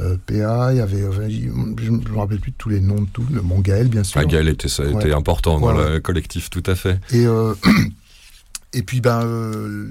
euh, 0.02 0.18
PA, 0.26 0.70
il 0.72 0.78
y 0.78 0.82
avait. 0.82 1.02
euh, 1.02 1.30
je 1.30 1.89
ne 1.91 1.98
me 1.98 2.18
rappelle 2.18 2.39
plus 2.39 2.52
de 2.52 2.58
tous 2.58 2.70
les 2.70 2.80
noms 2.82 3.02
de 3.02 3.08
tout. 3.14 3.26
Le 3.32 3.41
Mon 3.41 3.60
Gaël, 3.60 3.88
bien 3.88 4.04
sûr. 4.04 4.20
Ah, 4.20 4.26
Gaël 4.26 4.50
était, 4.50 4.68
ça 4.70 4.84
était 4.86 4.96
Ouais. 4.96 5.14
important 5.14 5.60
dans 5.60 5.72
le 5.74 6.00
collectif, 6.00 6.50
tout 6.50 6.64
à 6.66 6.76
fait. 6.76 7.00
Et, 7.12 7.26
euh, 7.26 7.54
et 8.74 8.82
puis, 8.82 9.02
ben, 9.02 9.22
euh, 9.24 9.89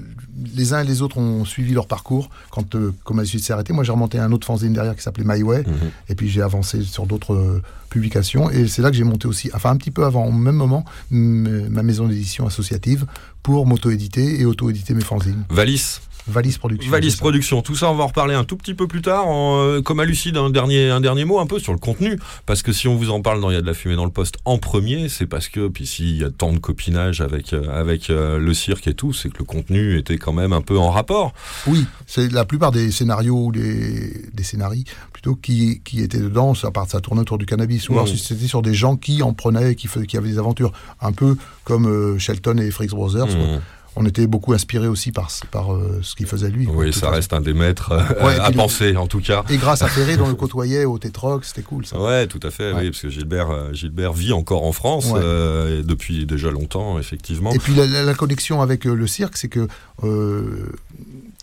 les 0.55 0.73
uns 0.73 0.81
et 0.81 0.85
les 0.85 1.01
autres 1.01 1.17
ont 1.17 1.45
suivi 1.45 1.73
leur 1.73 1.87
parcours. 1.87 2.29
Quand 2.49 2.75
comme 3.05 3.25
s'est 3.25 3.53
arrêtée, 3.53 3.71
moi 3.71 3.83
j'ai 3.85 3.93
remonté 3.93 4.19
un 4.19 4.31
autre 4.33 4.45
fanzine 4.45 4.73
derrière 4.73 4.95
qui 4.95 5.03
s'appelait 5.03 5.23
My 5.25 5.41
Way. 5.41 5.59
Mhm. 5.65 5.73
Et 6.09 6.15
puis 6.15 6.29
j'ai 6.29 6.41
avancé 6.41 6.83
sur 6.83 7.05
d'autres 7.05 7.61
publications. 7.89 8.49
Et 8.49 8.67
c'est 8.67 8.81
là 8.81 8.91
que 8.91 8.97
j'ai 8.97 9.03
monté 9.05 9.27
aussi, 9.27 9.49
enfin 9.53 9.69
un 9.71 9.77
petit 9.77 9.91
peu 9.91 10.03
avant, 10.03 10.25
au 10.25 10.31
même 10.31 10.55
moment, 10.55 10.83
ma 11.11 11.83
maison 11.83 12.07
d'édition 12.07 12.45
associative 12.45 13.05
pour 13.41 13.65
m'auto-éditer 13.65 14.41
et 14.41 14.45
auto-éditer 14.45 14.93
mes 14.95 15.03
fanzines. 15.03 15.43
Valis, 15.49 15.99
Valise 16.27 16.57
Production. 16.57 16.91
Valise. 16.91 17.15
Production, 17.17 17.61
tout 17.61 17.75
ça 17.75 17.89
on 17.91 17.95
va 17.95 18.03
en 18.03 18.07
reparler 18.07 18.33
un 18.33 18.43
tout 18.43 18.57
petit 18.57 18.73
peu 18.73 18.87
plus 18.87 19.01
tard. 19.01 19.27
En, 19.27 19.59
euh, 19.59 19.81
comme 19.81 19.99
à 19.99 20.05
Lucide, 20.05 20.37
un 20.37 20.49
dernier, 20.49 20.89
un 20.89 21.01
dernier 21.01 21.25
mot 21.25 21.39
un 21.39 21.45
peu 21.45 21.59
sur 21.59 21.73
le 21.73 21.79
contenu. 21.79 22.19
Parce 22.45 22.61
que 22.61 22.71
si 22.71 22.87
on 22.87 22.95
vous 22.95 23.09
en 23.09 23.21
parle 23.21 23.41
dans 23.41 23.51
Il 23.51 23.55
y 23.55 23.57
a 23.57 23.61
de 23.61 23.67
la 23.67 23.73
fumée 23.73 23.95
dans 23.95 24.05
le 24.05 24.11
poste 24.11 24.37
en 24.45 24.57
premier, 24.57 25.09
c'est 25.09 25.25
parce 25.25 25.47
que, 25.47 25.67
puis 25.67 25.85
s'il 25.85 26.17
y 26.17 26.23
a 26.23 26.31
tant 26.31 26.53
de 26.53 26.59
copinage 26.59 27.21
avec, 27.21 27.53
euh, 27.53 27.79
avec 27.79 28.09
euh, 28.09 28.37
le 28.39 28.53
cirque 28.53 28.87
et 28.87 28.93
tout, 28.93 29.13
c'est 29.13 29.29
que 29.29 29.39
le 29.39 29.45
contenu 29.45 29.97
était 29.97 30.17
quand 30.17 30.33
même 30.33 30.53
un 30.53 30.61
peu 30.61 30.77
en 30.77 30.91
rapport. 30.91 31.33
Oui, 31.67 31.85
c'est 32.07 32.31
la 32.31 32.45
plupart 32.45 32.71
des 32.71 32.91
scénarios 32.91 33.45
ou 33.45 33.51
des, 33.51 34.29
des 34.33 34.43
scénarii 34.43 34.85
plutôt 35.11 35.35
qui, 35.35 35.81
qui 35.83 36.01
étaient 36.01 36.19
dedans, 36.19 36.53
ça, 36.55 36.71
part, 36.71 36.89
ça 36.89 37.01
tournait 37.01 37.21
autour 37.21 37.37
du 37.37 37.45
cannabis. 37.45 37.89
Ou 37.89 37.93
alors 37.93 38.07
si 38.07 38.17
c'était 38.17 38.47
sur 38.47 38.61
des 38.61 38.73
gens 38.73 38.95
qui 38.95 39.21
en 39.21 39.33
prenaient, 39.33 39.75
qui, 39.75 39.87
qui 40.07 40.17
avaient 40.17 40.29
des 40.29 40.39
aventures. 40.39 40.71
Un 41.01 41.11
peu 41.11 41.35
comme 41.63 41.85
euh, 41.85 42.17
Shelton 42.17 42.57
et 42.57 42.71
Fricks 42.71 42.91
Brothers. 42.91 43.27
Mhm. 43.27 43.61
On 43.95 44.05
était 44.07 44.25
beaucoup 44.25 44.53
inspiré 44.53 44.87
aussi 44.87 45.11
par, 45.11 45.29
par 45.51 45.73
euh, 45.75 45.99
ce 46.01 46.15
qu'il 46.15 46.25
faisait 46.25 46.49
lui. 46.49 46.65
Oui, 46.67 46.91
ça 46.91 47.11
reste 47.11 47.31
un 47.33 47.41
des 47.41 47.53
maîtres 47.53 47.91
euh, 47.91 48.25
Ouais, 48.25 48.39
à 48.39 48.47
puis 48.49 48.57
penser, 48.57 48.97
en 48.97 49.05
tout 49.05 49.19
cas. 49.21 49.43
Et 49.51 49.57
grâce 49.57 49.83
à 49.83 49.87
Ferré, 49.87 50.17
dont 50.17 50.27
le 50.27 50.33
côtoyait 50.43 50.85
au 50.85 50.97
Tétroc, 50.97 51.45
c'était 51.45 51.61
cool 51.61 51.85
ça. 51.85 51.99
Ouais, 52.01 52.25
tout 52.25 52.39
à 52.41 52.49
fait, 52.49 52.71
Ouais. 52.73 52.79
oui, 52.81 52.89
parce 52.89 53.01
que 53.03 53.09
Gilbert, 53.09 53.51
euh, 53.51 53.71
Gilbert 53.73 54.13
vit 54.13 54.33
encore 54.33 54.63
en 54.65 54.71
France 54.71 55.11
Ouais. 55.11 55.19
euh, 55.23 55.79
et 55.81 55.83
depuis 55.83 56.25
déjà 56.25 56.49
longtemps, 56.49 56.97
effectivement. 56.97 57.51
Et 57.53 57.59
puis 57.59 57.75
la, 57.75 57.85
la- 57.85 58.03
la 58.03 58.13
connexion 58.15 58.61
avec 58.63 58.85
le 58.85 59.05
cirque, 59.07 59.37
c'est 59.37 59.47
que 59.49 59.67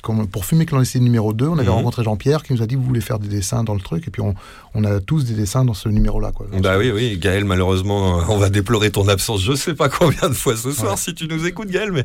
pour 0.03 0.44
Fumer 0.44 0.66
Clandestine 0.66 1.03
numéro 1.05 1.32
2, 1.32 1.46
on 1.46 1.55
avait 1.59 1.64
Mhm. 1.64 1.74
rencontré 1.74 2.03
Jean-Pierre 2.05 2.42
qui 2.42 2.53
nous 2.53 2.62
a 2.62 2.66
dit 2.66 2.74
vous 2.74 2.82
voulez 2.82 3.01
faire 3.01 3.18
des 3.18 3.28
dessins 3.28 3.62
dans 3.64 3.74
le 3.74 3.80
truc, 3.80 4.07
et 4.09 4.11
puis 4.11 4.22
on, 4.22 4.34
on 4.74 4.84
a 4.84 5.01
tous 5.01 5.24
des 5.24 5.34
dessins 5.34 5.64
dans 5.64 5.74
ce 5.74 5.88
numéro-là. 5.88 6.32
quoi. 6.32 6.46
Bah 6.61 6.76
oui, 6.78 6.90
oui, 6.94 7.18
Gaël, 7.18 7.44
malheureusement, 7.44 8.20
on 8.28 8.36
va 8.38 8.48
déplorer 8.51 8.90
ton 8.90 9.09
absence. 9.09 9.42
Je 9.42 9.55
sais 9.55 9.74
pas 9.74 9.88
combien 9.88 10.28
de 10.28 10.34
fois 10.34 10.57
ce 10.57 10.72
soir 10.72 10.92
Ouais. 10.92 10.96
si 10.96 11.14
tu 11.14 11.26
nous 11.28 11.46
écoutes, 11.46 11.68
Gaël, 11.70 11.92
mais 11.92 12.05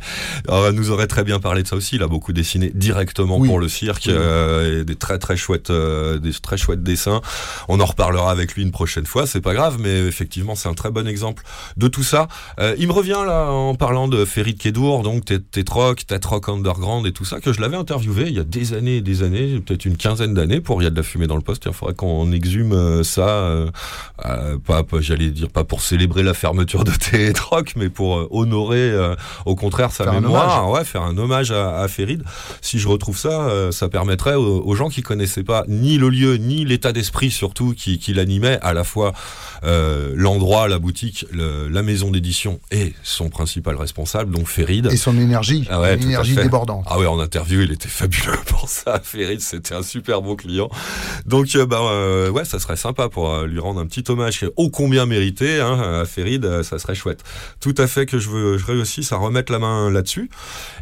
euh, 0.49 0.71
nous 0.71 0.91
aurait 0.91 1.07
très 1.07 1.23
bien 1.23 1.39
parlé 1.39 1.63
de 1.63 1.67
ça 1.67 1.75
aussi. 1.75 1.95
Il 1.95 2.03
a 2.03 2.07
beaucoup 2.07 2.33
dessiné 2.33 2.71
directement 2.75 3.37
Oui. 3.37 3.47
pour 3.47 3.59
le 3.59 3.67
cirque 3.69 4.03
Oui. 4.07 4.13
euh, 4.15 4.81
et 4.81 4.85
des 4.85 4.95
très 4.95 5.17
très 5.19 5.37
chouettes, 5.37 5.69
euh, 5.69 6.17
des 6.19 6.33
très 6.33 6.57
chouettes 6.57 6.83
dessins. 6.83 7.21
On 7.67 7.79
en 7.79 7.85
reparlera 7.85 8.31
avec 8.31 8.53
lui 8.55 8.63
une 8.63 8.71
prochaine 8.71 9.05
fois, 9.05 9.25
c'est 9.27 9.41
pas 9.41 9.53
grave, 9.53 9.77
mais 9.79 9.99
effectivement, 10.05 10.55
c'est 10.55 10.69
un 10.69 10.73
très 10.73 10.91
bon 10.91 11.07
exemple 11.07 11.43
de 11.77 11.87
tout 11.87 12.03
ça. 12.03 12.27
Euh, 12.59 12.75
il 12.77 12.87
me 12.87 12.93
revient 12.93 13.21
là 13.25 13.49
en 13.51 13.75
parlant 13.75 14.07
de 14.07 14.25
Ferry 14.25 14.53
de 14.53 14.59
Kédour, 14.59 15.03
donc 15.03 15.25
Tétroc, 15.51 16.05
Tétroc 16.07 16.49
Underground 16.49 17.05
et 17.07 17.11
tout 17.11 17.25
ça, 17.25 17.39
que 17.39 17.53
je 17.53 17.61
l'avais 17.61 17.77
interviewé 17.85 18.23
il 18.27 18.33
y 18.33 18.39
a 18.39 18.43
des 18.43 18.73
années 18.73 18.97
et 18.97 19.01
des 19.01 19.21
années, 19.21 19.59
peut-être 19.59 19.85
une 19.85 19.95
quinzaine 19.97 20.33
d'années 20.33 20.59
pour 20.59 20.81
Il 20.81 20.85
y 20.85 20.87
a 20.87 20.89
de 20.89 20.95
la 20.95 21.03
fumée 21.03 21.27
dans 21.27 21.35
le 21.35 21.41
poste. 21.41 21.63
Il 21.67 21.73
faudrait 21.73 21.93
qu'on 21.93 22.31
exhume 22.31 22.73
euh, 22.73 23.03
ça, 23.03 23.27
euh, 23.27 23.67
euh, 24.25 24.57
pas, 24.57 24.83
pas- 24.83 25.01
j'allais 25.01 25.29
dire 25.29 25.49
pas 25.49 25.63
pour 25.63 25.81
célébrer 25.81 26.23
la 26.23 26.33
fermeture 26.33 26.83
de 26.83 26.91
Télétroc, 26.91 27.73
mais 27.75 27.89
pour 27.89 28.27
honorer, 28.35 28.77
euh, 28.79 29.15
au 29.45 29.55
contraire, 29.55 29.91
sa 29.91 30.05
Faire 30.05 30.13
mémoire, 30.21 30.69
ouais, 30.71 30.83
faire 30.83 31.03
un 31.03 31.15
hommage 31.17 31.51
à, 31.51 31.79
à 31.79 31.87
Ferid. 31.87 32.23
Si 32.61 32.79
je 32.79 32.87
retrouve 32.87 33.17
ça, 33.17 33.47
ça 33.71 33.87
permettrait 33.89 34.33
aux, 34.35 34.63
aux 34.65 34.75
gens 34.75 34.89
qui 34.89 35.01
connaissaient 35.03 35.43
pas 35.43 35.63
ni 35.67 35.97
le 35.97 36.09
lieu, 36.09 36.37
ni 36.37 36.65
l'état 36.65 36.91
d'esprit 36.91 37.29
surtout 37.31 37.73
qui, 37.77 37.99
qui 37.99 38.13
l'animait, 38.13 38.57
à 38.61 38.73
la 38.73 38.83
fois 38.83 39.13
l'endroit, 40.15 40.67
la 40.67 40.79
boutique, 40.79 41.25
le- 41.31 41.67
la 41.69 41.81
maison 41.83 42.11
d'édition 42.11 42.59
et 42.71 42.93
son 43.03 43.29
principal 43.29 43.75
responsable, 43.75 44.31
donc 44.33 44.47
Ferid. 44.47 44.87
Et 44.91 44.97
son 44.97 45.17
énergie, 45.17 45.65
Ah 45.69 45.81
ouais, 45.81 45.95
une 45.95 46.03
énergie 46.03 46.35
débordante. 46.35 46.85
Ah 46.87 46.99
ouais, 46.99 47.05
en 47.05 47.19
interview, 47.19 47.61
il 47.61 47.71
était 47.75 47.89
fabuleux 47.89 48.37
pour 48.47 48.67
ça. 48.67 48.99
Ferid, 49.03 49.39
c'était 49.41 49.75
un 49.75 49.83
super 49.83 50.21
bon 50.21 50.35
client. 50.35 50.69
Donc, 51.25 51.55
euh, 51.55 51.65
bah, 51.65 51.79
euh, 51.81 52.29
ouais, 52.29 52.45
ça 52.45 52.59
serait 52.59 52.75
sympa 52.75 53.09
pour 53.09 53.31
euh, 53.31 53.45
lui 53.45 53.59
rendre 53.59 53.79
un 53.79 53.85
petit 53.85 54.03
hommage 54.09 54.45
ô 54.55 54.69
combien 54.69 55.05
mérité 55.05 55.59
hein, 55.61 56.01
à 56.01 56.05
Ferid, 56.05 56.63
ça 56.63 56.79
serait 56.79 56.95
chouette. 56.95 57.23
Tout 57.59 57.75
à 57.77 57.87
fait 57.87 58.05
que 58.05 58.19
je 58.19 58.29
veux, 58.29 58.57
je 58.57 58.65
réussisse 58.65 59.11
à 59.11 59.17
remettre 59.17 59.51
la 59.51 59.59
main 59.59 59.91
là-dessus. 59.91 60.29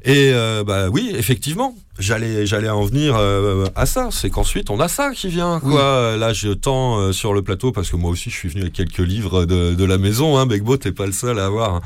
Et 0.05 0.31
bah 0.65 0.89
oui, 0.89 1.13
effectivement, 1.15 1.75
j'allais, 1.99 2.45
j'allais 2.45 2.69
en 2.69 2.83
venir 2.83 3.15
euh, 3.17 3.65
à 3.75 3.85
ça. 3.85 4.09
C'est 4.11 4.29
qu'ensuite, 4.29 4.69
on 4.69 4.79
a 4.79 4.87
ça 4.87 5.11
qui 5.13 5.27
vient. 5.27 5.59
Quoi. 5.59 6.15
Là, 6.17 6.33
je 6.33 6.49
tends 6.49 6.97
euh, 6.99 7.11
sur 7.11 7.33
le 7.33 7.41
plateau 7.41 7.71
parce 7.71 7.89
que 7.89 7.95
moi 7.95 8.09
aussi, 8.11 8.29
je 8.29 8.35
suis 8.35 8.49
venu 8.49 8.61
avec 8.61 8.73
quelques 8.73 8.97
livres 8.99 9.45
de, 9.45 9.73
de 9.75 9.83
la 9.85 9.97
maison. 9.97 10.37
Hein. 10.37 10.45
Begbo, 10.45 10.77
t'es 10.77 10.91
pas 10.91 11.05
le 11.05 11.11
seul 11.11 11.39
à 11.39 11.45
avoir 11.45 11.75
hein, 11.75 11.81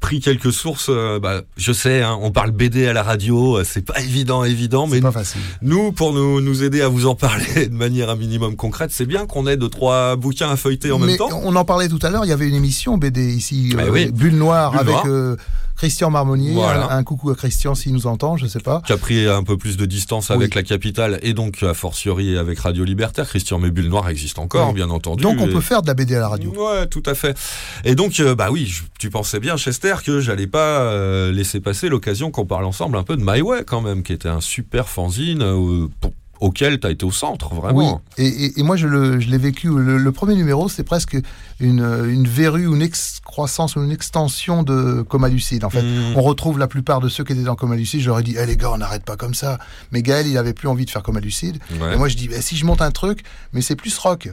pris 0.00 0.20
quelques 0.20 0.52
sources. 0.52 0.88
euh, 0.90 1.18
bah, 1.18 1.42
je 1.56 1.72
sais, 1.72 2.02
hein, 2.02 2.18
on 2.20 2.30
parle 2.30 2.50
BD 2.52 2.86
à 2.86 2.92
la 2.92 3.02
radio, 3.02 3.62
c'est 3.64 3.84
pas 3.84 4.00
évident, 4.00 4.44
évident, 4.44 4.86
mais 4.86 5.00
pas 5.00 5.12
facile. 5.12 5.40
nous, 5.62 5.92
pour 5.92 6.12
nous, 6.12 6.40
nous 6.40 6.62
aider 6.62 6.80
à 6.82 6.88
vous 6.88 7.06
en 7.06 7.14
parler 7.14 7.66
de 7.68 7.74
manière 7.74 8.10
un 8.10 8.16
minimum 8.16 8.56
concrète, 8.56 8.90
c'est 8.92 9.06
bien 9.06 9.26
qu'on 9.26 9.46
ait 9.46 9.56
deux, 9.56 9.68
trois 9.68 10.16
bouquins 10.16 10.50
à 10.50 10.56
feuilleter 10.56 10.92
en 10.92 10.98
Mais 10.98 11.06
même 11.08 11.16
temps. 11.16 11.28
on 11.44 11.54
en 11.56 11.64
parlait 11.64 11.88
tout 11.88 11.98
à 12.02 12.10
l'heure, 12.10 12.24
il 12.24 12.28
y 12.28 12.32
avait 12.32 12.48
une 12.48 12.54
émission 12.54 12.96
BD 12.98 13.32
ici, 13.32 13.74
oui. 13.90 14.10
Bulle 14.12 14.36
Noire, 14.36 14.70
Bulle 14.72 14.80
avec 14.80 15.04
Noire. 15.04 15.36
Christian 15.78 16.10
Marmonnier. 16.10 16.52
Voilà. 16.52 16.92
Un, 16.92 16.98
un 16.98 17.04
coucou 17.04 17.30
à 17.30 17.34
Christian 17.36 17.74
s'il 17.74 17.92
nous 17.92 18.06
entend, 18.06 18.36
je 18.36 18.46
sais 18.46 18.58
pas. 18.60 18.82
qui 18.84 18.92
a 18.92 18.96
pris 18.98 19.26
un 19.26 19.42
peu 19.44 19.56
plus 19.56 19.76
de 19.76 19.86
distance 19.86 20.30
avec 20.30 20.50
Oui. 20.50 20.56
la 20.56 20.62
capitale 20.64 21.18
et 21.22 21.32
donc 21.34 21.62
a 21.62 21.72
fortiori 21.72 22.36
avec 22.36 22.58
Radio 22.58 22.82
Libertaire. 22.84 23.26
Christian 23.28 23.58
Mébule 23.58 23.88
Noir 23.88 24.08
existe 24.08 24.38
encore, 24.40 24.68
Oui. 24.68 24.74
bien 24.74 24.90
entendu. 24.90 25.22
Donc 25.22 25.36
on 25.40 25.46
Et- 25.48 25.52
peut 25.52 25.60
faire 25.60 25.80
de 25.82 25.86
la 25.86 25.94
BD 25.94 26.16
à 26.16 26.20
la 26.20 26.28
radio. 26.28 26.50
Ouais, 26.50 26.86
tout 26.88 27.02
à 27.06 27.14
fait. 27.14 27.38
Et 27.84 27.94
donc, 27.94 28.18
euh, 28.20 28.34
bah 28.34 28.48
oui, 28.50 28.66
je- 28.66 28.82
tu 28.98 29.08
pensais 29.08 29.38
bien, 29.40 29.56
Chester, 29.56 29.94
que 30.04 30.20
j'allais 30.20 30.46
pas 30.48 30.80
euh, 30.82 31.30
laisser 31.32 31.60
passer 31.60 31.88
l'occasion 31.88 32.30
qu'on 32.32 32.44
parle 32.46 32.64
ensemble 32.64 32.96
un 32.96 33.04
peu 33.04 33.16
de 33.16 33.22
My 33.24 33.40
Way 33.40 33.62
quand 33.64 33.80
même, 33.80 34.02
qui 34.02 34.12
était 34.12 34.28
un 34.28 34.40
super 34.40 34.88
fanzine 34.88 35.42
euh, 35.42 35.86
pour- 36.00 36.12
auquel 36.40 36.78
tu 36.80 36.86
as 36.86 36.90
été 36.90 37.04
au 37.04 37.10
centre, 37.10 37.52
Oui, 37.52 37.60
vraiment. 37.60 38.00
et, 38.16 38.26
et- 38.26 38.60
et 38.60 38.62
moi 38.62 38.76
je 38.76 38.86
le- 38.86 39.18
je 39.20 39.28
l'ai 39.28 39.38
vécu. 39.38 39.68
Le, 39.68 39.98
le 39.98 40.12
premier 40.12 40.34
numéro, 40.34 40.68
c'est 40.68 40.84
presque 40.84 41.16
une, 41.60 41.80
une 42.08 42.26
verrue, 42.28 42.66
une 42.66 42.82
excroissance 42.82 43.76
ou 43.76 43.82
une 43.82 43.90
extension 43.90 44.62
de 44.62 45.02
Coma 45.02 45.28
Lucide. 45.28 45.64
En 45.64 45.70
fait, 45.70 45.82
Mm. 45.82 46.16
on 46.16 46.22
retrouve 46.22 46.58
la 46.58 46.66
plupart 46.68 47.00
de 47.00 47.08
ceux 47.08 47.24
qui 47.24 47.32
étaient 47.32 47.42
dans 47.42 47.56
Coma 47.56 47.76
Lucide. 47.76 48.08
Ai 48.18 48.22
dit, 48.22 48.36
Eh, 48.40 48.46
les 48.46 48.56
gars, 48.56 48.70
on 48.72 48.78
n'arrête 48.78 49.04
pas 49.04 49.16
comme 49.16 49.34
ça. 49.34 49.58
Mais 49.92 50.02
Gaël, 50.02 50.26
il 50.26 50.36
avait 50.38 50.52
plus 50.54 50.68
envie 50.68 50.84
de 50.84 50.90
faire 50.90 51.02
Coma 51.02 51.20
Lucide. 51.20 51.58
Ouais. 51.80 51.94
Et 51.94 51.96
moi, 51.96 52.08
je 52.08 52.16
dis, 52.16 52.28
Eh, 52.32 52.40
si 52.42 52.56
je 52.56 52.64
monte 52.64 52.82
un 52.82 52.90
truc, 52.90 53.22
mais 53.52 53.60
c'est 53.60 53.76
plus 53.76 53.96
rock. 53.98 54.28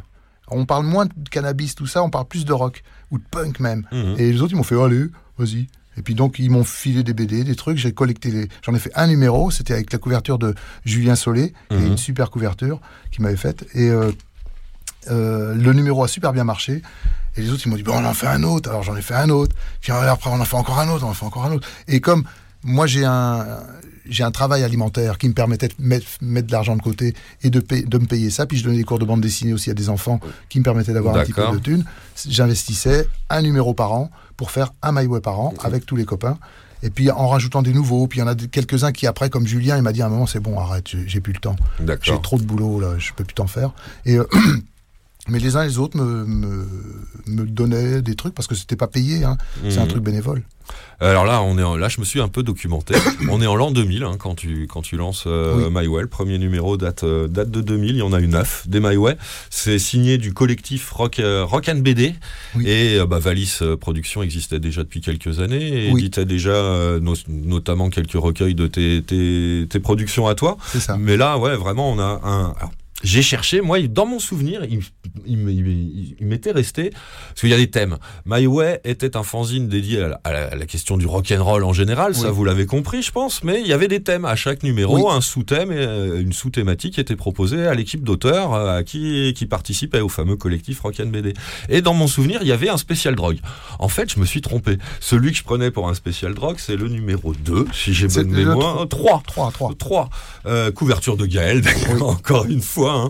On 0.49 0.65
parle 0.65 0.85
moins 0.85 1.05
de 1.05 1.11
cannabis, 1.31 1.73
tout 1.73 1.87
ça, 1.87 2.03
on 2.03 2.09
parle 2.11 2.25
plus 2.27 2.45
de 2.45 2.53
rock 2.53 2.83
ou 3.09 3.17
de 3.17 3.23
punk 3.31 3.59
même. 3.59 3.87
Mhm. 3.91 4.15
Et 4.19 4.31
les 4.31 4.41
autres, 4.41 4.53
ils 4.53 4.57
m'ont 4.57 4.63
fait, 4.63 4.79
allez, 4.79 5.05
vas-y. 5.39 5.67
Et 5.97 6.01
puis 6.01 6.13
donc, 6.15 6.39
ils 6.39 6.49
m'ont 6.49 6.63
filé 6.63 7.03
des 7.03 7.13
BD, 7.13 7.43
des 7.43 7.55
trucs. 7.55 7.77
J'ai 7.77 7.93
collecté 7.93 8.31
les. 8.31 8.49
J'en 8.65 8.73
ai 8.75 8.79
fait 8.79 8.91
un 8.95 9.07
numéro. 9.07 9.51
C'était 9.51 9.73
avec 9.73 9.91
la 9.93 9.99
couverture 9.99 10.37
de 10.37 10.53
Julien 10.85 11.15
Solé, 11.15 11.53
est 11.71 11.75
Mhm. 11.75 11.85
une 11.87 11.97
super 11.97 12.29
couverture 12.29 12.79
qu'il 13.11 13.21
m'avait 13.23 13.37
faite. 13.37 13.65
Et 13.73 13.89
euh, 13.89 14.11
euh, 15.11 15.53
le 15.55 15.73
numéro 15.73 16.03
a 16.03 16.07
super 16.07 16.33
bien 16.33 16.43
marché. 16.43 16.81
Et 17.37 17.41
les 17.41 17.51
autres, 17.51 17.63
ils 17.65 17.69
m'ont 17.69 17.75
dit, 17.75 17.83
bon, 17.83 17.93
on 17.97 18.05
en 18.05 18.13
fait 18.13 18.27
un 18.27 18.43
autre. 18.43 18.69
Alors 18.69 18.83
j'en 18.83 18.95
ai 18.95 19.01
fait 19.01 19.13
un 19.15 19.29
autre. 19.29 19.55
Puis 19.81 19.91
après, 19.91 20.29
on 20.29 20.39
en 20.39 20.45
fait 20.45 20.55
encore 20.55 20.79
un 20.79 20.89
autre. 20.89 21.05
On 21.05 21.09
en 21.09 21.13
fait 21.13 21.25
encore 21.25 21.45
un 21.45 21.51
autre. 21.51 21.67
Et 21.87 21.99
comme 21.99 22.23
moi, 22.65 22.85
j'ai 22.87 23.05
un. 23.05 23.45
J'ai 24.07 24.23
un 24.23 24.29
travail 24.29 24.63
alimentaire 24.63 25.17
qui 25.17 25.27
me 25.27 25.33
permettait 25.33 25.67
de 25.69 25.73
mettre, 25.79 26.05
mettre 26.21 26.45
de 26.45 26.51
l'argent 26.51 26.75
de 26.75 26.81
côté 26.83 27.15
et 27.41 27.49
de, 27.49 27.59
payer- 27.59 27.85
de 27.85 27.97
me 27.97 28.05
payer 28.05 28.29
ça. 28.29 28.45
Puis 28.45 28.55
je 28.59 28.63
donnais 28.63 28.77
des 28.77 28.83
cours 28.83 28.99
de 28.99 29.05
bande 29.05 29.19
dessinée 29.19 29.51
aussi 29.51 29.71
à 29.71 29.73
des 29.73 29.89
enfants 29.89 30.19
qui 30.47 30.59
me 30.59 30.63
permettaient 30.63 30.93
d'avoir 30.93 31.15
un 31.15 31.23
petit 31.25 31.33
peu 31.33 31.41
de 31.57 31.63
thunes. 31.63 31.85
J'investissais 32.29 33.07
un 33.31 33.41
numéro 33.41 33.73
par 33.73 33.93
an 33.93 34.11
pour 34.37 34.51
faire 34.51 34.73
un 34.83 34.91
My 34.91 35.07
Way 35.07 35.21
par 35.21 35.39
an 35.39 35.53
avec 35.65 35.87
tous 35.87 35.95
les 35.95 36.05
copains. 36.05 36.37
Et 36.83 36.91
puis 36.91 37.09
en 37.09 37.27
rajoutant 37.27 37.63
des 37.63 37.73
nouveaux. 37.73 38.05
Puis 38.05 38.19
il 38.19 38.21
y 38.21 38.23
en 38.23 38.27
a 38.27 38.35
quelques-uns 38.35 38.91
qui 38.91 39.07
après, 39.07 39.31
comme 39.31 39.47
Julien, 39.47 39.75
il 39.77 39.81
m'a 39.81 39.91
dit 39.91 40.03
à 40.03 40.05
un 40.05 40.09
moment, 40.09 40.27
c'est 40.27 40.39
bon, 40.39 40.59
arrête, 40.59 40.85
j'ai 41.07 41.19
plus 41.19 41.33
le 41.33 41.39
temps. 41.39 41.55
J'ai 42.03 42.21
trop 42.21 42.37
de 42.37 42.43
boulot 42.43 42.79
là, 42.79 42.95
je 42.99 43.11
peux 43.13 43.23
plus 43.23 43.33
t'en 43.33 43.47
faire. 43.47 43.71
Et 44.05 44.17
euh, 44.19 44.25
mais 45.27 45.39
les 45.39 45.55
uns 45.55 45.63
et 45.63 45.67
les 45.67 45.77
autres 45.77 45.97
me, 45.97 46.25
me, 46.25 46.67
me 47.27 47.45
donnaient 47.45 48.01
des 48.01 48.15
trucs 48.15 48.33
parce 48.35 48.47
que 48.47 48.55
c'était 48.55 48.75
pas 48.75 48.87
payé. 48.87 49.23
hein. 49.23 49.37
C'est 49.69 49.77
un 49.79 49.83
Mhm. 49.83 49.87
truc 49.89 50.03
bénévole. 50.03 50.43
Alors 50.99 51.25
là, 51.25 51.43
on 51.43 51.59
est 51.59 51.63
en- 51.63 51.75
là, 51.77 51.89
je 51.89 51.99
me 51.99 52.05
suis 52.05 52.19
un 52.21 52.27
peu 52.27 52.41
documenté. 52.41 52.95
on 53.29 53.39
est 53.41 53.45
en 53.45 53.55
l'an 53.55 53.69
2000 53.71 54.03
hein, 54.03 54.15
quand 54.17 54.33
tu 54.33 54.65
quand 54.67 54.81
tu 54.81 54.95
lances 54.97 55.25
euh, 55.27 55.67
Oui. 55.67 55.71
My 55.71 55.87
Way. 55.87 56.01
Le 56.03 56.07
premier 56.07 56.37
numéro 56.39 56.75
date 56.77 57.03
euh, 57.03 57.27
date 57.27 57.51
de 57.51 57.61
2000. 57.61 57.91
Il 57.91 57.97
y 57.97 58.01
en 58.01 58.13
a 58.13 58.19
eu 58.19 58.27
neuf 58.27 58.67
des 58.67 58.79
My 58.79 58.95
Way. 58.97 59.15
C'est 59.51 59.77
signé 59.77 60.17
du 60.17 60.33
collectif 60.33 60.89
Rock 60.91 61.19
euh, 61.19 61.43
Rock 61.45 61.69
and 61.69 61.79
BD 61.79 62.15
Oui. 62.55 62.67
et 62.67 62.99
euh, 62.99 63.05
bah, 63.05 63.19
Valis 63.19 63.59
euh, 63.61 63.77
Productions 63.77 64.23
existait 64.23 64.59
déjà 64.59 64.83
depuis 64.83 65.01
quelques 65.01 65.39
années 65.39 65.87
et 65.87 65.91
Oui. 65.91 66.01
éditait 66.01 66.25
déjà 66.25 66.97
notamment 67.27 67.89
quelques 67.89 68.13
recueils 68.13 68.55
de 68.55 68.65
tes, 68.67 69.03
tes, 69.03 69.67
tes 69.69 69.79
productions 69.79 70.27
à 70.27 70.33
toi. 70.35 70.57
C'est 70.71 70.79
ça. 70.79 70.97
Mais 70.97 71.17
là, 71.17 71.37
ouais, 71.37 71.55
vraiment, 71.55 71.91
on 71.91 71.99
a 71.99 72.21
un. 72.23 72.53
alors, 72.57 72.71
j'ai 73.03 73.21
cherché, 73.21 73.61
moi, 73.61 73.79
dans 73.87 74.05
mon 74.05 74.19
souvenir, 74.19 74.63
il, 74.63 74.79
il, 75.25 75.33
m- 75.39 75.49
il- 75.49 76.15
il 76.19 76.25
m'était 76.25 76.51
resté, 76.51 76.91
parce 77.29 77.41
qu'il 77.41 77.49
y 77.49 77.53
a 77.53 77.57
des 77.57 77.69
thèmes. 77.69 77.97
My 78.25 78.47
Way 78.47 78.79
était 78.85 79.17
un 79.17 79.23
fanzine 79.23 79.67
dédié 79.67 80.01
à 80.01 80.07
la, 80.07 80.21
à 80.23 80.31
la- 80.33 80.45
à 80.47 80.55
la 80.55 80.65
question 80.65 80.95
du 80.97 81.05
rock'n'roll 81.05 81.63
en 81.65 81.73
général, 81.73 82.15
ça 82.15 82.31
vous 82.31 82.45
l'avez 82.45 82.65
compris, 82.65 83.01
je 83.03 83.11
pense, 83.11 83.43
mais 83.43 83.59
il 83.61 83.67
y 83.67 83.73
avait 83.73 83.89
des 83.89 84.01
thèmes 84.01 84.23
à 84.25 84.35
chaque 84.35 84.63
numéro, 84.63 84.95
Oui. 84.97 85.03
un 85.15 85.19
sous-thème 85.21 85.71
et 85.73 85.75
euh, 85.77 86.21
une 86.21 86.31
sous-thématique 86.33 86.97
était 86.97 87.15
proposée 87.17 87.67
à 87.67 87.73
l'équipe 87.75 88.03
d'auteurs 88.03 88.53
euh, 88.53 88.77
à 88.77 88.83
qui, 88.83 89.33
qui 89.35 89.45
participait 89.45 89.99
au 90.01 90.09
fameux 90.09 90.37
collectif 90.37 90.79
Rock 90.79 90.99
and 91.01 91.07
BD. 91.07 91.33
Et 91.69 91.81
dans 91.81 91.93
mon 91.93 92.07
souvenir, 92.07 92.39
il 92.43 92.47
y 92.47 92.51
avait 92.53 92.69
un 92.69 92.77
spécial 92.77 93.13
drogue. 93.15 93.39
En 93.77 93.89
fait, 93.89 94.11
je 94.13 94.19
me 94.21 94.25
suis 94.25 94.41
trompé. 94.41 94.77
Celui 95.01 95.31
que 95.31 95.37
je 95.37 95.43
prenais 95.43 95.69
pour 95.69 95.89
un 95.89 95.93
spécial 95.95 96.33
drogue, 96.33 96.55
c'est 96.59 96.77
le 96.77 96.87
numéro 96.87 97.33
2, 97.33 97.67
si 97.73 97.93
j'ai 97.93 98.07
bonne 98.07 98.29
mémoire. 98.31 98.87
3. 98.87 99.21
3 99.27 99.51
3. 99.51 99.73
3. 99.77 100.09
Euh, 100.45 100.71
couverture 100.71 101.17
de 101.17 101.25
Gaël, 101.25 101.61
Oui. 101.93 102.01
encore 102.01 102.45
une 102.45 102.61
fois. 102.61 102.84
Hein. 102.93 103.09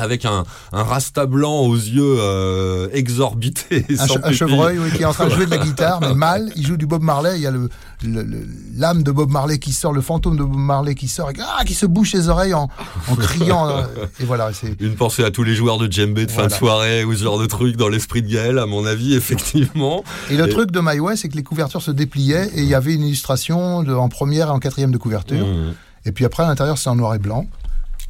Avec 0.00 0.24
un, 0.24 0.44
un 0.72 0.84
rasta 0.84 1.26
blanc 1.26 1.56
aux 1.62 1.74
yeux 1.74 2.18
euh, 2.20 2.86
exorbités. 2.92 3.84
Un, 3.98 4.06
sans 4.06 4.30
chevreuil 4.32 4.78
oui, 4.78 4.92
qui 4.92 5.02
est 5.02 5.04
en 5.04 5.12
train 5.12 5.26
de 5.26 5.30
jouer 5.34 5.46
de 5.46 5.50
la 5.50 5.58
guitare, 5.58 6.00
mais 6.00 6.14
mal. 6.14 6.52
Il 6.54 6.64
joue 6.64 6.76
du 6.76 6.86
Bob 6.86 7.02
Marley. 7.02 7.32
Il 7.34 7.42
y 7.42 7.48
a 7.48 7.50
le 7.50 7.68
le- 8.04 8.22
le- 8.22 8.46
l'âme 8.76 9.02
de 9.02 9.10
Bob 9.10 9.32
Marley 9.32 9.58
qui 9.58 9.72
sort, 9.72 9.92
le 9.92 10.00
fantôme 10.00 10.36
de 10.36 10.44
Bob 10.44 10.56
Marley 10.56 10.94
qui 10.94 11.08
sort, 11.08 11.30
et, 11.30 11.34
ah, 11.40 11.64
qui 11.64 11.74
se 11.74 11.84
bouche 11.84 12.12
les 12.12 12.28
oreilles 12.28 12.54
en, 12.54 12.68
en 13.08 13.16
criant. 13.16 13.68
euh, 13.70 13.82
et 14.20 14.24
voilà, 14.24 14.52
c'est 14.52 14.80
Une 14.80 14.94
pensée 14.94 15.24
à 15.24 15.32
tous 15.32 15.42
les 15.42 15.56
joueurs 15.56 15.78
de 15.78 15.90
djembé 15.90 16.26
de 16.26 16.30
fin 16.30 16.46
de 16.46 16.52
soirée 16.52 17.02
ou 17.02 17.12
ce 17.16 17.24
genre 17.24 17.40
de 17.40 17.46
truc 17.46 17.76
dans 17.76 17.88
l'esprit 17.88 18.22
de 18.22 18.32
Gaël, 18.32 18.58
à 18.60 18.66
mon 18.66 18.86
avis, 18.86 19.14
effectivement. 19.16 20.04
Et 20.30 20.36
le 20.36 20.46
Et- 20.46 20.50
truc 20.50 20.70
de 20.70 20.78
My 20.80 21.00
Way, 21.00 21.16
c'est 21.16 21.28
que 21.28 21.36
les 21.36 21.42
couvertures 21.42 21.82
se 21.82 21.90
dépliaient 21.90 22.48
et 22.54 22.60
il 22.62 22.68
y 22.68 22.74
avait 22.76 22.94
une 22.94 23.02
illustration 23.02 23.82
de- 23.82 23.92
en 23.94 24.08
première 24.08 24.46
et 24.46 24.50
en 24.50 24.60
quatrième 24.60 24.92
de 24.92 24.98
couverture. 24.98 25.44
Mmh. 25.44 25.74
Et 26.04 26.12
puis 26.12 26.24
après, 26.24 26.44
à 26.44 26.46
l'intérieur, 26.46 26.78
c'est 26.78 26.88
en 26.88 26.94
noir 26.94 27.16
et 27.16 27.18
blanc. 27.18 27.46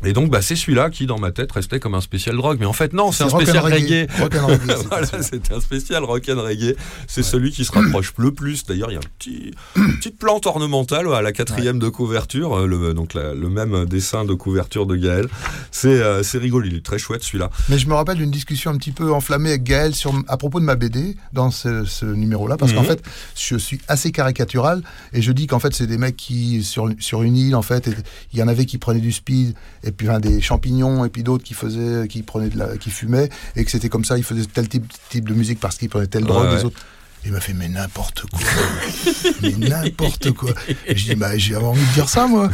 Et 0.04 0.12
donc, 0.12 0.30
bah, 0.30 0.42
c'est 0.42 0.54
celui-là 0.54 0.90
qui, 0.90 1.06
dans 1.06 1.18
ma 1.18 1.32
tête, 1.32 1.50
restait 1.50 1.80
comme 1.80 1.94
un 1.96 2.00
spécial 2.00 2.36
drogue. 2.36 2.58
Mais 2.60 2.66
en 2.66 2.72
fait, 2.72 2.92
non, 2.92 3.10
c'est 3.10 3.24
un 3.24 3.28
spécial 3.30 3.58
reggae. 3.64 4.06
Rock 4.20 4.34
and 4.36 4.46
reggae, 4.46 4.76
voilà, 4.88 5.06
c'était 5.22 5.52
un 5.54 5.60
spécial 5.60 6.04
rock 6.04 6.28
and 6.28 6.40
reggae. 6.40 6.76
C'est 7.08 7.24
celui 7.24 7.50
qui 7.50 7.64
se 7.64 7.72
rapproche 7.72 8.12
le 8.16 8.32
plus. 8.32 8.64
D'ailleurs, 8.64 8.90
il 8.92 8.94
y 8.94 8.96
a 8.96 9.00
petit, 9.18 9.50
une 9.76 9.96
petite 9.96 10.16
plante 10.18 10.46
ornementale 10.46 11.12
à 11.12 11.20
la 11.20 11.32
quatrième 11.32 11.80
de 11.80 11.88
couverture, 11.88 12.58
euh, 12.60 12.66
le, 12.66 12.94
donc 12.94 13.14
la- 13.14 13.34
le 13.34 13.48
même 13.48 13.86
dessin 13.86 14.24
de 14.24 14.34
couverture 14.34 14.86
de 14.86 14.94
Gaël. 14.94 15.26
C'est 15.72 16.00
euh, 16.00 16.22
rigolo, 16.34 16.66
il 16.66 16.76
est 16.76 16.84
très 16.84 16.98
chouette 16.98 17.24
celui-là. 17.24 17.50
Mais 17.68 17.78
je 17.78 17.88
me 17.88 17.94
rappelle 17.94 18.18
d'une 18.18 18.30
discussion 18.30 18.70
un 18.70 18.76
petit 18.76 18.92
peu 18.92 19.12
enflammée 19.12 19.48
avec 19.50 19.64
Gaël 19.64 19.94
sur, 19.96 20.12
à 20.28 20.36
propos 20.36 20.60
de 20.60 20.64
ma 20.64 20.76
BD 20.76 21.16
dans 21.32 21.50
ce, 21.50 21.84
ce 21.84 22.04
numéro-là, 22.06 22.56
parce 22.56 22.72
qu'en 22.72 22.82
Mhm. 22.82 22.86
fait, 22.88 23.02
je 23.36 23.56
suis 23.56 23.80
assez 23.88 24.12
caricatural 24.12 24.82
et 25.12 25.22
je 25.22 25.32
dis 25.32 25.48
qu'en 25.48 25.58
fait, 25.58 25.74
c'est 25.74 25.86
des 25.88 25.98
mecs 25.98 26.16
qui, 26.16 26.62
sur, 26.62 26.88
sur 27.00 27.22
une 27.24 27.36
île, 27.36 27.56
en 27.56 27.62
fait, 27.62 27.90
il 28.32 28.38
y 28.38 28.42
en 28.44 28.48
avait 28.48 28.64
qui 28.64 28.78
prenaient 28.78 29.00
du 29.00 29.10
speed 29.12 29.54
et 29.82 29.87
puis 29.92 30.08
enfin, 30.08 30.20
des 30.20 30.40
champignons 30.40 31.04
et 31.04 31.08
puis 31.08 31.22
d'autres 31.22 31.44
qui 31.44 31.54
faisaient, 31.54 32.08
qui 32.08 32.22
prenaient 32.22 32.48
de 32.48 32.58
la, 32.58 32.76
qui 32.76 32.90
fumaient 32.90 33.28
et 33.56 33.64
que 33.64 33.70
c'était 33.70 33.88
comme 33.88 34.04
ça, 34.04 34.18
ils 34.18 34.24
faisaient 34.24 34.46
tel 34.46 34.68
type, 34.68 34.84
type 35.10 35.28
de 35.28 35.34
musique 35.34 35.60
parce 35.60 35.76
qu'ils 35.76 35.88
prenaient 35.88 36.06
telle 36.06 36.24
drogue, 36.24 36.48
les 36.56 36.64
autres. 36.64 36.80
Il 37.24 37.32
m'a 37.32 37.40
fait 37.40 37.52
mais 37.52 37.68
n'importe 37.68 38.22
quoi, 38.30 38.40
mais 39.42 39.50
n'importe 39.52 40.30
quoi. 40.32 40.50
Et 40.86 40.96
je 40.96 41.04
dis 41.10 41.14
bah 41.14 41.36
j'ai 41.36 41.56
envie 41.56 41.84
de 41.84 41.92
dire 41.92 42.08
ça 42.08 42.26
moi. 42.26 42.48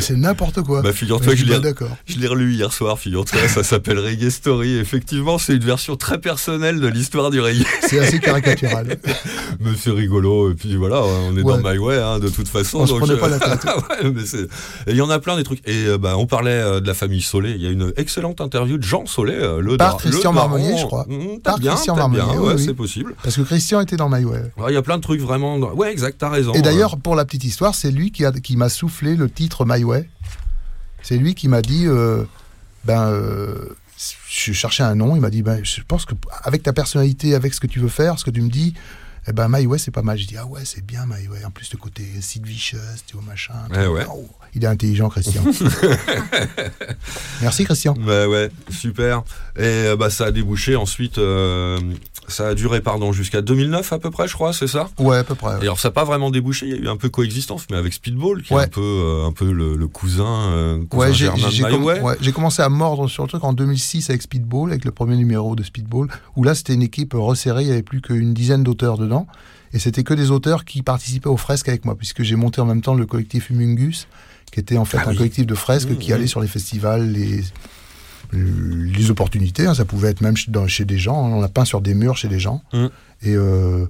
C'est 0.00 0.16
n'importe 0.16 0.62
quoi. 0.62 0.80
Bah, 0.82 0.92
figure-toi 0.92 1.32
Et 1.32 1.36
que 1.36 1.42
je 1.42 1.46
l'ai- 1.46 1.60
d'accord. 1.60 1.90
Je 2.06 2.18
l'ai 2.18 2.26
relu 2.26 2.54
hier 2.54 2.72
soir, 2.72 2.98
figure-toi, 2.98 3.48
ça 3.48 3.62
s'appelle 3.62 3.98
Reggae 3.98 4.30
Story. 4.30 4.76
Effectivement, 4.78 5.36
c'est 5.38 5.54
une 5.54 5.64
version 5.64 5.96
très 5.96 6.18
personnelle 6.18 6.80
de 6.80 6.86
l'histoire 6.86 7.30
du 7.30 7.40
reggae. 7.40 7.64
C'est 7.86 7.98
assez 7.98 8.18
caricatural. 8.20 8.96
Mais 9.60 9.70
c'est 9.78 9.90
rigolo, 9.90 10.50
et 10.50 10.54
puis 10.54 10.76
voilà, 10.76 11.02
on 11.02 11.36
est 11.36 11.42
Ouais. 11.42 11.60
dans 11.62 11.70
My 11.72 11.76
Way, 11.78 11.98
hein, 11.98 12.18
de 12.18 12.28
toute 12.28 12.48
façon. 12.48 12.78
On 12.80 12.86
se 12.86 12.92
donc, 12.92 13.00
prenait 13.00 13.18
pas 13.18 13.28
la 13.28 13.38
tête. 13.38 13.64
ouais, 14.04 14.10
mais 14.10 14.24
c'est- 14.24 14.42
et 14.86 14.90
il 14.90 14.96
y 14.96 15.00
en 15.02 15.10
a 15.10 15.18
plein 15.18 15.36
des 15.36 15.42
trucs. 15.44 15.60
Et 15.68 15.86
euh, 15.86 15.98
bah, 15.98 16.16
on 16.16 16.26
parlait 16.26 16.50
euh, 16.52 16.80
de 16.80 16.86
la 16.86 16.94
famille 16.94 17.20
Solé. 17.20 17.50
Il 17.52 17.62
y 17.62 17.66
a 17.66 17.70
une 17.70 17.92
excellente 17.96 18.40
interview 18.40 18.78
de 18.78 18.82
Jean 18.82 19.06
Solé, 19.06 19.34
euh, 19.34 19.60
le 19.60 19.76
Par 19.76 19.96
Christian 19.98 20.30
le. 20.30 20.36
Marmonnier, 20.36 20.78
je 20.78 20.84
crois. 20.86 21.04
Mmh, 21.08 21.40
Par 21.42 21.58
bien, 21.58 21.72
Christian 21.72 21.96
Marmonnier, 21.96 22.38
ouais, 22.38 22.54
oui. 22.54 22.62
c'est 22.64 22.74
possible. 22.74 23.14
Parce 23.22 23.36
que 23.36 23.42
Christian 23.42 23.71
était 23.80 23.96
dans 23.96 24.08
My 24.08 24.24
Way. 24.24 24.38
Ouais, 24.56 24.70
Il 24.72 24.74
y 24.74 24.76
a 24.76 24.82
plein 24.82 24.96
de 24.98 25.02
trucs 25.02 25.20
vraiment. 25.20 25.56
Ouais, 25.58 25.90
exact, 25.92 26.18
t'as 26.18 26.28
raison. 26.28 26.52
Et 26.52 26.62
d'ailleurs, 26.62 26.96
pour 26.98 27.14
la 27.16 27.24
petite 27.24 27.44
histoire, 27.44 27.74
c'est 27.74 27.90
lui 27.90 28.10
qui, 28.12 28.24
a- 28.24 28.32
qui 28.32 28.56
m'a 28.56 28.68
soufflé 28.68 29.16
le 29.16 29.30
titre 29.30 29.64
My 29.66 29.82
Way. 29.84 30.08
C'est 31.02 31.16
lui 31.16 31.34
qui 31.34 31.48
m'a 31.48 31.62
dit, 31.62 31.86
euh, 31.86 32.24
ben, 32.84 33.08
euh, 33.08 33.76
je 34.28 34.52
cherchais 34.52 34.82
un 34.82 34.94
nom. 34.94 35.16
Il 35.16 35.20
m'a 35.20 35.30
dit, 35.30 35.42
ben, 35.42 35.64
je 35.64 35.80
pense 35.86 36.04
que 36.04 36.14
avec 36.44 36.62
ta 36.62 36.72
personnalité, 36.72 37.34
avec 37.34 37.54
ce 37.54 37.60
que 37.60 37.66
tu 37.66 37.80
veux 37.80 37.88
faire, 37.88 38.18
ce 38.18 38.24
que 38.24 38.30
tu 38.30 38.40
me 38.42 38.48
dis, 38.50 38.74
eh 39.28 39.32
ben, 39.32 39.46
My 39.48 39.66
Way, 39.66 39.78
c'est 39.78 39.90
pas 39.92 40.02
mal. 40.02 40.18
Je 40.18 40.26
dis, 40.26 40.36
ah 40.36 40.46
ouais, 40.46 40.62
c'est 40.64 40.84
bien 40.84 41.04
My 41.06 41.26
Way. 41.28 41.44
En 41.44 41.50
plus, 41.50 41.72
le 41.72 41.78
côté 41.78 42.04
Sid 42.20 42.44
Vicious, 42.46 42.78
tu 43.06 43.14
vois, 43.16 43.24
machin. 43.26 43.54
Ouais. 43.70 44.04
Oh, 44.12 44.28
il 44.54 44.64
est 44.64 44.66
intelligent, 44.66 45.08
Christian. 45.08 45.42
Merci, 47.40 47.64
Christian. 47.64 47.94
Bah 47.98 48.28
ouais, 48.28 48.50
super. 48.70 49.22
Et 49.56 49.62
euh, 49.62 49.96
bah 49.96 50.10
ça 50.10 50.26
a 50.26 50.30
débouché 50.30 50.76
ensuite. 50.76 51.18
euh, 51.18 51.78
ça 52.28 52.48
a 52.48 52.54
duré, 52.54 52.80
pardon, 52.80 53.12
jusqu'à 53.12 53.42
2009 53.42 53.92
à 53.92 53.98
peu 53.98 54.10
près, 54.10 54.28
je 54.28 54.34
crois, 54.34 54.52
c'est 54.52 54.66
ça 54.66 54.88
Ouais, 54.98 55.18
à 55.18 55.24
peu 55.24 55.34
près. 55.34 55.56
Et 55.58 55.62
alors 55.62 55.78
ça 55.80 55.88
n'a 55.88 55.92
pas 55.92 56.04
vraiment 56.04 56.30
débouché, 56.30 56.66
il 56.66 56.72
y 56.72 56.74
a 56.78 56.80
eu 56.80 56.88
un 56.88 56.96
peu 56.96 57.08
coexistence, 57.08 57.66
mais 57.70 57.76
avec 57.76 57.92
Speedball, 57.92 58.42
qui 58.42 58.52
est 58.52 58.56
Ouais. 58.56 58.62
un 58.64 58.68
peu, 58.68 58.80
euh, 58.80 59.26
un 59.26 59.32
peu 59.32 59.50
le, 59.52 59.76
le 59.76 59.88
cousin, 59.88 60.24
euh, 60.52 60.84
cousin 60.86 61.06
Ouais, 61.08 61.12
j'ai 61.12 61.28
ouais, 61.28 62.32
commencé 62.32 62.62
à 62.62 62.68
mordre 62.68 63.08
sur 63.08 63.24
le 63.24 63.28
truc 63.28 63.44
en 63.44 63.52
2006 63.52 64.10
avec 64.10 64.22
Speedball, 64.22 64.70
avec 64.70 64.84
le 64.84 64.90
premier 64.92 65.16
numéro 65.16 65.56
de 65.56 65.62
Speedball, 65.62 66.08
où 66.36 66.44
là 66.44 66.54
c'était 66.54 66.74
une 66.74 66.82
équipe 66.82 67.12
resserrée, 67.14 67.62
il 67.62 67.66
n'y 67.66 67.72
avait 67.72 67.82
plus 67.82 68.00
qu'une 68.00 68.32
dizaine 68.34 68.62
d'auteurs 68.62 68.98
dedans, 68.98 69.26
et 69.72 69.78
c'était 69.78 70.04
que 70.04 70.14
des 70.14 70.30
auteurs 70.30 70.64
qui 70.64 70.82
participaient 70.82 71.28
aux 71.28 71.36
fresques 71.36 71.68
avec 71.68 71.84
moi, 71.84 71.96
puisque 71.96 72.22
j'ai 72.22 72.36
monté 72.36 72.60
en 72.60 72.66
même 72.66 72.82
temps 72.82 72.94
le 72.94 73.06
collectif 73.06 73.50
Humungus, 73.50 74.06
qui 74.52 74.60
était 74.60 74.76
en 74.76 74.84
fait 74.84 74.98
Ah 75.00 75.08
un 75.08 75.10
oui. 75.10 75.16
collectif 75.16 75.46
de 75.46 75.54
fresques 75.54 75.88
Mmh, 75.90 75.96
qui 75.98 76.10
mmh. 76.10 76.14
allait 76.14 76.26
sur 76.26 76.40
les 76.40 76.46
festivals, 76.48 77.10
les, 77.10 77.42
les 78.32 79.10
opportunités, 79.10 79.66
hein, 79.66 79.74
ça 79.74 79.84
pouvait 79.84 80.08
être 80.10 80.20
même 80.20 80.36
chez, 80.36 80.50
dans- 80.50 80.66
chez 80.66 80.84
des 80.84 80.98
gens, 80.98 81.26
hein, 81.26 81.30
on 81.34 81.42
a 81.42 81.48
peint 81.48 81.64
sur 81.64 81.80
des 81.80 81.94
murs 81.94 82.16
chez 82.16 82.28
des 82.28 82.38
gens, 82.40 82.62
Mmh. 82.72 82.86
et, 83.22 83.34
euh, 83.36 83.86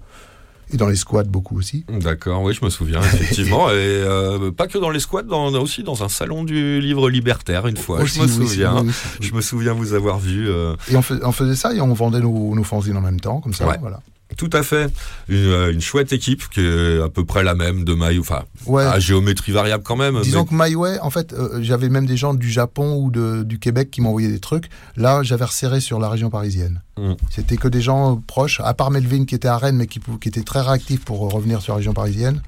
et 0.72 0.76
dans 0.76 0.88
les 0.88 0.97
squats 0.97 1.22
beaucoup 1.24 1.57
aussi. 1.59 1.84
D'accord, 2.01 2.43
oui, 2.43 2.55
je 2.59 2.64
me 2.64 2.70
souviens, 2.70 3.01
effectivement. 3.03 3.68
et 3.70 3.74
euh, 3.74 4.51
pas 4.51 4.66
que 4.66 4.78
dans 4.78 4.90
les 4.90 5.01
squats, 5.01 5.22
dans, 5.22 5.53
aussi 5.55 5.82
dans 5.82 6.03
un 6.03 6.09
salon 6.09 6.45
du 6.45 6.80
livre 6.80 7.11
libertaire, 7.11 7.66
une 7.66 7.76
fois. 7.76 8.01
Aussi, 8.01 8.18
je 8.20 8.24
me 8.24 8.28
oui, 8.43 8.49
souviens. 8.49 8.80
oui, 8.82 8.88
oui. 9.20 9.26
Je 9.28 9.34
me 9.34 9.40
souviens 9.43 9.74
vous 9.74 9.93
avoir 9.93 10.18
vu. 10.18 10.49
euh, 10.49 10.74
Et 10.90 10.97
on, 10.97 11.03
fais- 11.03 11.22
on 11.22 11.32
faisait 11.32 11.57
ça 11.57 11.74
et 11.74 11.80
on 11.80 11.93
vendait 11.93 12.20
nos, 12.20 12.55
nos 12.55 12.64
fanzines 12.64 12.97
en 12.97 13.01
même 13.03 13.20
temps, 13.20 13.40
comme 13.40 13.53
ça, 13.55 13.66
Ouais. 13.68 13.76
voilà. 13.80 14.01
Tout 14.37 14.51
à 14.53 14.62
fait. 14.62 14.93
Une, 15.28 15.37
euh, 15.37 15.72
une 15.72 15.80
chouette 15.80 16.12
équipe 16.12 16.49
qui 16.49 16.61
est 16.61 17.01
à 17.03 17.09
peu 17.09 17.24
près 17.24 17.43
la 17.43 17.55
même 17.55 17.85
de 17.85 17.95
My, 17.95 18.18
enfin, 18.18 18.43
Ouais. 18.66 18.85
à 18.85 18.99
géométrie 18.99 19.53
variable 19.53 19.83
quand 19.85 19.97
même. 19.97 20.20
Disons 20.22 20.47
mais- 20.51 20.66
que 20.66 20.70
My 20.70 20.74
Way, 20.74 20.99
en 21.01 21.11
fait, 21.11 21.33
euh, 21.33 21.59
j'avais 21.62 21.89
même 21.89 22.07
des 22.07 22.16
gens 22.16 22.35
du 22.35 22.51
Japon 22.51 22.97
ou 22.97 23.11
de, 23.11 23.43
du 23.43 23.59
Québec 23.59 23.91
qui 23.91 24.01
m'envoyaient 24.01 24.28
des 24.30 24.41
trucs. 24.41 24.68
Là, 24.97 25.22
j'avais 25.22 25.45
resserré 25.45 25.80
sur 25.80 25.99
la 26.01 26.09
région 26.09 26.30
parisienne. 26.30 26.80
Mm. 26.99 27.12
C'était 27.30 27.57
que 27.57 27.68
des 27.68 27.80
gens 27.80 28.14
euh, 28.16 28.20
proches, 28.26 28.61
à 28.64 28.74
part 28.74 28.91
Melvin 28.91 29.24
qui 29.24 29.35
était 29.35 29.49
à 29.49 29.57
Rennes, 29.57 29.76
mais 29.76 29.87
qui, 29.87 30.01
était 30.26 30.43
très 30.43 30.61
réactif 30.61 31.05
pour 31.05 31.24
euh, 31.24 31.28
revenir 31.28 31.61
sur 31.62 31.72
la 31.72 31.78
région 31.78 31.93
parisienne. 31.95 32.43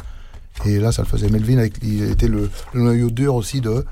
Et 0.64 0.78
là, 0.78 0.92
ça 0.92 1.02
le 1.02 1.08
faisait. 1.08 1.28
Melvin, 1.28 1.58
avec, 1.58 1.74
il 1.82 2.04
était 2.04 2.28
le, 2.28 2.50
le 2.74 2.80
noyau 2.80 3.10
dur 3.10 3.34
aussi 3.34 3.60
de 3.60 3.84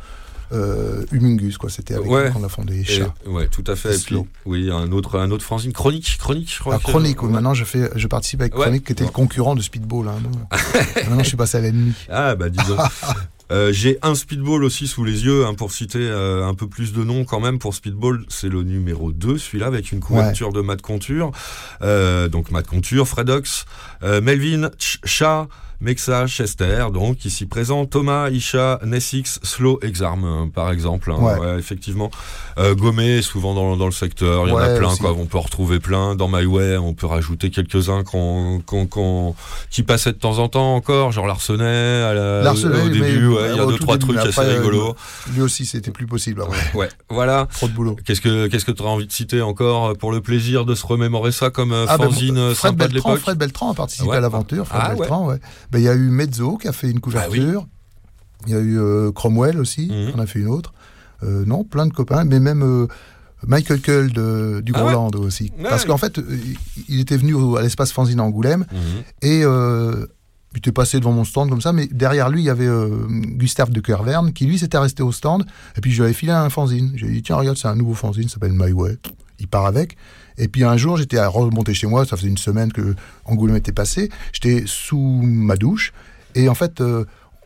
euh, 0.53 1.05
Humungus, 1.13 1.59
quoi. 1.59 1.71
C'était 1.71 1.95
avec 1.95 2.11
Ouais. 2.11 2.31
qu'on 2.33 2.45
a 2.45 2.49
fondé 2.49 2.81
Et- 2.81 2.85
Chat. 2.85 3.15
ouais, 3.27 3.49
tout 3.49 3.65
à 3.67 3.75
fait. 3.77 3.95
Et 3.95 3.99
puis, 3.99 4.17
oui, 4.47 4.71
un 4.71 4.93
autre, 4.93 5.19
un 5.19 5.31
autre 5.31 5.45
fanzine 5.45 5.73
chronique, 5.73 6.17
chronique, 6.19 6.53
je 6.55 6.61
crois. 6.61 6.75
Ah, 6.75 6.79
que- 6.79 6.85
Chronique, 6.85 7.23
oui. 7.23 7.31
Maintenant, 7.31 7.55
je, 7.55 7.65
fais, 7.65 7.91
je 7.97 8.07
participe 8.07 8.41
avec 8.41 8.55
Ouais. 8.55 8.63
Chronique, 8.63 8.85
qui 8.85 8.93
était 8.93 9.05
le 9.05 9.11
concurrent 9.11 9.55
de 9.55 9.61
Speedball. 9.63 10.09
hein. 10.09 10.15
Maintenant, 10.97 11.23
je 11.23 11.29
suis 11.29 11.37
passé 11.37 11.59
à 11.59 11.61
l'ennemi. 11.61 11.93
Ah 12.11 12.35
bah 12.37 12.49
dis 12.49 12.59
donc. 12.69 12.79
Euh, 13.53 13.73
J'ai 13.73 13.99
un 14.03 14.15
Speedball 14.15 14.65
aussi 14.65 14.87
sous 14.89 15.05
les 15.05 15.25
yeux, 15.25 15.45
hein, 15.47 15.55
pour 15.55 15.73
citer 15.73 15.99
euh, 16.01 16.47
un 16.47 16.55
peu 16.55 16.67
plus 16.67 16.93
de 16.93 17.05
noms 17.05 17.25
quand 17.25 17.41
même 17.41 17.59
pour 17.59 17.75
Speedball, 17.75 18.25
c'est 18.29 18.49
le 18.49 18.63
numéro 18.63 19.13
2, 19.13 19.39
celui-là, 19.39 19.67
avec 19.67 19.93
une 19.93 20.01
couverture 20.01 20.53
de 20.53 20.61
Matt 20.61 20.81
Conture. 20.83 21.31
Euh, 21.83 22.29
donc 22.29 22.51
Matt 22.51 22.67
Conture, 22.67 23.07
Fredox, 23.07 23.67
euh, 24.03 24.21
Melvin, 24.21 24.71
Ch- 24.79 24.99
Chat, 25.05 25.49
Mexa, 25.81 26.29
Chester, 26.29 26.87
donc 26.95 27.25
ici 27.25 27.45
présent, 27.47 27.87
Thomas, 27.87 28.31
Isha, 28.31 28.79
Nessix, 28.85 29.41
Slow, 29.43 29.81
Exarm, 29.83 30.23
hein, 30.25 30.49
par 30.55 30.71
exemple. 30.71 31.11
hein, 31.11 31.17
Ouais. 31.21 31.39
ouais, 31.41 31.59
effectivement. 31.59 32.09
Euh, 32.59 32.77
Gomé, 32.77 33.21
souvent 33.21 33.53
dans, 33.53 33.77
dans 33.77 33.87
le 33.87 33.91
secteur, 33.93 34.47
il 34.47 34.51
y 34.51 34.53
en 34.53 34.59
a 34.59 34.69
plein, 34.77 34.91
aussi. 34.91 35.01
quoi. 35.01 35.11
On 35.19 35.27
peut 35.27 35.39
en 35.39 35.41
retrouver 35.41 35.81
plein. 35.81 36.15
Dans 36.15 36.29
My 36.29 36.45
Way, 36.45 36.77
on 36.77 36.95
peut 36.95 37.07
rajouter 37.07 37.51
quelques-uns 37.51 38.05
qu'on, 38.05 38.63
qu'on, 38.65 38.87
qu'on- 38.87 39.35
qui 39.71 39.83
passaient 39.83 40.13
de 40.13 40.19
temps 40.19 40.39
en 40.39 40.49
temps 40.49 40.77
encore, 40.77 41.11
genre 41.11 41.27
Larsenet, 41.27 41.65
à 41.65 42.15
la- 42.15 42.43
Larsenet, 42.43 42.81
au 42.81 42.85
mais- 42.85 42.91
début, 42.91 43.27
ouais, 43.43 43.55
il 43.55 43.57
y 43.57 43.61
a 43.61 43.67
deux, 43.67 43.79
trois 43.79 43.97
début, 43.99 44.15
trucs 44.15 44.27
assez 44.29 44.41
après, 44.41 44.59
rigolos. 44.59 44.95
Lui 45.35 45.43
aussi, 45.43 45.67
c'était 45.67 45.91
plus 45.91 46.07
possible. 46.07 46.43
après. 46.43 46.59
Ouais, 46.79 46.89
voilà. 47.11 47.49
Trop 47.53 47.69
de 47.69 47.73
boulot. 47.73 47.97
Qu'est-ce 48.05 48.21
que 48.21 48.47
qu'est-ce 48.49 48.65
que 48.65 48.73
tu 48.73 48.83
as 48.83 48.87
envie 48.87 49.07
de 49.07 49.13
citer 49.13 49.43
encore 49.43 49.97
pour 49.97 50.13
le 50.13 50.21
plaisir 50.21 50.65
de 50.65 50.75
se 50.75 50.87
remémorer 50.87 51.33
ça 51.33 51.51
comme 51.51 51.73
euh, 51.73 51.87
Ah, 51.89 51.99
ben, 51.99 52.05
fanzine 52.11 52.39
euh, 52.39 52.55
Fred 52.55 52.73
sympa 52.73 52.89
Beltran, 52.89 53.17
Fred 53.17 53.39
Beltran 53.39 53.71
a 53.71 53.75
participé 53.75 54.09
Ouais. 54.09 54.17
à 54.17 54.21
l'aventure. 54.21 54.67
Fred 54.67 54.81
Ah. 54.85 54.95
Beltran, 54.95 55.27
ouais. 55.27 55.39
Ben, 55.71 55.79
il 55.79 55.85
y 55.85 55.89
a 55.89 55.95
eu 55.95 56.09
Mezzo 56.11 56.57
qui 56.57 56.69
a 56.69 56.73
fait 56.73 56.91
une 56.91 57.01
couverture. 57.01 57.67
Il 58.47 58.53
y 58.53 58.57
a 58.57 58.61
eu 58.61 58.79
euh, 58.81 59.13
Cromwell 59.13 59.59
aussi, 59.61 59.89
Mhm. 59.89 60.13
on 60.17 60.19
a 60.19 60.27
fait 60.27 60.41
une 60.41 60.49
autre. 60.49 60.73
Euh, 61.23 61.45
non, 61.47 61.63
plein 61.63 61.87
de 61.87 61.93
copains, 61.93 62.25
mais 62.25 62.41
même 62.41 62.63
euh, 62.65 62.89
Michael 63.47 63.81
Cull 63.81 64.13
de, 64.13 64.61
du 64.65 64.73
Ah 64.75 64.85
ouais. 64.85 64.93
Groenland 64.93 65.15
aussi. 65.17 65.53
Ouais. 65.59 65.69
Parce 65.69 65.85
qu'en 65.85 65.97
fait, 65.99 66.19
euh, 66.19 66.25
il 66.89 66.99
était 67.01 67.17
venu 67.17 67.35
à 67.57 67.63
l'espace 67.63 67.93
Fanzine 67.93 68.21
Angoulême 68.21 68.67
Mhm. 68.73 68.79
et 69.23 69.43
euh, 69.45 70.07
il 70.55 70.59
était 70.59 70.73
passé 70.73 70.99
devant 70.99 71.13
mon 71.13 71.25
stand 71.25 71.49
comme 71.49 71.61
ça, 71.61 71.73
mais 71.73 71.87
derrière 71.87 72.29
lui, 72.29 72.43
il 72.43 72.45
y 72.45 72.51
avait 72.51 72.67
euh, 72.67 73.07
Gustave 73.09 73.71
de 73.71 73.81
Kerverne 73.81 74.33
qui 74.33 74.47
lui 74.47 74.59
s'était 74.59 74.79
resté 74.79 75.03
au 75.03 75.13
stand. 75.13 75.47
Et 75.77 75.81
puis 75.81 75.91
je 75.91 75.97
lui 75.97 76.05
avais 76.05 76.13
filé 76.13 76.33
un 76.33 76.51
fanzine. 76.51 76.93
J'ai 76.95 77.09
dit, 77.09 77.23
tiens, 77.23 77.37
regarde, 77.37 77.57
c'est 77.57 77.69
un 77.69 77.75
nouveau 77.75 77.95
fanzine, 77.95 78.29
ça 78.29 78.35
s'appelle 78.35 78.53
My 78.55 78.73
Way. 78.73 78.99
Il 79.39 79.49
part 79.49 79.67
avec. 79.67 79.97
Et 80.39 80.49
puis 80.49 80.65
un 80.65 80.77
jour, 80.77 80.97
j'étais 80.97 81.19
à 81.19 81.29
remonter 81.29 81.75
chez 81.75 81.87
moi, 81.87 82.05
ça 82.05 82.17
faisait 82.17 82.29
une 82.29 82.39
semaine 82.39 82.73
que 82.73 82.95
Angoulême 83.25 83.57
était 83.57 83.73
passé. 83.73 84.11
J'étais 84.33 84.65
sous 84.67 85.21
ma 85.23 85.57
douche. 85.57 85.93
Et 86.35 86.49
en 86.49 86.55
fait, 86.55 86.81
euh, 86.81 87.05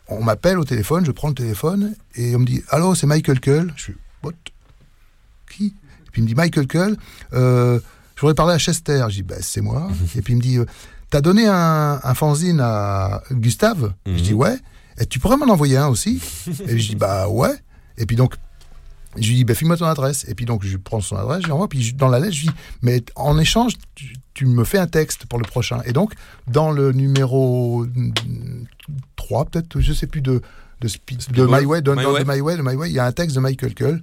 on 0.08 0.22
m'appelle 0.22 0.58
au 0.58 0.64
téléphone, 0.64 1.04
je 1.04 1.10
prends 1.10 1.28
le 1.28 1.34
téléphone 1.34 1.94
et 2.14 2.34
on 2.36 2.40
me 2.40 2.44
dit, 2.44 2.62
allô, 2.70 2.94
c'est 2.94 3.06
Michael 3.06 3.40
Cull. 3.40 3.72
Je 3.76 3.82
suis, 3.82 3.96
what? 4.22 4.32
Qui? 5.50 5.66
Et 5.66 6.10
puis 6.10 6.20
il 6.20 6.22
me 6.22 6.28
dit, 6.28 6.34
Michael 6.34 6.66
Cull, 6.66 6.96
euh, 7.32 7.80
je 8.14 8.20
voudrais 8.20 8.34
parler 8.34 8.54
à 8.54 8.58
Chester. 8.58 9.04
Je 9.08 9.14
dis, 9.14 9.22
bah, 9.22 9.36
c'est 9.40 9.60
moi. 9.60 9.88
et 10.16 10.22
puis 10.22 10.34
il 10.34 10.36
me 10.36 10.42
dit, 10.42 10.58
t'as 11.10 11.20
donné 11.20 11.46
un, 11.46 12.00
un 12.02 12.14
fanzine 12.14 12.60
à 12.60 13.22
Gustave? 13.30 13.92
Je 14.06 14.20
dis, 14.22 14.34
ouais. 14.34 14.56
Et 14.98 15.06
tu 15.06 15.18
pourrais 15.18 15.36
m'en 15.36 15.46
envoyer 15.52 15.76
un 15.76 15.88
aussi? 15.88 16.20
Et 16.68 16.78
je 16.78 16.88
dis, 16.90 16.96
bah 16.96 17.28
ouais. 17.28 17.54
Et 17.98 18.06
puis 18.06 18.16
donc, 18.16 18.34
je 19.16 19.28
lui 19.28 19.34
dis, 19.36 19.44
bah, 19.44 19.54
file-moi 19.54 19.76
ton 19.76 19.86
adresse. 19.86 20.24
Et 20.28 20.34
puis 20.34 20.44
donc, 20.46 20.64
je 20.64 20.76
prends 20.76 21.00
son 21.00 21.16
adresse, 21.16 21.40
je 21.42 21.46
lui 21.46 21.52
envoie. 21.52 21.68
Puis 21.68 21.82
je- 21.82 21.94
dans 21.94 22.08
la 22.08 22.18
lettre, 22.20 22.34
je 22.34 22.40
lui 22.42 22.48
dis, 22.48 22.54
mais 22.82 23.02
en 23.14 23.38
échange, 23.38 23.74
tu, 23.94 24.14
tu 24.34 24.46
me 24.46 24.64
fais 24.64 24.78
un 24.78 24.86
texte 24.86 25.26
pour 25.26 25.38
le 25.38 25.44
prochain. 25.44 25.80
Et 25.86 25.92
donc, 25.92 26.12
dans 26.48 26.70
le 26.70 26.92
numéro 26.92 27.84
mm, 27.84 28.12
3, 29.16 29.44
peut-être, 29.46 29.80
je 29.80 29.92
sais 29.92 30.06
plus, 30.06 30.20
de, 30.22 30.40
de, 30.80 30.88
Speed- 30.88 31.30
de. 31.32 31.44
My 31.46 31.64
Way. 31.64 32.40
Way, 32.40 32.56
de 32.56 32.62
My 32.62 32.74
Way, 32.74 32.90
il 32.90 32.94
y 32.94 32.98
a 32.98 33.06
un 33.06 33.12
texte 33.12 33.34
de 33.36 33.40
Michael 33.40 33.74
Cull 33.74 34.02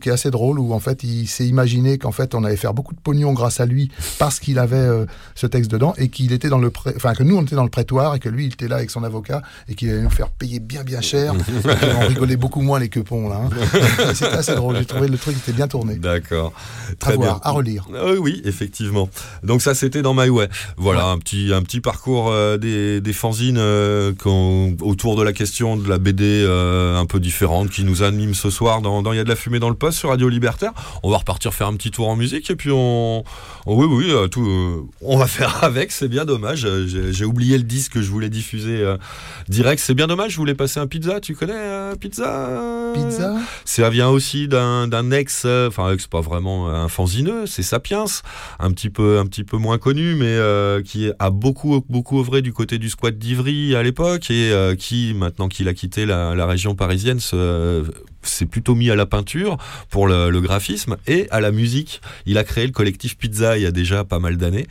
qui 0.00 0.08
est 0.08 0.12
assez 0.12 0.30
drôle, 0.30 0.58
où 0.58 0.72
en 0.72 0.80
fait, 0.80 1.02
il 1.02 1.26
s'est 1.26 1.46
imaginé 1.46 1.98
qu'en 1.98 2.12
fait, 2.12 2.34
on 2.34 2.44
allait 2.44 2.56
faire 2.56 2.74
beaucoup 2.74 2.94
de 2.94 3.00
pognon 3.00 3.32
grâce 3.32 3.60
à 3.60 3.66
lui 3.66 3.90
parce 4.18 4.40
qu'il 4.40 4.58
avait 4.58 4.76
euh, 4.76 5.06
ce 5.34 5.46
texte 5.46 5.70
dedans 5.70 5.94
et 5.98 6.08
qu'il 6.08 6.32
était 6.32 6.48
dans 6.48 6.58
le 6.58 6.70
pré... 6.70 6.92
enfin 6.96 7.14
que 7.14 7.22
nous 7.22 7.36
on 7.36 7.42
était 7.42 7.56
dans 7.56 7.64
le 7.64 7.70
prétoire 7.70 8.14
et 8.14 8.18
que 8.18 8.28
lui 8.28 8.46
il 8.46 8.52
était 8.52 8.68
là 8.68 8.76
avec 8.76 8.90
son 8.90 9.04
avocat 9.04 9.42
et 9.68 9.74
qu'il 9.74 9.90
allait 9.90 10.02
nous 10.02 10.10
faire 10.10 10.28
payer 10.30 10.60
bien 10.60 10.82
bien 10.84 11.00
cher. 11.00 11.34
Et 11.64 11.94
on 11.96 12.06
rigolait 12.08 12.36
beaucoup 12.36 12.60
moins 12.62 12.78
les 12.78 12.88
quepons 12.88 13.28
là. 13.28 13.40
hein. 13.44 13.50
C'était 14.14 14.26
assez 14.32 14.54
drôle. 14.54 14.76
J'ai 14.76 14.84
trouvé 14.84 15.08
le 15.08 15.18
truc 15.18 15.36
était 15.36 15.52
bien 15.52 15.68
tourné. 15.68 15.96
D'accord. 15.96 16.52
À 16.90 16.94
Très 16.96 17.16
voir, 17.16 17.40
bien. 17.40 17.40
à 17.44 17.50
relire. 17.52 17.86
Euh, 17.94 18.16
oui, 18.18 18.42
effectivement. 18.44 19.08
Donc 19.42 19.62
ça, 19.62 19.74
c'était 19.74 20.02
dans 20.02 20.14
My 20.14 20.28
Way. 20.28 20.48
Voilà, 20.76 21.06
un 21.06 21.18
petit 21.18 21.52
un 21.52 21.62
petit 21.62 21.80
parcours 21.80 22.28
euh, 22.30 22.56
des, 22.58 23.00
des 23.00 23.12
fanzines 23.12 23.58
euh, 23.58 24.12
autour 24.80 25.16
de 25.16 25.22
la 25.22 25.32
question 25.32 25.76
de 25.76 25.88
la 25.88 25.98
BD 25.98 26.44
un 26.46 27.06
peu 27.06 27.20
différente 27.20 27.70
qui 27.70 27.84
nous 27.84 28.02
anime 28.02 28.34
ce 28.34 28.50
soir 28.50 28.80
dans 28.82 29.00
Il 29.12 29.16
y 29.16 29.20
a 29.20 29.24
de 29.24 29.28
la 29.28 29.36
fumée 29.36 29.58
dans 29.58 29.69
le 29.70 29.76
poste 29.76 29.98
sur 29.98 30.10
Radio 30.10 30.28
Libertaire. 30.28 30.72
On 31.02 31.10
va 31.10 31.18
repartir 31.18 31.54
faire 31.54 31.68
un 31.68 31.74
petit 31.74 31.90
tour 31.90 32.08
en 32.08 32.16
musique 32.16 32.50
et 32.50 32.56
puis 32.56 32.70
on, 32.70 33.24
oui 33.66 33.86
oui 33.88 34.10
euh, 34.10 34.28
tout, 34.28 34.46
euh, 34.46 34.86
on 35.00 35.16
va 35.16 35.26
faire 35.26 35.58
avec. 35.64 35.92
C'est 35.92 36.08
bien 36.08 36.24
dommage. 36.24 36.66
J'ai 36.86 37.24
oublié 37.24 37.56
le 37.56 37.64
disque 37.64 37.94
que 37.94 38.02
je 38.02 38.10
voulais 38.10 38.28
diffuser 38.28 38.84
direct. 39.48 39.82
C'est 39.82 39.94
bien 39.94 40.06
dommage. 40.06 40.32
Je 40.32 40.36
voulais 40.36 40.54
passer 40.54 40.80
un 40.80 40.86
pizza. 40.86 41.20
Tu 41.20 41.34
connais 41.34 41.96
pizza? 41.98 42.92
Pizza? 42.94 43.36
Ça 43.64 43.90
vient 43.90 44.08
aussi 44.08 44.48
d'un 44.48 45.10
ex, 45.10 45.44
enfin 45.44 45.92
ex 45.92 46.06
pas 46.06 46.20
vraiment 46.20 46.68
un 46.68 46.88
fanzineux. 46.88 47.46
C'est 47.46 47.62
Sapiens, 47.62 48.04
un 48.58 48.70
petit 48.72 48.90
peu 48.90 49.18
un 49.18 49.26
petit 49.26 49.44
peu 49.44 49.56
moins 49.56 49.78
connu, 49.78 50.14
mais 50.14 50.38
qui 50.84 51.10
a 51.18 51.30
beaucoup 51.30 51.84
beaucoup 51.88 52.20
œuvré 52.20 52.42
du 52.42 52.52
côté 52.52 52.78
du 52.78 52.90
squat 52.90 53.16
d'Ivry 53.16 53.74
à 53.74 53.82
l'époque 53.82 54.30
et 54.30 54.52
qui 54.78 55.14
maintenant 55.14 55.48
qu'il 55.48 55.68
a 55.68 55.74
quitté 55.74 56.06
la, 56.06 56.34
la 56.34 56.46
région 56.46 56.74
parisienne 56.74 57.20
se 57.20 57.84
s'est 58.22 58.46
plutôt 58.46 58.74
mis 58.74 58.90
à 58.90 58.96
la 58.96 59.06
peinture 59.06 59.49
pour 59.88 60.08
le, 60.08 60.40
graphisme 60.40 60.96
et 61.06 61.28
à 61.30 61.40
la 61.40 61.50
musique. 61.50 62.00
Il 62.24 62.38
a 62.38 62.44
créé 62.44 62.66
le 62.66 62.72
collectif 62.72 63.18
Pizza 63.18 63.58
il 63.58 63.62
y 63.62 63.66
a 63.66 63.70
déjà 63.70 64.04
pas 64.04 64.18
mal 64.18 64.36
d'années. 64.36 64.66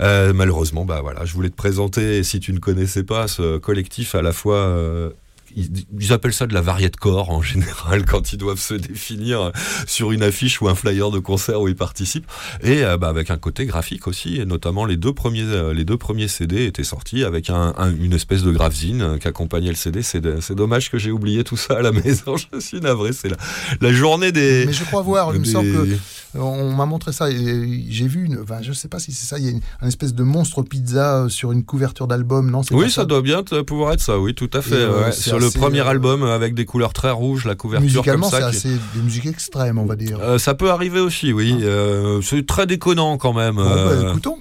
Euh, 0.00 0.32
malheureusement, 0.32 0.84
bah 0.84 1.00
voilà, 1.02 1.24
je 1.24 1.32
voulais 1.34 1.50
te 1.50 1.56
présenter, 1.56 2.22
si 2.22 2.38
tu 2.38 2.52
ne 2.52 2.58
connaissais 2.58 3.02
pas 3.02 3.26
ce 3.26 3.58
collectif 3.58 4.14
à 4.14 4.22
la 4.22 4.32
fois 4.32 5.12
ils, 5.58 6.12
appellent 6.12 6.32
ça 6.32 6.46
de 6.46 6.54
la 6.54 6.60
variété 6.60 6.96
corps 6.98 7.30
en 7.30 7.42
général 7.42 8.04
quand 8.06 8.32
ils 8.32 8.38
doivent 8.38 8.60
se 8.60 8.74
définir 8.74 9.52
sur 9.86 10.12
une 10.12 10.22
affiche 10.22 10.60
ou 10.60 10.68
un 10.68 10.74
flyer 10.74 11.10
de 11.10 11.18
concert 11.18 11.60
où 11.60 11.68
ils 11.68 11.76
participent. 11.76 12.26
Et 12.62 12.84
euh, 12.84 12.96
bah, 12.96 13.08
avec 13.08 13.30
un 13.30 13.36
côté 13.36 13.66
graphique 13.66 14.06
aussi, 14.06 14.40
et 14.40 14.44
notamment 14.44 14.84
les 14.84 14.96
deux 14.96 15.12
premiers, 15.12 15.42
euh, 15.42 15.72
les 15.72 15.84
deux 15.84 15.96
premiers 15.96 16.28
CD 16.28 16.66
étaient 16.66 16.84
sortis 16.84 17.24
avec 17.24 17.50
un, 17.50 17.74
une 17.98 18.12
espèce 18.12 18.42
de 18.42 18.50
graphe-zine 18.50 19.02
euh, 19.02 19.18
qui 19.18 19.28
accompagnait 19.28 19.70
le 19.70 19.76
CD. 19.76 20.02
C'est 20.02 20.52
dommage 20.52 20.90
que 20.90 20.98
j'ai 20.98 21.10
oublié 21.10 21.44
tout 21.44 21.56
ça 21.56 21.78
à 21.78 21.82
la 21.82 21.92
maison. 22.04 22.36
Je 22.36 22.60
suis 22.60 22.80
navré. 22.80 23.12
C'est 23.12 23.28
la, 23.28 23.36
la, 23.80 23.92
journée 23.92 24.32
des. 24.32 24.66
Mais 24.66 24.72
je 24.72 24.84
crois 24.84 25.02
voir. 25.02 25.34
Il 25.34 25.40
me 25.40 25.44
semble 25.44 25.70
que 25.72 25.96
on 26.34 26.72
m'a 26.74 26.86
montré 26.86 27.12
ça. 27.12 27.30
J'ai 27.30 28.06
vu, 28.06 28.26
une, 28.26 28.38
enfin, 28.42 28.58
je 28.60 28.72
sais 28.72 28.88
pas 28.88 28.98
si 28.98 29.12
c'est 29.12 29.26
ça. 29.26 29.38
Il 29.38 29.44
y 29.44 29.48
a 29.48 29.50
une, 29.50 29.60
espèce 29.82 30.14
de 30.14 30.22
monstre 30.22 30.62
pizza 30.62 31.26
sur 31.28 31.52
une 31.52 31.64
couverture 31.64 32.06
d'album, 32.06 32.50
non 32.50 32.62
Oui, 32.70 32.90
ça, 32.90 33.04
doit 33.04 33.22
bien 33.22 33.42
pouvoir 33.42 33.92
être 33.92 34.00
ça. 34.00 34.18
Oui, 34.18 34.34
tout 34.34 34.50
à 34.52 34.62
fait. 34.62 35.12
sur 35.12 35.38
le 35.38 35.47
premier 35.50 35.80
euh, 35.80 35.88
album 35.88 36.24
avec 36.24 36.54
des 36.54 36.64
couleurs 36.64 36.92
très 36.92 37.10
rouges, 37.10 37.44
la 37.44 37.54
couverture 37.54 37.84
Musicalement, 37.84 38.30
comme 38.30 38.40
ça. 38.40 38.52
c'est 38.52 38.68
des 38.68 39.02
musiques 39.02 39.26
extrêmes, 39.26 39.78
on 39.78 39.86
va 39.86 39.96
dire. 39.96 40.18
Euh, 40.20 40.38
ça 40.38 40.54
peut 40.54 40.70
arriver 40.70 41.00
aussi, 41.00 41.32
oui. 41.32 41.54
Ah. 41.58 41.64
Euh, 41.64 42.22
c'est 42.22 42.46
très 42.46 42.66
déconnant 42.66 43.18
quand 43.18 43.32
même. 43.32 43.56
Bah, 43.56 44.10
écoutons. 44.10 44.38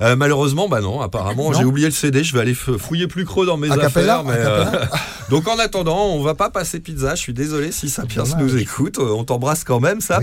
malheureusement, 0.00 0.68
bah 0.68 0.80
non. 0.80 1.00
Apparemment, 1.00 1.52
j'ai 1.52 1.64
oublié 1.64 1.86
le 1.86 1.92
CD. 1.92 2.24
Je 2.24 2.34
vais 2.34 2.40
aller 2.40 2.54
fouiller 2.54 3.06
plus 3.06 3.24
creux 3.24 3.46
dans 3.46 3.56
mes 3.56 3.70
affaires. 3.70 4.24
Donc 5.30 5.46
en 5.46 5.58
attendant, 5.58 6.06
on 6.06 6.22
va 6.22 6.34
pas 6.34 6.50
passer 6.50 6.80
pizza. 6.80 7.14
Je 7.14 7.20
suis 7.20 7.32
désolé 7.32 7.70
si 7.70 7.88
Sapiens 7.88 8.24
nous 8.38 8.56
écoute. 8.56 8.98
On 8.98 9.24
t'embrasse 9.24 9.64
quand 9.64 9.80
même, 9.80 10.00
ça. 10.00 10.20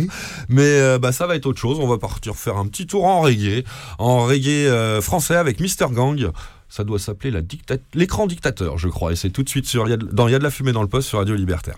Mais 0.50 0.98
bah, 1.00 1.12
ça 1.12 1.28
va 1.28 1.36
être 1.36 1.46
autre 1.46 1.60
chose. 1.60 1.78
On 1.80 1.88
va 1.88 1.98
partir 1.98 2.36
faire 2.36 2.58
un 2.58 2.68
petit 2.68 2.88
tour 2.88 3.06
en 3.06 3.22
reggae, 3.22 3.64
en 4.00 4.26
reggae 4.26 5.02
français 5.02 5.36
avec 5.36 5.60
Mister 5.60 5.88
Gang. 5.92 6.32
Ça 6.70 6.84
doit 6.84 6.99
s'appeler 6.99 7.32
l'écran 7.93 8.28
dictateur, 8.28 8.78
je 8.78 8.89
crois. 8.89 9.13
Et 9.13 9.15
c'est 9.15 9.30
tout 9.30 9.43
de 9.43 9.49
suite 9.49 9.65
sur, 9.65 9.86
dans 9.97 10.28
Il 10.28 10.32
y 10.32 10.36
a 10.36 10.39
de 10.39 10.43
la 10.43 10.51
fumée 10.51 10.74
dans 10.74 10.82
le 10.82 10.89
poste 10.89 11.07
sur 11.07 11.20
Radio 11.20 11.36
Libertaire. 11.36 11.78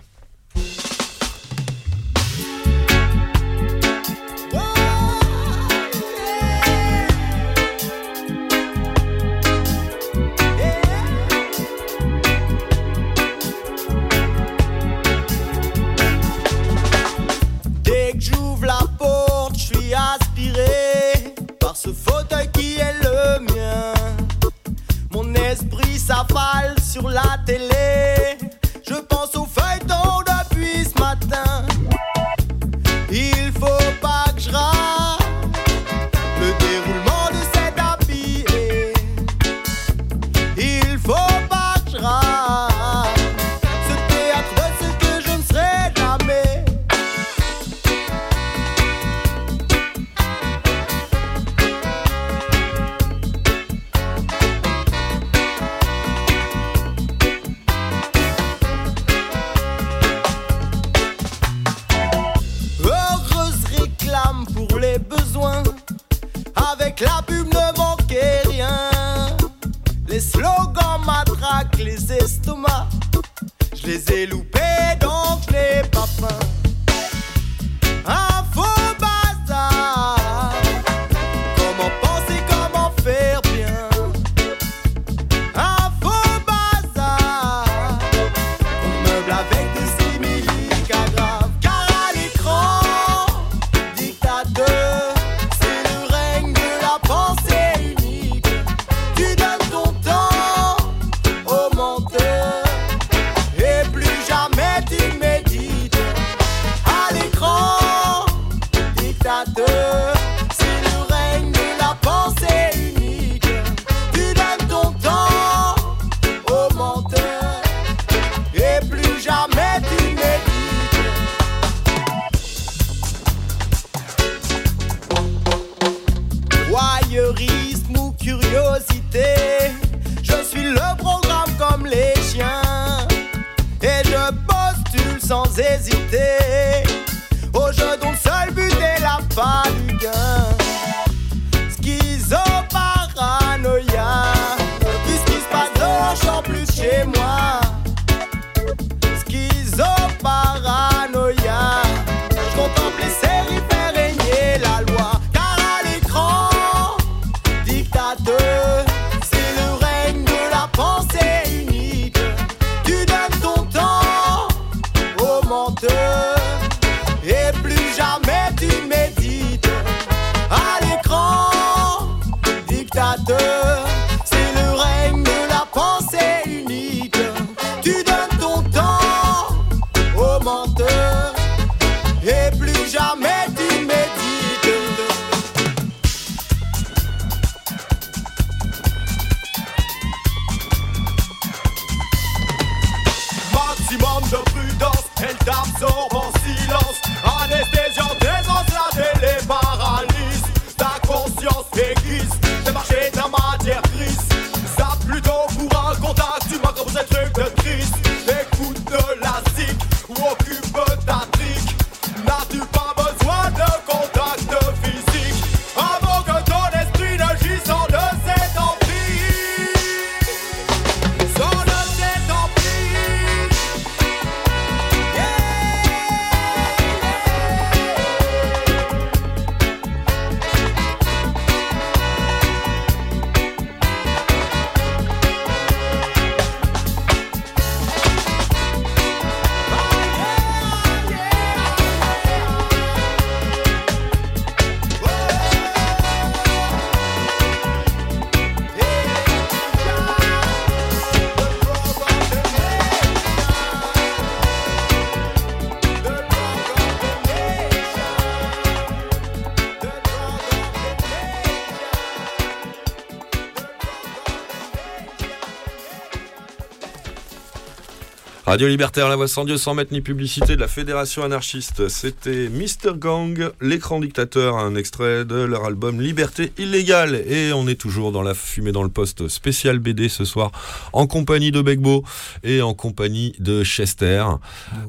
Radio 268.50 268.66
Libertaire, 268.66 269.08
la 269.08 269.14
voix 269.14 269.28
sans 269.28 269.44
Dieu, 269.44 269.56
sans 269.56 269.74
mettre 269.74 269.92
ni 269.92 270.00
publicité 270.00 270.56
de 270.56 270.60
la 270.60 270.66
Fédération 270.66 271.22
anarchiste. 271.22 271.86
C'était 271.86 272.48
Mr. 272.48 272.96
Gang, 272.98 273.52
l'écran 273.60 274.00
dictateur, 274.00 274.56
un 274.56 274.74
extrait 274.74 275.24
de 275.24 275.36
leur 275.36 275.66
album 275.66 276.00
Liberté 276.00 276.52
illégale. 276.58 277.14
Et 277.28 277.52
on 277.52 277.68
est 277.68 277.76
toujours 277.76 278.10
dans 278.10 278.22
la 278.22 278.34
fumée 278.34 278.72
dans 278.72 278.82
le 278.82 278.88
poste 278.88 279.28
spécial 279.28 279.78
BD 279.78 280.08
ce 280.08 280.24
soir, 280.24 280.50
en 280.92 281.06
compagnie 281.06 281.52
de 281.52 281.62
Begbo 281.62 282.02
et 282.42 282.60
en 282.60 282.74
compagnie 282.74 283.36
de 283.38 283.62
Chester. 283.62 284.24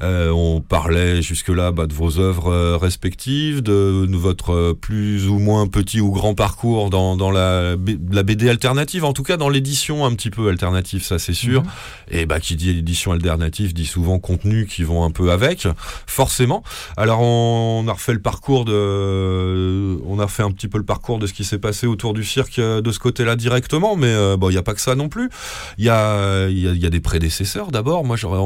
Euh, 0.01 0.31
on 0.31 0.61
parlait 0.61 1.21
jusque-là 1.21 1.71
bah, 1.71 1.85
de 1.85 1.93
vos 1.93 2.17
œuvres 2.17 2.51
euh, 2.51 2.77
respectives, 2.77 3.61
de, 3.61 4.07
votre 4.17 4.73
plus 4.73 5.27
ou 5.27 5.37
moins 5.37 5.67
petit 5.67 6.01
ou 6.01 6.09
grand 6.09 6.33
parcours 6.33 6.89
dans, 6.89 7.15
dans 7.15 7.29
la, 7.29 7.75
BD 7.75 8.49
alternative, 8.49 9.05
en 9.05 9.13
tout 9.13 9.21
cas 9.21 9.37
dans 9.37 9.49
l'édition 9.49 10.03
un 10.03 10.15
petit 10.15 10.31
peu 10.31 10.49
alternative, 10.49 11.03
ça 11.03 11.19
c'est 11.19 11.35
sûr. 11.35 11.61
Et 12.09 12.25
bah 12.25 12.39
qui 12.39 12.55
dit 12.55 12.71
édition 12.71 13.11
alternative 13.11 13.50
dit 13.51 13.85
souvent 13.85 14.19
contenu 14.19 14.65
qui 14.65 14.83
vont 14.83 15.03
un 15.03 15.11
peu 15.11 15.31
avec, 15.31 15.67
forcément. 16.07 16.63
Alors 16.97 17.21
on, 17.21 17.85
a 17.87 17.93
refait 17.93 18.13
le 18.13 18.21
parcours 18.21 18.65
de, 18.65 19.99
on 20.05 20.19
a 20.19 20.25
refait 20.25 20.43
un 20.43 20.51
petit 20.51 20.67
peu 20.67 20.77
le 20.77 20.85
parcours 20.85 21.19
de 21.19 21.27
ce 21.27 21.33
qui 21.33 21.43
s'est 21.43 21.59
passé 21.59 21.87
autour 21.87 22.13
du 22.13 22.23
cirque 22.23 22.59
euh, 22.59 22.81
de 22.81 22.91
ce 22.91 22.99
côté-là 22.99 23.35
directement, 23.35 23.95
mais 23.95 24.07
euh, 24.07 24.37
bon 24.37 24.49
il 24.49 24.53
y 24.55 24.57
a 24.57 24.63
pas 24.63 24.73
que 24.73 24.81
ça 24.81 24.95
non 24.95 25.09
plus. 25.09 25.29
Il 25.77 25.85
y 25.85 25.89
a, 25.89 26.47
il 26.47 26.59
y 26.59 26.67
a, 26.67 26.71
il 26.71 26.81
y 26.81 26.85
a 26.85 26.89
des 26.89 27.01
prédécesseurs 27.01 27.71
d'abord. 27.71 28.03
Moi 28.05 28.15
j'aurais 28.15 28.41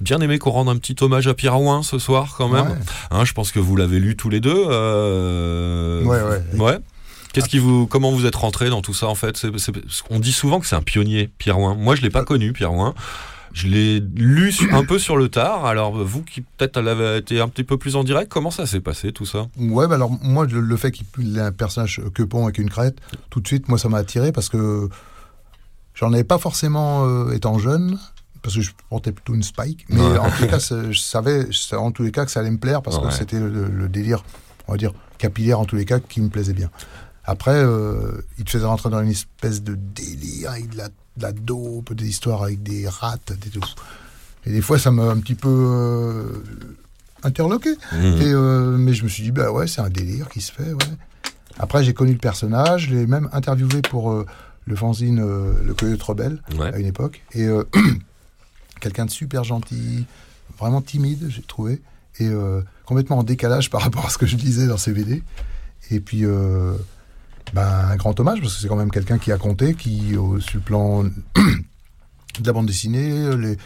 bien 0.00 0.20
aimé 0.20 0.38
qu'on 0.38 0.50
rende 0.50 0.68
un 0.68 0.76
petit 0.76 0.96
hommage 1.00 1.26
à 1.26 1.34
Pierre 1.34 1.60
Ouin 1.60 1.82
ce 1.82 1.98
soir 1.98 2.34
quand 2.36 2.48
même. 2.48 2.66
Ouais. 2.66 2.78
Hein, 3.10 3.24
je 3.24 3.32
pense 3.32 3.52
que 3.52 3.58
vous 3.58 3.76
l'avez 3.76 3.98
lu 4.00 4.16
tous 4.16 4.30
les 4.30 4.40
deux. 4.40 4.64
euh, 4.68 6.02
Ouais, 6.04 6.20
ouais. 6.22 6.60
Ouais. 6.60 6.78
Qu'est-ce 7.32 7.48
qui 7.48 7.58
vous, 7.58 7.86
comment 7.86 8.12
vous 8.12 8.26
êtes 8.26 8.36
rentré 8.36 8.68
dans 8.68 8.82
tout 8.82 8.92
ça 8.92 9.06
en 9.06 9.14
fait? 9.14 9.46
On 10.10 10.18
dit 10.18 10.32
souvent 10.32 10.60
que 10.60 10.66
c'est 10.66 10.76
un 10.76 10.82
pionnier, 10.82 11.30
Pierre 11.38 11.58
Ouin. 11.58 11.74
Moi, 11.74 11.96
je 11.96 12.02
l'ai 12.02 12.10
pas 12.10 12.24
connu, 12.24 12.52
Pierre 12.52 12.74
Ouin. 12.74 12.94
Je 13.54 13.66
l'ai 13.68 14.00
lu 14.00 14.52
un 14.72 14.84
peu 14.84 14.98
sur 14.98 15.16
le 15.16 15.28
tard. 15.28 15.66
Alors 15.66 15.92
vous 16.04 16.22
qui 16.22 16.40
peut-être 16.40 16.80
l'avez 16.80 17.18
été 17.18 17.40
un 17.40 17.48
petit 17.48 17.64
peu 17.64 17.76
plus 17.76 17.96
en 17.96 18.04
direct, 18.04 18.30
comment 18.32 18.50
ça 18.50 18.66
s'est 18.66 18.80
passé 18.80 19.12
tout 19.12 19.26
ça? 19.26 19.46
Ouais, 19.58 19.86
bah 19.88 19.96
alors 19.96 20.10
moi, 20.22 20.46
le, 20.46 20.60
le 20.60 20.76
fait 20.76 20.90
qu'il 20.90 21.36
ait 21.36 21.40
un 21.40 21.52
personnage 21.52 22.00
quepon 22.14 22.44
avec 22.44 22.58
une 22.58 22.70
crête, 22.70 22.96
tout 23.30 23.40
de 23.40 23.46
suite, 23.46 23.68
moi, 23.68 23.78
ça 23.78 23.88
m'a 23.88 23.98
attiré 23.98 24.32
parce 24.32 24.48
que 24.48 24.88
j'en 25.94 26.12
avais 26.12 26.24
pas 26.24 26.38
forcément 26.38 27.06
euh, 27.06 27.32
étant 27.32 27.58
jeune, 27.58 27.98
parce 28.42 28.54
que 28.56 28.60
je 28.62 28.70
portais 28.88 29.12
plutôt 29.12 29.34
une 29.34 29.42
spike. 29.42 29.84
Mais 29.88 30.00
Ouais. 30.00 30.18
en 30.18 30.26
les 30.40 30.48
cas, 30.48 30.58
je 30.58 30.98
savais 30.98 31.46
je 31.50 31.58
savais 31.58 31.82
en 31.82 31.90
tous 31.92 32.02
les 32.02 32.10
cas 32.12 32.24
que 32.24 32.30
ça 32.30 32.40
allait 32.40 32.50
me 32.50 32.58
plaire 32.58 32.82
parce 32.82 32.96
Ouais. 32.98 33.08
que 33.08 33.12
c'était 33.14 33.38
le, 33.38 33.66
le 33.68 33.88
délire, 33.88 34.24
on 34.68 34.72
va 34.72 34.78
dire, 34.78 34.92
capillaire 35.18 35.60
en 35.60 35.64
tous 35.66 35.76
les 35.76 35.84
cas, 35.84 36.00
qui 36.00 36.20
me 36.20 36.28
plaisait 36.28 36.54
bien. 36.54 36.70
Après, 37.24 37.54
euh, 37.54 38.24
il 38.38 38.44
te 38.44 38.50
faisait 38.50 38.64
rentrer 38.64 38.90
dans 38.90 39.00
une 39.00 39.10
espèce 39.10 39.62
de 39.62 39.74
délire 39.76 40.50
avec 40.50 40.70
de 40.70 40.76
la, 40.78 40.88
de 40.88 41.22
la 41.22 41.32
dope, 41.32 41.92
des 41.92 42.08
histoires 42.08 42.42
avec 42.42 42.62
des 42.62 42.88
rats, 42.88 43.16
des 43.28 43.50
tout. 43.50 43.60
Et 44.44 44.50
des 44.50 44.60
fois, 44.60 44.78
ça 44.78 44.90
m'a 44.90 45.04
un 45.04 45.18
petit 45.18 45.36
peu 45.36 45.48
euh, 45.48 46.42
interloqué. 47.22 47.70
Mmh. 47.92 47.96
Et, 48.04 48.32
euh, 48.32 48.76
mais 48.76 48.92
je 48.92 49.04
me 49.04 49.08
suis 49.08 49.22
dit, 49.22 49.30
bah 49.30 49.52
ouais, 49.52 49.68
c'est 49.68 49.80
un 49.80 49.90
délire 49.90 50.28
qui 50.28 50.40
se 50.40 50.50
fait, 50.50 50.72
ouais. 50.72 50.96
Après, 51.58 51.84
j'ai 51.84 51.94
connu 51.94 52.12
le 52.12 52.18
personnage, 52.18 52.88
je 52.88 52.94
l'ai 52.94 53.06
même 53.06 53.28
interviewé 53.32 53.82
pour 53.82 54.24
le 54.64 54.74
fanzine 54.76 55.20
Le 55.20 55.74
Coyote 55.74 56.02
Rebelle 56.02 56.42
Ouais. 56.58 56.72
à 56.74 56.78
une 56.78 56.86
époque. 56.86 57.22
Et 57.34 57.46
quelqu'un 58.80 59.04
de 59.04 59.10
super 59.10 59.44
gentil, 59.44 60.06
vraiment 60.58 60.80
timide, 60.80 61.26
j'ai 61.28 61.42
trouvé. 61.42 61.82
Et 62.20 62.30
complètement 62.86 63.18
en 63.18 63.22
décalage 63.22 63.68
par 63.68 63.82
rapport 63.82 64.06
à 64.06 64.08
ce 64.08 64.16
que 64.16 64.24
je 64.26 64.36
disais 64.36 64.66
dans 64.66 64.78
ses 64.78 64.92
BD. 64.92 65.22
Et 65.90 66.00
puis, 66.00 66.24
ben, 67.52 67.66
un 67.90 67.96
grand 67.96 68.18
hommage, 68.18 68.40
parce 68.40 68.54
que 68.54 68.60
c'est 68.60 68.68
quand 68.68 68.76
même 68.76 68.90
quelqu'un 68.90 69.18
qui 69.18 69.32
a 69.32 69.38
compté, 69.38 69.74
qui, 69.74 70.16
au- 70.16 70.40
sur 70.40 70.56
le 70.56 70.60
plan 70.62 71.04
de 71.04 72.46
la 72.46 72.52
bande 72.52 72.66
dessinée, 72.66 73.36
les, 73.36 73.56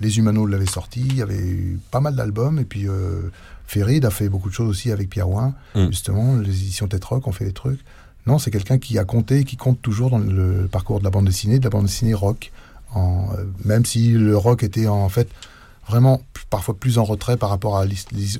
les 0.00 0.18
Humanos 0.18 0.48
l'avaient 0.48 0.66
sorti, 0.66 1.00
il 1.00 1.16
y 1.16 1.22
avait 1.22 1.38
eu 1.38 1.78
pas 1.90 2.00
mal 2.00 2.14
d'albums, 2.14 2.58
et 2.58 2.64
puis 2.64 2.88
euh, 2.88 3.30
Ferrid 3.66 4.04
a 4.04 4.10
fait 4.10 4.28
beaucoup 4.28 4.48
de 4.48 4.54
choses 4.54 4.68
aussi 4.68 4.90
avec 4.92 5.08
Pierre 5.10 5.28
Ouin, 5.28 5.54
Mm. 5.74 5.86
justement, 5.88 6.36
les 6.36 6.50
éditions 6.50 6.86
Tête 6.88 7.04
Rock 7.04 7.26
ont 7.26 7.32
fait 7.32 7.44
des 7.46 7.52
trucs. 7.52 7.80
Non, 8.26 8.38
c'est 8.38 8.52
quelqu'un 8.52 8.78
qui 8.78 8.98
a 8.98 9.04
compté 9.04 9.38
et 9.38 9.44
qui 9.44 9.56
compte 9.56 9.82
toujours 9.82 10.10
dans 10.10 10.18
le 10.18 10.68
parcours 10.70 11.00
de 11.00 11.04
la 11.04 11.10
bande 11.10 11.24
dessinée, 11.26 11.58
de 11.58 11.64
la 11.64 11.70
bande 11.70 11.86
dessinée 11.86 12.14
rock, 12.14 12.52
en, 12.94 13.28
euh, 13.36 13.44
même 13.64 13.84
si 13.84 14.10
le 14.12 14.36
rock 14.36 14.62
était 14.62 14.86
en 14.86 15.08
fait 15.08 15.28
vraiment 15.88 16.22
parfois 16.52 16.74
plus 16.74 16.98
en 16.98 17.04
retrait 17.04 17.36
par 17.38 17.48
rapport 17.48 17.78
à 17.78 17.84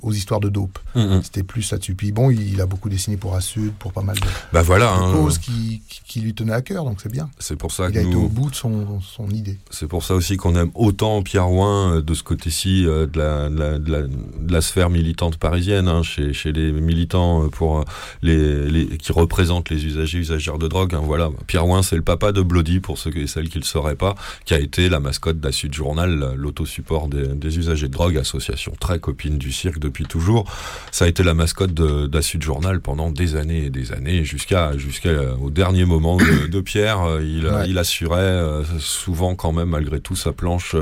aux 0.03 0.13
histoires 0.13 0.39
de 0.39 0.51
dope. 0.51 0.79
Mhm. 0.95 1.23
C'était 1.25 1.43
plus 1.43 1.69
là-dessus. 1.73 1.95
Puis 1.95 2.13
bon, 2.13 2.31
il, 2.31 2.61
a 2.61 2.67
beaucoup 2.67 2.91
dessiné 2.91 3.17
pour 3.17 3.35
Assud, 3.35 3.73
pour 3.79 3.93
pas 3.93 4.03
mal 4.03 4.17
de, 4.17 4.27
Bah 4.53 4.61
voilà, 4.63 4.87
de 4.95 5.03
hein, 5.03 5.13
causes 5.15 5.39
qui, 5.39 5.81
qui- 5.89 6.01
qui 6.07 6.21
lui 6.21 6.35
tenaient 6.35 6.53
à 6.53 6.61
cœur, 6.61 6.85
donc 6.85 7.01
c'est 7.03 7.11
bien. 7.11 7.31
c'est 7.39 7.57
pour 7.57 7.73
ça 7.73 7.87
Il 7.89 7.95
que 7.95 7.99
a 7.99 8.03
été 8.03 8.15
au 8.15 8.29
bout 8.29 8.51
de 8.51 8.55
son, 8.55 9.01
son 9.01 9.29
idée. 9.31 9.59
c'est 9.71 9.87
pour 9.89 10.05
ça 10.05 10.15
aussi 10.15 10.37
qu'on 10.37 10.55
aime 10.57 10.71
autant 10.75 11.23
Pierre 11.23 11.51
Ouin 11.51 11.97
euh, 11.97 12.03
de 12.03 12.13
ce 12.13 12.23
côté-ci 12.23 12.85
euh, 12.87 13.07
de, 13.07 13.19
la, 13.19 13.49
de, 13.49 14.11
de, 14.39 14.61
sphère 14.61 14.91
militante 14.91 15.39
parisienne, 15.39 15.89
hein, 15.89 16.03
chez, 16.03 16.35
chez 16.35 16.53
les 16.53 16.71
militants 16.71 17.45
euh, 17.45 17.49
pour 17.49 17.85
les, 18.21 18.69
les 18.69 18.99
qui 18.99 19.13
représentent 19.13 19.71
les 19.71 19.87
usagers 19.87 20.19
usagères 20.19 20.59
de 20.59 20.69
drogue. 20.69 20.95
hein, 20.95 21.01
voilà, 21.03 21.31
Pierre 21.47 21.67
Ouin, 21.67 21.83
c'est 21.83 21.97
le 21.97 22.03
papa 22.03 22.33
de 22.33 22.43
Bloody 22.43 22.81
pour 22.81 22.99
ceux 22.99 23.17
et 23.17 23.27
celles 23.27 23.49
qui 23.49 23.59
le 23.59 23.65
sauraient 23.65 23.97
pas, 23.97 24.15
qui 24.45 24.53
a 24.53 24.59
été 24.61 24.91
la 24.91 25.01
mascotte 25.01 25.41
d'Assud 25.41 25.73
Journal, 25.73 26.35
l'autosupport 26.37 27.09
des, 27.09 27.29
des 27.29 27.59
usagers 27.59 27.89
de 27.89 27.93
drogue, 27.93 28.02
association 28.11 28.73
très 28.79 28.99
copine 28.99 29.39
du 29.39 29.53
cirque 29.53 29.79
depuis 29.79 30.05
toujours. 30.05 30.45
Ça 30.91 31.05
a 31.05 31.09
été 31.09 31.23
la 31.23 31.35
mascotte 31.35 31.73
de- 31.75 32.07
d'Assud 32.07 32.43
Journal 32.43 32.81
pendant 32.81 33.11
des 33.11 33.37
années 33.37 33.65
et 33.67 33.71
des 33.71 33.93
années, 33.93 34.25
jusqu'à 34.25 34.77
jusqu'à 34.77 35.09
euh, 35.11 35.35
dernier 35.51 35.85
moment 35.85 36.17
de, 36.17 36.47
de 36.47 36.61
Pierre. 36.61 37.03
euh, 37.03 37.23
Il, 37.23 37.47
Ouais. 37.47 37.69
il 37.69 37.79
assurait 37.79 38.19
euh, 38.21 38.63
souvent 38.79 39.35
quand 39.35 39.53
même 39.53 39.69
malgré 39.71 40.01
tout 40.01 40.17
sa 40.17 40.33
planche 40.33 40.75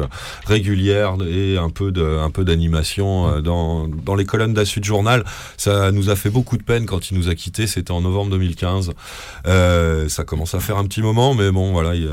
régulière 0.46 1.16
et 1.28 1.56
un 1.58 1.70
peu 1.70 1.92
de 1.92 2.18
un 2.18 2.30
peu 2.30 2.44
d'animation 2.44 3.40
dans 3.40 3.88
dans 3.88 4.14
les 4.14 4.24
colonnes 4.24 4.54
d'Assud 4.54 4.84
Journal. 4.84 5.24
Ça 5.56 5.92
nous 5.92 6.10
a 6.10 6.16
fait 6.16 6.30
beaucoup 6.30 6.56
de 6.56 6.62
peine 6.62 6.86
quand 6.86 7.10
il 7.10 7.18
nous 7.18 7.28
a 7.28 7.34
quittés. 7.34 7.66
C'était 7.66 7.90
en 7.92 8.00
novembre 8.00 8.30
2015. 8.32 8.92
Euh, 9.46 10.08
ça 10.08 10.24
commence 10.24 10.54
à 10.54 10.60
faire 10.60 10.76
un 10.78 10.84
petit 10.84 11.02
moment, 11.02 11.34
mais 11.34 11.50
bon 11.50 11.72
voilà, 11.72 11.94
il, 11.94 12.08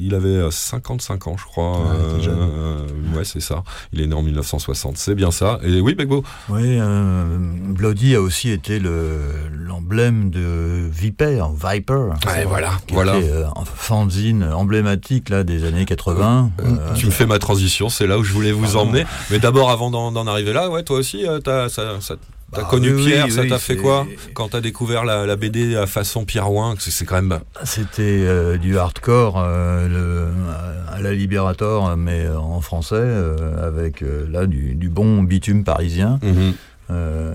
il 0.00 0.14
avait 0.14 0.28
euh, 0.28 0.50
55 0.50 1.26
ans, 1.26 1.36
je 1.36 1.44
crois. 1.44 1.72
Ouais. 1.80 2.26
Euh, 2.28 2.78
ouais, 3.16 3.24
c'est 3.24 3.40
ça. 3.40 3.64
Il 3.92 4.00
est 4.00 4.06
né 4.06 4.14
en 4.14 4.22
1960. 4.56 4.96
C'est 4.98 5.14
bien 5.14 5.30
ça. 5.30 5.58
Et 5.64 5.80
oui, 5.80 5.94
Begbo. 5.94 6.22
Oui, 6.48 6.78
euh, 6.78 7.24
Bloody 7.38 8.14
a 8.14 8.20
aussi 8.20 8.50
été 8.50 8.78
le- 8.78 9.20
l'emblème 9.52 10.30
de 10.30 10.88
Viper, 10.90 11.44
Viper. 11.54 12.10
Ouais, 12.26 12.44
voilà, 12.46 12.70
qui 12.86 12.94
voilà. 12.94 13.16
était, 13.18 13.30
euh, 13.30 13.44
fanzine 13.74 14.44
emblématique 14.44 15.28
là, 15.28 15.44
des 15.44 15.64
années 15.64 15.84
80. 15.84 16.50
Euh, 16.60 16.94
Tu 16.94 17.06
me 17.06 17.10
fais 17.10 17.26
ma 17.26 17.38
transition, 17.38 17.88
c'est 17.88 18.06
là 18.06 18.18
où 18.18 18.24
je 18.24 18.32
voulais 18.32 18.52
vous 18.52 18.76
emmener. 18.76 19.04
Mais 19.30 19.38
d'abord, 19.38 19.70
avant 19.70 19.90
d'en 19.90 20.26
arriver 20.26 20.52
là, 20.52 20.68
ouais, 20.70 20.82
toi 20.82 20.98
aussi, 20.98 21.26
euh, 21.26 21.40
ça- 21.68 22.00
ça- 22.00 22.14
t'as 22.52 22.62
Bah, 22.62 22.68
connu 22.70 22.92
oui, 22.94 23.06
Pierre, 23.06 23.24
oui, 23.26 23.32
ça 23.32 23.40
oui, 23.42 23.48
t'a 23.48 23.58
fait 23.58 23.76
quoi 23.76 24.06
quand 24.34 24.48
t'as 24.50 24.60
découvert 24.60 25.04
la, 25.04 25.26
la 25.26 25.36
BD 25.36 25.74
à 25.76 25.86
façon 25.86 26.24
que 26.24 26.82
C'est 26.90 27.04
quand 27.04 27.16
même. 27.16 27.40
C'était 27.64 28.02
euh, 28.02 28.58
du 28.58 28.78
hardcore 28.78 29.36
euh, 29.38 29.88
le- 29.88 30.92
à 30.94 31.00
la 31.00 31.12
Liberator, 31.12 31.96
mais 31.96 32.28
en 32.28 32.60
français, 32.60 32.94
euh, 32.96 33.66
avec 33.66 34.02
euh, 34.02 34.26
là 34.30 34.46
du, 34.46 34.74
du 34.74 34.88
bon 34.88 35.22
bitume 35.22 35.64
parisien. 35.64 36.18
Mhm. 36.22 36.52
Euh, 36.90 37.32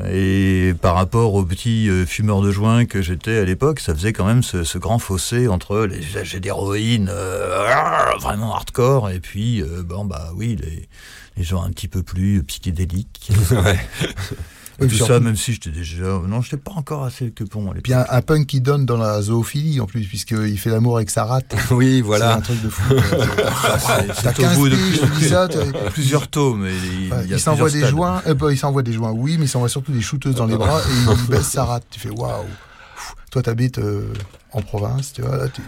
et 0.70 0.74
par 0.76 0.94
rapport 0.94 1.34
aux 1.34 1.44
petits 1.44 1.90
euh, 1.90 2.06
fumeurs 2.06 2.42
de 2.42 2.52
joint 2.52 2.86
que 2.86 3.02
j'étais 3.02 3.38
à 3.40 3.44
l'époque, 3.46 3.80
ça 3.80 3.96
faisait 3.96 4.14
quand 4.14 4.26
même 4.26 4.44
ce, 4.44 4.64
ce 4.64 4.78
grand 4.78 5.00
fossé 5.00 5.48
entre 5.48 5.80
les 5.86 5.98
usagers 5.98 6.40
d'héroïne 6.40 7.10
euh, 7.12 7.66
vraiment 8.20 8.54
hardcore 8.54 9.10
et 9.10 9.20
puis 9.20 9.62
euh, 9.64 9.82
bon 9.84 10.06
bah 10.06 10.30
oui 10.36 10.58
les, 10.62 10.88
les 11.38 11.44
gens 11.44 11.64
un 11.64 11.72
petit 11.72 11.88
peu 11.88 12.04
plus 12.04 12.44
psychédéliques. 12.44 13.32
Ouais. 13.52 13.80
Et 14.80 14.84
Oui, 14.84 14.90
tout 14.90 14.96
surtout- 14.96 15.14
ça, 15.14 15.20
même 15.20 15.36
si 15.36 15.54
j'étais 15.54 15.72
déjà 15.72 16.04
non, 16.28 16.42
j'étais 16.42 16.58
pas 16.58 16.72
encore 16.76 17.04
assez 17.04 17.32
que 17.32 17.44
à 17.44 17.48
l'époque. 17.48 17.82
Puis 17.84 17.94
un, 17.94 18.06
un 18.10 18.22
punk 18.22 18.46
qui 18.46 18.62
donne 18.62 18.86
dans 18.86 18.98
la 18.98 19.22
zoophilie 19.24 19.80
en 19.82 19.86
plus, 19.88 20.06
puisqu'il 20.06 20.58
fait 20.60 20.70
l'amour 20.70 20.98
avec 20.98 21.10
sa 21.10 21.26
rate. 21.26 21.56
Oui, 21.72 21.96
C'est 21.96 22.02
voilà. 22.02 22.36
un 22.36 22.42
truc 22.42 22.62
de 22.62 22.70
fou. 22.70 22.94
T'as 22.94 24.14
C'est 24.14 24.28
au 24.30 24.32
15 24.34 24.58
bout 24.58 24.70
de 24.70 24.76
piges, 24.76 25.02
dis 25.20 25.26
ça. 25.30 25.48
plusieurs 25.94 26.28
tomes. 26.28 26.68
Il, 26.68 27.12
Ouais, 27.12 27.38
s'envoie 27.40 27.70
des 27.70 27.80
stades. 27.80 27.90
joints, 27.92 28.22
euh, 28.28 28.34
bah, 28.34 28.48
il 28.52 28.58
s'envoie 28.58 28.84
des 28.84 28.94
joints, 28.94 29.12
oui, 29.12 29.38
mais 29.40 29.46
il 29.46 29.50
s'envoie 29.50 29.70
surtout 29.70 29.92
des 29.92 30.02
shooteuses 30.02 30.36
dans 30.36 30.46
les 30.46 30.56
bras 30.58 30.80
et 30.82 31.12
il 31.22 31.28
baisse 31.28 31.48
sa 31.48 31.66
rate. 31.66 31.84
Tu 31.90 32.00
fais 32.00 32.10
waouh. 32.10 32.46
Toi, 33.32 33.42
t'habites 33.42 33.80
euh, 33.80 34.14
en 34.54 34.62
province, 34.62 35.12
tu 35.12 35.22
vois. 35.22 35.36
Là, 35.36 35.48
tu... 35.50 35.62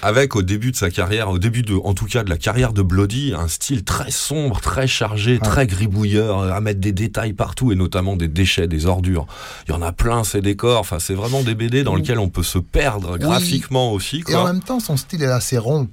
Avec 0.00 0.34
au 0.34 0.40
début 0.40 0.70
de 0.70 0.76
sa 0.76 0.90
carrière, 0.90 1.28
au 1.28 1.38
début 1.38 1.60
de, 1.62 1.74
en 1.74 1.92
tout 1.92 2.06
cas 2.06 2.24
de 2.24 2.30
la 2.30 2.38
carrière 2.38 2.72
de 2.72 2.80
Bloody, 2.80 3.34
un 3.36 3.48
style 3.48 3.84
très 3.84 4.10
sombre, 4.10 4.60
très 4.60 4.86
chargé, 4.86 5.38
très 5.38 5.66
gribouilleur, 5.66 6.40
euh, 6.40 6.52
à 6.52 6.60
mettre 6.60 6.80
des 6.80 6.92
détails 6.92 7.34
partout 7.34 7.70
et 7.70 7.74
notamment 7.74 8.16
des 8.16 8.28
déchets, 8.28 8.66
des 8.66 8.86
ordures. 8.86 9.26
Il 9.68 9.72
y 9.72 9.74
en 9.74 9.82
a 9.82 9.92
plein 9.92 10.24
ces 10.24 10.40
décors. 10.40 10.80
Enfin, 10.80 10.98
c'est 10.98 11.14
vraiment 11.14 11.42
des 11.42 11.54
BD 11.54 11.82
dans 11.82 11.94
lesquels 11.94 12.18
on 12.18 12.30
peut 12.30 12.42
se 12.42 12.58
perdre 12.58 13.18
graphiquement 13.18 13.92
aussi. 13.92 14.24
Et 14.28 14.34
en 14.34 14.46
même 14.46 14.62
temps, 14.62 14.80
son 14.80 14.96
style 14.96 15.22
est 15.22 15.26
assez 15.26 15.58
rond. 15.58 15.88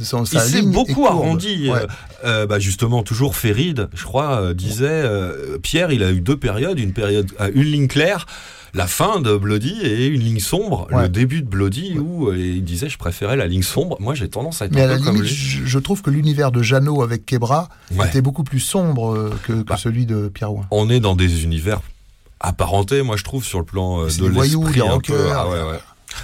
Son, 0.00 0.24
Il 0.24 0.40
s'est 0.40 0.62
beaucoup 0.62 1.06
arrondi. 1.06 1.70
Ouais. 1.70 1.86
euh, 2.24 2.46
bah 2.46 2.60
justement, 2.60 3.02
toujours 3.02 3.34
Ferrid, 3.34 3.88
je 3.94 4.04
crois, 4.04 4.54
disait 4.54 4.86
euh, 4.88 5.58
Pierre, 5.58 5.90
il 5.90 6.04
a 6.04 6.12
eu 6.12 6.20
deux 6.20 6.36
périodes, 6.36 6.78
une 6.78 6.92
période 6.92 7.30
à 7.38 7.48
une 7.48 7.64
ligne 7.64 7.88
claire 7.88 8.26
la 8.74 8.86
fin 8.86 9.20
de 9.20 9.36
Bloody 9.36 9.80
et 9.82 10.06
une 10.06 10.20
ligne 10.22 10.40
sombre, 10.40 10.86
Ouais. 10.92 11.02
le 11.02 11.08
début 11.08 11.42
de 11.42 11.46
Bloody 11.48 11.98
où 11.98 12.28
euh, 12.28 12.38
il 12.38 12.64
disait 12.64 12.88
je 12.88 12.96
préférais 12.98 13.36
la 13.36 13.46
ligne 13.46 13.62
sombre. 13.62 13.96
Moi 14.00 14.14
j'ai 14.14 14.28
tendance 14.28 14.62
à 14.62 14.66
être 14.66 14.74
Mais 14.74 14.82
à 14.82 14.84
un 14.84 14.88
la 14.88 14.96
peu 14.98 15.04
comme 15.04 15.16
limite, 15.16 15.30
lui. 15.30 15.62
je, 15.66 15.78
trouve 15.78 16.00
que 16.02 16.10
l'univers 16.10 16.52
de 16.52 16.62
Jeannot 16.62 17.02
avec 17.02 17.26
Kebra 17.26 17.68
Ouais. 17.94 18.06
était 18.08 18.22
beaucoup 18.22 18.44
plus 18.44 18.60
sombre 18.60 19.12
euh, 19.14 19.30
que, 19.46 19.52
que 19.52 19.62
Bah. 19.62 19.76
celui 19.76 20.06
de 20.06 20.28
Pierre 20.28 20.52
Ouin. 20.54 20.64
On 20.70 20.88
est 20.88 21.00
dans 21.00 21.14
des 21.16 21.44
univers 21.44 21.80
apparentés, 22.40 23.02
moi 23.02 23.16
je 23.16 23.24
trouve, 23.24 23.44
sur 23.44 23.58
le 23.58 23.64
plan 23.64 24.00
euh, 24.00 24.06
de 24.06 24.10
des 24.22 24.28
voyous, 24.28 24.62
l'esprit 24.62 24.80
des 24.80 24.88
rockers. 24.88 25.32
Ah 25.36 25.48
ouais. 25.48 25.78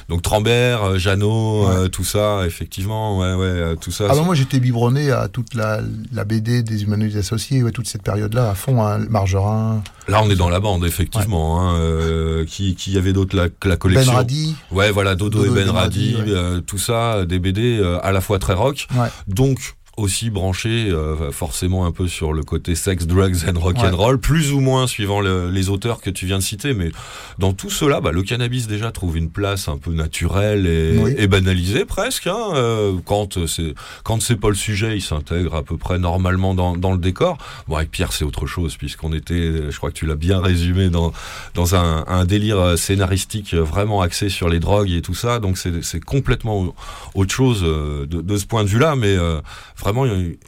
Donc 0.08 0.22
Trambert, 0.22 0.82
euh, 0.84 0.98
Jeannot, 0.98 1.66
Ouais. 1.68 1.74
euh, 1.76 1.88
tout 1.88 2.04
ça, 2.04 2.42
effectivement, 2.46 3.18
ouais, 3.18 3.34
ouais, 3.34 3.46
euh, 3.46 3.74
tout 3.76 3.90
ça. 3.90 4.04
Ah 4.08 4.12
c'est- 4.14 4.18
bah 4.20 4.24
moi 4.26 4.34
j'étais 4.34 4.60
biberonné 4.60 5.10
à 5.10 5.28
toute 5.28 5.54
la, 5.54 5.80
la 6.12 6.24
BD 6.24 6.62
des 6.62 6.82
humanoïdes 6.84 7.16
associés, 7.16 7.62
ouais, 7.62 7.70
toute 7.72 7.86
cette 7.88 8.02
période-là 8.02 8.50
à 8.50 8.54
fond, 8.54 8.82
hein, 8.84 8.98
Margerin, 9.10 9.82
Là, 10.08 10.22
on 10.24 10.30
est 10.30 10.36
dans 10.36 10.48
la 10.48 10.58
bande, 10.60 10.84
effectivement. 10.86 11.60
hein, 11.60 11.76
euh, 11.78 12.44
qui, 12.46 12.74
qui 12.74 12.92
y 12.92 12.98
avait 12.98 13.12
d'autres 13.12 13.36
la, 13.36 13.48
la 13.64 13.76
collection 13.76 14.12
Ben 14.12 14.16
Radi. 14.18 14.56
Ouais, 14.72 14.90
voilà, 14.90 15.14
Dodo, 15.14 15.40
Dodo 15.44 15.52
et 15.52 15.54
Ben 15.64 15.70
Radi, 15.70 16.16
ouais. 16.16 16.24
euh, 16.28 16.60
tout 16.60 16.78
ça, 16.78 17.26
des 17.26 17.38
BD 17.38 17.78
euh, 17.78 17.98
à 18.02 18.10
la 18.12 18.20
fois 18.22 18.38
très 18.38 18.54
rock, 18.54 18.86
Ouais. 18.96 19.08
donc 19.26 19.74
aussi 19.98 20.30
branché 20.30 20.88
euh, 20.90 21.30
forcément 21.32 21.84
un 21.86 21.92
peu 21.92 22.08
sur 22.08 22.32
le 22.32 22.42
côté 22.42 22.74
sex, 22.74 23.06
drugs 23.06 23.44
and 23.48 23.58
rock 23.58 23.76
and 23.78 23.96
roll, 23.96 24.18
plus 24.18 24.52
ou 24.52 24.60
moins 24.60 24.86
suivant 24.86 25.20
le- 25.20 25.50
les 25.50 25.68
auteurs 25.68 26.00
que 26.00 26.10
tu 26.10 26.26
viens 26.26 26.38
de 26.38 26.42
citer, 26.42 26.72
mais 26.74 26.90
dans 27.38 27.52
tout 27.52 27.70
cela, 27.70 28.00
bah, 28.00 28.12
le 28.12 28.22
cannabis 28.22 28.66
déjà 28.68 28.90
trouve 28.92 29.16
une 29.16 29.30
place 29.30 29.68
un 29.68 29.76
peu 29.78 29.92
naturelle 29.92 30.66
et, 30.66 30.96
Oui. 30.98 31.14
et 31.18 31.26
banalisée 31.26 31.84
presque. 31.84 32.26
Hein, 32.26 32.52
euh, 32.54 32.92
quand 33.04 33.46
c'est 33.46 33.74
quand 34.04 34.22
c'est 34.22 34.36
pas 34.36 34.48
le 34.50 34.54
sujet, 34.54 34.96
il 34.96 35.02
s'intègre 35.02 35.54
à 35.56 35.62
peu 35.62 35.76
près 35.76 35.98
normalement 35.98 36.54
dans, 36.54 36.76
dans 36.76 36.92
le 36.92 36.98
décor. 36.98 37.36
Bon, 37.66 37.76
avec 37.76 37.90
Pierre, 37.90 38.12
c'est 38.12 38.24
autre 38.24 38.46
chose 38.46 38.76
puisqu'on 38.76 39.12
était, 39.12 39.70
je 39.70 39.76
crois 39.76 39.90
que 39.90 39.96
tu 39.96 40.06
l'as 40.06 40.14
bien 40.16 40.40
résumé 40.40 40.88
dans 40.90 41.12
dans 41.54 41.74
un, 41.74 42.04
un 42.06 42.24
délire 42.24 42.58
euh, 42.60 42.76
scénaristique 42.76 43.54
euh, 43.54 43.62
vraiment 43.62 44.00
axé 44.00 44.28
sur 44.28 44.48
les 44.48 44.60
drogues 44.60 44.90
et 44.90 45.02
tout 45.02 45.14
ça. 45.14 45.38
Donc 45.40 45.58
c'est 45.58 45.82
c'est 45.82 46.00
complètement 46.04 46.74
autre 47.14 47.32
chose 47.34 47.62
euh, 47.64 48.06
de, 48.06 48.20
de 48.20 48.36
ce 48.36 48.46
point 48.46 48.62
de 48.64 48.68
vue-là, 48.68 48.94
mais 48.96 49.16
euh, 49.16 49.40
vraiment 49.76 49.87
il 49.92 50.12
y 50.12 50.14
a 50.14 50.18
eu 50.18 50.38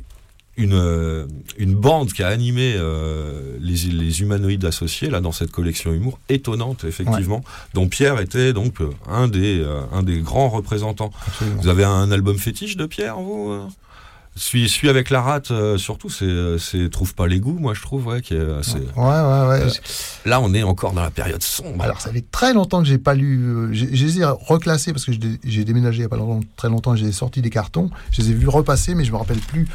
une, 0.56 0.74
euh, 0.74 1.26
une 1.56 1.74
bande 1.74 2.12
qui 2.12 2.22
a 2.22 2.28
animé 2.28 2.74
euh, 2.76 3.56
les, 3.60 3.76
les 3.90 4.20
humanoïdes 4.20 4.64
associés 4.64 5.08
là 5.08 5.20
dans 5.20 5.32
cette 5.32 5.50
collection 5.50 5.92
humour 5.92 6.18
étonnante 6.28 6.84
effectivement, 6.84 7.42
dont 7.74 7.88
Pierre 7.88 8.20
était 8.20 8.52
donc 8.52 8.80
euh, 8.80 8.90
un 9.08 9.28
des 9.28 9.64
un 9.92 10.02
des 10.02 10.20
grands 10.20 10.50
représentants. 10.50 11.12
Absolument. 11.26 11.62
Vous 11.62 11.68
avez 11.68 11.84
un 11.84 12.10
album 12.10 12.38
fétiche 12.38 12.76
de 12.76 12.86
Pierre, 12.86 13.16
vous 13.16 13.68
celui, 14.36 14.68
celui 14.68 14.88
avec 14.88 15.10
la 15.10 15.20
rate, 15.22 15.50
euh, 15.50 15.76
surtout, 15.76 16.08
c'est, 16.08 16.24
euh, 16.24 16.56
c'est 16.58 16.88
Trouve 16.90 17.14
pas 17.14 17.26
les 17.26 17.40
goûts, 17.40 17.58
moi 17.58 17.74
je 17.74 17.82
trouve, 17.82 18.06
ouais, 18.06 18.20
qui 18.20 18.34
est 18.34 18.40
assez- 18.58 18.74
Ouais, 18.78 19.02
ouais, 19.04 19.48
ouais. 19.48 19.62
Euh, 19.62 19.70
Là, 20.24 20.40
on 20.40 20.52
est 20.54 20.62
encore 20.62 20.92
dans 20.92 21.02
la 21.02 21.10
période 21.10 21.42
sombre. 21.42 21.82
Alors, 21.82 22.00
ça 22.00 22.12
fait 22.12 22.24
très 22.30 22.52
longtemps 22.54 22.80
que 22.82 22.88
j'ai 22.88 22.98
pas 22.98 23.14
lu. 23.14 23.42
euh, 23.44 23.68
j'ai- 23.72 24.24
reclassés 24.24 24.92
parce 24.92 25.04
que 25.04 25.12
j'ai 25.12 25.18
j'ai 25.44 25.64
déménagé 25.64 25.98
il 25.98 26.02
y 26.02 26.04
a 26.04 26.08
pas 26.08 26.16
longtemps, 26.16 26.40
très 26.56 26.68
longtemps. 26.68 26.94
J'ai 26.96 27.12
sorti 27.12 27.42
des 27.42 27.50
cartons. 27.50 27.90
Je 28.12 28.22
les 28.22 28.30
ai 28.30 28.34
vus 28.34 28.48
repasser, 28.48 28.94
mais 28.94 29.04
je 29.04 29.12
me 29.12 29.16
rappelle 29.16 29.38
plus 29.38 29.66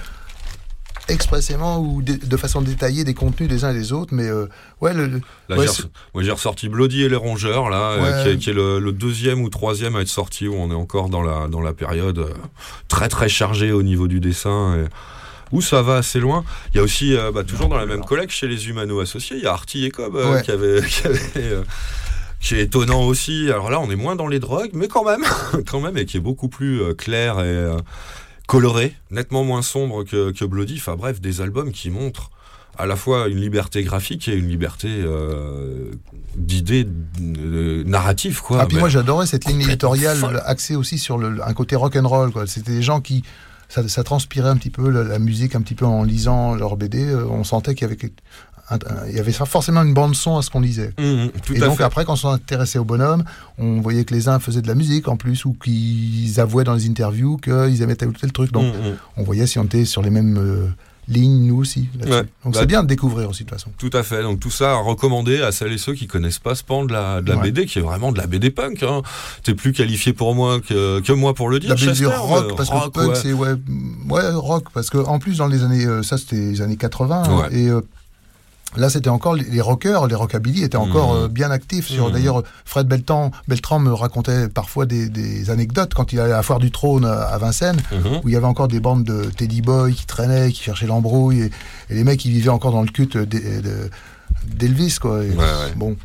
expressément 1.08 1.80
ou 1.80 2.02
de, 2.02 2.14
de 2.14 2.38
façon 2.38 2.62
détaillée 2.62 3.04
des 3.04 3.14
contenus 3.14 3.50
des 3.50 3.64
uns 3.64 3.72
et 3.72 3.74
des 3.74 3.94
autres. 3.94 4.14
Mais 4.14 4.28
euh, 4.28 4.48
ouais, 4.82 4.94
le, 4.94 5.08
le- 5.08 5.22
Là, 5.50 5.58
ouais, 5.58 5.66
j'ai, 6.24 6.32
ressorti 6.32 6.70
Bloody 6.70 7.04
et 7.04 7.10
les 7.10 7.16
rongeurs, 7.16 7.70
là, 7.70 7.92
euh, 7.92 8.24
qui 8.24 8.30
est, 8.30 8.38
qui 8.38 8.50
est 8.50 8.54
le, 8.54 8.80
le 8.80 8.92
deuxième 8.92 9.42
ou 9.42 9.50
troisième 9.50 9.96
à 9.96 10.02
être 10.02 10.08
sorti, 10.08 10.48
où 10.48 10.56
on 10.56 10.72
est 10.72 10.76
encore 10.76 11.10
dans 11.10 11.22
la, 11.22 11.48
dans 11.48 11.62
la 11.62 11.74
période 11.74 12.20
euh, 12.20 12.30
très 12.88 13.10
très 13.10 13.30
chargée 13.30 13.72
au 13.72 13.84
niveau 13.84 14.08
du 14.08 14.20
dessin. 14.20 14.78
Et, 14.78 14.86
où 15.52 15.62
ça 15.62 15.84
va 15.84 15.98
assez 15.98 16.20
loin. 16.20 16.44
Il 16.74 16.78
y 16.78 16.80
a 16.80 16.84
aussi, 16.84 17.16
bah, 17.34 17.44
toujours 17.44 17.70
dans 17.70 17.78
la 17.78 17.86
même 17.86 18.04
collecte, 18.04 18.32
chez 18.32 18.48
les 18.48 18.68
Humano 18.68 19.00
associés, 19.00 19.38
il 19.38 19.44
y 19.44 19.46
a 19.46 19.54
Artie 19.54 19.86
et 19.86 19.92
Cobb 19.92 20.18
qui 20.44 20.52
avait. 20.52 20.82
Qui 20.90 21.08
avait 21.08 21.20
qui 22.42 22.56
est 22.56 22.62
étonnant 22.64 23.04
aussi. 23.04 23.50
Alors 23.50 23.70
là, 23.70 23.80
on 23.80 23.90
est 23.90 23.96
moins 23.96 24.16
dans 24.16 24.28
les 24.28 24.40
drogues, 24.40 24.72
mais 24.74 24.88
quand 24.88 25.04
même, 25.06 25.24
quand 25.70 25.80
même, 25.80 25.98
et 25.98 26.06
qui 26.06 26.18
est 26.18 26.20
beaucoup 26.20 26.50
plus 26.50 26.94
clair 26.96 27.40
et 27.40 27.76
coloré, 28.48 28.94
nettement 29.12 29.44
moins 29.44 29.62
sombre 29.62 30.04
que, 30.04 30.32
que 30.32 30.46
Bloody. 30.46 30.76
Enfin 30.78 30.96
bref, 30.96 31.20
des 31.22 31.42
albums 31.42 31.72
qui 31.72 31.90
montrent 31.90 32.30
à 32.78 32.86
la 32.86 32.96
fois 32.98 33.28
une 33.30 33.40
liberté 33.40 33.84
graphique 33.84 34.28
et 34.28 34.36
une 34.36 34.50
liberté 34.50 34.90
euh, 34.90 35.92
d'idées 36.36 36.86
euh, 37.22 37.84
narratives, 37.86 38.42
quoi. 38.42 38.60
Ah, 38.62 38.66
puis 38.66 38.76
Mais- 38.76 38.82
moi 38.82 38.90
j'adorais 38.90 39.28
cette 39.28 39.46
ligne 39.46 39.62
éditoriale 39.62 40.18
folle. 40.18 40.42
axée 40.46 40.76
aussi 40.76 40.98
sur 40.98 41.18
le, 41.18 41.42
un 41.46 41.54
côté 41.54 41.76
rock 41.78 41.96
and 41.96 42.08
roll. 42.08 42.32
quoi. 42.32 42.46
C'était 42.48 42.74
des 42.74 42.82
gens 42.84 43.00
qui 43.02 43.24
ça, 43.70 43.88
ça 43.88 44.04
transpirait 44.04 44.50
un 44.50 44.58
petit 44.58 44.70
peu 44.70 44.90
la, 44.90 45.04
la 45.04 45.18
musique 45.20 45.56
un 45.56 45.62
petit 45.62 45.74
peu 45.74 45.86
en 45.86 46.04
lisant 46.04 46.54
leur 46.54 46.76
BD. 46.78 47.04
euh, 47.06 47.26
On 47.30 47.44
sentait 47.44 47.74
qu'il 47.76 47.84
y 47.84 47.86
avait 47.86 47.96
il 49.10 49.16
y 49.16 49.20
avait 49.20 49.32
forcément 49.32 49.84
une 49.84 49.94
bande 49.94 50.16
son 50.16 50.38
à 50.38 50.42
ce 50.42 50.50
qu'on 50.50 50.60
lisait. 50.62 50.92
Mhm, 51.00 51.30
tout 51.46 51.54
et 51.54 51.62
à 51.62 51.66
donc 51.68 51.78
fait. 51.78 51.84
après, 51.84 52.04
quand 52.06 52.14
on 52.14 52.16
s'intéressait 52.16 52.80
au 52.80 52.84
bonhomme, 52.86 53.24
on 53.58 53.80
voyait 53.82 54.04
que 54.06 54.14
les 54.14 54.28
uns 54.28 54.40
faisaient 54.40 54.62
de 54.62 54.68
la 54.68 54.76
musique 54.76 55.08
en 55.08 55.18
plus 55.18 55.46
ou 55.46 55.54
qu'ils 55.54 56.40
avouaient 56.40 56.64
dans 56.64 56.74
les 56.74 56.88
interviews 56.90 57.38
qu'ils 57.38 57.82
aimaient 57.82 57.96
tel 57.96 58.10
ou 58.10 58.14
tel 58.14 58.32
truc. 58.32 58.52
Donc 58.52 58.74
Mhm. 58.74 58.96
on 59.18 59.24
voyait 59.24 59.46
si 59.48 59.60
on 59.60 59.64
était 59.66 59.86
sur 59.86 60.02
les 60.02 60.10
mêmes 60.10 60.38
euh, 60.40 60.68
lignes 61.08 61.46
nous 61.46 61.58
aussi. 61.58 61.88
Ouais. 62.04 62.24
Donc 62.44 62.54
Bah, 62.54 62.60
c'est 62.62 62.66
bien 62.66 62.82
de 62.82 62.88
découvrir 62.88 63.30
aussi 63.30 63.44
de 63.44 63.50
toute 63.50 63.60
façon. 63.60 63.70
Tout 63.78 63.92
à 63.94 64.02
fait. 64.02 64.24
Donc 64.24 64.40
tout 64.40 64.50
ça 64.50 64.72
à 64.72 64.76
recommander 64.78 65.40
à 65.44 65.52
celles 65.52 65.72
et 65.74 65.78
ceux 65.78 65.94
qui 65.94 66.08
connaissent 66.08 66.40
pas 66.40 66.56
ce 66.56 66.64
pan 66.64 66.84
de 66.86 66.92
la, 66.92 67.22
de 67.22 67.30
la 67.30 67.36
Ouais. 67.38 67.44
BD, 67.44 67.68
qui 67.68 67.78
est 67.78 67.82
vraiment 67.84 68.12
de 68.12 68.18
la 68.18 68.26
BD 68.26 68.50
punk. 68.50 68.82
Hein. 68.82 69.04
T'es 69.44 69.54
plus 69.54 69.72
qualifié 69.74 70.14
pour 70.14 70.34
moi 70.34 70.60
que, 70.60 71.02
que 71.02 71.14
moi 71.14 71.36
pour 71.36 71.50
le 71.50 71.60
dire. 71.60 71.70
La 71.70 71.76
BD 71.76 71.86
Chester, 71.90 72.08
rock, 72.08 72.46
mais 72.50 72.56
parce 72.56 72.70
que 72.70 72.74
rock, 72.76 72.94
punk, 72.96 73.10
ouais. 73.10 73.16
c'est 73.22 73.34
ouais, 73.34 73.50
ouais, 74.10 74.30
rock, 74.32 74.66
parce 74.74 74.90
que 74.90 74.98
en 74.98 75.20
plus 75.20 75.38
dans 75.38 75.46
les 75.48 75.64
années, 75.64 75.86
euh, 75.86 76.02
ça 76.02 76.18
c'était 76.18 76.38
les 76.38 76.62
années 76.64 76.76
80, 76.78 77.24
hein, 77.24 77.38
Ouais. 77.42 77.56
et 77.56 77.70
euh, 77.70 77.82
là 78.78 78.90
c'était 78.90 79.10
encore 79.10 79.36
les, 79.36 79.62
rockers, 79.62 80.08
les 80.08 80.16
rockabilly 80.16 80.64
étaient 80.64 80.76
encore 80.78 81.14
Mhm. 81.16 81.24
euh, 81.24 81.28
bien 81.30 81.50
actifs. 81.52 81.88
Sur 81.88 82.08
Mhm. 82.08 82.14
d'ailleurs 82.14 82.44
Fred 82.66 82.88
Beltran, 82.88 83.32
Beltran 83.48 83.80
me 83.80 83.94
racontait 83.94 84.50
parfois 84.50 84.86
des, 84.86 85.08
des 85.10 85.50
anecdotes 85.50 85.94
quand 85.94 86.12
il 86.14 86.20
allait 86.20 86.34
à 86.34 86.38
la 86.38 86.44
foire 86.44 86.60
du 86.60 86.72
trône 86.72 87.06
à 87.06 87.22
à 87.24 87.38
Vincennes, 87.38 87.82
Mhm. 87.92 88.20
où 88.24 88.30
il 88.30 88.34
y 88.34 88.36
avait 88.38 88.46
encore 88.46 88.68
des 88.68 88.80
bandes 88.80 89.04
de 89.04 89.26
Teddy 89.38 89.62
Boy 89.62 89.94
qui 89.94 90.06
traînaient, 90.06 90.52
qui 90.52 90.62
cherchaient 90.64 90.88
l'embrouille, 90.88 91.42
et, 91.42 91.52
et 91.90 91.96
les 91.96 92.04
mecs 92.04 92.24
ils 92.26 92.32
vivaient 92.32 92.50
encore 92.50 92.72
dans 92.72 92.82
le 92.82 92.90
de- 92.90 93.90
d'Elvis 94.48 94.98
quoi. 95.00 95.24
Et, 95.24 95.30
Ouais, 95.30 95.36
ouais. 95.38 95.74
Bon. 95.76 95.96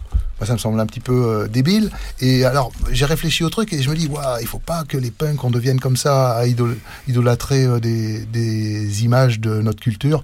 ça 0.44 0.54
me 0.54 0.58
semble 0.58 0.80
un 0.80 0.86
petit 0.86 1.00
peu 1.00 1.12
euh, 1.12 1.48
débile. 1.48 1.90
Et 2.20 2.44
alors, 2.46 2.72
j'ai 2.90 3.04
réfléchi 3.04 3.44
au 3.44 3.50
truc 3.50 3.72
et 3.74 3.82
je 3.82 3.90
me 3.90 3.94
dis, 3.96 4.06
waouh, 4.06 4.38
il 4.40 4.46
faut 4.46 4.58
pas 4.58 4.84
que 4.84 4.96
les 4.96 5.10
punks, 5.10 5.42
on 5.44 5.50
devienne 5.50 5.78
comme 5.80 5.96
ça, 5.98 6.30
à 6.32 6.46
idol- 6.46 6.78
idolâtrer 7.08 7.64
euh, 7.66 7.78
des, 7.80 8.24
des 8.24 9.04
images 9.04 9.38
de 9.40 9.60
notre 9.60 9.80
culture. 9.80 10.22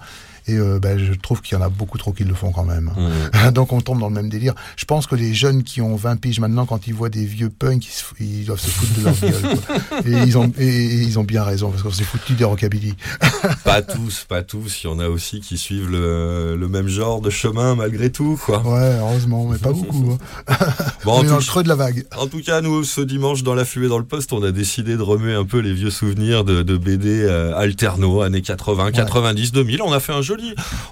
Et 0.49 0.55
euh, 0.55 0.79
ben, 0.79 0.99
je 0.99 1.13
trouve 1.13 1.41
qu'il 1.43 1.57
y 1.59 1.61
en 1.61 1.65
a 1.65 1.69
beaucoup 1.69 1.99
trop 1.99 2.13
qui 2.13 2.25
le 2.25 2.35
font 2.35 2.53
quand 2.53 2.65
même. 2.65 2.93
Mhm. 2.97 3.51
Donc 3.53 3.73
on 3.73 3.81
tombe 3.81 3.99
dans 3.99 4.09
le 4.09 4.15
même 4.15 4.29
délire. 4.29 4.55
Je 4.77 4.85
pense 4.85 5.07
que 5.07 5.15
les 5.17 5.35
jeunes 5.35 5.63
qui 5.65 5.81
ont 5.81 5.97
20 5.97 6.17
piges 6.21 6.41
maintenant, 6.41 6.67
quand 6.67 6.87
ils 6.87 6.95
voient 6.95 7.09
des 7.09 7.25
vieux 7.25 7.51
punks, 7.51 7.85
ils, 8.21 8.45
doivent 8.45 8.61
se 8.61 8.71
foutre 8.71 8.93
de 8.99 9.05
leur 9.05 9.15
gueule. 9.21 9.59
quoi. 9.67 10.01
Et, 10.07 10.11
ils 10.27 10.39
ont, 10.39 10.53
et, 10.59 10.67
et 10.67 11.03
ils 11.03 11.19
ont 11.19 11.25
bien 11.25 11.43
raison, 11.43 11.71
parce 11.71 11.83
qu'on 11.83 11.91
s'est 11.91 12.05
foutu 12.05 12.35
des 12.35 12.45
rockabilly. 12.45 12.95
Pas 13.65 13.83
tous, 13.83 14.25
pas 14.29 14.43
tous. 14.43 14.83
Il 14.85 14.87
y 14.87 14.91
en 14.91 14.99
a 14.99 15.09
aussi 15.09 15.41
qui 15.41 15.59
suivent 15.59 15.91
le, 15.91 16.57
le 16.57 16.69
même 16.69 16.89
genre 16.89 17.21
de 17.21 17.31
chemin 17.31 17.75
malgré 17.75 18.11
tout, 18.11 18.39
quoi. 18.45 18.61
Ouais, 18.63 18.97
heureusement, 19.01 19.49
mais 19.51 19.59
pas 19.59 19.73
beaucoup. 19.73 20.17
hein. 20.49 20.57
Bon, 21.05 21.13
on 21.13 21.19
en 21.19 21.25
est 21.25 21.27
dans 21.29 21.39
le 21.39 21.43
creux 21.45 21.63
de 21.63 21.69
la 21.69 21.75
vague. 21.75 22.07
En 22.17 22.27
tout 22.27 22.41
cas, 22.41 22.61
nous, 22.61 22.85
ce 22.85 23.01
dimanche, 23.01 23.43
dans 23.43 23.55
la 23.55 23.65
fumée 23.65 23.89
dans 23.89 23.99
le 23.99 24.05
poste, 24.05 24.33
on 24.33 24.43
a 24.43 24.53
décidé 24.53 24.97
de 24.97 25.03
remuer 25.03 25.35
un 25.35 25.45
peu 25.45 25.59
les 25.59 25.73
vieux 25.73 25.91
souvenirs 25.91 26.45
de, 26.45 26.63
de 26.63 26.77
BD 26.77 27.23
euh, 27.25 27.57
années 28.23 28.43
80, 28.43 28.93
90, 28.93 29.53
2000. 29.53 29.83
On 29.83 29.93
a 29.93 30.01
fait 30.01 30.13
un 30.13 30.23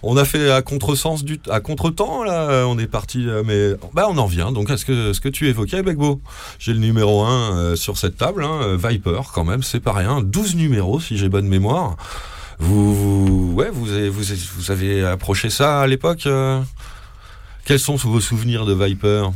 on 0.03 0.17
a 0.17 0.25
fait 0.25 0.51
à 0.51 0.63
contresens 0.63 1.25
du, 1.25 1.41
à 1.51 1.61
contretemps, 1.61 2.23
là, 2.25 2.51
euh, 2.51 2.65
on 2.65 2.79
est 2.79 2.87
parti, 2.87 3.29
euh, 3.29 3.43
mais, 3.45 3.77
bah, 3.93 4.07
on 4.09 4.19
en 4.19 4.27
vient. 4.27 4.53
Donc, 4.53 4.71
à 4.71 4.77
ce 4.77 4.85
que, 4.85 5.13
ce 5.13 5.21
que 5.21 5.29
tu 5.29 5.49
évoquais, 5.49 5.83
Begbo. 5.83 6.21
J'ai 6.59 6.73
le 6.73 6.81
numéro 6.81 7.23
1 7.23 7.77
sur 7.77 7.99
cette 7.99 8.17
table, 8.17 8.45
hein, 8.45 8.61
euh, 8.63 8.77
Viper, 8.77 9.21
quand 9.33 9.45
même, 9.45 9.63
c'est 9.63 9.81
pas 9.81 9.93
rien. 9.93 10.21
12 10.23 10.57
numéros, 10.57 11.01
si 11.01 11.17
j'ai 11.17 11.29
bonne 11.29 11.49
mémoire. 11.49 11.97
Vous, 12.59 13.53
ouais, 13.55 13.71
vous 13.71 14.71
avez, 14.71 15.05
approché 15.05 15.51
ça 15.51 15.81
à 15.81 15.87
l'époque 15.87 16.27
euh 16.27 16.63
Quels 17.65 17.81
sont 17.81 17.97
vos 17.97 18.21
souvenirs 18.21 18.65
de 18.65 18.75
Viper? 18.75 19.31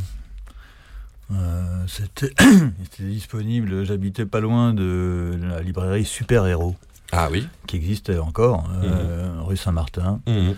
Euh, 1.31 1.83
c'était 1.87 2.33
disponible, 2.99 3.85
j'habitais 3.85 4.25
pas 4.25 4.39
loin 4.39 4.73
de 4.73 5.37
la 5.41 5.61
librairie 5.61 6.05
Super 6.05 6.47
Héros, 6.47 6.75
Ah 7.11 7.29
oui. 7.31 7.47
qui 7.67 7.75
existait 7.77 8.17
encore, 8.19 8.69
euh, 8.83 9.41
rue 9.41 9.57
Saint-Martin. 9.57 10.21
Mhm. 10.27 10.55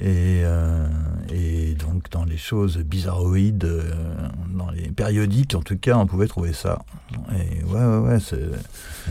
Et, 0.00 0.40
euh, 0.42 0.88
et 1.30 1.74
donc 1.74 2.10
dans 2.10 2.24
les 2.24 2.38
choses 2.38 2.78
bizarroïdes, 2.78 3.64
euh, 3.64 3.92
dans 4.48 4.70
les 4.70 4.90
périodiques 4.90 5.54
en 5.54 5.60
tout 5.60 5.76
cas, 5.76 5.96
on 5.98 6.06
pouvait 6.06 6.28
trouver 6.28 6.54
ça. 6.54 6.78
Et 7.34 7.62
ouais, 7.64 7.84
ouais, 7.84 7.98
ouais, 7.98 8.18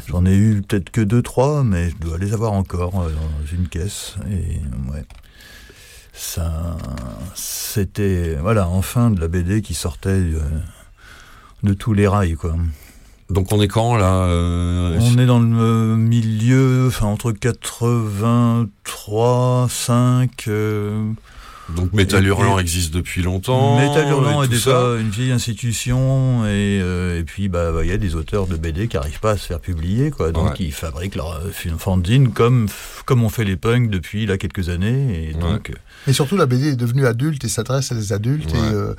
j'en 0.07 0.25
ai 0.25 0.35
eu 0.35 0.63
peut-être 0.63 0.89
que 0.89 1.01
deux, 1.01 1.21
trois, 1.21 1.63
mais 1.63 1.91
je 1.91 1.97
dois 1.97 2.17
les 2.17 2.33
avoir 2.33 2.53
encore 2.53 2.99
euh, 2.99 3.11
dans 3.11 3.45
une 3.55 3.67
caisse. 3.67 4.15
Et 4.31 4.59
ouais, 4.91 5.05
ça, 6.13 6.75
c'était 7.35 8.35
voilà, 8.41 8.67
enfin 8.67 9.11
de 9.11 9.21
la 9.21 9.27
BD 9.27 9.61
qui 9.61 9.75
sortait 9.75 10.23
de 11.61 11.73
tous 11.75 11.93
les 11.93 12.07
rails, 12.07 12.33
quoi. 12.33 12.55
Donc 13.31 13.51
on 13.53 13.61
est 13.61 13.67
quand 13.67 13.95
là 13.95 14.25
euh, 14.25 14.97
On 15.01 15.17
est 15.17 15.25
dans 15.25 15.39
le 15.39 15.57
euh, 15.57 15.95
milieu, 15.95 16.85
enfin 16.87 17.07
entre 17.07 17.31
83, 17.31 19.67
5. 19.69 20.29
euh, 20.49 21.09
Donc 21.75 21.93
Métal 21.93 22.25
Hurlant 22.25 22.57
et- 22.59 22.61
existe 22.61 22.93
depuis 22.93 23.21
longtemps. 23.21 23.79
Métal 23.79 24.09
Hurlant 24.09 24.43
est 24.43 24.49
déjà 24.49 24.71
ça. 24.71 24.97
une 24.99 25.09
vieille 25.09 25.31
institution 25.31 26.43
et, 26.45 26.79
euh, 26.81 27.19
et 27.19 27.23
puis 27.23 27.47
bah 27.47 27.71
bah, 27.71 27.85
il 27.85 27.89
y 27.89 27.93
a 27.93 27.97
des 27.97 28.15
auteurs 28.15 28.47
de 28.47 28.57
BD 28.57 28.89
qui 28.89 28.97
n'arrivent 28.97 29.21
pas 29.21 29.31
à 29.31 29.37
se 29.37 29.45
faire 29.47 29.61
publier 29.61 30.11
quoi 30.11 30.31
donc 30.33 30.49
Ouais. 30.51 30.55
ils 30.59 30.73
fabriquent 30.73 31.15
leur 31.15 31.39
fanzine 31.77 32.31
comme 32.33 32.67
comme 33.05 33.23
on 33.23 33.29
fait 33.29 33.45
les 33.45 33.55
punks 33.55 33.89
depuis 33.89 34.25
là 34.25 34.37
quelques 34.37 34.67
années 34.69 35.29
et 35.29 35.33
donc 35.33 35.71
Et 36.07 36.13
surtout, 36.13 36.35
la 36.35 36.47
BD 36.47 36.69
est 36.69 36.75
devenue 36.75 37.05
adulte 37.05 37.43
et 37.45 37.49
s'adresse 37.49 37.91
à 37.91 37.95
des 37.95 38.11
adultes 38.11 38.51
Ouais. 38.53 38.59
et, 38.59 38.73
euh, 38.73 38.93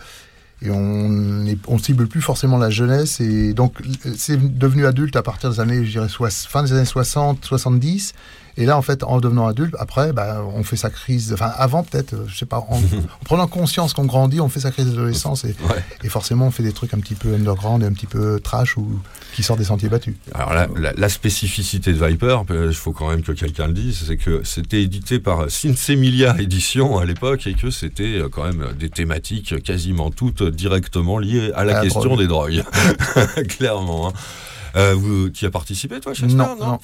et 0.64 0.70
on 0.70 1.44
est- 1.46 1.58
on 1.68 1.78
cible 1.78 2.06
plus 2.06 2.20
forcément 2.22 2.56
la 2.58 2.70
jeunesse 2.70 3.20
et 3.20 3.52
donc 3.52 3.74
c'est 4.16 4.38
devenu 4.58 4.86
adulte 4.86 5.16
à 5.16 5.22
partir 5.22 5.50
des 5.50 5.60
années, 5.60 5.84
je 5.84 5.90
dirais, 5.90 6.08
fin 6.48 6.62
des 6.62 6.72
années 6.72 6.84
60, 6.84 7.44
70. 7.44 8.14
Et 8.58 8.66
là, 8.66 8.76
en 8.76 8.82
fait, 8.82 9.02
en 9.02 9.18
devenant 9.18 9.46
adulte, 9.46 9.74
après, 9.78 10.12
bah, 10.12 10.44
on 10.54 10.62
fait 10.62 10.76
sa 10.76 10.90
crise. 10.90 11.32
Enfin, 11.32 11.50
avant 11.56 11.82
peut-être, 11.84 12.14
je 12.28 12.36
sais 12.36 12.44
pas, 12.44 12.58
en, 12.58 12.76
en 12.76 13.24
prenant 13.24 13.46
conscience 13.46 13.94
qu'on 13.94 14.04
grandit, 14.04 14.40
on 14.42 14.50
fait 14.50 14.60
sa 14.60 14.70
crise 14.70 14.86
d'adolescence 14.90 15.44
et, 15.44 15.56
Ouais. 15.70 15.82
et 16.04 16.08
forcément, 16.10 16.48
on 16.48 16.50
fait 16.50 16.62
des 16.62 16.72
trucs 16.72 16.92
un 16.92 16.98
petit 17.00 17.14
peu 17.14 17.32
underground 17.34 17.82
et 17.82 17.86
un 17.86 17.92
petit 17.92 18.06
peu 18.06 18.38
trash 18.40 18.76
ou 18.76 19.00
qui 19.34 19.42
sortent 19.42 19.58
des 19.58 19.64
sentiers 19.64 19.88
battus. 19.88 20.14
Alors 20.34 20.52
la, 20.54 20.68
la- 20.78 20.92
la 20.92 21.08
spécificité 21.08 21.92
de 21.92 22.04
Viper, 22.06 22.38
euh, 22.50 22.66
il 22.70 22.74
faut 22.76 22.92
quand 22.92 23.08
même 23.08 23.22
que 23.22 23.32
quelqu'un 23.32 23.66
le 23.66 23.72
dise, 23.72 24.04
c'est 24.06 24.16
que 24.16 24.42
c'était 24.44 24.82
édité 24.82 25.18
par 25.18 25.50
Sinsemilia 25.50 26.36
Édition 26.40 26.98
à 26.98 27.04
l'époque 27.04 27.46
et 27.46 27.54
que 27.54 27.70
c'était 27.70 28.18
euh, 28.20 28.28
quand 28.28 28.44
même 28.44 28.72
des 28.78 28.90
thématiques 28.90 29.62
quasiment 29.62 30.10
toutes 30.10 30.42
directement 30.42 31.18
liées 31.18 31.50
à 31.54 31.64
la 31.64 31.78
À 31.78 31.82
question 31.82 32.04
drogue. 32.04 32.18
des 32.18 32.26
drogues. 32.26 32.62
Clairement. 33.48 34.08
hein. 34.08 34.12
Euh, 34.76 34.94
vous, 34.94 35.28
tu 35.30 35.44
as 35.46 35.50
participé 35.50 36.00
toi, 36.00 36.14
Chester 36.14 36.34
Non, 36.34 36.56
non. 36.58 36.78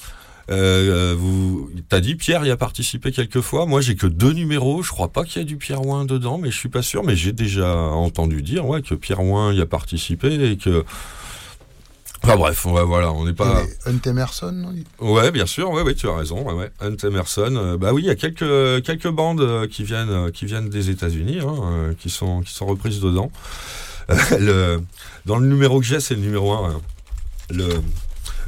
Euh, 0.51 1.11
euh, 1.11 1.15
vous, 1.17 1.69
t'as 1.89 1.99
dit 1.99 2.15
Pierre 2.15 2.43
y 2.45 2.49
a 2.51 2.57
participé 2.57 3.11
quelques 3.11 3.41
fois. 3.41 3.67
Moi, 3.67 3.81
j'ai 3.81 3.95
que 3.95 4.07
deux 4.07 4.33
numéros. 4.33 4.81
Je 4.81 4.89
crois 4.89 5.09
pas 5.09 5.23
qu'il 5.23 5.41
y 5.41 5.45
a 5.45 5.47
du 5.47 5.57
Pierre 5.57 5.85
Ouin 5.85 6.05
dedans, 6.05 6.39
mais 6.39 6.49
je 6.49 6.57
suis 6.57 6.69
pas 6.69 6.81
sûr. 6.81 7.03
Mais 7.03 7.15
j'ai 7.15 7.33
déjà 7.33 7.75
entendu 7.75 8.41
dire, 8.41 8.65
ouais, 8.65 8.81
que 8.81 8.95
Pierre 8.95 9.21
Ouin 9.23 9.53
y 9.53 9.61
a 9.61 9.65
participé 9.67 10.33
et 10.51 10.57
que. 10.57 10.83
Enfin 12.23 12.35
bref, 12.35 12.65
ouais, 12.65 12.83
voilà, 12.83 13.11
on 13.11 13.25
n'est 13.25 13.33
pas. 13.33 13.63
Hunt 13.85 13.99
Emerson, 14.05 14.51
non 14.51 14.73
Ouais, 14.99 15.31
bien 15.31 15.45
sûr, 15.45 15.71
ouais, 15.71 15.81
ouais, 15.81 15.95
tu 15.95 16.07
as 16.07 16.15
raison. 16.15 16.43
Ouais, 16.43 16.53
ouais. 16.53 16.71
Hunt 16.81 16.97
Emerson, 17.07 17.55
euh, 17.55 17.77
bah 17.77 17.93
oui, 17.93 18.03
il 18.03 18.07
y 18.07 18.09
a 18.09 18.15
quelques 18.15 18.83
quelques 18.83 19.09
bandes 19.09 19.41
euh, 19.41 19.67
qui 19.67 19.83
viennent 19.83 20.09
euh, 20.09 20.31
qui 20.31 20.45
viennent 20.45 20.69
des 20.69 20.89
États-Unis, 20.89 21.39
hein, 21.39 21.93
qui 21.97 22.09
sont 22.09 22.41
qui 22.41 22.53
sont 22.53 22.65
reprises 22.65 22.99
dedans. 22.99 23.31
Euh, 24.09 24.15
le, 24.39 24.81
dans 25.25 25.37
le 25.37 25.47
numéro 25.47 25.79
que 25.79 25.85
j'ai, 25.85 25.99
c'est 25.99 26.15
le 26.15 26.21
numéro 26.21 26.51
1 26.51 26.81
Le 27.51 27.69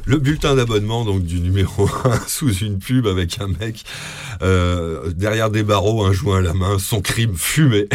le 0.04 0.18
bulletin 0.18 0.56
d'abonnement 0.56 1.04
donc 1.04 1.22
du 1.22 1.40
numéro 1.40 1.88
1 2.04 2.20
sous 2.26 2.52
une 2.52 2.78
pub 2.78 3.06
avec 3.06 3.40
un 3.40 3.48
mec 3.48 3.84
euh, 4.42 5.12
derrière 5.12 5.50
des 5.50 5.62
barreaux, 5.62 6.04
un 6.04 6.12
joint 6.12 6.38
à 6.38 6.40
la 6.40 6.54
main, 6.54 6.78
son 6.78 7.00
crime 7.00 7.36
fumé. 7.36 7.88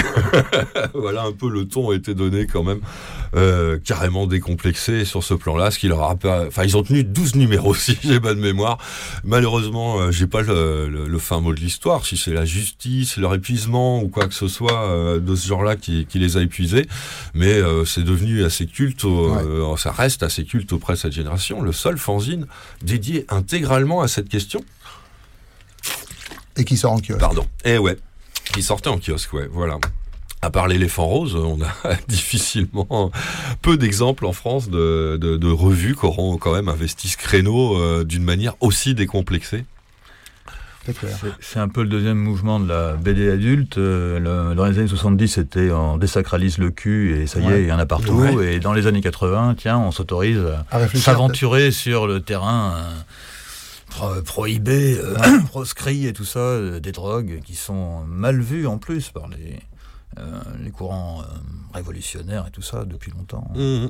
voilà 0.94 1.24
un 1.24 1.34
peu 1.34 1.50
le 1.50 1.68
ton 1.68 1.92
a 1.92 1.96
été 1.96 2.14
donné 2.14 2.48
quand 2.48 2.64
même 2.64 2.80
euh, 3.36 3.78
carrément 3.84 4.28
décomplexé 4.28 5.06
sur 5.06 5.24
ce 5.24 5.34
plan-là, 5.34 5.72
ce 5.72 5.80
qui 5.80 5.88
leur 5.88 6.04
a 6.04 6.16
pas... 6.16 6.46
Enfin, 6.48 6.64
ils 6.64 6.78
ont 6.78 6.84
tenu 6.84 7.04
12 7.04 7.36
numéros 7.36 7.74
si 7.76 7.98
j'ai 8.04 8.20
bonne 8.20 8.40
mémoire. 8.40 8.78
Malheureusement, 9.24 10.00
euh, 10.00 10.12
j'ai 10.12 10.28
pas 10.28 10.42
le, 10.42 10.88
le- 10.90 11.08
le 11.08 11.20
fin 11.20 11.40
mot 11.40 11.54
de 11.54 11.60
l'histoire, 11.60 12.06
si 12.06 12.18
c'est 12.18 12.34
la 12.34 12.46
justice, 12.46 13.18
leur 13.18 13.34
épuisement 13.34 14.02
ou 14.02 14.08
quoi 14.10 14.28
que 14.28 14.34
ce 14.34 14.48
soit 14.48 14.84
euh, 14.90 15.20
de 15.20 15.36
ce 15.36 15.48
genre-là 15.48 15.76
qui, 15.76 16.06
qui 16.06 16.20
les 16.20 16.38
a 16.38 16.42
épuisés, 16.42 16.88
mais 17.34 17.54
euh, 17.54 17.86
c'est 17.86 18.04
devenu 18.04 18.44
assez 18.44 18.66
culte, 18.66 19.04
au- 19.06 19.28
Ouais. 19.36 19.78
ça 19.78 19.92
reste 19.92 20.24
assez 20.24 20.46
culte 20.46 20.72
auprès 20.74 20.94
de 20.94 20.98
cette 21.00 21.12
génération, 21.14 21.62
le 21.62 21.72
seul 21.72 21.98
fanzine 21.98 22.46
dédié 22.82 23.26
intégralement 23.30 24.02
à 24.02 24.08
cette 24.08 24.30
question. 24.30 24.64
Et 26.56 26.66
qui 26.66 26.78
sort 26.78 26.94
en 26.94 27.00
kiosque. 27.00 27.20
Pardon. 27.20 27.46
Eh 27.66 27.78
ouais. 27.78 27.98
Qui 28.54 28.64
sortait 28.64 28.90
en 28.90 28.98
kiosque, 29.00 29.34
ouais, 29.34 29.48
voilà. 29.52 29.78
À 30.48 30.50
part 30.50 30.70
l'éléphant 30.70 31.08
rose, 31.08 31.36
on 31.36 31.60
a 31.62 31.94
difficilement 32.08 33.12
peu 33.62 33.76
d'exemples 33.76 34.26
en 34.26 34.32
France 34.32 34.70
de, 34.70 35.18
de, 35.20 35.36
de 35.36 35.48
revues 35.50 35.94
qui 35.94 36.06
auront 36.06 36.38
quand 36.38 36.54
même 36.54 36.70
investi 36.70 37.10
ce 37.10 37.18
créneau 37.18 37.76
euh, 37.78 38.06
d'une 38.06 38.24
manière 38.24 38.54
aussi 38.62 38.96
décomplexée. 38.96 39.66
C'est 41.42 41.60
un 41.60 41.68
peu 41.68 41.82
le 41.84 41.90
deuxième 41.90 42.18
mouvement 42.18 42.62
de 42.62 42.70
la 42.70 42.94
BD 42.94 43.30
adulte 43.30 43.78
Euh, 43.78 44.20
le- 44.50 44.56
dans 44.56 44.64
les 44.66 44.80
années 44.80 44.88
70 44.88 45.28
c'était 45.28 45.70
on 45.70 45.98
désacralise 45.98 46.60
le 46.60 46.70
cul 46.72 47.20
et 47.20 47.28
ça 47.28 47.42
y 47.42 47.46
Ouais. 47.46 47.60
est 47.60 47.64
il 47.64 47.68
y 47.68 47.74
en 47.74 47.78
a 47.80 47.86
partout 47.86 48.14
Ouais. 48.14 48.54
et 48.56 48.60
dans 48.62 48.72
les 48.72 48.88
années 48.88 49.02
80 49.02 49.56
tiens 49.58 49.78
on 49.80 49.92
s'autorise 49.92 50.40
à 50.72 50.88
s'aventurer 50.96 51.72
sur 51.72 52.08
le 52.08 52.22
terrain 52.22 52.74
euh, 52.78 52.92
pro- 53.90 54.22
prohibé, 54.24 54.98
euh, 54.98 55.18
proscrit 55.50 56.08
et 56.08 56.14
tout 56.14 56.24
ça, 56.24 56.80
des 56.80 56.94
drogues 56.94 57.42
qui 57.46 57.56
sont 57.56 58.06
mal 58.08 58.40
vues 58.40 58.66
en 58.66 58.78
plus 58.78 59.10
par 59.10 59.28
les, 59.28 59.60
les 60.60 60.72
courants 60.72 61.22
euh, 61.22 61.26
révolutionnaires 61.74 62.48
et 62.48 62.52
tout 62.52 62.62
ça 62.62 62.86
depuis 62.86 63.12
longtemps. 63.12 63.52
Mhm. 63.56 63.90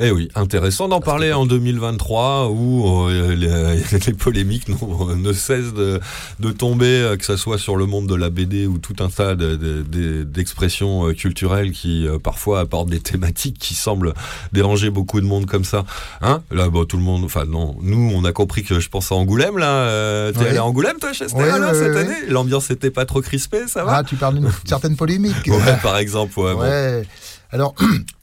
Eh 0.00 0.12
oui, 0.12 0.28
intéressant 0.36 0.86
d'en 0.86 1.00
parler 1.00 1.32
en 1.32 1.44
2023 1.44 2.50
où 2.50 3.08
euh, 3.08 3.34
les, 3.34 3.98
les 4.06 4.12
polémiques 4.12 4.68
n'ont- 4.68 5.16
ne 5.16 5.32
cessent 5.32 5.74
de, 5.74 6.00
de 6.38 6.50
tomber, 6.52 6.86
euh, 6.86 7.16
que 7.16 7.24
ce 7.24 7.36
soit 7.36 7.58
sur 7.58 7.74
le 7.76 7.86
monde 7.86 8.06
de 8.06 8.14
la 8.14 8.30
BD 8.30 8.66
ou 8.68 8.78
tout 8.78 8.94
un 9.00 9.08
tas 9.08 9.34
de- 9.34 9.56
de- 9.56 9.82
de- 9.82 10.22
d'expressions 10.22 11.08
euh, 11.08 11.14
culturelles 11.14 11.72
qui 11.72 12.06
euh, 12.06 12.18
parfois 12.20 12.60
apportent 12.60 12.90
des 12.90 13.00
thématiques 13.00 13.58
qui 13.58 13.74
semblent 13.74 14.14
déranger 14.52 14.90
beaucoup 14.90 15.20
de 15.20 15.26
monde 15.26 15.46
comme 15.46 15.64
ça. 15.64 15.84
Hein? 16.22 16.42
Là, 16.52 16.68
bon, 16.68 16.84
tout 16.84 16.96
le 16.96 17.02
monde, 17.02 17.24
enfin 17.24 17.44
non, 17.44 17.74
nous 17.82 18.12
on 18.14 18.24
a 18.24 18.30
compris 18.32 18.62
que 18.62 18.78
je 18.78 18.88
pense 18.88 19.10
à 19.10 19.16
Angoulême 19.16 19.58
là. 19.58 19.66
Euh, 19.88 20.30
T'es 20.32 20.38
Ouais. 20.38 20.48
allé 20.50 20.58
à 20.58 20.64
Angoulême 20.64 20.98
toi, 21.00 21.12
Chester, 21.12 21.36
Ouais, 21.36 21.50
alors, 21.50 21.72
ouais, 21.72 21.78
cette 21.78 21.96
année? 21.96 22.14
L'ambiance 22.28 22.70
était 22.70 22.92
pas 22.92 23.04
trop 23.04 23.20
crispée, 23.20 23.66
ça 23.66 23.82
va? 23.84 23.96
Ah, 23.96 24.04
tu 24.04 24.14
parles 24.14 24.34
d'une 24.36 24.48
certaine 24.64 24.94
polémique. 24.96 25.34
Ouais, 25.48 25.76
par 25.82 25.98
exemple, 25.98 26.38
ouais. 26.38 26.54
bon. 26.54 26.60
Ouais. 26.60 27.02
Alors, 27.50 27.74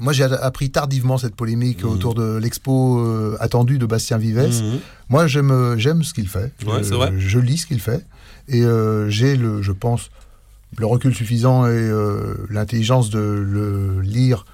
moi, 0.00 0.12
j'ai 0.12 0.24
appris 0.24 0.70
tardivement 0.70 1.18
cette 1.18 1.34
polémique 1.34 1.82
Mhm. 1.84 1.90
autour 1.90 2.14
de 2.14 2.36
l'expo 2.36 2.98
euh, 3.00 3.36
attendue 3.40 3.78
de 3.78 3.86
Bastien 3.86 4.18
Vives. 4.18 4.38
Mhm. 4.38 4.78
Moi, 5.08 5.26
j'aime, 5.26 5.74
j'aime 5.78 6.02
ce 6.04 6.12
qu'il 6.14 6.28
fait. 6.28 6.52
Ouais, 6.66 6.74
Euh, 6.74 6.82
c'est 6.82 6.94
vrai. 6.94 7.12
Je 7.18 7.38
lis 7.38 7.58
ce 7.58 7.66
qu'il 7.66 7.80
fait. 7.80 8.04
Et 8.48 8.62
euh, 8.64 9.08
j'ai, 9.10 9.36
le, 9.36 9.60
je 9.62 9.72
pense, 9.72 10.10
le 10.76 10.86
recul 10.86 11.14
suffisant 11.14 11.66
et 11.66 11.70
euh, 11.70 12.34
l'intelligence 12.50 13.10
de 13.10 13.18
le 13.18 14.00
lire, 14.00 14.44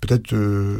peut-être 0.00 0.32
euh, 0.34 0.76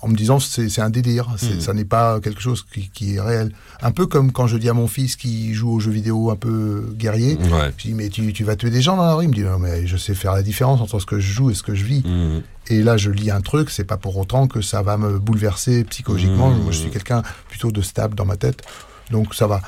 en 0.00 0.08
me 0.08 0.14
disant 0.14 0.38
c'est, 0.40 0.68
c'est 0.68 0.80
un 0.80 0.90
délire. 0.90 1.28
Mhm. 1.42 1.60
Ça 1.60 1.72
n'est 1.72 1.84
pas 1.84 2.20
quelque 2.20 2.40
chose 2.40 2.64
qui, 2.72 2.90
qui 2.90 3.14
est 3.16 3.20
réel. 3.20 3.52
Un 3.80 3.90
peu 3.90 4.06
comme 4.06 4.32
quand 4.32 4.46
je 4.46 4.56
dis 4.56 4.68
à 4.68 4.74
mon 4.74 4.86
fils 4.86 5.16
qui 5.16 5.54
joue 5.54 5.70
aux 5.70 5.80
jeux 5.80 5.90
vidéo 5.90 6.30
un 6.30 6.36
peu 6.36 6.94
guerrier. 6.96 7.36
Ouais. 7.36 7.72
Je 7.76 7.88
dis, 7.88 7.94
mais 7.94 8.08
tu, 8.08 8.32
tu 8.32 8.44
vas 8.44 8.56
tuer 8.56 8.70
des 8.70 8.82
gens 8.82 8.96
dans 8.96 9.06
la 9.06 9.14
rue 9.14 9.24
Il 9.24 9.28
me 9.28 9.34
dit, 9.34 9.42
non, 9.42 9.58
mais 9.58 9.86
je 9.86 9.96
sais 9.96 10.14
faire 10.14 10.32
la 10.34 10.42
différence 10.42 10.80
entre 10.80 10.98
ce 10.98 11.06
que 11.06 11.18
je 11.18 11.32
joue 11.32 11.50
et 11.50 11.54
ce 11.54 11.62
que 11.62 11.74
je 11.74 11.84
vis. 11.84 12.02
Mhm. 12.04 12.42
Et 12.68 12.82
là, 12.82 12.96
je 12.96 13.10
lis 13.10 13.30
un 13.30 13.40
truc, 13.40 13.70
c'est 13.70 13.84
pas 13.84 13.96
pour 13.96 14.16
autant 14.16 14.46
que 14.46 14.60
ça 14.60 14.82
va 14.82 14.96
me 14.96 15.18
bouleverser 15.18 15.84
psychologiquement. 15.84 16.50
Mmh. 16.50 16.62
Moi, 16.62 16.72
je 16.72 16.78
suis 16.78 16.90
quelqu'un 16.90 17.22
plutôt 17.48 17.72
de 17.72 17.82
stable 17.82 18.14
dans 18.14 18.24
ma 18.24 18.36
tête. 18.36 18.62
Donc 19.10 19.34
ça 19.34 19.46
va. 19.46 19.60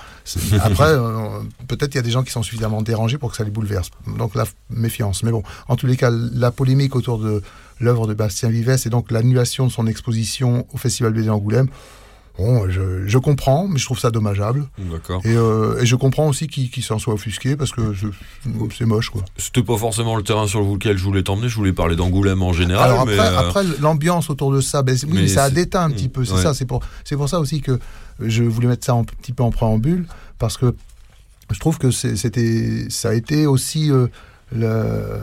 Après, 0.63 0.85
euh, 0.89 1.41
peut-être 1.69 1.95
il 1.95 1.97
y 1.97 2.01
a 2.01 2.03
des 2.03 2.11
gens 2.11 2.23
qui 2.23 2.31
sont 2.31 2.43
suffisamment 2.43 2.83
dérangés 2.83 3.19
pour 3.19 3.31
que 3.31 3.37
ça 3.37 3.45
les 3.45 3.51
bouleverse. 3.51 3.91
Donc 4.19 4.35
la 4.35 4.45
méfiance. 4.71 5.23
Mais 5.23 5.33
bon, 5.33 5.43
en 5.69 5.77
tous 5.77 5.87
les 5.87 5.97
cas, 5.97 6.11
la 6.11 6.51
polémique 6.51 6.97
autour 6.97 7.19
de 7.19 7.43
l'œuvre 7.85 8.07
de 8.07 8.15
Bastien 8.15 8.49
Vives 8.49 8.77
et 8.85 8.89
donc 8.91 9.11
l'annulation 9.13 9.67
de 9.67 9.71
son 9.73 9.87
exposition 9.87 10.67
au 10.73 10.77
Festival 10.79 11.13
BD 11.13 11.29
Angoulême, 11.31 11.69
bon, 12.39 12.69
je, 12.69 13.07
je 13.07 13.19
comprends, 13.19 13.69
mais 13.69 13.79
je 13.79 13.85
trouve 13.85 13.99
ça 14.01 14.11
dommageable. 14.11 14.65
D'accord. 14.79 15.21
Et, 15.25 15.37
euh, 15.37 15.81
et 15.81 15.87
je 15.87 15.95
comprends 15.95 16.27
aussi 16.29 16.49
qu'il 16.49 16.69
qu'il 16.71 16.83
s'en 16.83 16.99
soit 16.99 17.15
offusqué 17.15 17.55
parce 17.57 17.71
que 17.71 17.95
c'est 18.77 18.85
moche, 18.87 19.11
quoi. 19.11 19.23
C'était 19.37 19.63
pas 19.63 19.77
forcément 19.77 20.17
le 20.17 20.23
terrain 20.25 20.47
sur 20.49 20.61
lequel 20.63 20.99
je 20.99 21.05
voulais 21.05 21.23
t'emmener, 21.23 21.49
je 21.49 21.55
voulais 21.57 21.73
parler 21.73 21.95
d'Angoulême 21.95 22.43
en 22.43 22.53
général. 22.53 22.87
Alors 22.91 23.01
après, 23.03 23.19
euh, 23.21 23.39
après 23.39 23.63
l'ambiance 23.81 24.31
autour 24.31 24.53
de 24.53 24.61
ça, 24.61 24.83
ben, 24.83 24.97
c'est- 24.97 25.07
oui, 25.07 25.13
mais 25.15 25.21
mais 25.23 25.29
ça 25.29 25.45
a 25.45 25.51
déteint 25.51 25.85
un 25.85 25.91
petit 25.91 26.09
peu. 26.09 26.25
C'est 26.25 26.35
ouais. 26.35 26.43
ça, 26.43 26.55
c'est 26.55 26.67
pour, 26.67 26.81
c'est 27.05 27.17
pour 27.17 27.29
ça 27.29 27.39
aussi 27.39 27.61
que 27.61 27.79
je 28.21 28.43
voulais 28.43 28.69
mettre 28.69 28.85
ça 28.85 28.95
un 28.95 29.05
petit 29.05 29.33
peu 29.33 29.43
en 29.45 29.51
préambule 29.53 30.07
parce 30.39 30.57
que 30.57 30.75
je 31.53 31.61
trouve 31.61 31.79
que 31.79 31.91
c'était, 31.91 32.87
ça 32.89 33.11
a 33.11 33.15
été 33.15 33.47
aussi 33.47 33.93
euh, 33.93 34.07
le- 34.51 35.21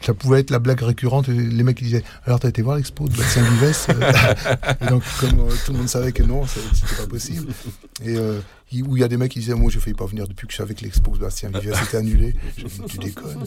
ça 0.00 0.14
pouvait 0.14 0.40
être 0.40 0.50
la 0.50 0.58
blague 0.58 0.80
récurrente. 0.80 1.28
Les 1.28 1.62
mecs 1.62 1.82
disaient 1.82 2.02
alors 2.24 2.40
t'as 2.40 2.48
été 2.48 2.62
voir 2.62 2.76
l'expo 2.76 3.08
de 3.08 3.16
Bastien 3.16 3.42
Vives 3.42 3.76
euh, 3.90 4.88
donc 4.90 5.02
comme 5.20 5.40
euh, 5.40 5.52
tout 5.66 5.72
le 5.72 5.78
monde 5.78 5.88
savait 5.88 6.12
que 6.12 6.22
non, 6.22 6.44
c'était 6.46 6.96
pas 7.02 7.06
possible. 7.08 7.52
Et 8.04 8.16
euh, 8.16 8.40
il- 8.72 8.82
où 8.84 8.96
il 8.96 9.00
y 9.00 9.04
a 9.04 9.08
des 9.08 9.16
mecs 9.16 9.32
qui 9.32 9.40
disaient 9.40 9.54
moi 9.54 9.70
je 9.70 9.78
failli 9.78 9.94
pas 9.94 10.06
venir 10.06 10.26
depuis 10.26 10.46
que 10.46 10.52
je 10.52 10.58
savais 10.58 10.74
que 10.74 10.82
l'expo 10.82 11.10
de 11.12 11.18
Bastien 11.18 11.50
Vives 11.50 11.74
était 11.86 11.96
annulée. 11.96 12.34
Je 12.56 12.64
dis, 12.64 12.80
tu 12.88 12.98
déconnes. 12.98 13.44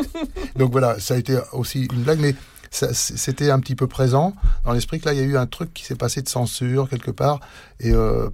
donc 0.56 0.72
voilà, 0.72 0.98
ça 1.00 1.14
a 1.14 1.16
été 1.16 1.38
aussi 1.52 1.84
une 1.92 2.02
blague, 2.02 2.20
mais 2.20 2.34
c'était 2.70 3.50
un 3.50 3.60
petit 3.60 3.76
peu 3.76 3.86
présent 3.86 4.34
dans 4.64 4.72
l'esprit 4.72 5.00
que 5.00 5.06
là 5.06 5.14
il 5.14 5.20
y 5.20 5.22
a 5.22 5.24
eu 5.24 5.36
un 5.36 5.46
truc 5.46 5.72
qui 5.72 5.84
s'est 5.84 5.94
passé 5.94 6.20
de 6.20 6.28
censure 6.28 6.88
quelque 6.90 7.12
part 7.12 7.40
et 7.80 7.92
euh, 7.92 8.28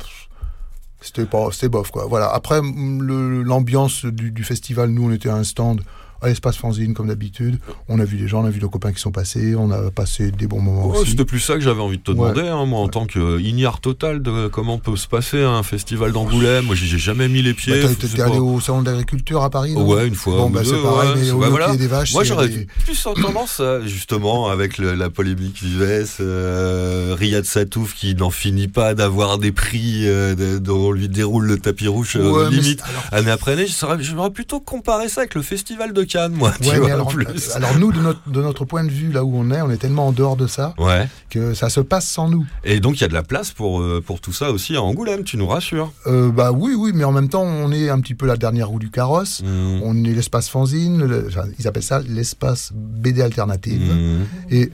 c'était 1.01 1.27
pas 1.27 1.49
c'était 1.53 1.69
bof 1.69 1.91
quoi 1.91 2.07
voilà 2.07 2.29
après 2.33 2.61
l'ambiance 2.63 4.05
du, 4.07 4.31
du 4.33 4.43
festival 4.45 4.91
nous 4.91 5.09
on 5.09 5.13
était 5.13 5.29
à 5.29 5.35
un 5.37 5.45
stand 5.45 5.83
à 6.23 6.29
l'espace 6.29 6.57
fanzine 6.57 6.95
comme 6.95 7.09
d'habitude. 7.09 7.59
On 7.89 7.99
a 8.01 8.05
vu 8.05 8.17
des 8.17 8.29
gens, 8.29 8.43
on 8.43 8.47
a 8.47 8.51
vu 8.51 8.61
nos 8.61 8.69
copains 8.71 8.93
qui 8.93 9.01
sont 9.01 9.11
passés, 9.13 9.55
on 9.57 9.71
a 9.71 9.91
passé 9.91 10.31
des 10.31 10.47
bons 10.47 10.61
moments 10.61 10.87
aussi. 10.87 11.11
C'était 11.11 11.25
plus 11.25 11.41
ça 11.41 11.55
que 11.55 11.61
j'avais 11.61 11.81
envie 11.81 11.99
de 11.99 12.03
te 12.03 12.11
Ouais. 12.13 12.17
demander, 12.33 12.49
hein, 12.49 12.65
moi 12.67 12.81
en 12.81 12.89
tant 12.89 13.07
que 13.07 13.41
ignare 13.41 13.81
total 13.81 14.23
de 14.23 14.49
comment 14.49 14.79
peut 14.79 14.97
se 14.97 15.09
passer 15.09 15.43
un 15.43 15.63
festival 15.63 16.13
d'Angoulême. 16.13 16.65
Moi, 16.67 16.75
j'ai 16.77 16.99
jamais 16.99 17.29
mis 17.29 17.43
les 17.43 17.53
Bah, 17.53 17.59
pieds. 17.59 17.83
je 17.83 18.07
T'es 18.07 18.21
allé 18.23 18.39
au 18.39 18.61
salon 18.61 18.83
de 18.83 18.91
l'agriculture 18.91 19.43
à 19.43 19.51
Paris 19.51 19.75
Ouais, 19.75 20.07
une 20.07 20.15
fois. 20.15 20.37
Bon, 20.37 20.47
ou 20.47 20.51
bah 20.51 20.61
c'est 20.65 20.81
pareil, 20.83 21.11
ouais. 21.11 21.17
mais 21.21 21.31
au 21.33 21.39
Bah, 21.39 21.49
voilà. 21.51 21.77
des 21.77 21.87
vaches, 21.87 22.13
Moi, 22.13 22.25
j'aurais 22.25 22.49
des- 22.49 22.67
plus 22.85 23.07
en 23.07 23.15
tendance, 23.15 23.61
justement, 23.87 24.49
avec 24.49 24.79
le- 24.79 24.95
la 24.95 25.11
polémique 25.11 25.63
Vives, 25.63 26.17
euh, 26.21 27.15
Riyad 27.19 27.45
Satouf 27.45 27.95
qui 27.95 28.15
n'en 28.15 28.31
finit 28.31 28.69
pas 28.69 28.95
d'avoir 28.95 29.39
des 29.39 29.53
prix 29.53 30.09
euh, 30.09 30.59
dont 30.61 30.89
on 30.89 30.93
lui 30.93 31.09
déroule 31.09 31.47
le 31.47 31.59
tapis 31.59 31.89
rouge 31.89 32.17
euh, 32.17 32.31
Ouais, 32.31 32.51
limite 32.51 32.81
alors- 32.83 33.05
année 33.13 33.31
après 33.31 33.53
année. 33.53 33.67
J'aurais 33.67 34.31
plutôt 34.31 34.61
comparé 34.61 35.09
ça 35.09 35.23
avec 35.23 35.35
le 35.35 35.43
festival 35.43 35.93
de 35.93 36.05
Cannes, 36.13 36.33
moi. 36.33 36.53
tu 36.61 36.69
Ouais, 36.69 36.79
vois, 36.79 36.93
alors, 36.93 37.09
plus. 37.09 37.27
euh, 37.27 37.57
alors 37.57 37.79
nous, 37.79 37.91
de 37.93 38.01
notre, 38.01 38.29
de 38.31 38.43
notre 38.43 38.65
point 38.65 38.85
de 38.85 38.91
vue, 38.91 39.11
là 39.13 39.25
où 39.25 39.33
on 39.35 39.51
est, 39.51 39.61
on 39.63 39.71
est 39.71 39.77
tellement 39.79 40.09
en 40.09 40.13
dehors 40.13 40.37
de 40.37 40.47
ça 40.47 40.75
Ouais. 40.79 41.09
que 41.31 41.55
ça 41.55 41.69
se 41.71 41.81
passe 41.81 42.07
sans 42.07 42.29
nous. 42.29 42.47
Et 42.65 42.81
donc, 42.81 42.97
il 42.99 43.01
y 43.01 43.05
a 43.05 43.09
de 43.09 43.15
la 43.15 43.23
place 43.23 43.51
pour, 43.53 43.81
euh, 43.81 44.03
pour 44.05 44.21
tout 44.21 44.33
ça 44.33 44.51
aussi 44.51 44.77
à 44.77 44.83
Angoulême, 44.83 45.25
tu 45.25 45.37
nous 45.37 45.47
rassures. 45.47 45.93
Euh, 46.07 46.31
bah 46.31 46.53
oui, 46.53 46.75
oui, 46.77 46.93
mais 46.95 47.05
en 47.05 47.13
même 47.13 47.29
temps, 47.29 47.43
on 47.43 47.73
est 47.73 47.89
un 47.89 48.01
petit 48.01 48.15
peu 48.15 48.27
la 48.27 48.37
dernière 48.37 48.69
roue 48.69 48.79
du 48.79 48.91
carrosse. 48.91 49.43
Mmh. 49.43 49.81
On 49.83 50.05
est 50.05 50.13
l'espace 50.13 50.49
fanzine, 50.49 51.05
le- 51.05 51.27
enfin, 51.29 51.45
ils 51.59 51.67
appellent 51.67 51.83
ça 51.83 52.01
l'espace 52.01 52.73
BD 52.75 53.23
alternative. 53.23 53.93
Mmh. 53.93 54.25
Et 54.55 54.73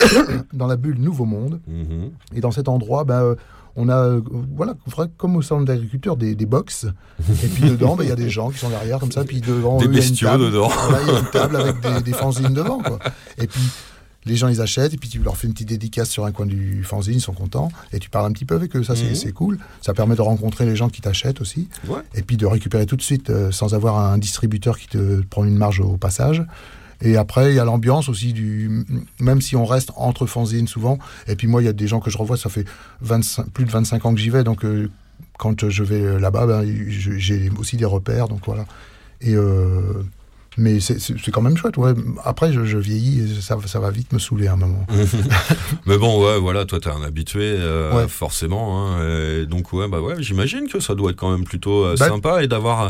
dans 0.52 0.66
la 0.66 0.76
bulle 0.76 0.98
Nouveau 0.98 1.24
Monde, 1.24 1.60
Mmh. 1.68 2.36
et 2.36 2.40
dans 2.40 2.50
cet 2.50 2.68
endroit, 2.68 3.04
euh, 3.08 3.36
on 3.76 3.88
a, 3.88 3.96
euh, 3.96 4.20
voilà, 4.56 4.74
vrai- 4.86 5.08
comme 5.16 5.36
au 5.36 5.42
salon 5.42 5.62
d'agriculture, 5.62 6.16
des, 6.16 6.34
des 6.34 6.46
box. 6.46 6.86
Et 7.44 7.48
puis 7.48 7.62
dedans, 7.70 7.96
bah, 7.96 8.04
il 8.04 8.08
y 8.08 8.12
a 8.12 8.16
des 8.16 8.30
gens 8.30 8.50
qui 8.50 8.58
sont 8.58 8.68
derrière 8.68 8.98
comme 8.98 9.12
ça. 9.12 9.24
Puis 9.24 9.40
devant 9.40 9.78
Des 9.78 9.86
eux, 9.86 9.88
il 9.92 9.94
y 9.94 10.00
a 10.00 10.02
une 10.02 10.08
bestiaux 10.10 10.28
table. 10.28 10.44
dedans. 10.44 10.68
Voilà, 10.68 11.02
il 11.06 11.12
y 11.12 11.16
a 11.16 11.18
une 11.20 11.30
table 11.30 11.56
avec 11.56 11.80
des, 11.80 12.02
des 12.02 12.12
fanzines 12.12 12.52
devant. 12.54 12.78
Quoi. 12.80 12.98
Et 13.38 13.46
puis 13.46 13.62
les 14.24 14.36
gens, 14.36 14.48
ils 14.48 14.60
achètent. 14.60 14.94
Et 14.94 14.96
puis 14.98 15.08
tu 15.08 15.18
leur 15.20 15.36
fais 15.36 15.46
une 15.46 15.52
petite 15.52 15.68
dédicace 15.68 16.08
sur 16.10 16.24
un 16.26 16.32
coin 16.32 16.46
du 16.46 16.84
fanzine, 16.84 17.14
ils 17.14 17.20
sont 17.20 17.32
contents. 17.32 17.70
Et 17.92 17.98
tu 17.98 18.08
parles 18.10 18.26
un 18.26 18.32
petit 18.32 18.44
peu 18.44 18.54
avec 18.54 18.76
eux. 18.76 18.84
Ça, 18.84 18.94
c'est 18.94 19.04
Mhm. 19.10 19.14
c'est 19.14 19.32
cool. 19.32 19.58
Ça 19.80 19.94
permet 19.94 20.14
de 20.16 20.20
rencontrer 20.22 20.64
les 20.66 20.76
gens 20.76 20.88
qui 20.88 21.00
t'achètent 21.00 21.40
aussi. 21.40 21.68
Ouais. 21.88 22.00
Et 22.14 22.22
puis 22.22 22.36
de 22.36 22.46
récupérer 22.46 22.86
tout 22.86 22.96
de 22.96 23.02
suite 23.02 23.30
euh, 23.30 23.50
sans 23.50 23.74
avoir 23.74 23.98
un 23.98 24.18
distributeur 24.18 24.78
qui 24.78 24.86
te 24.88 25.22
prend 25.22 25.44
une 25.44 25.56
marge 25.56 25.80
au 25.80 25.96
passage. 25.96 26.44
Et 27.02 27.16
après, 27.16 27.52
il 27.52 27.56
y 27.56 27.58
a 27.58 27.64
l'ambiance 27.64 28.08
aussi 28.08 28.32
du. 28.32 28.84
Même 29.20 29.40
si 29.40 29.56
on 29.56 29.64
reste 29.66 29.90
entre 29.96 30.26
fanzines 30.26 30.68
souvent. 30.68 30.98
Et 31.26 31.36
puis 31.36 31.46
moi, 31.48 31.60
il 31.62 31.66
y 31.66 31.68
a 31.68 31.72
des 31.72 31.88
gens 31.88 32.00
que 32.00 32.10
je 32.10 32.16
revois, 32.16 32.36
ça 32.36 32.48
fait 32.48 32.64
25, 33.02 33.50
plus 33.50 33.64
de 33.64 33.70
25 33.70 34.06
ans 34.06 34.14
que 34.14 34.20
j'y 34.20 34.30
vais. 34.30 34.44
Donc 34.44 34.64
euh, 34.64 34.88
quand 35.38 35.68
je 35.68 35.82
vais 35.82 36.18
là-bas, 36.20 36.46
ben, 36.46 36.64
j'ai 36.88 37.50
aussi 37.58 37.76
des 37.76 37.84
repères. 37.84 38.28
Donc 38.28 38.40
voilà. 38.46 38.64
Et. 39.20 39.34
euh, 39.34 40.02
mais 40.58 40.80
c'est- 40.80 40.98
quand 41.30 41.40
même 41.42 41.56
chouette, 41.56 41.76
ouais. 41.78 41.92
Après, 42.24 42.52
je, 42.52 42.64
je 42.64 42.76
vieillis 42.78 43.20
et 43.20 43.40
ça, 43.40 43.56
ça 43.66 43.80
va 43.80 43.90
vite 43.90 44.12
me 44.12 44.18
saouler 44.18 44.48
à 44.48 44.52
un 44.52 44.56
moment. 44.56 44.86
Mais 45.86 45.98
bon, 45.98 46.22
ouais, 46.24 46.38
voilà, 46.38 46.64
toi, 46.64 46.78
t'es 46.80 46.90
un 46.90 47.02
habitué, 47.02 47.40
euh, 47.58 47.92
Ouais. 47.96 48.08
forcément. 48.08 48.86
Hein, 48.86 49.40
et 49.42 49.46
donc, 49.46 49.72
ouais, 49.72 49.88
bah 49.88 50.00
ouais, 50.00 50.16
j'imagine 50.22 50.68
que 50.68 50.80
ça 50.80 50.94
doit 50.94 51.10
être 51.10 51.16
quand 51.16 51.30
même 51.30 51.44
plutôt 51.44 51.84
euh, 51.84 51.96
Bah- 51.98 52.08
sympa 52.08 52.42
et 52.42 52.48
d'avoir. 52.48 52.82
euh, 52.82 52.88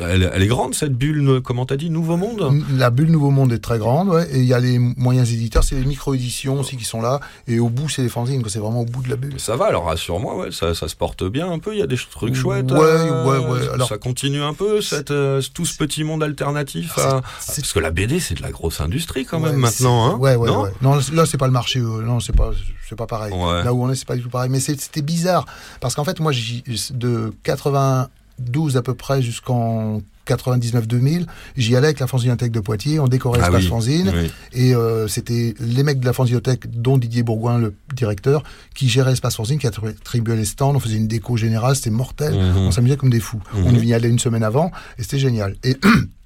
elle, 0.00 0.30
elle 0.34 0.42
est 0.42 0.46
grande 0.48 0.74
cette 0.74 0.94
bulle, 0.94 1.40
comment 1.44 1.66
t'as 1.66 1.76
dit, 1.76 1.88
Nouveau 1.90 2.16
Monde? 2.16 2.62
La 2.76 2.90
bulle 2.90 3.10
Nouveau 3.10 3.30
Monde 3.30 3.52
est 3.52 3.58
très 3.58 3.78
grande, 3.78 4.08
ouais. 4.08 4.28
Et 4.32 4.38
il 4.40 4.44
y 4.46 4.54
a 4.54 4.60
les 4.60 4.78
moyens 4.78 5.32
éditeurs, 5.32 5.64
c'est 5.64 5.76
les 5.76 5.84
micro-éditions 5.84 6.60
aussi 6.60 6.76
qui 6.76 6.84
sont 6.84 7.00
là. 7.00 7.20
Et 7.46 7.58
au 7.60 7.68
bout, 7.68 7.88
c'est 7.88 8.02
les 8.02 8.08
fanzines. 8.08 8.42
C'est 8.48 8.58
vraiment 8.58 8.80
au 8.82 8.86
bout 8.86 9.02
de 9.02 9.08
la 9.10 9.16
bulle. 9.16 9.34
Ça 9.38 9.56
va, 9.56 9.66
alors 9.66 9.84
rassure-moi, 9.86 10.36
ouais, 10.36 10.50
ça, 10.52 10.74
ça 10.74 10.88
se 10.88 10.96
porte 10.96 11.24
bien 11.24 11.50
un 11.50 11.58
peu. 11.58 11.74
Il 11.74 11.78
y 11.78 11.82
a 11.82 11.86
des 11.86 11.96
trucs 11.96 12.34
chouettes. 12.34 12.70
Ouais, 12.72 12.78
euh, 12.80 13.24
ouais, 13.24 13.38
ouais, 13.60 13.68
alors- 13.74 13.88
ça 13.88 13.98
continue 13.98 14.42
un 14.42 14.54
peu, 14.54 14.80
cette, 14.80 15.12
tout 15.54 15.64
ce 15.64 15.76
petit 15.76 16.02
monde 16.04 16.22
alternatif? 16.22 16.87
Parce 16.94 17.72
que 17.72 17.78
la 17.80 17.90
BD, 17.90 18.20
c'est 18.20 18.34
de 18.34 18.42
la 18.42 18.50
grosse 18.50 18.80
industrie 18.80 19.24
quand 19.24 19.40
même 19.40 19.56
maintenant. 19.56 20.06
Hein 20.10 20.16
ouais, 20.16 20.34
ouais, 20.36 20.48
non 20.48 20.62
ouais. 20.62 20.70
Non, 20.82 20.98
là, 21.12 21.26
c'est 21.26 21.38
pas 21.38 21.46
le 21.46 21.52
marché. 21.52 21.80
euh, 21.80 22.02
non, 22.02 22.20
c'est 22.20 22.34
pas, 22.34 22.50
c'est 22.88 22.96
pas 22.96 23.06
pareil. 23.06 23.32
Ouais. 23.32 23.64
Là 23.64 23.72
où 23.74 23.82
on 23.84 23.90
est, 23.90 23.94
c'est 23.94 24.06
pas 24.06 24.16
du 24.16 24.22
tout 24.22 24.30
pareil. 24.30 24.50
Mais 24.50 24.60
c'était 24.60 25.02
bizarre. 25.02 25.46
Parce 25.80 25.94
qu'en 25.94 26.04
fait, 26.04 26.20
moi, 26.20 26.32
de 26.92 27.32
92 27.42 28.76
à 28.76 28.82
peu 28.82 28.94
près 28.94 29.22
jusqu'en 29.22 30.00
99-2000, 30.26 31.24
j'y 31.56 31.74
allais 31.74 31.86
avec 31.86 32.00
la 32.00 32.06
Fanzinothèque 32.06 32.52
de 32.52 32.60
Poitiers, 32.60 33.00
on 33.00 33.08
décorait 33.08 33.40
Ah 33.42 33.46
l'espace 33.48 33.62
oui, 33.62 33.68
fanzine. 33.68 34.12
oui. 34.14 34.30
Et 34.52 34.74
euh, 34.74 35.08
c'était 35.08 35.54
les 35.58 35.82
mecs 35.82 36.00
de 36.00 36.04
la 36.04 36.12
Fanzinothèque, 36.12 36.70
dont 36.70 36.98
Didier 36.98 37.22
Bourgoin, 37.22 37.58
le 37.58 37.74
directeur, 37.94 38.42
qui 38.74 38.88
gérait 38.90 39.10
l'espace 39.10 39.36
fanzine, 39.36 39.58
qui 39.58 39.66
attribuait 39.66 40.36
les 40.36 40.44
stands. 40.44 40.74
On 40.74 40.80
faisait 40.80 40.96
une 40.96 41.08
déco 41.08 41.36
générale, 41.38 41.76
c'était 41.76 41.88
mortel. 41.90 42.34
Mhm. 42.34 42.58
On 42.58 42.70
s'amusait 42.70 42.96
comme 42.98 43.08
des 43.10 43.20
fous. 43.20 43.40
Mhm. 43.54 43.64
On 43.66 43.72
y 43.74 43.94
allait 43.94 44.10
une 44.10 44.18
semaine 44.18 44.42
avant, 44.42 44.70
et 44.98 45.02
c'était 45.02 45.18
génial. 45.18 45.56
Et 45.64 45.78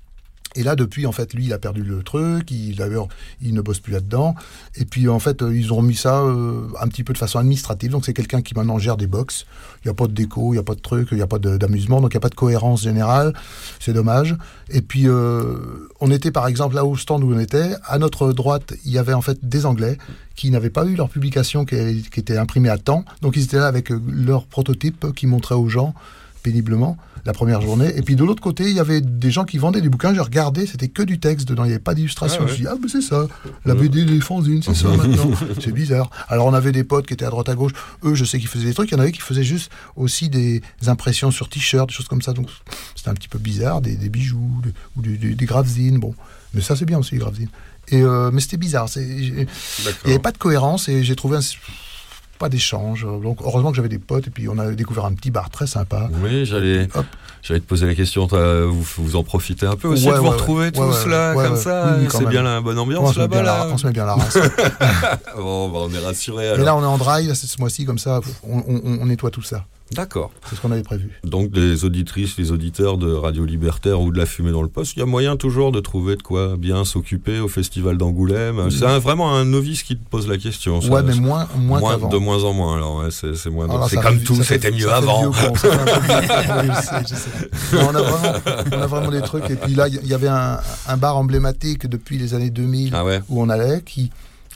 Et 0.54 0.62
là, 0.62 0.76
depuis, 0.76 1.06
en 1.06 1.12
fait, 1.12 1.32
lui, 1.34 1.46
il 1.46 1.52
a 1.52 1.58
perdu 1.58 1.82
le 1.82 2.02
truc. 2.02 2.50
Il, 2.50 2.76
d'ailleurs, 2.76 3.08
il 3.40 3.54
ne 3.54 3.60
bosse 3.60 3.80
plus 3.80 3.92
là-dedans. 3.92 4.34
Et 4.76 4.84
puis, 4.84 5.08
en 5.08 5.18
fait, 5.18 5.42
euh, 5.42 5.56
ils 5.56 5.72
ont 5.72 5.82
mis 5.82 5.94
ça 5.94 6.20
euh, 6.20 6.68
un 6.80 6.88
petit 6.88 7.04
peu 7.04 7.12
de 7.12 7.18
façon 7.18 7.38
administrative. 7.38 7.90
Donc, 7.90 8.04
c'est 8.04 8.12
quelqu'un 8.12 8.42
qui 8.42 8.54
maintenant 8.54 8.78
gère 8.78 8.96
des 8.96 9.06
box. 9.06 9.46
Il 9.84 9.88
n'y 9.88 9.90
a 9.90 9.94
pas 9.94 10.06
de 10.06 10.12
déco, 10.12 10.52
il 10.52 10.56
n'y 10.56 10.58
a 10.58 10.62
pas 10.62 10.74
de 10.74 10.80
truc, 10.80 11.08
il 11.12 11.16
n'y 11.16 11.22
a 11.22 11.26
pas 11.26 11.38
d'amusement. 11.38 12.00
Donc, 12.00 12.12
il 12.12 12.16
n'y 12.16 12.20
a 12.20 12.20
pas 12.20 12.28
de 12.28 12.34
cohérence 12.34 12.82
générale. 12.82 13.32
C'est 13.80 13.92
dommage. 13.92 14.36
Et 14.68 14.82
puis, 14.82 15.08
euh, 15.08 15.88
on 16.00 16.10
était, 16.10 16.30
par 16.30 16.46
exemple, 16.46 16.74
là 16.74 16.84
au 16.84 16.96
stand 16.96 17.24
où 17.24 17.32
on 17.32 17.38
était. 17.38 17.74
À 17.84 17.98
notre 17.98 18.32
droite, 18.32 18.74
il 18.84 18.92
y 18.92 18.98
avait 18.98 19.14
en 19.14 19.22
fait 19.22 19.38
des 19.42 19.64
Anglais 19.64 19.96
qui 20.34 20.50
n'avaient 20.50 20.70
pas 20.70 20.86
eu 20.86 20.96
leur 20.96 21.08
publication 21.08 21.64
qui, 21.64 22.02
qui 22.12 22.20
était 22.20 22.36
imprimée 22.36 22.68
à 22.68 22.78
temps. 22.78 23.04
Donc, 23.22 23.36
ils 23.36 23.44
étaient 23.44 23.58
là 23.58 23.66
avec 23.66 23.90
euh, 23.90 24.00
leur 24.06 24.46
prototype 24.46 25.12
qui 25.14 25.26
montraient 25.26 25.54
aux 25.54 25.68
gens 25.68 25.94
péniblement 26.42 26.96
la 27.24 27.32
première 27.32 27.60
journée. 27.60 27.92
Et 27.96 28.02
puis 28.02 28.16
de 28.16 28.24
l'autre 28.24 28.42
côté, 28.42 28.64
il 28.64 28.74
y 28.74 28.80
avait 28.80 29.00
des 29.00 29.30
gens 29.30 29.44
qui 29.44 29.56
vendaient 29.56 29.80
des 29.80 29.88
bouquins. 29.88 30.12
J'ai 30.12 30.20
regardé, 30.20 30.66
c'était 30.66 30.88
que 30.88 31.02
du 31.02 31.20
texte 31.20 31.46
dedans, 31.48 31.62
il 31.64 31.68
n'y 31.68 31.72
avait 31.74 31.82
pas 31.82 31.94
d'illustration. 31.94 32.38
Ah 32.40 32.44
ouais. 32.44 32.48
Je 32.48 32.52
me 32.52 32.56
suis 32.56 32.64
dit, 32.64 32.68
ah, 32.72 32.76
mais 32.82 32.88
c'est 32.88 33.00
ça, 33.00 33.28
la 33.64 33.74
BD 33.76 34.04
des 34.04 34.20
fanzines, 34.20 34.60
c'est 34.62 34.74
ça 34.74 34.88
maintenant. 34.96 35.30
c'est 35.60 35.70
bizarre. 35.72 36.10
Alors 36.28 36.46
on 36.46 36.54
avait 36.54 36.72
des 36.72 36.82
potes 36.82 37.06
qui 37.06 37.14
étaient 37.14 37.24
à 37.24 37.30
droite 37.30 37.48
à 37.48 37.54
gauche. 37.54 37.72
Eux, 38.04 38.14
je 38.16 38.24
sais 38.24 38.38
qu'ils 38.40 38.48
faisaient 38.48 38.66
des 38.66 38.74
trucs. 38.74 38.90
Il 38.90 38.94
y 38.94 38.96
en 38.96 39.00
avait 39.00 39.12
qui 39.12 39.20
faisaient 39.20 39.44
juste 39.44 39.70
aussi 39.94 40.28
des 40.30 40.62
impressions 40.88 41.30
sur 41.30 41.48
t-shirts, 41.48 41.88
des 41.88 41.94
choses 41.94 42.08
comme 42.08 42.22
ça. 42.22 42.32
Donc 42.32 42.48
c'était 42.96 43.10
un 43.10 43.14
petit 43.14 43.28
peu 43.28 43.38
bizarre, 43.38 43.80
des, 43.80 43.94
des 43.94 44.08
bijoux 44.08 44.60
des- 44.64 44.72
ou 44.96 45.02
des, 45.02 45.16
des, 45.16 45.34
des 45.34 45.46
gravesines. 45.46 45.98
Bon, 46.00 46.14
mais 46.54 46.60
ça 46.60 46.74
c'est 46.74 46.86
bien 46.86 46.98
aussi 46.98 47.12
les 47.14 47.20
gravesines. 47.20 47.48
Et 47.88 48.02
euh, 48.02 48.30
mais 48.32 48.40
c'était 48.40 48.56
bizarre. 48.56 48.88
Il 48.96 49.32
n'y 49.34 49.46
avait 50.06 50.18
pas 50.18 50.32
de 50.32 50.38
cohérence 50.38 50.88
et 50.88 51.04
j'ai 51.04 51.14
trouvé 51.14 51.36
un- 51.36 51.40
pas 52.42 52.48
d'échange. 52.48 53.06
Donc 53.22 53.38
heureusement 53.44 53.70
que 53.70 53.76
j'avais 53.76 53.88
des 53.88 53.98
potes 54.00 54.26
et 54.26 54.30
puis 54.30 54.48
on 54.48 54.58
a 54.58 54.70
découvert 54.72 55.04
un 55.04 55.12
petit 55.14 55.30
bar 55.30 55.48
très 55.50 55.66
sympa. 55.68 56.08
Oui, 56.22 56.44
j'allais, 56.44 56.88
j'allais 57.42 57.60
te 57.60 57.66
poser 57.66 57.86
la 57.86 57.94
question. 57.94 58.26
toi, 58.26 58.66
Vous, 58.66 58.84
vous 58.98 59.16
en 59.16 59.22
profitez 59.22 59.66
un 59.66 59.76
peu 59.76 59.88
aussi 59.88 60.06
Ouais, 60.08 60.14
de 60.14 60.18
vous 60.18 60.24
ouais, 60.24 60.30
retrouver 60.30 60.64
ouais. 60.66 60.72
tous 60.72 61.06
là, 61.06 61.34
comme 61.34 61.56
ça. 61.56 61.96
Oui, 62.00 62.08
c'est 62.10 62.26
bien 62.26 62.42
la 62.42 62.60
bonne 62.60 62.78
on, 62.78 62.82
ambiance 62.82 63.14
se 63.14 63.20
met 63.20 63.28
là-bas. 63.28 63.42
Là. 63.42 63.68
on 63.72 63.78
se 63.78 63.86
met 63.86 63.92
bien 63.92 64.04
la 64.06 64.14
race. 64.14 64.36
Bon, 65.36 65.68
bah, 65.68 65.78
on 65.82 65.90
est 65.94 66.04
rassuré 66.04 66.46
Et 66.46 66.48
alors. 66.48 66.66
là, 66.66 66.76
on 66.76 66.82
est 66.82 66.86
en 66.86 66.98
drive, 66.98 67.28
là, 67.28 67.34
ce 67.34 67.46
mois-ci, 67.60 67.84
comme 67.84 67.98
ça, 67.98 68.20
on, 68.42 68.58
on- 68.58 68.98
on 69.00 69.06
nettoie 69.06 69.30
tout 69.30 69.42
ça. 69.42 69.64
D'accord. 69.94 70.30
C'est 70.48 70.56
ce 70.56 70.60
qu'on 70.60 70.70
avait 70.72 70.82
prévu. 70.82 71.10
Donc, 71.24 71.50
les 71.54 71.84
auditrices, 71.84 72.36
les 72.38 72.50
auditeurs 72.52 72.98
de 72.98 73.12
Radio 73.12 73.44
Libertaire 73.44 74.00
ou 74.00 74.10
de 74.12 74.18
la 74.18 74.26
fumée 74.26 74.52
dans 74.52 74.62
le 74.62 74.68
poste, 74.68 74.94
il 74.96 75.00
y 75.00 75.02
a 75.02 75.06
moyen 75.06 75.36
toujours 75.36 75.72
de 75.72 75.80
trouver 75.80 76.16
de 76.16 76.22
quoi 76.22 76.56
bien 76.56 76.84
s'occuper 76.84 77.40
au 77.40 77.48
festival 77.48 77.96
d'Angoulême. 77.98 78.70
C'est 78.70 78.86
un- 78.86 78.98
vraiment 78.98 79.34
un 79.34 79.44
novice 79.44 79.82
qui 79.82 79.96
te 79.96 80.04
pose 80.08 80.28
la 80.28 80.38
question. 80.38 80.80
ça. 80.80 80.88
ouais, 80.88 81.02
mais 81.02 81.14
moins, 81.14 81.46
moins, 81.56 81.80
Moins- 81.80 82.08
de 82.08 82.16
moins 82.16 82.42
en 82.44 82.52
moins. 82.52 82.76
Alors, 82.76 82.96
ouais, 82.98 83.10
c'est, 83.10 83.34
c'est 83.34 83.50
moins. 83.50 83.68
Alors, 83.68 83.88
c'est 83.88 83.96
comme 84.00 84.18
fait- 84.18 84.24
tout, 84.24 84.42
c'était 84.42 84.70
mieux 84.70 84.90
avant. 84.90 85.30
on, 87.72 87.94
a 87.94 88.86
vraiment, 88.86 89.10
des 89.10 89.20
trucs. 89.22 89.48
Et 89.50 89.56
puis 89.56 89.74
là, 89.74 89.88
il 89.88 90.06
y 90.06 90.14
avait 90.14 90.28
un, 90.28 90.58
un 90.88 90.96
bar 90.96 91.16
emblématique 91.16 91.86
depuis 91.86 92.18
les 92.18 92.34
années 92.34 92.50
2000 92.50 92.92
Ah 92.94 93.04
ouais. 93.04 93.20
où 93.28 93.42
on 93.42 93.48
allait, 93.48 93.82
qui, 93.84 94.10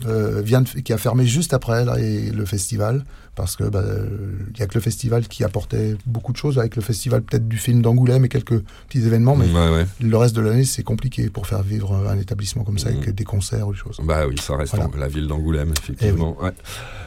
euh, 0.04 0.42
vient 0.42 0.60
de- 0.62 0.68
qui 0.80 0.92
a 0.92 0.98
fermé 0.98 1.24
juste 1.26 1.54
après 1.54 1.84
là, 1.84 1.98
et 1.98 2.30
le 2.30 2.44
festival. 2.44 3.04
Parce 3.34 3.54
que 3.54 3.64
bah, 3.64 3.80
euh, 3.84 4.06
il 4.54 4.60
y 4.60 4.62
a 4.62 4.66
que 4.66 4.72
le 4.74 4.80
festival 4.80 5.28
qui 5.28 5.44
apportait 5.44 5.94
beaucoup 6.06 6.32
de 6.32 6.38
choses, 6.38 6.58
avec 6.58 6.74
le 6.74 6.80
festival 6.80 7.20
peut-être 7.20 7.46
du 7.46 7.58
film 7.58 7.82
d'Angoulême 7.82 8.24
et 8.24 8.30
quelques 8.30 8.62
petits 8.88 9.04
événements, 9.04 9.36
mais 9.36 9.44
Ouais, 9.52 9.70
ouais. 9.70 9.86
le 10.00 10.16
reste 10.16 10.34
de 10.34 10.40
l'année, 10.40 10.64
c'est 10.64 10.82
compliqué 10.82 11.28
pour 11.28 11.46
faire 11.46 11.62
vivre 11.62 11.94
un 12.08 12.18
établissement 12.18 12.64
comme 12.64 12.78
ça, 12.78 12.88
avec 12.88 13.10
des 13.14 13.24
concerts 13.24 13.68
ou 13.68 13.72
des 13.74 13.78
choses. 13.78 13.98
Bah 14.02 14.26
oui, 14.26 14.36
ça 14.40 14.56
reste 14.56 14.74
Voilà. 14.74 14.88
en- 14.90 14.98
la 14.98 15.08
ville 15.08 15.26
d'Angoulême, 15.26 15.70
effectivement. 15.78 16.34
ouais. 16.42 16.52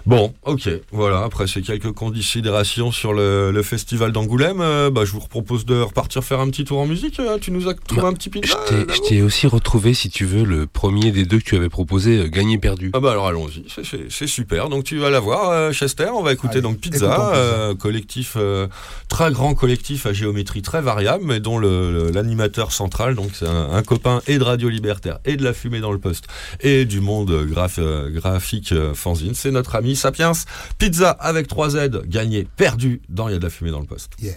Bon, 0.06 0.32
ok, 0.46 0.70
voilà. 0.92 1.24
Après 1.24 1.48
ces 1.48 1.62
quelques 1.64 1.92
considérations 1.92 2.92
sur 2.92 3.12
le, 3.14 3.52
le 3.52 3.64
festival 3.64 4.12
d'Angoulême, 4.12 4.62
euh, 4.62 4.92
bah, 4.92 5.06
je 5.06 5.12
vous 5.14 5.20
propose 5.20 5.66
de 5.66 5.82
repartir 5.82 6.24
faire 6.24 6.40
un 6.40 6.50
petit 6.52 6.64
tour 6.64 6.78
en 6.80 6.86
musique. 6.86 7.20
euh, 7.20 7.38
Tu 7.42 7.52
nous 7.52 7.68
as 7.68 7.74
trouvé 7.74 8.02
Bah, 8.04 8.08
un 8.08 8.14
petit 8.14 8.30
pizza 8.30 8.56
je 8.70 9.08
t'ai 9.08 9.22
aussi 9.24 9.48
retrouvé, 9.48 9.94
si 9.96 10.10
tu 10.12 10.26
veux, 10.26 10.44
le 10.44 10.68
premier 10.68 11.12
des 11.12 11.26
deux 11.26 11.40
que 11.40 11.44
tu 11.44 11.56
avais 11.56 11.70
proposé, 11.70 12.20
euh, 12.20 12.28
Gagné 12.28 12.58
Perdu. 12.80 12.92
Ah 12.94 13.00
bah 13.00 13.12
alors 13.12 13.28
allons-y, 13.28 13.66
c'est- 14.10 14.28
super. 14.28 14.70
Donc 14.70 14.84
tu 14.84 14.98
vas 14.98 15.10
la 15.10 15.20
voir, 15.20 15.50
euh, 15.50 15.72
Chester. 15.72 16.08
On 16.14 16.22
va 16.24 16.32
écouter 16.34 16.54
Allez, 16.54 16.62
donc 16.62 16.78
Pizza, 16.80 17.34
euh, 17.36 17.76
collectif 17.76 18.34
euh, 18.38 18.68
très 19.10 19.32
grand 19.32 19.54
collectif 19.54 20.06
à 20.06 20.14
géométrie 20.14 20.62
très 20.62 20.82
variable, 20.82 21.24
mais 21.26 21.40
dont 21.40 21.60
l'animateur 21.60 22.72
central, 22.72 23.16
donc 23.16 23.32
c'est 23.34 23.48
un, 23.48 23.72
un 23.72 23.84
copain 23.84 24.22
et 24.28 24.38
de 24.38 24.44
Radio 24.44 24.70
Libertaire 24.70 25.20
et 25.26 25.36
de 25.36 25.44
la 25.44 25.54
fumée 25.54 25.80
dans 25.82 25.92
le 25.92 26.00
poste 26.00 26.26
et 26.62 26.86
du 26.86 27.02
monde 27.02 27.32
graph- 27.50 27.80
euh, 27.80 28.10
graphique 28.10 28.72
euh, 28.72 28.94
fanzine, 28.94 29.34
c'est 29.34 29.52
notre 29.52 29.76
ami 29.76 29.96
Sapiens. 29.96 30.32
Pizza 30.78 31.10
avec 31.12 31.48
3 31.48 31.70
Z, 31.72 32.02
gagné, 32.06 32.48
perdu 32.56 33.02
dans 33.10 33.28
Il 33.28 33.34
y 33.34 33.36
a 33.36 33.40
de 33.40 33.44
la 33.44 33.50
fumée 33.50 33.72
dans 33.72 33.80
le 33.80 33.86
poste. 33.86 34.12
Yeah. 34.22 34.36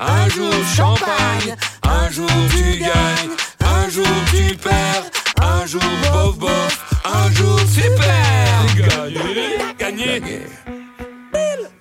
Un 0.00 0.28
jour 0.28 0.52
champagne, 0.74 1.56
un 1.82 2.10
jour 2.10 2.28
tu 2.50 2.78
gagnes, 2.78 3.36
un 3.60 3.88
jour 3.88 4.06
tu 4.30 4.54
perds, 4.56 5.10
un 5.40 5.66
jour 5.66 5.82
bof 6.02 6.38
bof, 6.38 7.00
un 7.04 7.30
jour 7.32 7.58
super. 7.60 8.42
Gagné, 9.78 10.20
gagné, 10.20 10.46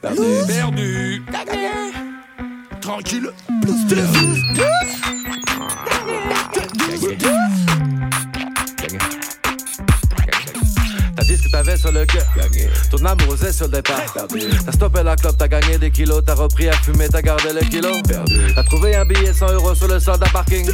perdu, 0.01 0.45
perdu, 0.47 1.23
tranquille. 2.81 3.31
Que 8.77 9.30
t'avais 11.51 11.77
sur 11.77 11.91
le 11.91 12.05
cœur. 12.05 12.25
Ton 12.89 13.05
amour 13.05 13.35
est 13.43 13.51
sur 13.51 13.67
le 13.67 13.73
départ. 13.73 14.01
T'as 14.65 14.71
stoppé 14.71 15.03
la 15.03 15.15
clope, 15.15 15.37
t'as 15.37 15.47
gagné 15.47 15.77
des 15.77 15.91
kilos, 15.91 16.23
t'as 16.25 16.35
repris 16.35 16.69
à 16.69 16.73
fumer, 16.73 17.07
t'as 17.09 17.21
gardé 17.21 17.53
les 17.53 17.67
kilos. 17.67 18.01
T'as 18.55 18.63
trouvé 18.63 18.95
un 18.95 19.05
billet 19.05 19.33
100 19.33 19.53
euros 19.53 19.75
sur 19.75 19.87
le 19.87 19.99
sol 19.99 20.17
d'un 20.17 20.27
parking. 20.27 20.71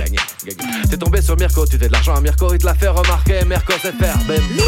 T'es 0.89 0.97
tombé 0.97 1.21
sur 1.21 1.35
Mirko, 1.37 1.65
tu 1.65 1.77
t'es 1.77 1.87
de 1.87 1.93
l'argent 1.93 2.15
à 2.15 2.21
Mirko, 2.21 2.53
il 2.53 2.59
te 2.59 2.65
l'a 2.65 2.75
fait 2.75 2.87
remarquer. 2.87 3.43
Mirko 3.45 3.73
c'est 3.81 3.95
faire, 3.95 4.17
bim, 4.27 4.35
bim. 4.35 4.63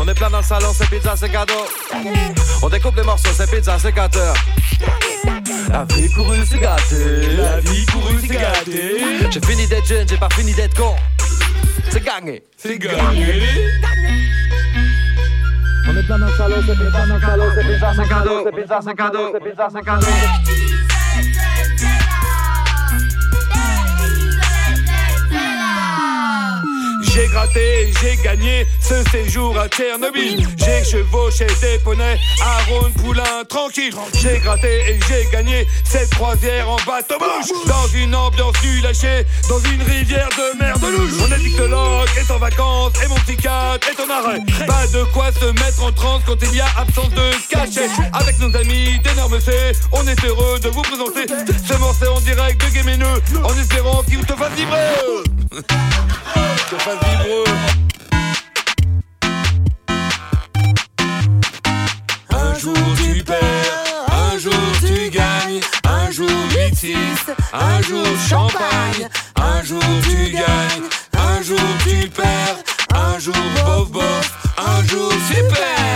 On 0.00 0.08
est 0.08 0.14
plein 0.14 0.30
dans 0.30 0.38
le 0.38 0.44
salon, 0.44 0.72
c'est 0.76 0.88
pizza, 0.88 1.14
c'est 1.16 1.28
cadeau. 1.28 1.66
On 2.62 2.68
découpe 2.68 2.96
les 2.96 3.02
morceaux, 3.02 3.30
c'est 3.36 3.50
pizza, 3.50 3.76
c'est 3.78 3.92
gâteur. 3.92 4.34
La 5.68 5.84
vie 5.84 6.10
courue, 6.12 6.44
c'est 6.48 6.58
gâté. 6.58 7.36
La 7.36 7.60
vie 7.60 7.86
courue, 7.86 8.18
c'est 8.20 8.28
gâté. 8.28 9.04
J'ai 9.30 9.40
fini 9.40 9.66
d'être 9.66 9.86
jeune, 9.86 10.08
j'ai 10.08 10.16
pas 10.16 10.28
fini 10.34 10.52
d'être 10.54 10.76
con. 10.76 10.94
C'est 11.90 12.04
gagné. 12.04 12.42
C'est 12.56 12.78
gagné. 12.78 12.98
On 14.71 14.71
est 16.02 16.06
plein 16.06 16.18
dans 16.18 16.26
le 16.26 16.32
salon, 16.32 16.56
c'est 16.66 16.74
pizza, 16.74 17.04
c'est 17.06 17.20
cadeau, 17.20 17.44
c'est 17.54 17.66
pizza, 17.72 19.68
c'est 19.72 19.82
cadeau, 19.82 20.06
c'est 20.08 20.91
J'ai 27.14 27.26
gratté 27.26 27.60
et 27.60 27.92
j'ai 28.00 28.16
gagné 28.22 28.66
ce 28.80 28.94
séjour 29.10 29.58
à 29.58 29.68
Tchernobyl. 29.68 30.48
J'ai 30.56 30.82
chevauché 30.82 31.46
des 31.60 31.78
poneys 31.80 32.18
à 32.40 32.62
Rhône 32.70 32.90
Poulain 32.92 33.44
tranquille. 33.46 33.94
J'ai 34.18 34.38
gratté 34.38 34.80
et 34.88 34.98
j'ai 35.06 35.28
gagné 35.30 35.66
cette 35.84 36.08
croisière 36.14 36.70
en 36.70 36.76
bateau 36.86 37.18
bouche. 37.18 37.50
Dans 37.66 37.86
une 37.88 38.14
ambiance 38.14 38.54
du 38.62 38.80
lâcher, 38.80 39.26
dans 39.50 39.58
une 39.58 39.82
rivière 39.82 40.30
de 40.30 40.58
merde 40.58 40.82
louche. 40.84 41.12
Mon 41.18 41.30
addictologue 41.30 42.08
est 42.16 42.30
en 42.30 42.38
vacances 42.38 42.94
et 43.04 43.08
mon 43.08 43.16
psychiatre 43.16 43.86
est 43.90 44.00
en 44.00 44.08
arrêt. 44.08 44.40
Pas 44.66 44.86
de 44.86 45.04
quoi 45.12 45.30
se 45.32 45.44
mettre 45.44 45.84
en 45.84 45.92
transe 45.92 46.22
quand 46.26 46.36
il 46.40 46.56
y 46.56 46.60
a 46.62 46.68
absence 46.78 47.10
de 47.10 47.30
cachet. 47.50 47.90
Avec 48.14 48.38
nos 48.38 48.56
amis 48.56 48.98
d'énormes 49.00 49.38
C, 49.38 49.52
on 49.92 50.06
est 50.06 50.24
heureux 50.24 50.58
de 50.60 50.70
vous 50.70 50.82
présenter 50.82 51.26
ce 51.28 51.74
morceau 51.74 52.14
en 52.16 52.20
direct 52.20 52.64
de 52.64 52.70
Guéméneux 52.72 53.22
en 53.44 53.60
espérant 53.60 54.02
qu'il 54.04 54.24
te 54.24 54.32
fasse 54.34 54.52
vibrer. 54.54 54.78
Un 62.30 62.58
jour 62.58 62.74
tu 62.96 63.22
perds, 63.24 64.06
un 64.10 64.38
jour 64.38 64.52
tu 64.80 65.10
gagnes, 65.10 65.60
un 65.84 66.10
jour 66.10 66.28
8-6, 66.72 66.96
un 67.52 67.82
jour 67.82 68.06
champagne, 68.28 69.08
un 69.36 69.62
jour 69.62 69.82
tu 70.02 70.30
gagnes, 70.32 70.88
un 71.18 71.42
jour 71.42 71.58
tu 71.84 72.08
perds, 72.08 72.58
un 72.94 73.18
jour 73.18 73.34
bof 73.64 73.90
bof, 73.90 74.51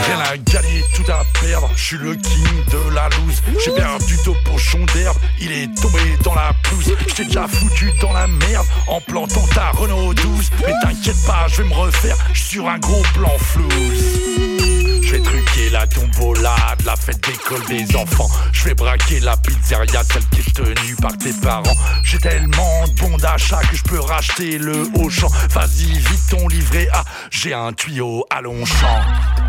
Rien 0.07 0.21
à 0.21 0.37
gagner, 0.37 0.85
tout 0.95 1.11
à 1.11 1.25
perdre. 1.41 1.71
Je 1.77 1.83
suis 1.83 1.99
le 1.99 2.15
king 2.15 2.65
de 2.71 2.95
la 2.95 3.09
loose. 3.09 3.43
J'ai 3.65 3.73
perdu 3.73 4.17
ton 4.25 4.35
pochon 4.45 4.85
d'herbe, 4.95 5.17
il 5.41 5.53
est 5.53 5.75
tombé 5.81 6.01
dans 6.23 6.35
la 6.35 6.53
pelouse. 6.63 6.95
J't'ai 7.07 7.25
déjà 7.25 7.47
foutu 7.49 7.93
dans 8.01 8.13
la 8.13 8.27
merde 8.27 8.67
en 8.87 9.01
plantant 9.01 9.47
ta 9.55 9.71
Renault 9.71 10.15
12. 10.15 10.51
Mais 10.67 10.73
t'inquiète 10.83 11.27
pas, 11.27 11.47
je 11.49 11.63
vais 11.63 11.69
me 11.69 11.75
refaire. 11.75 12.17
Je 12.33 12.39
suis 12.39 12.49
sur 12.57 12.69
un 12.69 12.79
gros 12.79 13.03
plan 13.15 13.37
flouze. 13.39 14.86
Je 15.07 15.13
vais 15.13 15.23
truquer 15.23 15.71
la 15.71 15.87
tombola 15.87 16.57
de 16.81 16.87
la 16.87 16.97
fête 16.97 17.21
d'école 17.23 17.65
des 17.69 17.95
enfants. 17.95 18.29
Je 18.53 18.65
vais 18.65 18.75
braquer 18.75 19.21
la 19.21 19.37
pizzeria, 19.37 20.03
celle 20.03 20.25
qui 20.31 20.41
est 20.41 20.53
tenue 20.53 20.97
par 21.01 21.17
tes 21.17 21.33
parents. 21.33 21.77
J'ai 22.03 22.19
tellement 22.19 22.89
de 22.89 22.93
bons 23.01 23.17
d'achat 23.17 23.61
que 23.71 23.77
je 23.77 23.85
peux 23.85 24.01
racheter 24.01 24.59
le 24.59 24.89
haut 24.97 25.09
champ. 25.09 25.29
Vas-y, 25.51 25.93
vite 25.93 26.29
ton 26.29 26.49
livret 26.49 26.89
A. 26.93 27.05
J'ai 27.31 27.55
un 27.55 27.73
tuyau 27.73 28.27
à 28.31 28.43
Longchamp. 28.43 29.01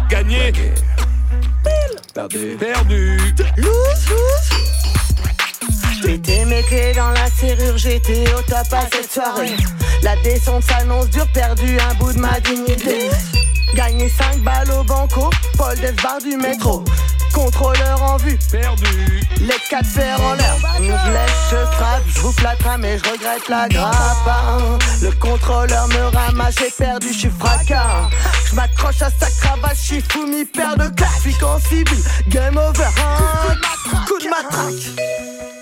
Gagné, 0.10 0.54
perdu, 2.14 2.56
perdu. 2.60 3.18
J'étais 6.08 6.46
mes 6.46 6.64
clés 6.64 6.94
dans 6.96 7.10
la 7.10 7.28
serrure, 7.30 7.78
j'étais 7.78 8.24
au 8.34 8.42
top 8.44 8.66
à 8.72 8.82
cette 8.92 9.12
soirée. 9.12 9.58
La 10.02 10.16
descente 10.24 10.64
s'annonce 10.64 11.10
dure, 11.10 11.28
perdu 11.34 11.78
un 11.80 11.94
bout 11.96 12.14
de 12.14 12.20
ma 12.20 12.40
dignité. 12.40 13.10
Gagné 13.76 14.08
5 14.10 14.40
balles 14.40 14.72
au 14.72 14.84
banco, 14.84 15.30
Paul 15.58 15.76
Desbar 15.78 16.20
du 16.24 16.38
métro. 16.38 16.84
Contrôleur 17.34 18.02
en 18.02 18.16
vue, 18.18 18.40
perdu. 18.50 19.22
Les 19.42 19.54
quatre 19.70 19.86
fers 19.86 20.20
en 20.22 20.34
l'air. 20.36 20.56
Je 20.78 20.84
lèche, 20.84 21.32
je 21.52 21.58
frappe, 21.76 22.04
je 22.08 22.20
vous 22.22 22.32
flatte, 22.32 22.60
mais 22.80 22.98
je 22.98 23.04
regrette 23.04 23.50
la 23.50 23.68
grappe. 23.68 23.96
hein. 24.28 24.80
Le 25.02 25.12
contrôleur 25.12 25.88
me 25.90 26.16
ramasse, 26.16 26.56
j'ai 26.58 26.72
perdu, 26.72 27.10
je 27.12 27.18
suis 27.20 27.32
fracas. 27.38 28.10
Je 28.50 28.56
m'accroche 28.56 29.02
à 29.02 29.10
sa 29.10 29.30
cravache, 29.42 29.78
je 29.82 29.84
suis 29.84 30.04
fou, 30.10 30.26
mi 30.26 30.46
paire 30.46 30.78
de 30.78 30.88
claques. 30.96 31.20
Puis 31.22 31.34
qu'en 31.34 31.60
civil, 31.60 32.02
game 32.30 32.58
over. 32.58 32.86
hein. 32.86 33.56
Coup 34.08 34.18
de 34.20 34.30
matraque. 34.30 35.57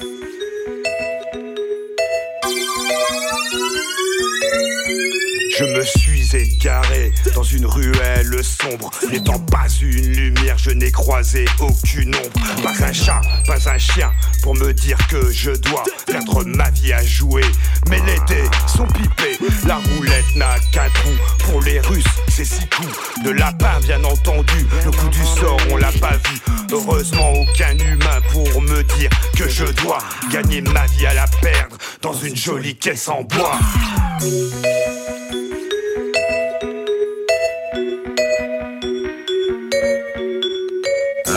Je 5.57 5.63
me 5.63 5.83
suis 5.83 6.35
égaré 6.35 7.13
dans 7.33 7.43
une 7.43 7.65
ruelle 7.65 8.43
sombre. 8.43 8.91
N'étant 9.09 9.39
pas 9.39 9.67
une 9.81 10.11
lumière, 10.11 10.57
je 10.57 10.71
n'ai 10.71 10.91
croisé 10.91 11.45
aucune 11.59 12.13
ombre. 12.13 12.61
Pas 12.61 12.85
un 12.85 12.91
chat, 12.91 13.21
pas 13.47 13.69
un 13.69 13.77
chien 13.77 14.11
pour 14.43 14.53
me 14.55 14.73
dire 14.73 14.97
que 15.07 15.31
je 15.31 15.51
dois 15.51 15.83
perdre 16.07 16.43
ma 16.43 16.69
vie 16.71 16.91
à 16.91 17.01
jouer. 17.05 17.45
Mais 17.89 18.01
les 18.05 18.19
dés 18.27 18.49
sont 18.67 18.85
pipés, 18.87 19.39
la 19.65 19.77
roulette 19.77 20.35
n'a 20.35 20.59
qu'un 20.73 20.89
trou. 20.89 21.11
Pour 21.45 21.61
les 21.61 21.79
Russes, 21.79 22.03
c'est 22.27 22.43
six 22.43 22.67
coups 22.67 23.23
de 23.23 23.29
lapin, 23.29 23.79
bien 23.81 24.03
entendu. 24.03 24.65
Le 24.83 24.91
coup 24.91 25.07
du 25.07 25.23
sort, 25.39 25.57
on 25.71 25.77
l'a 25.77 25.93
pas 25.93 26.17
vu. 26.17 26.39
Heureusement, 26.73 27.31
aucun 27.31 27.77
humain 27.77 28.19
pour 28.33 28.61
me 28.61 28.83
dire 28.97 29.09
que 29.37 29.47
je 29.47 29.65
dois 29.83 29.99
gagner 30.33 30.59
ma 30.59 30.85
vie 30.87 31.05
à 31.05 31.13
la 31.13 31.27
perdre 31.41 31.77
dans 32.01 32.13
une 32.13 32.35
jolie 32.35 32.75
caisse 32.75 33.07
en 33.07 33.23
bois. 33.23 33.57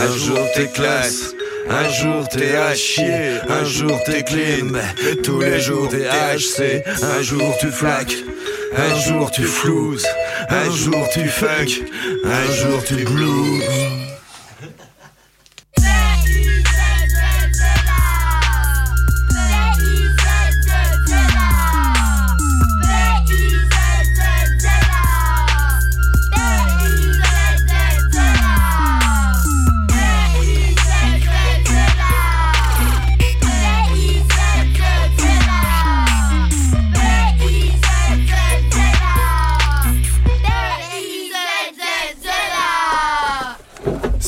Un 0.01 0.17
jour 0.17 0.47
t'es 0.55 0.67
classe, 0.67 1.35
un 1.69 1.89
jour 1.89 2.27
t'es 2.29 2.55
à 2.55 2.71
un 3.49 3.65
jour 3.65 4.01
t'es 4.05 4.23
clean, 4.23 4.71
tous 5.23 5.41
les 5.41 5.59
jours 5.59 5.89
t'es 5.89 6.05
HC, 6.07 6.83
un 7.03 7.21
jour 7.21 7.53
tu 7.59 7.67
flaques, 7.67 8.15
un 8.77 8.95
jour 9.01 9.29
tu 9.29 9.43
flouses, 9.43 10.07
un 10.49 10.71
jour 10.71 11.05
tu 11.13 11.27
fuck, 11.27 11.81
un 12.23 12.51
jour 12.53 12.81
tu 12.85 12.95
blues. 13.03 13.98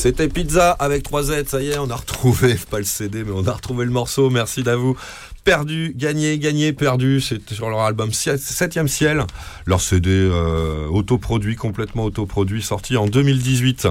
C'était 0.02 0.26
Pizza 0.26 0.72
avec 0.72 1.04
3 1.04 1.22
Z, 1.22 1.44
ça 1.46 1.62
y 1.62 1.68
est, 1.68 1.78
on 1.78 1.88
a 1.88 1.94
retrouvé, 1.94 2.56
pas 2.72 2.78
le 2.78 2.84
CD, 2.84 3.22
mais 3.22 3.30
on 3.30 3.46
a 3.46 3.52
retrouvé 3.52 3.84
le 3.84 3.92
morceau, 3.92 4.30
merci 4.30 4.64
d'avou. 4.64 4.96
Perdu, 5.44 5.92
gagné, 5.94 6.40
gagné, 6.40 6.72
perdu, 6.72 7.20
c'est 7.20 7.52
sur 7.52 7.70
leur 7.70 7.82
album 7.82 8.12
7 8.12 8.88
ciel, 8.88 9.24
leur 9.64 9.80
CD 9.80 10.10
euh, 10.10 10.88
autoproduit, 10.88 11.54
complètement 11.54 12.02
autoproduit, 12.02 12.62
sorti 12.62 12.96
en 12.96 13.06
2018. 13.06 13.86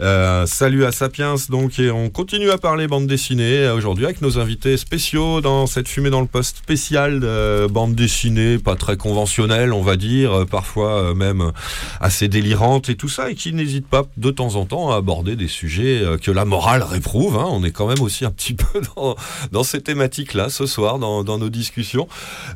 Euh, 0.00 0.44
salut 0.46 0.84
à 0.84 0.90
Sapiens, 0.90 1.36
donc, 1.50 1.78
et 1.78 1.90
on 1.92 2.10
continue 2.10 2.50
à 2.50 2.58
parler 2.58 2.88
bande 2.88 3.06
dessinée 3.06 3.58
euh, 3.58 3.76
aujourd'hui 3.76 4.04
avec 4.06 4.22
nos 4.22 4.40
invités 4.40 4.76
spéciaux 4.76 5.40
dans 5.40 5.66
cette 5.68 5.86
fumée 5.86 6.10
dans 6.10 6.20
le 6.20 6.26
poste 6.26 6.56
spéciale 6.56 7.20
de 7.20 7.68
bande 7.68 7.94
dessinée, 7.94 8.58
pas 8.58 8.74
très 8.74 8.96
conventionnelle, 8.96 9.72
on 9.72 9.82
va 9.82 9.94
dire, 9.94 10.32
euh, 10.32 10.44
parfois 10.44 10.90
euh, 10.94 11.14
même 11.14 11.52
assez 12.00 12.26
délirante 12.26 12.88
et 12.88 12.96
tout 12.96 13.08
ça, 13.08 13.30
et 13.30 13.36
qui 13.36 13.52
n'hésite 13.52 13.86
pas 13.86 14.02
de 14.16 14.30
temps 14.32 14.56
en 14.56 14.64
temps 14.64 14.90
à 14.90 14.96
aborder 14.96 15.36
des 15.36 15.46
sujets 15.46 16.00
euh, 16.02 16.18
que 16.18 16.32
la 16.32 16.44
morale 16.44 16.82
réprouve. 16.82 17.36
hein. 17.36 17.46
On 17.48 17.62
est 17.62 17.70
quand 17.70 17.86
même 17.86 18.00
aussi 18.00 18.24
un 18.24 18.32
petit 18.32 18.54
peu 18.54 18.80
dans, 18.96 19.14
dans 19.52 19.62
ces 19.62 19.80
thématiques-là 19.80 20.48
ce 20.48 20.66
soir, 20.66 20.98
dans, 20.98 21.22
dans 21.22 21.38
nos 21.38 21.50
discussions. 21.50 22.08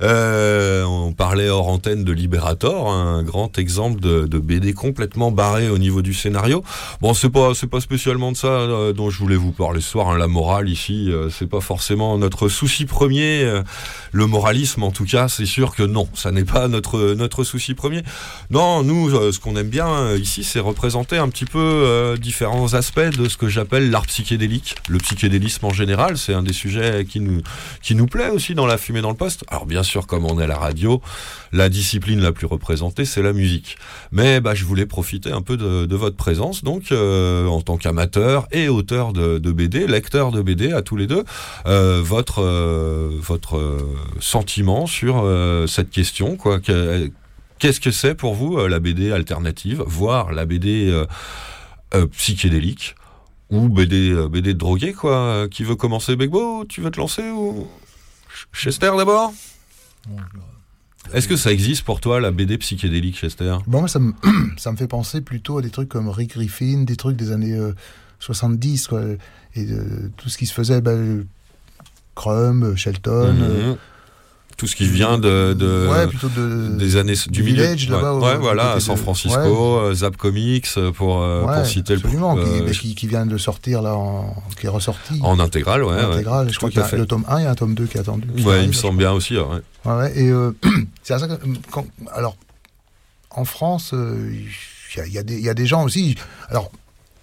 Euh, 0.03 0.83
on 0.85 1.13
parlait 1.13 1.49
hors 1.49 1.69
antenne 1.69 2.03
de 2.03 2.13
Liberator, 2.13 2.91
un 2.91 3.23
grand 3.23 3.59
exemple 3.59 4.01
de, 4.01 4.27
de 4.27 4.39
BD 4.39 4.73
complètement 4.73 5.31
barré 5.31 5.69
au 5.69 5.79
niveau 5.79 6.03
du 6.03 6.15
scénario. 6.15 6.65
Bon, 7.01 7.15
c'est 7.15 7.28
pas 7.31 7.55
c'est 7.55 7.67
pas 7.67 7.81
spécialement 7.81 8.33
de 8.33 8.37
ça 8.37 8.49
euh, 8.49 8.93
dont 8.93 9.11
je 9.11 9.19
voulais 9.19 9.37
vous 9.37 9.53
parler 9.53 9.81
ce 9.81 9.91
soir. 9.91 10.11
hein. 10.11 10.19
La 10.19 10.27
morale 10.27 10.69
ici, 10.69 11.11
euh, 11.11 11.31
c'est 11.31 11.47
pas 11.47 11.61
forcément 11.61 12.19
notre 12.19 12.49
souci 12.49 12.85
premier. 12.85 13.43
euh, 13.43 13.63
le 14.13 14.27
moralisme, 14.27 14.83
en 14.83 14.91
tout 14.91 15.05
cas, 15.05 15.29
c'est 15.29 15.47
sûr 15.47 15.75
que 15.75 15.83
non, 15.83 16.09
ça 16.15 16.33
n'est 16.33 16.45
pas 16.45 16.69
notre 16.69 17.15
notre 17.15 17.45
souci 17.45 17.75
premier. 17.75 18.03
Non, 18.51 18.83
nous, 18.83 19.11
euh, 19.11 19.33
ce 19.33 19.39
qu'on 19.39 19.57
aime 19.57 19.69
bien 19.69 20.15
ici, 20.17 20.45
c'est 20.45 20.61
représenter 20.61 21.19
un 21.19 21.29
petit 21.29 21.45
peu 21.45 22.17
différents 22.21 22.75
aspects 22.75 23.01
de 23.01 23.29
ce 23.29 23.37
que 23.37 23.49
j'appelle 23.49 23.91
l'art 23.91 24.07
psychédélique, 24.07 24.77
le 24.89 24.99
psychédélisme 24.99 25.67
en 25.67 25.73
général. 25.73 26.17
C'est 26.17 26.35
un 26.35 26.43
des 26.43 26.53
sujets 26.53 27.05
qui 27.09 27.21
nous 27.21 27.43
qui 27.83 27.95
nous 27.95 28.07
plaît 28.07 28.31
aussi 28.31 28.55
dans 28.55 28.67
la 28.67 28.79
fumée 28.79 29.01
dans 29.01 29.11
le 29.11 29.17
poste. 29.17 29.45
Alors 29.49 29.67
bien 29.67 29.83
sûr, 29.83 30.07
comme 30.07 30.25
on 30.25 30.41
est 30.41 30.45
à 30.45 30.47
la 30.47 30.57
radio, 30.59 31.01
la 31.53 31.69
discipline 31.69 32.21
la 32.21 32.33
plus 32.33 32.47
représentée, 32.47 33.05
c'est 33.05 33.23
la 33.23 33.33
musique. 33.33 33.79
Mais 34.13 34.41
bah, 34.41 34.55
je 34.55 34.65
voulais 34.65 34.87
profiter 34.87 35.33
un 35.33 35.43
peu 35.43 35.57
de, 35.57 35.97
votre 35.97 36.17
présence, 36.17 36.63
donc 36.63 36.93
en 37.49 37.61
tant 37.61 37.77
qu'amateur 37.77 38.47
et 38.53 38.69
auteur 38.69 39.13
de, 39.13 39.39
BD, 39.53 39.87
lecteur 39.87 40.31
de 40.33 40.43
BD 40.43 40.73
à 40.73 40.83
tous 40.83 40.97
les 40.97 41.07
deux, 41.07 41.25
euh, 41.67 42.01
votre 42.05 42.43
euh, 42.43 43.11
votre 43.21 43.57
euh, 43.57 43.79
sentiment 44.21 44.87
sur 44.87 45.23
euh, 45.25 45.67
cette 45.67 45.91
question, 45.91 46.37
quoi. 46.37 46.61
que- 46.61 47.11
Qu'est-ce 47.59 47.81
que 47.81 47.91
c'est 47.91 48.15
pour 48.15 48.35
vous 48.35 48.57
euh, 48.57 48.69
la 48.69 48.79
BD 48.79 49.11
alternative, 49.11 49.83
voire 49.85 50.33
la 50.33 50.45
BD 50.47 50.89
euh, 50.91 51.07
euh, 51.95 52.07
psychédélique 52.07 52.95
ou 53.51 53.69
BD 53.69 54.11
euh, 54.13 54.29
BD 54.29 54.55
drogué, 54.55 54.93
quoi 54.93 55.17
euh, 55.17 55.49
Qui 55.49 55.65
veut 55.65 55.75
commencer, 55.75 56.15
Begbo 56.15 56.65
Tu 56.69 56.81
veux 56.83 56.91
te 56.93 57.01
lancer 57.01 57.29
ou 57.31 57.67
Ch- 58.29 58.47
Chester 58.53 58.93
d'abord? 58.97 59.33
Est-ce 61.13 61.29
que 61.29 61.37
ça 61.37 61.53
existe 61.53 61.85
pour 61.85 62.01
toi 62.01 62.21
la 62.21 62.31
BD 62.31 62.59
psychédélique, 62.59 63.17
Chester? 63.17 63.57
Bon, 63.67 63.81
moi, 63.81 63.89
ça 63.89 63.99
me, 63.99 64.13
ça 64.57 64.73
me 64.73 64.77
fait 64.77 64.87
penser 64.89 65.21
plutôt 65.21 65.59
à 65.59 65.63
des 65.63 65.71
trucs 65.71 65.89
comme 65.89 66.09
Rick 66.09 66.33
Griffin, 66.33 66.83
des 66.85 66.97
trucs 66.97 67.17
des 67.17 67.33
années 67.33 67.55
euh, 67.55 67.73
70, 68.21 68.89
quoi, 68.89 69.03
et 69.55 69.67
euh, 69.71 70.11
tout 70.17 70.29
ce 70.29 70.39
qui 70.39 70.47
se 70.47 70.53
faisait, 70.55 70.81
bah, 70.81 70.91
euh, 70.93 71.25
Crumb, 72.15 72.75
Shelton. 72.77 73.35
Mhm. 73.35 73.43
euh, 73.43 73.75
Tout 74.59 74.67
ce 74.67 74.75
qui 74.77 74.89
vient 74.89 75.19
de, 75.19 75.55
de- 75.55 75.89
Ouais, 75.89 76.07
plutôt 76.09 76.29
de- 76.29 76.77
des 76.77 76.97
années 76.97 77.15
du 77.29 77.43
milieu, 77.45 77.63
Village, 77.63 77.89
ouais, 77.91 78.09
au- 78.09 78.21
ouais, 78.21 78.37
voilà, 78.39 78.73
à 78.73 78.81
San 78.81 78.97
de- 78.97 79.01
Francisco, 79.01 79.39
euh, 79.79 79.95
Zap 79.95 80.17
Comics 80.17 80.67
euh, 80.77 80.91
pour, 80.91 81.23
euh, 81.23 81.45
pour 81.45 81.65
citer 81.65 81.95
absolument, 81.95 82.35
le 82.35 82.43
bah, 82.65 82.71
qui, 82.73 82.95
qui 82.97 83.07
vient 83.07 83.25
de 83.25 83.39
sortir 83.39 83.83
là, 83.83 83.95
en, 83.95 84.35
qui 84.59 84.67
est 84.67 84.69
ressorti. 84.69 85.21
en 85.23 85.39
intégrale, 85.39 85.85
ouais, 85.85 85.95
En 86.05 86.11
intégrale, 86.11 86.51
je 86.53 86.57
crois 86.59 86.71
qu'il 86.71 86.81
y 86.81 86.83
a 86.83 86.87
fait. 86.87 86.97
le 86.99 87.07
tome 87.07 87.25
1, 87.29 87.39
il 87.39 87.45
y 87.45 87.47
a 87.47 87.51
un 87.53 87.55
tome 87.55 87.75
2 87.75 87.85
qui 87.87 87.99
est 87.99 88.01
attendu. 88.01 88.27
qui 88.37 88.43
Ouais, 88.45 88.63
il 88.65 88.69
me 88.69 88.73
semble 88.73 88.99
bien 88.99 89.13
aussi. 89.13 89.37
ouais. 89.39 90.13
Et 90.17 90.29
euh, 90.29 90.51
c'est 91.05 91.15
à 91.15 91.21
ça 91.21 91.29
que, 91.29 91.35
quand- 91.71 91.87
alors, 92.13 92.37
en 93.31 93.45
France, 93.45 93.93
euh, 93.95 94.29
il 94.33 94.99
y, 94.99 95.01
a- 95.01 95.07
il 95.07 95.13
y 95.13 95.19
a 95.19 95.23
des- 95.23 95.37
il 95.39 95.45
y 95.45 95.49
a 95.49 95.55
des 95.55 95.67
gens 95.67 95.85
aussi. 95.85 96.17
Alors, 96.49 96.73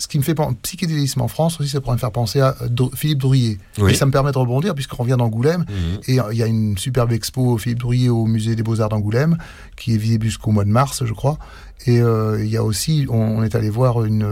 ce 0.06 0.08
qui 0.08 0.20
me 0.20 0.24
fait 0.24 0.36
penser, 0.36 0.56
psychédélisme 0.62 1.22
en 1.22 1.28
France 1.28 1.60
aussi, 1.60 1.70
ça 1.72 1.82
pourrait 1.82 1.96
me 1.96 2.00
faire 2.00 2.12
penser 2.12 2.40
à 2.40 2.56
euh, 2.62 2.86
Philippe 2.94 3.18
Drouillet. 3.18 3.58
Oui. 3.80 3.92
Et 3.92 3.96
ça 3.96 4.06
me 4.06 4.12
permet 4.12 4.32
de 4.32 4.38
rebondir, 4.38 4.76
puisqu'on 4.76 5.02
revient 5.02 5.16
d'Angoulême, 5.18 5.66
Mhm. 5.68 6.00
et 6.08 6.20
euh, 6.20 6.32
il 6.32 6.38
y 6.38 6.44
a 6.44 6.46
une 6.46 6.78
superbe 6.78 7.12
expo 7.12 7.58
Philippe 7.58 7.80
Drouillet 7.80 8.10
au 8.10 8.28
musée 8.28 8.56
des 8.56 8.62
Beaux-Arts 8.62 8.90
d'Angoulême, 8.90 9.36
qui 9.76 9.96
est 9.96 9.98
visible 9.98 10.26
jusqu'au 10.28 10.52
mois 10.52 10.64
de 10.64 10.70
mars, 10.70 11.04
je 11.06 11.14
crois. 11.14 11.40
Et 11.88 12.00
euh, 12.02 12.38
il 12.44 12.52
y 12.52 12.58
a 12.58 12.64
aussi, 12.64 13.08
on, 13.10 13.16
on 13.40 13.44
est 13.44 13.56
allé 13.56 13.72
voir 13.72 14.06
une, 14.06 14.28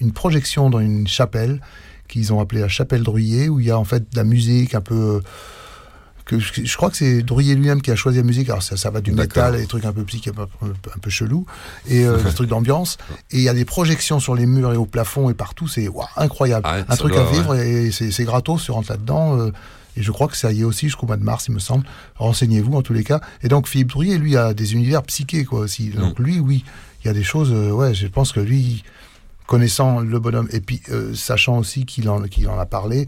une 0.00 0.12
projection 0.12 0.70
dans 0.70 0.80
une 0.80 1.06
chapelle 1.06 1.60
qu'ils 2.08 2.32
ont 2.32 2.40
appelée 2.40 2.62
la 2.62 2.68
chapelle 2.68 3.02
Drouillet, 3.02 3.50
où 3.50 3.60
il 3.60 3.66
y 3.66 3.70
a 3.70 3.78
en 3.78 3.84
fait 3.84 4.00
de 4.10 4.16
la 4.16 4.24
musique 4.24 4.74
un 4.74 4.80
peu. 4.80 4.94
euh, 4.94 5.20
que 6.26 6.38
je, 6.40 6.76
crois 6.76 6.90
que 6.90 6.96
c'est 6.96 7.22
Drouillet 7.22 7.54
lui-même 7.54 7.80
qui 7.80 7.90
a 7.90 7.96
choisi 7.96 8.18
la 8.18 8.24
musique. 8.24 8.50
Alors 8.50 8.62
ça, 8.62 8.76
ça 8.76 8.90
va 8.90 9.00
du 9.00 9.12
métal, 9.12 9.56
des 9.56 9.66
trucs 9.66 9.84
un 9.84 9.92
peu 9.92 10.02
psych, 10.02 10.28
un 10.28 10.32
peu, 10.32 10.42
un 10.64 10.98
peu- 11.00 11.08
chelou, 11.10 11.46
et 11.88 12.04
euh, 12.04 12.18
des 12.20 12.34
trucs 12.34 12.48
d'ambiance. 12.48 12.98
Et 13.30 13.38
il 13.38 13.42
y 13.42 13.48
a 13.48 13.54
des 13.54 13.64
projections 13.64 14.18
sur 14.20 14.34
les 14.34 14.44
murs 14.44 14.72
et 14.72 14.76
au 14.76 14.86
plafond 14.86 15.30
et 15.30 15.34
partout. 15.34 15.68
C'est 15.68 15.88
incroyable. 16.16 16.66
Ah 16.68 16.78
ouais, 16.78 16.84
un 16.88 16.96
truc 16.96 17.12
doit, 17.12 17.26
à 17.28 17.32
vivre 17.32 17.54
et 17.54 17.90
c'est 17.92 18.24
gratos. 18.24 18.64
Tu 18.64 18.72
rentres 18.72 18.90
là-dedans. 18.90 19.38
euh, 19.38 19.52
et 19.96 20.02
je 20.02 20.12
crois 20.12 20.28
que 20.28 20.36
ça 20.36 20.52
y 20.52 20.60
est 20.60 20.64
aussi 20.64 20.86
jusqu'au 20.86 21.06
mois 21.06 21.16
de 21.16 21.24
mars, 21.24 21.46
il 21.48 21.54
me 21.54 21.58
semble. 21.58 21.86
Renseignez-vous 22.16 22.74
en 22.74 22.82
tous 22.82 22.92
les 22.92 23.04
cas. 23.04 23.20
Et 23.42 23.48
donc 23.48 23.66
Philippe 23.66 23.88
Drouillet, 23.88 24.18
lui, 24.18 24.36
a 24.36 24.52
des 24.52 24.74
univers 24.74 25.02
psychés 25.04 25.44
quoi 25.44 25.60
aussi. 25.60 25.90
Mm. 25.94 26.00
Donc 26.00 26.18
lui, 26.18 26.38
oui, 26.38 26.64
il 27.02 27.06
y 27.06 27.10
a 27.10 27.14
des 27.14 27.22
choses. 27.22 27.50
euh, 27.52 27.70
ouais, 27.70 27.94
je 27.94 28.06
pense 28.06 28.32
que 28.32 28.40
lui, 28.40 28.84
connaissant 29.46 30.00
le 30.00 30.18
bonhomme 30.18 30.48
et 30.50 30.60
puis 30.60 30.82
euh, 30.90 31.14
sachant 31.14 31.58
aussi 31.58 31.86
qu'il 31.86 32.08
en, 32.08 32.22
qu'il 32.22 32.48
en 32.48 32.58
a 32.58 32.66
parlé, 32.66 33.06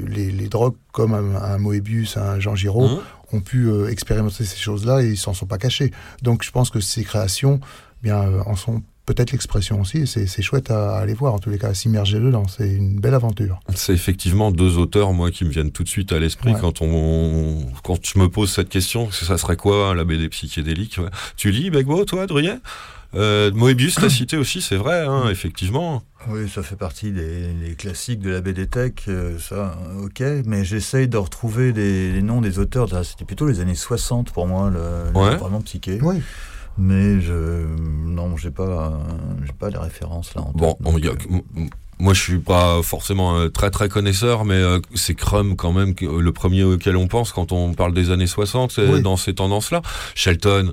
les, 0.00 0.30
les 0.30 0.48
drogues 0.48 0.76
comme 0.92 1.14
un, 1.14 1.36
un 1.36 1.58
Moebius, 1.58 2.16
un 2.16 2.38
Jean 2.40 2.54
Giraud, 2.54 2.88
Mhm. 2.88 3.00
ont 3.34 3.40
pu 3.40 3.66
euh, 3.68 3.88
expérimenter 3.90 4.44
ces 4.44 4.56
choses-là 4.58 5.02
et 5.02 5.08
ils 5.10 5.16
s'en 5.18 5.34
sont 5.34 5.46
pas 5.46 5.58
cachés. 5.58 5.90
Donc 6.22 6.42
je 6.44 6.50
pense 6.50 6.70
que 6.70 6.80
ces 6.80 7.02
créations, 7.04 7.60
bien, 8.02 8.20
euh, 8.22 8.42
en 8.46 8.56
sont 8.56 8.82
peut-être 9.04 9.32
l'expression 9.32 9.80
aussi. 9.80 9.98
et 9.98 10.06
C'est 10.06 10.42
chouette 10.42 10.70
à, 10.70 10.96
à 10.96 11.00
aller 11.00 11.14
voir 11.14 11.34
en 11.34 11.38
tous 11.40 11.50
les 11.50 11.58
cas, 11.58 11.68
à 11.68 11.74
s'immerger 11.74 12.20
dedans. 12.20 12.46
C'est 12.46 12.68
une 12.72 13.00
belle 13.00 13.14
aventure. 13.14 13.58
C'est 13.74 13.92
effectivement 13.94 14.52
deux 14.52 14.78
auteurs, 14.78 15.12
moi, 15.12 15.30
qui 15.32 15.44
me 15.44 15.50
viennent 15.50 15.72
tout 15.72 15.82
de 15.82 15.88
suite 15.88 16.12
à 16.12 16.20
l'esprit 16.20 16.52
Ouais. 16.54 16.60
quand 16.60 16.82
on, 16.82 17.66
quand 17.82 17.98
je 18.06 18.18
me 18.20 18.28
pose 18.28 18.50
cette 18.52 18.68
question. 18.68 19.10
Ça 19.10 19.36
serait 19.38 19.56
quoi 19.56 19.94
la 19.94 20.04
BD 20.04 20.28
psychédélique 20.28 20.98
ouais. 20.98 21.10
Tu 21.36 21.50
lis 21.50 21.70
Begbo, 21.70 22.04
toi, 22.04 22.26
Drouillet 22.26 22.58
euh, 23.14 23.50
Moebius, 23.52 23.96
t'as 23.96 24.08
cité 24.10 24.36
aussi, 24.36 24.60
c'est 24.62 24.76
vrai, 24.76 25.04
hein, 25.06 25.24
effectivement. 25.30 26.02
Oui, 26.28 26.48
ça 26.48 26.62
fait 26.62 26.76
partie 26.76 27.10
des, 27.10 27.52
des 27.52 27.74
classiques 27.74 28.20
de 28.20 28.30
la 28.30 28.40
BD 28.40 28.66
Tech, 28.66 28.92
euh, 29.08 29.38
ça, 29.38 29.76
ok, 30.02 30.22
mais 30.46 30.64
j'essaye 30.64 31.08
de 31.08 31.16
retrouver 31.16 31.72
des, 31.72 32.12
les 32.12 32.22
noms 32.22 32.40
des 32.40 32.58
auteurs, 32.58 32.88
Ah, 32.94 33.02
c'était 33.04 33.24
plutôt 33.24 33.46
les 33.46 33.60
années 33.60 33.74
60 33.74 34.30
pour 34.32 34.46
moi, 34.46 34.70
le, 34.70 34.78
le- 35.12 35.18
Ouais. 35.18 35.36
vraiment 35.36 35.60
psyché. 35.60 35.98
Oui. 36.02 36.22
Mais 36.78 37.20
je, 37.20 37.66
non, 38.06 38.36
j'ai 38.36 38.50
pas, 38.50 38.98
j'ai 39.44 39.52
pas 39.52 39.68
les 39.68 39.76
références 39.78 40.34
là 40.34 40.42
en 40.42 40.52
Bon, 40.52 40.72
tête, 40.74 40.86
on- 40.86 40.92
donc, 40.92 41.04
y 41.04 41.08
a- 41.08 41.10
euh, 41.10 41.66
moi, 41.98 42.14
je 42.14 42.20
suis 42.20 42.38
pas 42.38 42.82
forcément 42.82 43.38
un 43.38 43.50
très 43.50 43.70
très 43.70 43.88
connaisseur, 43.88 44.44
mais 44.44 44.54
euh, 44.54 44.80
c'est 44.94 45.14
Crumb 45.14 45.54
quand 45.54 45.72
même 45.72 45.94
le 46.00 46.32
premier 46.32 46.64
auquel 46.64 46.96
on 46.96 47.06
pense 47.08 47.30
quand 47.32 47.52
on 47.52 47.74
parle 47.74 47.92
des 47.94 48.10
années 48.10 48.26
60, 48.26 48.72
c'est 48.72 48.88
Oui. 48.88 49.02
dans 49.02 49.16
ces 49.16 49.34
tendances-là. 49.34 49.82
Shelton. 50.14 50.72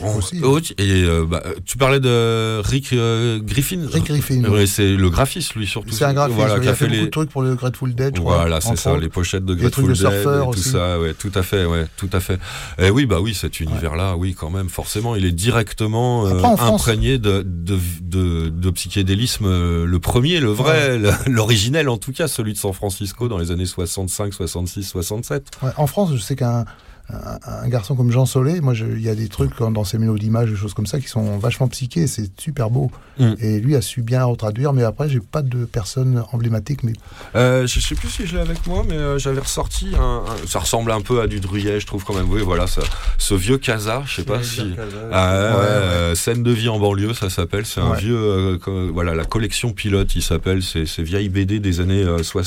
Aussi. 0.00 0.42
autre- 0.42 0.72
et 0.78 1.02
euh, 1.04 1.26
bah, 1.28 1.42
tu 1.66 1.76
parlais 1.76 2.00
de 2.00 2.60
Rick 2.64 2.92
euh, 2.94 3.38
Griffin. 3.42 3.80
Rick 3.92 4.04
Griffin. 4.06 4.42
Ouais, 4.44 4.66
c'est 4.66 4.96
le 4.96 5.10
graphiste 5.10 5.54
lui 5.54 5.66
surtout. 5.66 5.92
C'est 5.92 6.04
un 6.06 6.14
graphiste. 6.14 6.38
Voilà, 6.38 6.54
oui, 6.54 6.60
qui 6.62 6.68
a 6.68 6.70
a 6.70 6.74
fait 6.74 6.84
fait 6.86 6.90
beaucoup 6.90 6.98
les. 7.00 7.04
de 7.06 7.10
trucs 7.10 7.30
pour 7.30 7.42
le 7.42 7.54
Grateful 7.54 7.94
Dead. 7.94 8.18
Voilà, 8.18 8.60
c'est 8.62 8.76
ça, 8.76 8.96
les 8.96 9.10
pochettes 9.10 9.44
de 9.44 9.52
trucs 9.54 9.60
Grateful 9.62 9.84
de 9.84 9.88
Dead 9.92 9.96
surfeurs 9.96 10.42
et 10.42 10.50
tout 10.52 10.58
aussi. 10.58 10.70
ça, 10.70 10.98
ouais, 10.98 11.12
tout 11.14 11.30
à 11.34 11.42
fait, 11.42 11.66
ouais, 11.66 11.86
tout 11.98 12.08
à 12.12 12.20
fait. 12.20 12.38
Et 12.78 12.88
oui, 12.90 13.04
bah 13.06 13.20
oui, 13.20 13.34
cet 13.34 13.60
univers-là, 13.60 14.16
oui, 14.16 14.34
quand 14.34 14.48
même, 14.50 14.68
forcément, 14.70 15.14
il 15.14 15.26
est 15.26 15.32
directement 15.32 16.26
euh, 16.26 16.30
Après, 16.36 16.46
en 16.48 16.56
France- 16.56 16.80
imprégné 16.80 17.18
de, 17.18 17.42
de, 17.46 17.78
de, 18.00 18.48
de 18.48 18.70
psychédélisme, 18.70 19.44
euh, 19.46 19.84
le 19.84 19.98
premier, 20.00 20.40
le 20.40 20.50
vrai, 20.50 20.98
le- 20.98 21.12
l'originel 21.30 21.88
en 21.90 21.98
tout 21.98 22.12
cas, 22.12 22.28
celui 22.28 22.54
de 22.54 22.58
San 22.58 22.72
Francisco 22.72 23.28
dans 23.28 23.38
les 23.38 23.50
années 23.50 23.66
65, 23.66 24.32
66, 24.32 24.84
67. 24.84 25.46
Ouais, 25.62 25.68
en 25.76 25.86
France, 25.86 26.10
je 26.14 26.18
sais 26.18 26.34
qu'un 26.36 26.64
un, 27.10 27.38
un 27.64 27.68
garçon 27.68 27.94
comme 27.94 28.10
Jean 28.10 28.24
Solé, 28.26 28.60
moi, 28.60 28.74
il 28.74 29.00
y 29.02 29.08
a 29.08 29.14
des 29.14 29.28
trucs 29.28 29.54
quand- 29.54 29.70
dans 29.70 29.84
ses 29.84 29.98
mélos 29.98 30.18
d'images, 30.18 30.50
des 30.50 30.56
choses 30.56 30.72
comme 30.74 30.86
ça, 30.86 30.98
qui 31.00 31.08
sont 31.08 31.38
vachement 31.38 31.68
psychés. 31.68 32.06
C'est 32.06 32.30
super 32.40 32.70
beau. 32.70 32.90
Mm. 33.18 33.32
Et 33.40 33.60
lui 33.60 33.76
a 33.76 33.82
su 33.82 34.00
bien 34.02 34.24
retraduire. 34.24 34.72
Mais 34.72 34.82
après, 34.82 35.08
j'ai 35.08 35.20
pas 35.20 35.42
de 35.42 35.64
personne 35.66 36.22
emblématique. 36.32 36.82
Mais 36.84 36.92
Euh, 37.36 37.66
je 37.66 37.80
sais 37.80 37.94
plus 37.94 38.08
si 38.08 38.26
je 38.26 38.34
l'ai 38.36 38.40
avec 38.42 38.66
moi, 38.66 38.84
mais 38.88 38.94
euh, 38.96 39.18
j'avais 39.18 39.40
ressorti 39.40 39.88
un, 39.98 40.22
un- 40.26 40.46
Ça 40.46 40.60
ressemble 40.60 40.90
un 40.92 41.00
peu 41.02 41.20
à 41.20 41.26
du 41.26 41.40
Druyet, 41.40 41.80
je 41.80 41.86
trouve 41.86 42.04
quand 42.04 42.14
même. 42.14 42.30
Oui, 42.30 42.40
voilà, 42.42 42.66
ça, 42.66 42.82
ce 43.18 43.34
vieux 43.34 43.58
casa, 43.58 44.02
je 44.06 44.16
sais 44.16 44.24
pas 44.24 44.42
si. 44.42 44.60
Ah, 45.12 45.32
ouais, 45.34 45.62
Ouais, 45.62 45.68
euh, 45.68 46.14
Scène 46.14 46.42
de 46.42 46.50
vie 46.50 46.68
en 46.68 46.78
banlieue, 46.78 47.12
ça 47.14 47.28
s'appelle. 47.30 47.66
C'est 47.66 47.80
un 47.80 47.90
Ouais. 47.92 47.98
vieux. 47.98 48.16
euh, 48.16 48.90
voilà, 48.92 49.14
la 49.14 49.24
collection 49.24 49.72
pilote, 49.72 50.14
il 50.14 50.22
s'appelle. 50.22 50.62
C'est 50.62 50.86
ces 50.86 51.02
vieilles 51.02 51.28
BD 51.28 51.60
des 51.60 51.80
années 51.80 52.02
euh, 52.02 52.22
soix- 52.22 52.42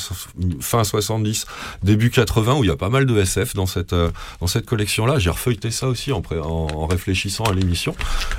fin 0.60 0.84
70, 0.84 1.45
début 1.84 2.10
80, 2.10 2.56
où 2.56 2.64
il 2.64 2.68
y 2.68 2.72
a 2.72 2.76
pas 2.77 2.90
mal 2.90 3.06
de 3.06 3.18
SF 3.19 3.53
dans 3.53 3.65
cette, 3.65 3.94
euh, 3.94 4.10
cette 4.47 4.65
collection-là. 4.65 5.19
J'ai 5.19 5.30
refeuilleté 5.30 5.72
ça 5.72 5.88
aussi 5.88 6.11
en, 6.11 6.22
en, 6.43 6.88
réfléchissant 6.88 7.43
à 7.45 7.53
l'émission. 7.53 7.95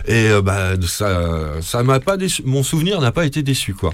Et 0.07 0.31
euh, 0.31 0.43
bah, 0.43 0.75
ça 0.87 1.61
ça 1.63 1.83
m'a 1.83 2.01
pas 2.01 2.17
déçu. 2.17 2.43
Mon 2.45 2.63
souvenir 2.63 3.01
n'a 3.01 3.13
pas 3.13 3.25
été 3.27 3.43
déçu, 3.43 3.75
quoi. 3.75 3.93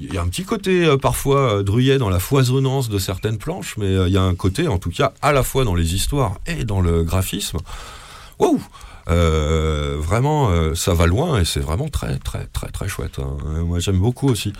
Il 0.00 0.14
y 0.14 0.16
a 0.18 0.22
un 0.22 0.28
petit 0.28 0.44
côté 0.44 0.84
euh, 0.84 0.96
parfois 0.96 1.54
euh, 1.58 1.62
Druyet 1.64 1.98
dans 1.98 2.08
la 2.08 2.20
foisonnance 2.20 2.88
de 2.88 2.98
certaines 3.00 3.36
planches, 3.38 3.74
mais 3.78 3.86
euh, 3.86 4.06
il 4.06 4.14
y 4.14 4.16
a 4.16 4.22
un 4.22 4.36
côté, 4.36 4.68
en 4.68 4.78
tout 4.78 4.90
cas, 4.90 5.12
à 5.22 5.32
la 5.32 5.42
fois 5.42 5.64
dans 5.64 5.74
les 5.74 5.94
histoires 5.94 6.36
et 6.46 6.64
dans 6.64 6.80
le 6.80 7.02
graphisme. 7.02 7.58
Waouh 8.38 8.60
Euh, 9.10 9.96
vraiment, 9.98 10.50
ça 10.74 10.92
va 10.92 11.06
loin 11.06 11.40
et 11.40 11.44
c'est 11.46 11.60
vraiment 11.60 11.88
très, 11.88 12.18
très, 12.18 12.44
très, 12.52 12.68
très 12.68 12.88
chouette. 12.88 13.18
hein. 13.18 13.38
Moi, 13.64 13.78
j'aime 13.80 13.98
beaucoup 13.98 14.28
aussi. 14.28 14.52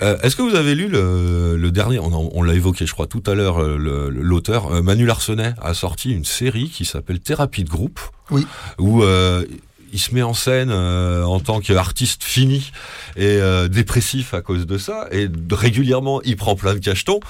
Euh, 0.00 0.16
Est-ce 0.22 0.36
que 0.36 0.42
vous 0.42 0.54
avez 0.54 0.74
lu 0.74 0.88
le, 0.88 1.56
le 1.56 1.70
dernier 1.70 1.98
On, 1.98 2.42
l'a 2.42 2.54
évoqué, 2.54 2.86
je 2.86 2.92
crois, 2.92 3.06
tout 3.06 3.22
à 3.26 3.34
l'heure. 3.34 3.60
euh, 3.62 3.76
L'auteur 4.10 4.72
euh, 4.72 4.82
Manu 4.82 5.06
Larsenet 5.06 5.54
a 5.60 5.74
sorti 5.74 6.12
une 6.12 6.24
série 6.24 6.68
qui 6.68 6.84
s'appelle 6.84 7.20
Thérapie 7.20 7.64
de 7.64 7.70
groupe. 7.70 8.00
Oui. 8.30 8.46
Où 8.78 9.02
euh, 9.02 9.44
il 9.92 9.98
se 9.98 10.14
met 10.14 10.22
en 10.22 10.34
scène 10.34 10.68
euh, 10.70 11.24
en 11.24 11.40
tant 11.40 11.60
qu'artiste 11.60 12.22
fini 12.22 12.70
et 13.16 13.24
euh, 13.40 13.68
dépressif 13.68 14.34
à 14.34 14.42
cause 14.42 14.66
de 14.66 14.78
ça. 14.78 15.08
Et 15.12 15.28
régulièrement, 15.50 16.20
il 16.22 16.36
prend 16.36 16.54
plein 16.54 16.74
de 16.74 16.78
cachetons. 16.78 17.20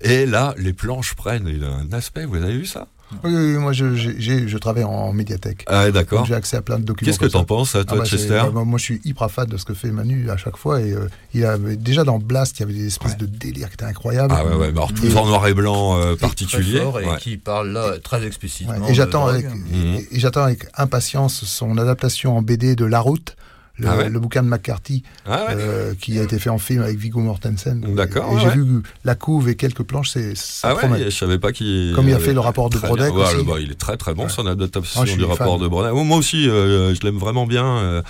Et 0.00 0.26
là, 0.26 0.54
les 0.58 0.72
planches 0.72 1.14
prennent 1.14 1.46
un 1.62 1.92
aspect. 1.92 2.24
Vous 2.24 2.36
avez 2.36 2.56
vu 2.56 2.66
ça? 2.66 2.88
Oui, 3.22 3.32
oui, 3.32 3.52
moi 3.58 3.72
je, 3.72 3.94
j'ai- 3.94 4.16
j'ai- 4.18 4.48
je 4.48 4.58
travaille 4.58 4.82
en 4.84 5.12
médiathèque. 5.12 5.64
Ah, 5.68 5.90
d'accord. 5.90 6.18
Donc, 6.20 6.28
J'ai 6.28 6.34
accès 6.34 6.56
à 6.56 6.62
plein 6.62 6.78
de 6.78 6.84
documents. 6.84 7.06
Qu'est-ce 7.06 7.20
que 7.20 7.26
t'en 7.26 7.44
penses, 7.44 7.74
à 7.76 7.84
toi, 7.84 7.98
bah, 7.98 8.04
c'est- 8.04 8.16
Chester 8.18 8.42
bah, 8.52 8.62
moi, 8.64 8.78
je 8.78 8.82
suis 8.84 9.00
hyper 9.04 9.30
fan 9.30 9.46
de 9.46 9.56
ce 9.56 9.64
que 9.64 9.74
fait 9.74 9.90
Manu 9.92 10.28
à 10.30 10.36
chaque 10.36 10.56
fois. 10.56 10.80
Et 10.80 10.92
euh, 10.92 11.06
il 11.32 11.44
avait, 11.44 11.76
déjà 11.76 12.02
dans 12.04 12.18
Blast, 12.18 12.58
il 12.58 12.60
y 12.60 12.62
avait 12.64 12.72
des 12.74 12.86
espèces 12.88 13.16
de 13.16 13.26
délires 13.26 13.68
qui 13.68 13.74
étaient 13.74 13.84
incroyables. 13.84 14.34
Ah 14.36 14.44
ouais, 14.44 14.54
ouais, 14.56 14.68
alors 14.68 14.92
tout 14.92 15.06
Et- 15.06 15.16
en 15.16 15.26
noir 15.26 15.46
et 15.46 15.54
blanc 15.54 15.98
euh, 16.00 16.16
particulier. 16.16 16.74
Très 16.78 16.82
fort 16.82 17.00
et 17.00 17.06
Ouais. 17.08 17.16
qui 17.20 17.36
parle 17.36 17.68
là 17.70 17.98
très 18.02 18.26
explicitement. 18.26 18.74
Ouais, 18.74 18.90
et 18.90 18.94
j'attends 18.94 19.26
de 19.26 19.30
avec, 19.32 19.46
drogue. 19.46 19.60
Et- 19.72 20.16
et 20.16 20.18
j'attends 20.20 20.42
avec 20.42 20.66
impatience 20.76 21.44
son 21.44 21.78
adaptation 21.78 22.36
en 22.36 22.42
BD 22.42 22.74
de 22.76 22.84
La 22.84 23.00
Route, 23.00 23.36
le, 23.78 23.88
Ah 23.88 23.96
ouais 23.96 24.08
le 24.08 24.18
bouquin 24.20 24.42
de 24.42 24.48
McCarthy, 24.48 25.02
Ah 25.26 25.46
ouais. 25.48 25.54
euh, 25.58 25.94
qui 26.00 26.18
a 26.18 26.22
été 26.22 26.38
fait 26.38 26.50
en 26.50 26.58
film 26.58 26.82
avec 26.82 26.96
Viggo 26.98 27.20
Mortensen. 27.20 27.80
D'accord, 27.94 28.30
Et 28.32 28.34
ouais, 28.36 28.40
j'ai 28.54 28.60
vu 28.60 28.82
la 29.04 29.14
couve 29.14 29.48
et 29.48 29.54
quelques 29.56 29.82
planches, 29.82 30.10
c'est 30.10 30.34
ça 30.36 30.76
Ah 30.80 30.88
je 30.98 31.10
savais 31.10 31.38
pas 31.38 31.52
qu'il. 31.52 31.92
Comme 31.94 32.08
il 32.08 32.14
a 32.14 32.18
fait 32.18 32.32
le 32.34 32.40
rapport 32.40 32.70
de 32.70 32.78
Brodeck 32.78 33.12
aussi. 33.12 33.44
bah, 33.44 33.54
il 33.60 33.70
est 33.70 33.78
très 33.78 33.96
très 33.96 34.14
bon 34.14 34.28
son 34.28 34.46
adaptation 34.46 35.04
du 35.04 35.24
rapport 35.24 35.54
fan. 35.56 35.62
de 35.62 35.68
Brodeck. 35.68 35.92
Moi 35.92 36.16
aussi, 36.16 36.48
euh, 36.48 36.94
je 36.94 37.00
l'aime 37.02 37.18
vraiment 37.18 37.46
bien. 37.46 37.64
euh, 37.78 38.02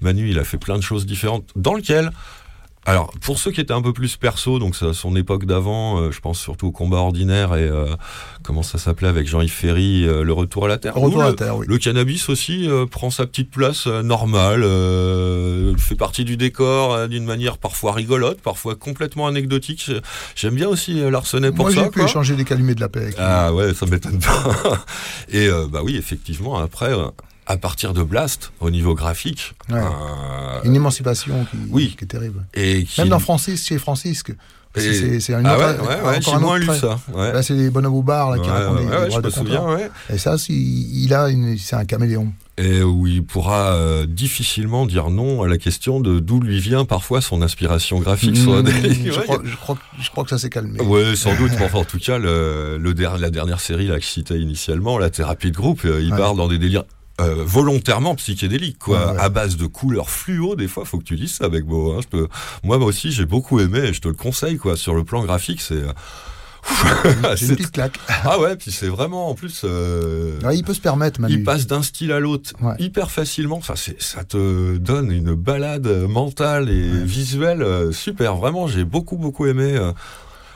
Manu, 0.00 0.28
il 0.30 0.38
a 0.38 0.44
fait 0.44 0.58
plein 0.58 0.76
de 0.76 0.82
choses 0.82 1.06
différentes. 1.06 1.48
Dans 1.56 1.74
lequel, 1.74 2.10
alors 2.86 3.12
pour 3.22 3.38
ceux 3.38 3.50
qui 3.50 3.60
étaient 3.60 3.72
un 3.72 3.80
peu 3.82 3.92
plus 3.92 4.16
perso, 4.16 4.58
donc 4.58 4.76
ça, 4.76 4.92
son 4.92 5.16
époque 5.16 5.46
d'avant, 5.46 5.98
euh, 6.00 6.10
je 6.10 6.20
pense 6.20 6.38
surtout 6.38 6.66
au 6.68 6.72
combat 6.72 6.98
ordinaire 6.98 7.54
et 7.54 7.62
euh, 7.62 7.86
comment 8.42 8.62
ça 8.62 8.78
s'appelait 8.78 9.08
avec 9.08 9.26
Jean-Yves 9.26 9.50
Ferry, 9.52 10.06
euh, 10.06 10.22
le 10.22 10.32
retour 10.32 10.66
à 10.66 10.68
la 10.68 10.78
terre. 10.78 10.94
Retour 10.94 11.20
à 11.22 11.24
la 11.24 11.30
le- 11.30 11.36
terre, 11.36 11.56
oui. 11.56 11.66
Le 11.68 11.78
cannabis 11.78 12.28
aussi 12.28 12.68
euh, 12.68 12.86
prend 12.86 13.10
sa 13.10 13.26
petite 13.26 13.50
place 13.50 13.86
normale, 13.86 14.62
euh, 14.64 15.74
fait 15.76 15.94
partie 15.96 16.24
du 16.24 16.36
décor 16.36 17.08
d'une 17.08 17.24
manière 17.24 17.58
parfois 17.58 17.92
rigolote, 17.92 18.40
parfois 18.40 18.74
complètement 18.74 19.26
anecdotique. 19.26 19.90
J'aime 20.36 20.54
bien 20.54 20.68
aussi 20.68 20.94
Larsenet 21.10 21.52
pour 21.52 21.66
Moi, 21.66 21.74
ça. 21.74 21.84
j'ai 21.84 21.90
pu 21.90 22.00
quoi. 22.00 22.08
échanger 22.08 22.36
des 22.36 22.44
calumets 22.44 22.74
de 22.74 22.80
la 22.80 22.88
paix 22.88 23.00
avec 23.00 23.14
lui. 23.16 23.22
Ah 23.24 23.52
ouais, 23.54 23.72
ça 23.74 23.86
m'étonne 23.86 24.18
pas. 24.20 24.84
Et 25.30 25.46
euh, 25.48 25.66
bah 25.68 25.80
oui, 25.82 25.96
effectivement, 25.96 26.56
après, 26.58 26.92
à 27.46 27.56
partir 27.56 27.92
de 27.92 28.02
Blast, 28.02 28.52
au 28.60 28.70
niveau 28.70 28.94
graphique, 28.94 29.54
Ouais. 29.70 29.78
euh, 29.78 30.62
Une 30.64 30.74
émancipation 30.76 31.44
qui, 31.50 31.56
oui. 31.70 31.94
qui 31.98 32.04
est 32.04 32.08
terrible. 32.08 32.44
et 32.54 32.84
qui... 32.84 33.00
Même 33.00 33.10
dans 33.10 33.18
Francis, 33.18 33.66
chez 33.66 33.78
Et- 34.76 35.20
C'est 35.20 35.32
une 35.34 35.46
Ah 35.46 35.56
autre- 35.56 35.82
ouais, 35.82 35.88
ouais, 35.88 36.02
ouais, 36.08 36.16
encore 36.18 36.34
un 36.34 36.42
autre 36.42 36.56
lu 36.56 36.66
ça. 36.80 36.98
Là, 37.14 37.42
c'est 37.44 37.54
les 37.54 37.70
bonhommes 37.70 37.94
au 37.94 38.02
bar 38.02 38.32
là, 38.32 38.38
qui 38.42 38.50
racontent 38.50 38.80
des, 38.80 39.10
je 39.14 39.20
de 39.20 39.30
souviens. 39.30 39.64
Et 40.12 40.18
ça, 40.18 40.34
il 40.48 41.14
a 41.14 41.28
c'est 41.58 41.76
un 41.76 41.84
caméléon. 41.84 42.32
Et 42.58 42.82
où 42.82 43.06
il 43.06 43.24
pourra 43.24 43.72
euh, 43.74 44.04
difficilement 44.06 44.86
dire 44.86 45.10
non 45.10 45.42
à 45.44 45.48
la 45.48 45.58
question 45.58 46.00
de 46.00 46.18
d'où 46.20 46.40
lui 46.40 46.58
vient 46.60 46.84
parfois 46.84 47.20
son 47.20 47.40
inspiration 47.42 47.98
graphique. 48.00 48.36
Mmh, 48.36 48.62
des- 48.62 49.12
je, 49.12 49.20
crois, 49.22 49.38
je, 49.44 49.56
crois, 49.56 49.76
je 50.00 50.10
crois 50.10 50.24
que 50.24 50.30
ça 50.30 50.38
s'est 50.38 50.50
calmé. 50.50 50.80
Ouais, 50.80 51.14
sans 51.16 51.34
doute. 51.36 51.52
mais 51.58 51.64
enfin, 51.66 51.78
en 51.78 51.84
tout 51.84 51.98
cas, 51.98 52.18
le, 52.18 52.76
le 52.78 52.94
der- 52.94 53.18
la 53.18 53.30
dernière 53.30 53.60
série 53.60 53.86
là, 53.88 53.96
que 53.98 54.02
je 54.04 54.08
citais 54.08 54.40
initialement, 54.40 54.98
la 54.98 55.10
thérapie 55.10 55.50
de 55.52 55.56
groupe, 55.56 55.84
euh, 55.84 56.00
il 56.02 56.10
part 56.10 56.34
dans 56.34 56.48
des 56.48 56.58
délires 56.58 56.84
euh, 57.20 57.44
volontairement 57.44 58.14
psychédéliques, 58.16 58.78
quoi, 58.78 59.06
Ouais, 59.06 59.12
ouais. 59.12 59.20
à 59.20 59.28
base 59.28 59.56
de 59.56 59.66
couleurs 59.66 60.10
fluo. 60.10 60.56
Des 60.56 60.68
fois, 60.68 60.84
faut 60.84 60.98
que 60.98 61.04
tu 61.04 61.14
lises 61.14 61.34
ça 61.34 61.44
avec 61.44 61.64
Beau. 61.64 61.92
Hein. 61.92 62.00
Je 62.02 62.08
te- 62.18 62.28
Moi, 62.64 62.78
moi 62.78 62.88
aussi, 62.88 63.12
j'ai 63.12 63.26
beaucoup 63.26 63.60
aimé. 63.60 63.78
Et 63.80 63.92
je 63.92 64.00
te 64.00 64.08
le 64.08 64.14
conseille, 64.14 64.56
quoi. 64.56 64.76
Sur 64.76 64.94
le 64.94 65.04
plan 65.04 65.22
graphique, 65.24 65.60
c'est. 65.60 65.74
euh, 65.74 65.92
C'est 67.36 67.46
une 67.46 67.56
petite 67.56 67.72
claque. 67.72 67.98
Ah 68.24 68.38
ouais, 68.40 68.56
puis 68.56 68.72
c'est 68.72 68.88
vraiment 68.88 69.28
en 69.28 69.34
plus. 69.34 69.62
euh, 69.64 70.40
Ouais, 70.42 70.56
il 70.56 70.64
peut 70.64 70.72
se 70.74 70.80
permettre, 70.80 71.20
Manu. 71.20 71.34
il 71.34 71.44
passe 71.44 71.66
d'un 71.66 71.82
style 71.82 72.10
à 72.10 72.20
l'autre 72.20 72.52
Ouais. 72.62 72.74
hyper 72.78 73.10
facilement. 73.10 73.56
Enfin, 73.58 73.74
c'est, 73.76 74.00
ça 74.02 74.24
te 74.24 74.76
donne 74.78 75.10
une 75.12 75.34
balade 75.34 75.86
mentale 76.08 76.70
et 76.70 76.88
visuelle 77.04 77.62
euh, 77.62 77.92
super. 77.92 78.36
Vraiment, 78.36 78.66
j'ai 78.66 78.84
beaucoup 78.84 79.18
beaucoup 79.18 79.46
aimé. 79.46 79.74
euh, 79.76 79.92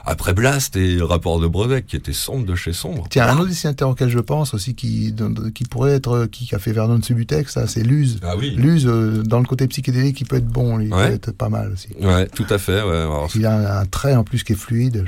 après 0.05 0.33
Blast 0.33 0.75
et 0.75 0.97
rapport 1.01 1.39
de 1.39 1.47
Brodeck 1.47 1.85
qui 1.87 1.95
était 1.95 2.13
sombre 2.13 2.45
de 2.45 2.55
chez 2.55 2.73
sombre. 2.73 3.05
Tiens, 3.09 3.27
un 3.27 3.37
autre 3.37 3.49
dessinateur 3.49 3.89
auquel 3.89 4.09
je 4.09 4.19
pense 4.19 4.53
aussi, 4.53 4.75
qui, 4.75 5.13
qui 5.53 5.63
pourrait 5.65 5.93
être, 5.93 6.25
qui 6.31 6.53
a 6.55 6.59
fait 6.59 6.71
Vernon 6.71 7.01
Subutex, 7.01 7.57
c'est 7.67 7.83
Luz. 7.83 8.19
Ah 8.23 8.35
oui. 8.37 8.51
Luz, 8.51 8.85
euh, 8.87 9.23
dans 9.23 9.39
le 9.39 9.45
côté 9.45 9.67
psychédélique, 9.67 10.19
il 10.21 10.25
peut 10.27 10.37
être 10.37 10.47
bon, 10.47 10.77
lui, 10.77 10.87
il 10.87 10.93
Ouais. 10.93 11.07
peut 11.09 11.13
être 11.15 11.31
pas 11.31 11.49
mal 11.49 11.71
aussi. 11.71 11.89
Ouais, 12.01 12.27
tout 12.27 12.45
à 12.49 12.57
fait. 12.57 12.81
Ouais. 12.81 12.97
Alors, 12.97 13.29
Il 13.35 13.45
a 13.45 13.79
un, 13.81 13.85
trait 13.85 14.15
en 14.15 14.23
plus 14.23 14.43
qui 14.43 14.53
est 14.53 14.55
fluide. 14.55 15.05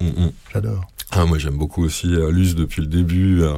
mm, 0.00 0.06
mm. 0.06 0.32
J'adore. 0.52 0.84
Ah, 1.12 1.24
moi 1.26 1.38
j'aime 1.38 1.56
beaucoup 1.56 1.82
aussi 1.84 2.06
euh, 2.14 2.30
Luce 2.30 2.54
depuis 2.54 2.82
le 2.82 2.86
début. 2.86 3.42
euh. 3.42 3.56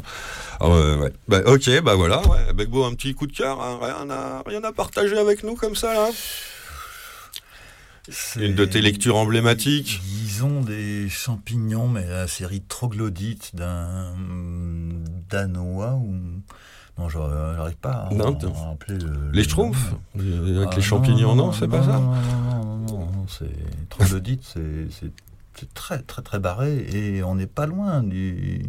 Ah 0.59 0.69
ouais, 0.71 0.95
ouais. 0.97 1.13
Bah, 1.29 1.41
ok, 1.47 1.83
bah 1.83 1.97
voilà. 1.97 2.21
Ouais. 2.29 2.53
Begbo, 2.55 2.85
un 2.85 2.95
petit 2.95 3.15
coup 3.15 3.27
de 3.27 3.33
cœur. 3.33 3.61
hein. 3.61 3.79
Rien, 3.83 4.09
à, 4.11 4.43
rien 4.47 4.63
à 4.65 4.73
partager 4.73 5.19
avec 5.19 5.43
nous 5.45 5.55
comme 5.55 5.77
ça 5.77 5.93
là? 5.93 6.09
Une 8.37 8.55
de 8.55 8.65
tes 8.65 8.81
lectures 8.81 9.17
emblématiques 9.17 10.01
Disons 10.05 10.61
des 10.61 11.09
champignons, 11.09 11.89
mais 11.89 12.07
la 12.09 12.27
série 12.27 12.61
troglodyte 12.63 13.55
d'un 13.55 14.15
Danois 15.29 15.95
ou. 15.95 16.15
Non, 16.99 17.09
je 17.09 17.19
n'arrive 17.19 17.77
pas 17.77 18.09
à, 18.11 18.15
Non, 18.15 18.37
à 18.37 18.69
rappeler 18.69 18.99
le. 18.99 19.31
Les 19.31 19.39
le 19.39 19.43
Schtroumpfs. 19.45 19.95
Avec 20.15 20.69
Ah, 20.73 20.77
les 20.77 20.83
champignons, 20.83 21.35
non, 21.35 21.53
c'est 21.53 21.69
pas 21.69 21.83
ça 21.83 21.99
Non, 21.99 22.13
non, 22.15 22.57
non, 22.67 22.77
non, 22.79 22.99
non, 23.13 23.27
c'est 23.29 23.89
troglodyte, 23.89 24.43
c'est 24.45 25.13
très 25.75 25.99
très 26.03 26.23
très 26.23 26.39
barré 26.41 26.87
et 26.93 27.23
on 27.23 27.35
n'est 27.37 27.47
pas 27.47 27.67
loin 27.67 28.03
du 28.03 28.63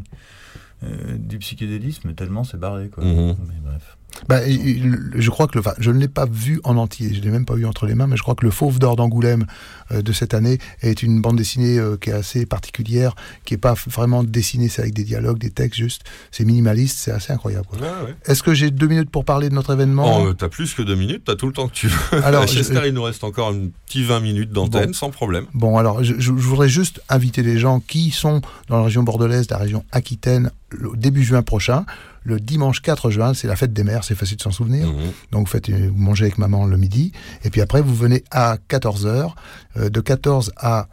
euh, 0.84 1.18
du 1.18 1.40
psychédélisme 1.40 2.14
tellement 2.14 2.44
c'est 2.44 2.58
barré 2.58 2.90
quoi. 2.90 3.04
Mhm. 3.04 3.36
Mais 3.48 3.60
bref. 3.64 3.98
Bah, 4.30 4.40
je 4.48 5.30
crois 5.30 5.48
que 5.48 5.54
le, 5.56 5.60
enfin, 5.62 5.74
je 5.80 5.92
ne 5.92 6.00
l'ai 6.00 6.08
pas 6.08 6.26
vu 6.26 6.62
en 6.64 6.78
entier, 6.78 7.14
je 7.14 7.20
ne 7.20 7.26
l'ai 7.26 7.32
même 7.32 7.46
pas 7.46 7.56
eu 7.56 7.66
entre 7.66 7.86
les 7.88 7.96
mains, 7.96 8.08
mais 8.08 8.16
je 8.16 8.22
crois 8.22 8.36
que 8.36 8.46
le 8.46 8.52
Fauve 8.52 8.80
d'or 8.80 8.96
d'Angoulême 8.96 9.46
euh, 9.92 10.02
de 10.02 10.14
cette 10.14 10.34
année 10.34 10.60
est 10.82 11.04
une 11.04 11.20
bande 11.22 11.38
dessinée 11.38 11.78
euh, 11.80 11.98
qui 11.98 12.10
est 12.12 12.14
assez 12.14 12.46
particulière, 12.46 13.16
qui 13.44 13.54
n'est 13.56 13.58
pas 13.60 13.74
vraiment 13.88 14.24
dessinée, 14.24 14.70
c'est 14.70 14.82
avec 14.82 14.94
des 14.94 15.04
dialogues, 15.04 15.40
des 15.40 15.50
textes 15.50 15.80
juste, 15.80 16.04
c'est 16.32 16.46
minimaliste, 16.46 16.98
c'est 17.00 17.12
assez 17.12 17.34
incroyable. 17.34 17.66
quoi. 17.68 17.80
Ouais, 17.80 17.88
ouais. 18.06 18.16
Est-ce 18.26 18.44
que 18.44 18.54
j'ai 18.54 18.72
deux 18.72 18.88
minutes 18.88 19.10
pour 19.10 19.26
parler 19.26 19.50
de 19.50 19.56
notre 19.56 19.74
événement? 19.74 20.22
Oh, 20.22 20.28
euh, 20.28 20.34
t'as 20.34 20.50
plus 20.50 20.74
que 20.74 20.84
deux 20.84 20.96
minutes, 20.96 21.24
t'as 21.26 21.36
tout 21.36 21.48
le 21.48 21.54
temps 21.54 21.68
que 21.68 21.74
tu 21.74 21.88
veux. 21.88 22.24
Alors, 22.24 22.46
Chester, 22.48 22.80
je- 22.84 22.88
il 22.88 22.94
nous 22.94 23.04
reste 23.04 23.24
encore 23.24 23.50
un 23.50 23.68
petit 23.88 24.04
20 24.04 24.20
minutes 24.20 24.52
d'antenne, 24.52 24.88
Bon. 24.88 24.94
sans 24.94 25.10
problème. 25.10 25.46
Bon, 25.54 25.78
alors, 25.78 26.04
je, 26.04 26.32
voudrais 26.32 26.70
juste 26.70 27.02
inviter 27.10 27.42
les 27.44 27.58
gens 27.60 27.80
qui 27.80 28.12
sont 28.12 28.42
dans 28.70 28.78
la 28.78 28.84
région 28.84 29.04
bordelaise, 29.04 29.48
la 29.50 29.58
région 29.58 29.84
Aquitaine, 29.92 30.52
début 30.96 31.24
juin 31.24 31.42
prochain. 31.42 31.86
Le 32.24 32.40
dimanche 32.40 32.82
4 32.82 33.10
juin, 33.12 33.34
c'est 33.34 33.48
la 33.48 33.56
fête 33.56 33.74
des 33.74 33.84
mères, 33.84 34.04
c'est 34.04 34.16
facile 34.16 34.38
de 34.38 34.42
s'en 34.42 34.52
souvenir. 34.52 34.88
Mhm. 34.88 35.12
Donc, 35.32 35.46
vous, 35.48 35.52
faites, 35.52 35.68
une- 35.68 35.90
vous 35.90 35.98
mangez 35.98 36.26
avec 36.26 36.38
maman 36.38 36.66
le 36.66 36.78
midi. 36.78 37.12
Et 37.44 37.50
puis 37.50 37.62
après, 37.62 37.82
vous 37.82 37.94
venez 37.96 38.24
à 38.32 38.58
14h. 38.70 39.36
de 39.76 40.00
14 40.02 40.52
à 40.58 40.88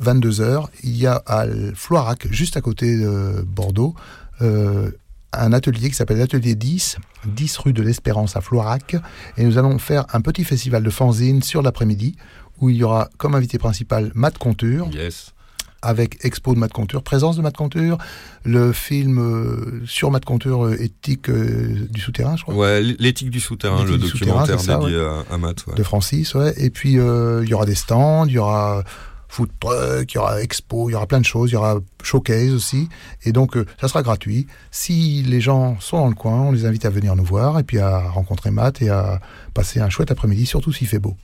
22h, 0.00 0.68
il 0.82 0.96
y 0.96 1.06
a 1.06 1.22
à 1.26 1.44
Floirac, 1.74 2.26
juste 2.30 2.56
à 2.56 2.60
côté 2.60 2.96
de 2.98 3.44
Bordeaux, 3.46 3.94
euh, 4.40 4.90
un 5.32 5.52
atelier 5.52 5.88
qui 5.88 5.94
s'appelle 5.94 6.18
l'atelier 6.18 6.54
10, 6.54 6.96
10 7.26 7.56
rue 7.58 7.72
de 7.72 7.82
l'Espérance 7.82 8.36
à 8.36 8.40
Floirac. 8.40 8.96
Et 9.36 9.44
nous 9.44 9.58
allons 9.58 9.78
faire 9.78 10.04
un 10.12 10.20
petit 10.20 10.44
festival 10.44 10.82
de 10.82 10.90
fanzine 10.90 11.42
sur 11.42 11.62
l'après-midi 11.62 12.16
où 12.60 12.68
il 12.70 12.76
y 12.76 12.84
aura 12.84 13.08
comme 13.18 13.34
invité 13.34 13.58
principal 13.58 14.12
Matt 14.14 14.38
Conture 14.38 14.88
Yes. 14.92 15.32
Avec 15.82 16.24
expo 16.24 16.54
de 16.54 16.58
Matt 16.58 16.72
Conture, 16.72 17.02
présence 17.02 17.36
de 17.36 17.42
Matt 17.42 17.56
Conture, 17.56 17.98
le 18.44 18.72
film 18.72 19.18
euh, 19.18 19.82
sur 19.86 20.10
Matt 20.10 20.24
Conture, 20.24 20.64
euh, 20.66 20.82
éthique 20.82 21.28
euh, 21.28 21.88
du 21.90 22.00
souterrain, 22.00 22.36
je 22.36 22.42
crois. 22.42 22.54
Ouais, 22.54 22.80
l'éthique 22.80 23.30
du 23.30 23.40
souterrain, 23.40 23.84
le 23.84 23.98
souterrain, 23.98 24.44
documentaire 24.44 24.60
c'est 24.60 24.66
ça, 24.66 24.78
dédié 24.78 25.00
à, 25.00 25.34
à 25.34 25.38
Matt. 25.38 25.66
ouais. 25.66 25.74
de 25.74 25.82
Francis, 25.82 26.34
ouais. 26.34 26.54
Et 26.56 26.70
puis 26.70 26.92
il 26.92 27.48
y 27.48 27.54
aura 27.54 27.66
des 27.66 27.74
stands, 27.74 28.26
il 28.26 28.32
y 28.32 28.38
aura 28.38 28.82
food 29.32 29.48
truck, 29.60 30.12
il 30.12 30.14
y 30.14 30.18
aura 30.18 30.42
expo, 30.42 30.90
il 30.90 30.92
y 30.92 30.94
aura 30.94 31.06
plein 31.06 31.20
de 31.20 31.24
choses, 31.24 31.50
il 31.50 31.54
y 31.54 31.56
aura 31.56 31.78
showcase 32.02 32.52
aussi. 32.52 32.88
Et 33.24 33.32
donc 33.32 33.56
euh, 33.56 33.64
ça 33.80 33.88
sera 33.88 34.02
gratuit. 34.02 34.46
Si 34.70 35.22
les 35.22 35.40
gens 35.40 35.80
sont 35.80 35.96
dans 35.98 36.08
le 36.08 36.14
coin, 36.14 36.38
on 36.40 36.52
les 36.52 36.66
invite 36.66 36.84
à 36.84 36.90
venir 36.90 37.16
nous 37.16 37.24
voir 37.24 37.58
et 37.58 37.62
puis 37.62 37.78
à 37.78 38.00
rencontrer 38.10 38.50
Matt 38.50 38.82
et 38.82 38.90
à 38.90 39.20
passer 39.54 39.80
un 39.80 39.88
chouette 39.88 40.10
après-midi, 40.10 40.44
surtout 40.44 40.72
s'il 40.72 40.86
fait 40.86 40.98
beau. 40.98 41.16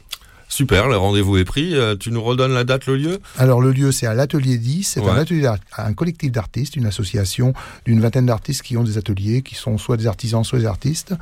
Super, 0.48 0.88
le 0.88 0.96
rendez-vous 0.96 1.36
est 1.36 1.44
pris. 1.44 1.74
Euh, 1.74 1.94
tu 1.96 2.10
nous 2.10 2.22
redonnes 2.22 2.52
la 2.52 2.64
date, 2.64 2.86
le 2.86 2.96
lieu 2.96 3.18
Alors 3.36 3.60
le 3.60 3.70
lieu 3.72 3.92
c'est 3.92 4.06
à 4.06 4.14
l'atelier 4.14 4.58
10, 4.58 4.82
c'est 4.84 5.00
Ouais. 5.00 5.10
un 5.10 5.16
atelier 5.16 5.50
un 5.76 5.92
collectif 5.92 6.32
d'artistes, 6.32 6.76
une 6.76 6.86
association 6.86 7.52
d'une 7.84 8.00
vingtaine 8.00 8.26
d'artistes 8.26 8.62
qui 8.62 8.76
ont 8.76 8.84
des 8.84 8.98
ateliers, 8.98 9.42
qui 9.42 9.54
sont 9.54 9.76
soit 9.78 9.96
des 9.96 10.06
artisans, 10.06 10.42
soit 10.44 10.58
des 10.58 10.66
artistes. 10.66 11.14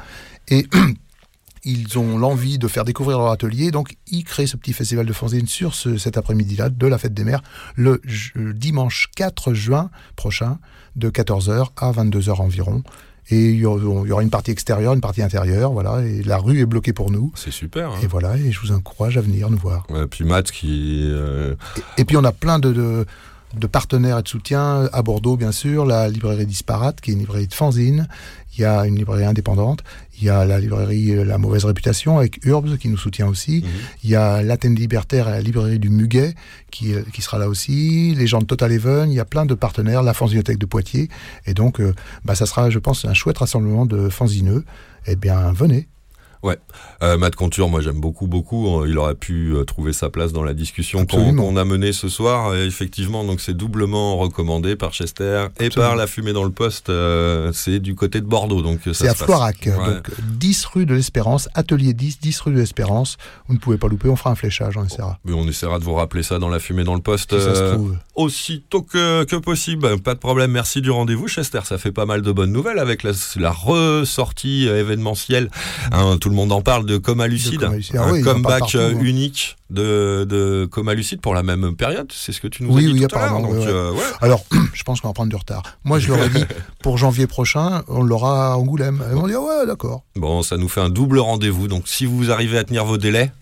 Et 0.48 0.66
ils 1.64 1.98
ont 1.98 2.16
l'envie 2.18 2.58
de 2.58 2.68
faire 2.68 2.84
découvrir 2.84 3.18
leur 3.18 3.30
atelier, 3.32 3.72
donc 3.72 3.96
ils 4.06 4.22
créent 4.22 4.46
ce 4.46 4.56
petit 4.56 4.72
festival 4.72 5.04
de 5.04 5.12
fanzine 5.12 5.48
sur 5.48 5.74
ce- 5.74 5.98
cet 5.98 6.16
après-midi-là 6.16 6.68
de 6.68 6.86
la 6.86 6.96
fête 6.96 7.12
des 7.14 7.24
mères, 7.24 7.42
le 7.74 8.00
j- 8.04 8.30
dimanche 8.54 9.10
4 9.16 9.52
juin 9.52 9.90
prochain, 10.14 10.58
de 10.94 11.10
14h 11.10 11.70
à 11.76 11.90
22h 11.90 12.40
environ. 12.40 12.82
Et 13.30 13.50
il 13.50 13.58
y 13.58 13.66
aura 13.66 14.22
une 14.22 14.30
partie 14.30 14.52
extérieure, 14.52 14.92
une 14.94 15.00
partie 15.00 15.20
intérieure, 15.22 15.72
voilà. 15.72 16.00
Et 16.06 16.22
la 16.22 16.38
rue 16.38 16.60
est 16.60 16.66
bloquée 16.66 16.92
pour 16.92 17.10
nous. 17.10 17.32
C'est 17.34 17.50
super. 17.50 17.90
hein. 17.90 17.98
Et 18.02 18.06
voilà, 18.06 18.36
et 18.36 18.52
je 18.52 18.60
vous 18.60 18.70
encourage 18.72 19.18
à 19.18 19.20
venir 19.20 19.50
nous 19.50 19.58
voir. 19.58 19.84
Ouais, 19.90 20.06
puis 20.06 20.24
Matt 20.24 20.50
qui. 20.52 21.02
euh, 21.10 21.54
Et 21.98 22.04
puis 22.04 22.16
on 22.16 22.24
a 22.24 22.30
plein 22.32 22.58
de, 22.60 22.72
de, 22.72 23.04
de 23.58 23.66
partenaires 23.66 24.18
et 24.18 24.22
de 24.22 24.28
soutien 24.28 24.88
à 24.92 25.02
Bordeaux, 25.02 25.36
bien 25.36 25.52
sûr, 25.52 25.84
la 25.84 26.08
librairie 26.08 26.46
Disparate, 26.46 27.00
qui 27.00 27.10
est 27.10 27.14
une 27.14 27.20
librairie 27.20 27.46
de 27.46 27.54
fanzine. 27.54 28.08
Il 28.56 28.62
y 28.62 28.64
a 28.64 28.86
une 28.86 28.96
librairie 28.96 29.24
indépendante. 29.24 29.82
Il 30.18 30.24
y 30.24 30.30
a 30.30 30.46
la 30.46 30.58
librairie 30.58 31.12
euh, 31.12 31.24
La 31.24 31.36
Mauvaise 31.36 31.64
Réputation 31.66 32.18
avec 32.18 32.44
Urbs 32.46 32.78
qui 32.78 32.88
nous 32.88 32.96
soutient 32.96 33.28
aussi. 33.28 33.64
Il 34.02 34.08
y 34.08 34.16
a 34.16 34.42
l'Athènes 34.42 34.74
Libertaire 34.74 35.28
et 35.28 35.32
la 35.32 35.40
librairie 35.40 35.78
du 35.78 35.90
Muguet 35.90 36.34
qui, 36.70 36.94
euh, 36.94 37.02
qui 37.12 37.20
sera 37.20 37.38
là 37.38 37.48
aussi. 37.48 38.14
Les 38.14 38.26
gens 38.26 38.38
de 38.38 38.46
Total 38.46 38.72
Even. 38.72 39.10
Il 39.10 39.14
y 39.14 39.20
a 39.20 39.26
plein 39.26 39.44
de 39.44 39.54
partenaires. 39.54 40.02
La 40.02 40.14
Fanzinothèque 40.14 40.58
de 40.58 40.66
Poitiers. 40.66 41.08
Et 41.44 41.52
donc, 41.52 41.80
euh, 41.80 41.94
bah, 42.24 42.34
ça 42.34 42.46
sera, 42.46 42.70
je 42.70 42.78
pense, 42.78 43.04
un 43.04 43.14
chouette 43.14 43.38
rassemblement 43.38 43.84
de 43.84 44.08
fanzineux. 44.08 44.64
Eh 45.06 45.16
bien, 45.16 45.52
venez. 45.52 45.86
Ouais, 46.46 46.58
euh, 47.02 47.18
Matt 47.18 47.34
Conture, 47.34 47.68
moi 47.68 47.80
j'aime 47.80 48.00
beaucoup, 48.00 48.26
beaucoup. 48.28 48.80
Euh, 48.82 48.86
Il 48.88 48.96
aurait 48.98 49.16
pu 49.16 49.52
euh, 49.52 49.64
trouver 49.64 49.92
sa 49.92 50.10
place 50.10 50.32
dans 50.32 50.44
la 50.44 50.54
discussion 50.54 51.04
qu'on 51.04 51.56
a 51.56 51.64
menée 51.64 51.92
ce 51.92 52.08
soir. 52.08 52.54
Et 52.54 52.64
effectivement, 52.66 53.24
donc 53.24 53.40
c'est 53.40 53.52
doublement 53.56 54.16
recommandé 54.16 54.76
par 54.76 54.92
Chester 54.92 55.46
et 55.58 55.66
Absolument. 55.66 55.88
par 55.90 55.96
La 55.96 56.06
Fumée 56.06 56.32
dans 56.32 56.44
le 56.44 56.50
Poste. 56.52 56.88
euh, 56.88 57.50
c'est 57.52 57.80
du 57.80 57.94
côté 57.96 58.20
de 58.20 58.26
Bordeaux, 58.26 58.62
donc 58.62 58.78
C'est 58.92 59.08
à. 59.08 59.14
Floirac, 59.14 59.56
Ouais. 59.66 59.94
donc 59.94 60.10
10 60.22 60.64
rue 60.66 60.86
de 60.86 60.94
l'Espérance, 60.94 61.48
atelier 61.54 61.92
10, 61.94 62.20
10 62.20 62.40
rue 62.42 62.52
de 62.52 62.58
l'Espérance. 62.58 63.16
Vous 63.48 63.54
ne 63.54 63.58
pouvez 63.58 63.76
pas 63.78 63.88
louper, 63.88 64.08
on 64.08 64.14
fera 64.16 64.30
un 64.30 64.34
fléchage, 64.36 64.76
on 64.76 64.84
essaiera. 64.84 65.18
Mais 65.24 65.32
on 65.32 65.48
essaiera 65.48 65.80
de 65.80 65.84
vous 65.84 65.94
rappeler 65.94 66.22
ça 66.22 66.38
dans 66.38 66.48
La 66.48 66.60
Fumée 66.60 66.84
dans 66.84 66.94
le 66.94 67.00
Poste. 67.00 67.36
Si 67.36 67.44
ça 67.44 67.54
se 67.56 67.60
euh, 67.60 67.74
trouve. 67.74 67.96
aussitôt 68.14 68.82
que, 68.82 69.24
que 69.24 69.34
possible. 69.36 70.00
Pas 70.00 70.14
de 70.14 70.20
problème, 70.20 70.52
merci 70.52 70.80
du 70.80 70.90
rendez-vous, 70.92 71.26
Chester. 71.28 71.60
Ça 71.64 71.76
fait 71.78 71.90
pas 71.92 72.06
mal 72.06 72.22
de 72.22 72.30
bonnes 72.30 72.52
nouvelles 72.52 72.78
avec 72.78 73.02
la, 73.02 73.10
la 73.36 73.50
ressortie 73.50 74.66
événementielle. 74.68 75.50
Hein, 75.92 76.18
tout 76.20 76.28
le 76.28 76.34
monde 76.36 76.52
en 76.52 76.62
parle 76.62 76.86
de 76.86 76.96
Coma 76.98 77.26
Lucide. 77.26 77.58
Coma 77.60 77.74
Lucide. 77.76 77.96
Ah 77.98 78.04
un 78.04 78.12
oui, 78.12 78.22
comeback 78.22 78.60
partout, 78.60 78.76
euh, 78.78 78.94
hein. 78.94 79.00
unique 79.02 79.56
de, 79.70 80.24
de 80.28 80.68
Coma 80.70 80.94
Lucide 80.94 81.20
pour 81.20 81.34
la 81.34 81.42
même 81.42 81.74
période. 81.76 82.10
C'est 82.14 82.32
ce 82.32 82.40
que 82.40 82.46
tu 82.48 82.62
nous 82.62 82.72
Oui, 82.72 82.84
as 82.84 82.86
dit 82.86 82.92
oui, 83.00 83.06
tout 83.08 83.16
à 83.16 83.18
l'heure. 83.18 83.28
apparemment. 83.28 83.48
Donc, 83.48 83.58
ouais, 83.58 83.66
ouais. 83.66 83.72
euh, 83.72 83.92
ouais. 83.92 84.02
Alors, 84.20 84.44
je 84.72 84.82
pense 84.84 85.00
qu'on 85.00 85.08
va 85.08 85.14
prendre 85.14 85.30
du 85.30 85.36
retard. 85.36 85.62
Moi, 85.84 85.98
je 85.98 86.08
leur 86.08 86.22
ai 86.22 86.28
dit, 86.28 86.44
pour 86.82 86.98
janvier 86.98 87.26
prochain, 87.26 87.82
on 87.88 88.02
l'aura 88.02 88.52
à 88.52 88.56
Angoulême. 88.56 89.02
Ils 89.10 89.16
m'ont 89.16 89.26
dit, 89.26 89.34
ah 89.34 89.40
ouais, 89.40 89.66
d'accord. 89.66 90.04
Bon, 90.14 90.42
ça 90.42 90.56
nous 90.56 90.68
fait 90.68 90.80
un 90.80 90.90
double 90.90 91.18
rendez-vous. 91.18 91.66
Donc, 91.68 91.88
si 91.88 92.06
vous 92.06 92.30
arrivez 92.30 92.58
à 92.58 92.64
tenir 92.64 92.84
vos 92.84 92.98
délais, 92.98 93.32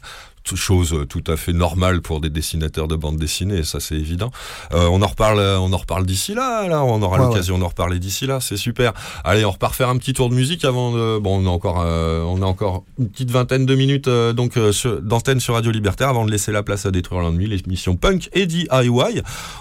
chose 0.55 0.93
euh, 0.93 1.07
tout 1.07 1.25
à 1.27 1.37
fait 1.37 1.53
normale 1.53 2.01
pour 2.03 2.21
des 2.21 2.29
dessinateurs 2.31 2.87
de 2.87 2.97
bande 2.97 3.17
dessinée, 3.17 3.65
ça 3.65 3.81
c'est 3.81 3.95
évident. 3.95 4.31
Euh, 4.75 4.87
on 4.91 5.01
en 5.03 5.07
reparle, 5.07 5.39
euh, 5.39 5.59
on 5.59 5.73
en 5.73 5.77
reparle 5.79 6.05
d'ici 6.05 6.35
là. 6.35 6.69
Là, 6.69 6.85
on 6.85 7.01
aura 7.03 7.19
Ouais, 7.19 7.27
l'occasion 7.27 7.59
d'en 7.59 7.69
reparler 7.69 7.99
d'ici 7.99 8.27
là. 8.27 8.41
C'est 8.41 8.57
super. 8.59 8.93
Allez, 9.25 9.45
on 9.47 9.51
repart 9.51 9.75
faire 9.75 9.89
un 9.89 9.97
petit 9.97 10.13
tour 10.13 10.29
de 10.29 10.35
musique 10.35 10.65
avant 10.67 10.93
de. 10.93 11.19
Bon, 11.19 11.43
on 11.43 11.47
a 11.47 11.51
encore, 11.51 11.81
euh, 11.83 12.23
on 12.25 12.43
a 12.43 12.47
encore 12.47 12.85
une 12.99 13.09
petite 13.09 13.31
vingtaine 13.31 13.65
de 13.65 13.75
minutes 13.75 14.09
euh, 14.09 14.33
donc 14.35 14.59
d'antenne 15.03 15.41
sur 15.41 15.55
Radio 15.55 15.71
Libertaire 15.71 16.11
avant 16.11 16.27
de 16.27 16.31
laisser 16.31 16.53
la 16.53 16.63
place 16.63 16.85
à 16.85 16.91
détruire 16.91 17.23
l'ennemi, 17.23 17.47
l'émission 17.47 17.97
punk 17.97 18.29
et 18.35 18.45
DIY. 18.45 18.69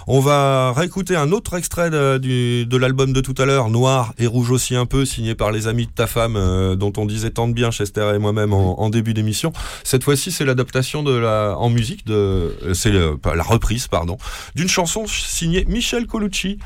On 0.06 0.20
va 0.20 0.72
réécouter 0.74 1.16
un 1.16 1.32
autre 1.32 1.54
extrait 1.56 1.88
de, 1.88 2.18
du- 2.18 2.66
de 2.66 2.76
l'album 2.76 3.14
de 3.14 3.20
tout 3.22 3.34
à 3.38 3.46
l'heure, 3.46 3.70
Noir 3.70 4.12
et 4.18 4.26
Rouge 4.26 4.50
aussi 4.50 4.76
un 4.76 4.84
peu, 4.86 5.06
signé 5.06 5.34
par 5.34 5.50
les 5.50 5.66
amis 5.66 5.86
de 5.86 5.92
ta 5.92 6.06
femme, 6.06 6.74
dont 6.76 6.92
on 6.98 7.06
disait 7.06 7.30
tant 7.30 7.48
de 7.48 7.54
bien, 7.54 7.70
Chester 7.70 8.12
et 8.14 8.18
moi-même, 8.18 8.52
en, 8.52 8.80
en 8.80 8.90
début 8.90 9.14
d'émission. 9.14 9.52
Cette 9.82 10.04
fois-ci, 10.04 10.30
c'est 10.30 10.44
l'adaptation 10.44 10.73
de 10.74 11.16
la, 11.16 11.56
en 11.56 11.70
musique, 11.70 12.04
de, 12.04 12.56
c'est 12.74 12.90
la 12.90 13.42
reprise, 13.42 13.86
pardon, 13.86 14.18
d'une 14.54 14.68
chanson 14.68 15.06
signée 15.06 15.64
Michel 15.68 16.06
Colucci. 16.06 16.58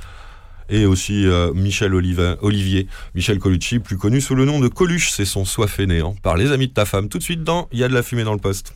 Et 0.70 0.84
aussi 0.84 1.26
euh, 1.26 1.54
Michel 1.54 1.94
Olivier, 1.94 2.88
Michel 3.14 3.38
Colucci, 3.38 3.78
plus 3.78 3.96
connu 3.96 4.20
sous 4.20 4.34
le 4.34 4.44
nom 4.44 4.60
de 4.60 4.68
Coluche, 4.68 5.10
c'est 5.10 5.24
son 5.24 5.46
soif 5.46 5.70
fainéant, 5.70 6.14
par 6.22 6.36
les 6.36 6.52
amis 6.52 6.68
de 6.68 6.74
ta 6.74 6.84
femme. 6.84 7.08
Tout 7.08 7.16
de 7.18 7.22
suite 7.22 7.42
dans 7.42 7.68
Il 7.72 7.78
y 7.78 7.84
a 7.84 7.88
de 7.88 7.94
la 7.94 8.02
fumée 8.02 8.24
dans 8.24 8.34
le 8.34 8.38
poste. 8.38 8.74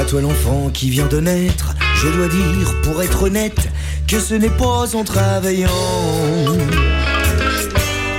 toi 0.08 0.22
l'enfant 0.22 0.70
qui 0.74 0.90
vient 0.90 1.08
de 1.08 1.20
naître, 1.20 1.76
je 1.96 2.08
dois 2.08 2.28
dire 2.30 2.82
pour 2.82 3.04
être 3.04 3.24
honnête 3.24 3.70
que 4.08 4.20
ce 4.20 4.36
n'est 4.36 4.50
pas 4.50 4.96
en 4.96 5.04
travaillant 5.04 5.68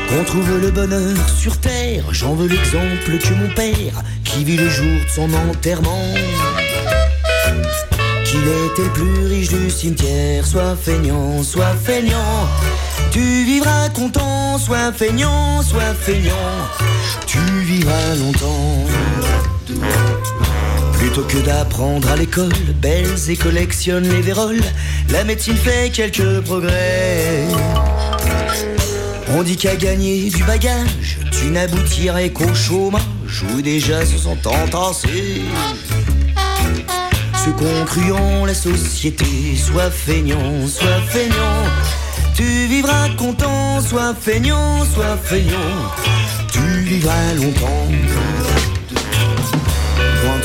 qu'on 0.08 0.24
trouve 0.24 0.60
le 0.60 0.70
bonheur 0.70 1.16
sur 1.34 1.56
terre. 1.58 2.04
J'en 2.12 2.34
veux 2.34 2.46
l'exemple 2.46 3.18
que 3.18 3.34
mon 3.34 3.48
père, 3.54 4.02
qui 4.24 4.44
vit 4.44 4.56
le 4.56 4.68
jour 4.68 4.84
de 4.84 5.08
son 5.08 5.32
enterrement, 5.32 6.14
qu'il 8.24 8.40
était 8.40 8.84
le 8.84 8.92
plus 8.92 9.26
riche 9.26 9.48
du 9.48 9.70
cimetière, 9.70 10.46
soit 10.46 10.76
feignant, 10.76 11.42
soit 11.42 11.74
feignant. 11.82 12.48
Tu 13.10 13.20
vivras 13.20 13.88
content, 13.90 14.58
sois 14.58 14.92
feignant, 14.92 15.62
sois 15.62 15.94
feignant. 15.98 16.32
Tu 17.26 17.38
vivras 17.64 18.14
longtemps. 18.16 18.84
Plutôt 20.98 21.22
que 21.22 21.38
d'apprendre 21.38 22.10
à 22.10 22.16
l'école, 22.16 22.52
belles 22.82 23.30
et 23.30 23.36
collectionne 23.36 24.08
les 24.08 24.20
véroles, 24.20 24.60
la 25.10 25.24
médecine 25.24 25.56
fait 25.56 25.90
quelques 25.90 26.40
progrès. 26.40 27.46
On 29.34 29.42
dit 29.42 29.56
qu'à 29.56 29.76
gagner 29.76 30.28
du 30.30 30.42
bagage, 30.44 31.18
tu 31.30 31.50
n'aboutirais 31.50 32.30
qu'au 32.30 32.52
chômage, 32.54 33.44
où 33.52 33.62
déjà 33.62 34.04
se 34.04 34.18
sont 34.18 34.38
entassés. 34.46 35.42
Ceux 37.44 37.52
qu'on 37.52 37.84
cru 37.84 38.12
en 38.12 38.44
la 38.44 38.54
société, 38.54 39.56
sois 39.56 39.90
feignant, 39.90 40.66
sois 40.66 41.00
feignant. 41.08 41.62
Tu 42.34 42.66
vivras 42.66 43.08
content, 43.16 43.80
sois 43.80 44.14
feignant, 44.14 44.84
sois 44.94 45.16
feignant. 45.22 45.92
Tu 46.52 46.60
vivras 46.80 47.34
longtemps. 47.34 48.47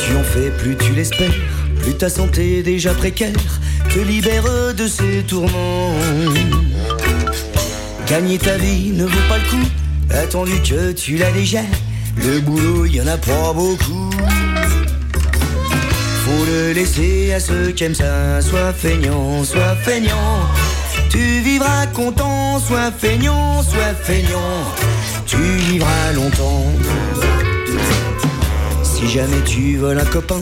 Tu 0.06 0.16
en 0.16 0.24
fais, 0.24 0.52
plus 0.52 0.76
tu 0.78 0.94
l'espères, 0.94 1.34
plus 1.82 1.96
ta 1.96 2.10
santé 2.10 2.64
déjà 2.64 2.94
précaire 2.94 3.32
te 3.94 4.00
libère 4.00 4.74
de 4.76 4.88
ses 4.88 5.24
tourments. 5.24 5.94
Gagner 8.08 8.38
ta 8.38 8.58
vie 8.58 8.92
ne 8.92 9.06
vaut 9.06 9.28
pas 9.30 9.38
le 9.38 9.50
coup, 9.50 9.70
attendu 10.10 10.54
que 10.62 10.92
tu 10.92 11.18
l'as 11.18 11.32
déjà. 11.32 11.62
Le 12.18 12.40
boulot, 12.40 12.86
y 12.86 13.02
en 13.02 13.08
a 13.08 13.18
pas 13.18 13.54
beaucoup. 13.54 14.10
Faut 16.26 16.46
le 16.46 16.74
laisser 16.74 17.34
à 17.34 17.40
ceux 17.40 17.72
qui 17.72 17.84
aiment 17.84 17.96
ça, 17.96 18.42
sois 18.42 18.74
feignant, 18.74 19.44
sois 19.44 19.76
feignant. 19.84 20.48
Tu 21.10 21.42
vivras 21.42 21.88
content, 21.88 22.60
sois 22.60 22.92
feignant, 22.92 23.62
sois 23.62 23.94
feignant. 24.02 24.74
Tu 25.26 25.38
vivras 25.38 26.12
longtemps. 26.16 26.66
Si 29.04 29.10
jamais 29.10 29.42
tu 29.46 29.76
voles 29.76 30.00
un 30.00 30.06
copain, 30.06 30.42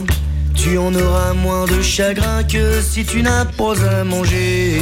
tu 0.54 0.78
en 0.78 0.94
auras 0.94 1.34
moins 1.34 1.66
de 1.66 1.82
chagrin 1.82 2.44
que 2.44 2.80
si 2.80 3.04
tu 3.04 3.20
n'as 3.20 3.44
pas 3.44 3.74
à 3.84 4.04
manger. 4.04 4.78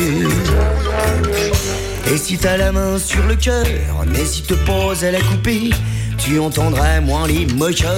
Et 2.12 2.18
si 2.18 2.36
t'as 2.36 2.58
la 2.58 2.72
main 2.72 2.98
sur 2.98 3.24
le 3.26 3.36
cœur, 3.36 3.64
n'hésite 4.06 4.54
pas 4.66 4.92
à 5.02 5.10
la 5.10 5.20
couper, 5.20 5.70
tu 6.18 6.38
entendras 6.38 7.00
moins 7.00 7.26
les 7.26 7.46
moqueurs. 7.54 7.88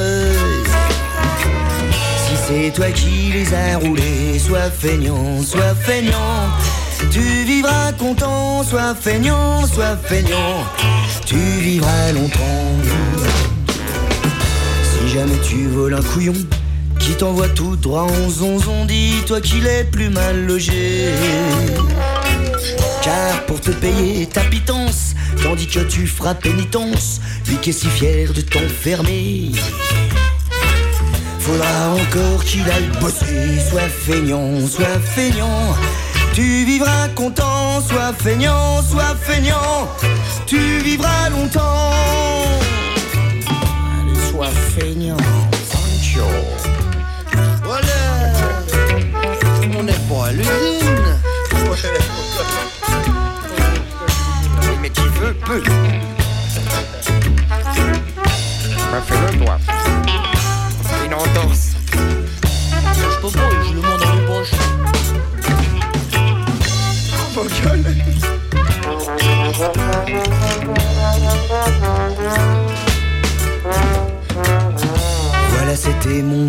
Si 2.26 2.36
c'est 2.46 2.70
toi 2.70 2.86
qui 2.92 3.32
les 3.32 3.52
as 3.52 3.78
roulés, 3.78 4.38
sois 4.38 4.70
feignant, 4.70 5.42
sois 5.42 5.74
feignant. 5.74 6.48
Tu 7.10 7.18
vivras 7.18 7.90
content, 7.98 8.62
sois 8.62 8.94
feignant, 8.94 9.66
sois 9.66 9.96
feignant. 9.96 10.64
Tu 11.26 11.34
vivras 11.34 12.12
longtemps. 12.12 13.31
Jamais 15.12 15.38
tu 15.46 15.66
voles 15.66 15.92
un 15.92 16.02
couillon 16.02 16.32
qui 16.98 17.12
t'envoie 17.14 17.48
tout 17.50 17.76
droit 17.76 18.04
en 18.04 18.30
zonzon, 18.30 18.86
dis-toi 18.86 19.42
qu'il 19.42 19.66
est 19.66 19.84
plus 19.84 20.08
mal 20.08 20.46
logé. 20.46 21.10
Car 23.02 23.44
pour 23.46 23.60
te 23.60 23.72
payer 23.72 24.24
ta 24.24 24.40
pitance, 24.40 25.14
tandis 25.42 25.66
que 25.66 25.80
tu 25.80 26.06
feras 26.06 26.34
pénitence, 26.34 27.20
lui 27.46 27.56
qui 27.58 27.70
est 27.70 27.72
si 27.74 27.88
fier 27.88 28.32
de 28.32 28.40
t'enfermer. 28.40 29.50
Faudra 31.40 31.90
encore 31.90 32.42
qu'il 32.44 32.62
aille 32.62 32.90
bosser, 32.98 33.60
sois 33.68 33.80
feignant, 33.82 34.66
sois 34.66 34.98
feignant. 35.14 35.76
Tu 36.32 36.64
vivras 36.64 37.08
content, 37.14 37.82
sois 37.86 38.14
feignant, 38.14 38.80
sois 38.82 39.14
feignant. 39.20 39.88
Tu 40.46 40.78
vivras 40.78 41.28
longtemps 41.28 41.90
sois 44.42 44.50
feignant. 44.50 45.16
Sancho. 45.70 46.26
Voilà. 47.64 47.86
On 49.78 49.82
n'est 49.82 49.92
pas 49.92 50.26
à 50.26 50.32
l'usine. 50.32 51.18
Mais 54.80 54.90
tu 54.90 55.02
veux 55.20 55.34
peu. 55.34 55.62
Mais 58.90 59.02
fais-le 59.06 59.44
toi. 59.44 59.58
Une 61.04 61.14
entorse. 61.14 61.70
Je 62.94 63.18
peux 63.20 63.30
pas, 63.30 63.50
je 63.64 63.72
le 63.74 63.80
mets 63.80 63.98
dans 63.98 64.12
les 64.14 64.22
poches. 64.26 64.56
Oh, 67.36 67.46
gueule. 67.64 67.84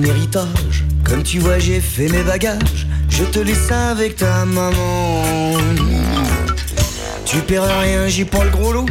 Héritage. 0.04 0.84
Comme 1.04 1.24
tu 1.24 1.40
vois, 1.40 1.60
j'ai 1.60 1.80
fait 1.80 2.08
mes 2.10 2.24
bagages. 2.24 2.88
Je 3.10 3.24
te 3.24 3.40
laisse 3.40 3.72
avec 3.72 4.16
ta 4.16 4.46
maman. 4.46 5.58
Tu 7.26 7.38
perds 7.40 7.80
rien, 7.82 8.08
j'y 8.08 8.26
prends 8.26 8.44
le 8.44 8.50
gros 8.50 8.74
lot. 8.74 8.86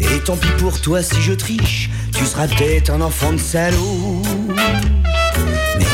Et 0.00 0.20
tant 0.24 0.36
pis 0.36 0.48
pour 0.58 0.80
toi 0.80 1.02
si 1.02 1.20
je 1.20 1.32
triche. 1.32 1.90
Tu 2.16 2.24
seras 2.24 2.46
peut-être 2.48 2.90
un 2.90 3.00
enfant 3.00 3.32
de 3.32 3.38
salaud. 3.38 4.22
Mais 5.78 5.84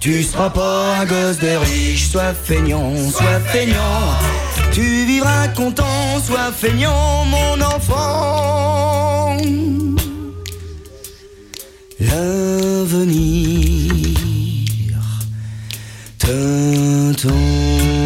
tu 0.00 0.22
seras 0.24 0.50
pas 0.50 0.96
un 0.98 1.04
gosse 1.04 1.38
de 1.38 1.56
riche, 1.56 2.08
sois 2.08 2.34
feignant, 2.34 2.92
sois 3.10 3.38
feignant. 3.46 4.18
Tu 4.72 4.80
vivras 4.80 5.48
content, 5.48 6.20
sois 6.24 6.50
feignant, 6.50 7.24
mon 7.26 7.60
enfant. 7.60 9.36
L'avenir 12.02 13.14
t'attend. 16.18 18.01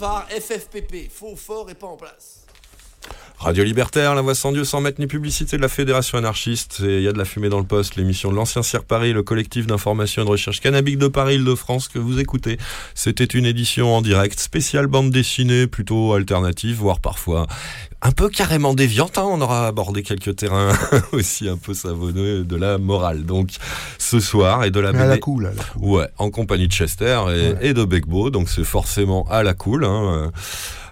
FFPP, 0.00 1.10
faux, 1.10 1.36
fort 1.36 1.68
et 1.68 1.74
pas 1.74 1.88
en 1.88 1.96
place. 1.96 2.46
Radio 3.38 3.64
Libertaire, 3.64 4.14
la 4.14 4.20
voix 4.20 4.34
sans 4.34 4.52
Dieu, 4.52 4.64
sans 4.64 4.80
mettre 4.80 5.00
ni 5.00 5.06
publicité 5.06 5.56
de 5.56 5.62
la 5.62 5.68
Fédération 5.68 6.18
anarchiste. 6.18 6.82
Et 6.86 6.98
il 6.98 7.02
y 7.02 7.08
a 7.08 7.12
de 7.12 7.18
la 7.18 7.24
fumée 7.24 7.48
dans 7.48 7.58
le 7.58 7.66
poste, 7.66 7.96
l'émission 7.96 8.30
de 8.30 8.36
l'Ancien 8.36 8.62
Cirque 8.62 8.86
Paris, 8.86 9.12
le 9.12 9.22
collectif 9.22 9.66
d'information 9.66 10.22
et 10.22 10.24
de 10.24 10.30
recherche 10.30 10.60
cannabique 10.60 10.98
de 10.98 11.08
Paris, 11.08 11.38
de 11.38 11.54
France 11.54 11.88
que 11.88 11.98
vous 11.98 12.18
écoutez. 12.18 12.58
C'était 12.94 13.24
une 13.24 13.46
édition 13.46 13.94
en 13.94 14.02
direct, 14.02 14.40
spéciale 14.40 14.86
bande 14.86 15.10
dessinée, 15.10 15.66
plutôt 15.66 16.12
alternative, 16.14 16.76
voire 16.76 17.00
parfois 17.00 17.46
un 18.02 18.12
peu 18.12 18.28
carrément 18.28 18.74
déviante. 18.74 19.18
hein. 19.18 19.24
On 19.26 19.40
aura 19.40 19.66
abordé 19.66 20.02
quelques 20.02 20.36
terrains 20.36 20.72
aussi 21.12 21.48
un 21.48 21.56
peu 21.56 21.74
savonneux 21.74 22.44
de 22.44 22.56
la 22.56 22.78
morale. 22.78 23.24
Donc 23.24 23.50
ce 23.98 24.20
soir 24.20 24.64
et 24.64 24.70
de 24.70 24.80
la 24.80 24.88
à 24.90 24.92
la 24.92 25.06
BD. 25.08 25.20
cool, 25.20 25.46
à 25.46 25.50
la 25.50 25.86
Ouais, 25.86 26.08
en 26.18 26.30
compagnie 26.30 26.66
de 26.68 26.72
Chester 26.72 27.20
et, 27.60 27.68
et 27.68 27.74
de 27.74 27.84
Begbo, 27.84 28.30
donc 28.30 28.48
c'est 28.48 28.64
forcément 28.64 29.26
à 29.30 29.42
la 29.42 29.54
cool. 29.54 29.84
Hein. 29.84 30.32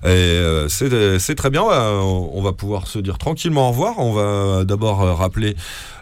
Et 0.05 0.09
euh, 0.09 0.69
c'est 0.69 1.19
c'est 1.19 1.35
très 1.35 1.51
bien, 1.51 1.63
euh, 1.63 1.99
on 2.01 2.43
va 2.43 2.53
pouvoir 2.53 2.87
se 2.87 2.99
dire 2.99 3.19
tranquillement 3.19 3.69
au 3.69 3.71
revoir. 3.73 3.99
On 3.99 4.13
va 4.13 4.65
d'abord 4.65 5.03
euh, 5.03 5.15
rappeler, 5.15 5.57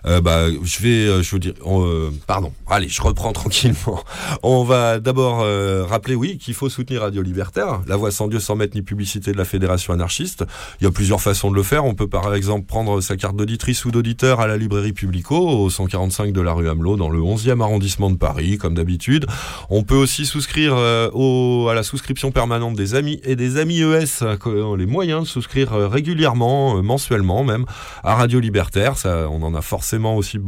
euh, 0.06 0.20
bah, 0.20 0.46
je 0.62 0.82
vais, 0.82 1.06
euh, 1.08 1.22
euh, 1.66 2.10
pardon, 2.26 2.52
allez, 2.68 2.88
je 2.88 3.02
reprends 3.02 3.32
tranquillement. 3.32 4.00
On 4.42 4.62
va 4.62 5.00
d'abord 5.00 5.40
euh, 5.42 5.84
rappeler, 5.84 6.14
oui, 6.14 6.38
qu'il 6.38 6.54
faut 6.54 6.68
soutenir 6.68 7.00
Radio 7.00 7.22
Libertaire, 7.22 7.80
la 7.86 7.96
voix 7.96 8.10
sans 8.10 8.28
Dieu, 8.28 8.38
sans 8.38 8.54
mettre 8.54 8.76
ni 8.76 8.82
publicité 8.82 9.32
de 9.32 9.36
la 9.36 9.44
Fédération 9.44 9.92
anarchiste. 9.92 10.44
Il 10.80 10.84
y 10.84 10.86
a 10.86 10.92
plusieurs 10.92 11.20
façons 11.20 11.50
de 11.50 11.56
le 11.56 11.62
faire. 11.62 11.84
On 11.84 11.94
peut 11.94 12.06
par 12.06 12.34
exemple 12.34 12.66
prendre 12.66 13.00
sa 13.00 13.16
carte 13.16 13.36
d'auditrice 13.36 13.84
ou 13.84 13.90
d'auditeur 13.90 14.40
à 14.40 14.46
la 14.46 14.56
librairie 14.56 14.92
Publico, 14.92 15.36
au 15.36 15.70
145 15.70 16.32
de 16.32 16.40
la 16.40 16.52
rue 16.52 16.68
Hamelot, 16.68 16.96
dans 16.96 17.10
le 17.10 17.18
11e 17.18 17.60
arrondissement 17.60 18.10
de 18.10 18.16
Paris, 18.16 18.58
comme 18.58 18.74
d'habitude. 18.74 19.26
On 19.70 19.82
peut 19.82 19.96
aussi 19.96 20.24
souscrire 20.24 20.74
euh, 20.76 21.66
à 21.66 21.74
la 21.74 21.82
souscription 21.82 22.30
permanente 22.30 22.76
des 22.76 22.94
amis 22.94 23.20
et 23.24 23.34
des 23.34 23.56
amis 23.56 23.82
Euh, 23.94 24.36
ont 24.64 24.74
les 24.74 24.86
moyens 24.86 25.22
de 25.22 25.28
souscrire 25.28 25.72
euh, 25.72 25.88
régulièrement, 25.88 26.78
euh, 26.78 26.82
mensuellement 26.82 27.44
même, 27.44 27.64
à 28.02 28.14
Radio 28.14 28.40
Libertaire. 28.40 28.94
On 29.04 29.42
en 29.42 29.54
a 29.54 29.62
forcément 29.62 30.16
aussi 30.16 30.38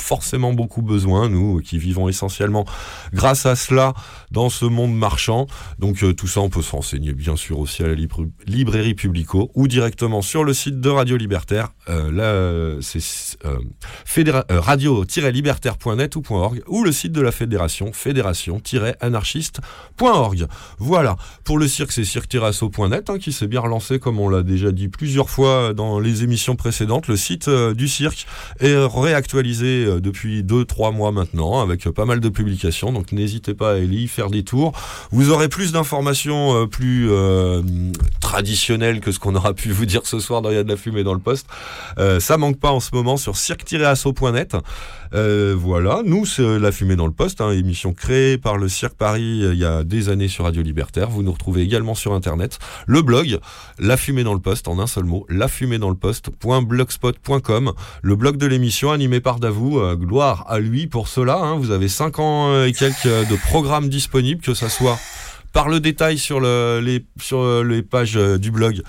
forcément 0.00 0.52
beaucoup 0.52 0.82
besoin, 0.82 1.28
nous 1.28 1.60
qui 1.60 1.78
vivons 1.78 2.08
essentiellement 2.08 2.64
grâce 3.12 3.46
à 3.46 3.56
cela 3.56 3.94
dans 4.30 4.50
ce 4.50 4.64
monde 4.64 4.94
marchand. 4.96 5.46
Donc 5.78 6.02
euh, 6.02 6.12
tout 6.12 6.26
ça, 6.26 6.40
on 6.40 6.48
peut 6.50 6.62
se 6.62 6.72
renseigner 6.72 7.12
bien 7.12 7.36
sûr 7.36 7.58
aussi 7.58 7.82
à 7.82 7.88
la 7.88 7.94
libra- 7.94 8.24
librairie 8.46 8.94
Publico 8.94 9.50
ou 9.54 9.68
directement 9.68 10.22
sur 10.22 10.44
le 10.44 10.54
site 10.54 10.80
de 10.80 10.88
Radio 10.88 11.16
Libertaire. 11.16 11.68
Euh, 11.88 12.10
là, 12.12 12.24
euh, 12.24 12.80
c'est 12.82 13.00
radio-libertaire.net 14.50 16.16
ou 16.16 16.22
.org 16.30 16.62
ou 16.66 16.84
le 16.84 16.92
site 16.92 17.12
de 17.12 17.20
la 17.20 17.32
fédération 17.32 17.92
fédération-anarchiste.org. 17.92 20.46
Voilà. 20.78 21.16
Pour 21.44 21.58
le 21.58 21.68
cirque, 21.68 21.92
c'est 21.92 22.04
cirque-asso.net 22.04 23.10
hein, 23.10 23.18
qui 23.18 23.32
s'est 23.32 23.46
bien 23.46 23.60
relancé 23.60 23.98
comme 23.98 24.18
on 24.20 24.28
l'a 24.28 24.42
déjà 24.42 24.72
dit 24.72 24.88
plusieurs 24.88 25.30
fois 25.30 25.72
dans 25.74 26.00
les 26.00 26.22
émissions 26.24 26.56
précédentes. 26.56 27.08
Le 27.08 27.16
site 27.16 27.48
du 27.48 27.88
cirque 27.88 28.26
est 28.60 28.74
réactualisé 28.76 30.00
depuis 30.00 30.42
2-3 30.42 30.94
mois 30.94 31.12
maintenant 31.12 31.60
avec 31.60 31.88
pas 31.90 32.04
mal 32.04 32.20
de 32.20 32.28
publications. 32.28 32.92
Donc 32.92 33.12
n'hésitez 33.12 33.54
pas 33.54 33.72
à 33.74 33.78
y 33.78 33.86
des 34.26 34.42
tours. 34.42 34.72
Vous 35.12 35.30
aurez 35.30 35.48
plus 35.48 35.72
d'informations 35.72 36.62
euh, 36.62 36.66
plus 36.66 37.08
euh, 37.10 37.62
traditionnelles 38.20 39.00
que 39.00 39.12
ce 39.12 39.20
qu'on 39.20 39.34
aura 39.36 39.54
pu 39.54 39.70
vous 39.70 39.86
dire 39.86 40.02
ce 40.04 40.18
soir 40.18 40.42
dans 40.42 40.50
Il 40.50 40.58
y 40.58 40.64
de 40.64 40.68
la 40.68 40.76
fumée 40.76 41.04
dans 41.04 41.14
le 41.14 41.20
poste. 41.20 41.46
Euh, 41.98 42.18
ça 42.18 42.36
manque 42.36 42.58
pas 42.58 42.70
en 42.70 42.80
ce 42.80 42.90
moment 42.92 43.16
sur 43.16 43.36
cirque-asso.net. 43.36 44.56
Euh, 45.14 45.54
voilà, 45.58 46.02
nous 46.04 46.26
c'est 46.26 46.58
La 46.58 46.70
Fumée 46.72 46.96
dans 46.96 47.06
le 47.06 47.12
Poste, 47.12 47.40
hein, 47.40 47.50
émission 47.52 47.92
créée 47.94 48.36
par 48.38 48.58
le 48.58 48.68
Cirque 48.68 48.94
Paris 48.94 49.42
euh, 49.42 49.54
il 49.54 49.58
y 49.58 49.64
a 49.64 49.82
des 49.84 50.08
années 50.08 50.28
sur 50.28 50.44
Radio 50.44 50.62
Libertaire. 50.62 51.08
Vous 51.08 51.22
nous 51.22 51.32
retrouvez 51.32 51.62
également 51.62 51.94
sur 51.94 52.12
Internet. 52.12 52.58
Le 52.86 53.00
blog, 53.02 53.38
La 53.78 53.96
Fumée 53.96 54.24
dans 54.24 54.34
le 54.34 54.40
Poste, 54.40 54.68
en 54.68 54.78
un 54.78 54.86
seul 54.86 55.04
mot, 55.04 55.24
lafumée 55.28 55.78
dans 55.78 55.88
le 55.90 55.94
poste.blogspot.com. 55.96 57.72
Le 58.02 58.16
blog 58.16 58.36
de 58.36 58.46
l'émission 58.46 58.90
animé 58.92 59.20
par 59.20 59.40
Davou, 59.40 59.78
euh, 59.80 59.96
gloire 59.96 60.44
à 60.48 60.58
lui 60.58 60.86
pour 60.86 61.08
cela. 61.08 61.38
hein. 61.38 61.56
vous 61.56 61.70
avez 61.70 61.88
5 61.88 62.18
ans 62.18 62.64
et 62.64 62.72
quelques 62.72 63.04
de 63.04 63.36
programmes 63.48 63.88
disponibles, 63.88 64.40
que 64.42 64.54
ça 64.54 64.68
soit 64.68 64.98
par 65.52 65.68
le 65.68 65.80
détail 65.80 66.18
sur, 66.18 66.40
le- 66.40 66.80
les, 66.82 67.04
sur 67.20 67.64
les 67.64 67.82
pages 67.82 68.14
du 68.16 68.50
blog 68.50 68.82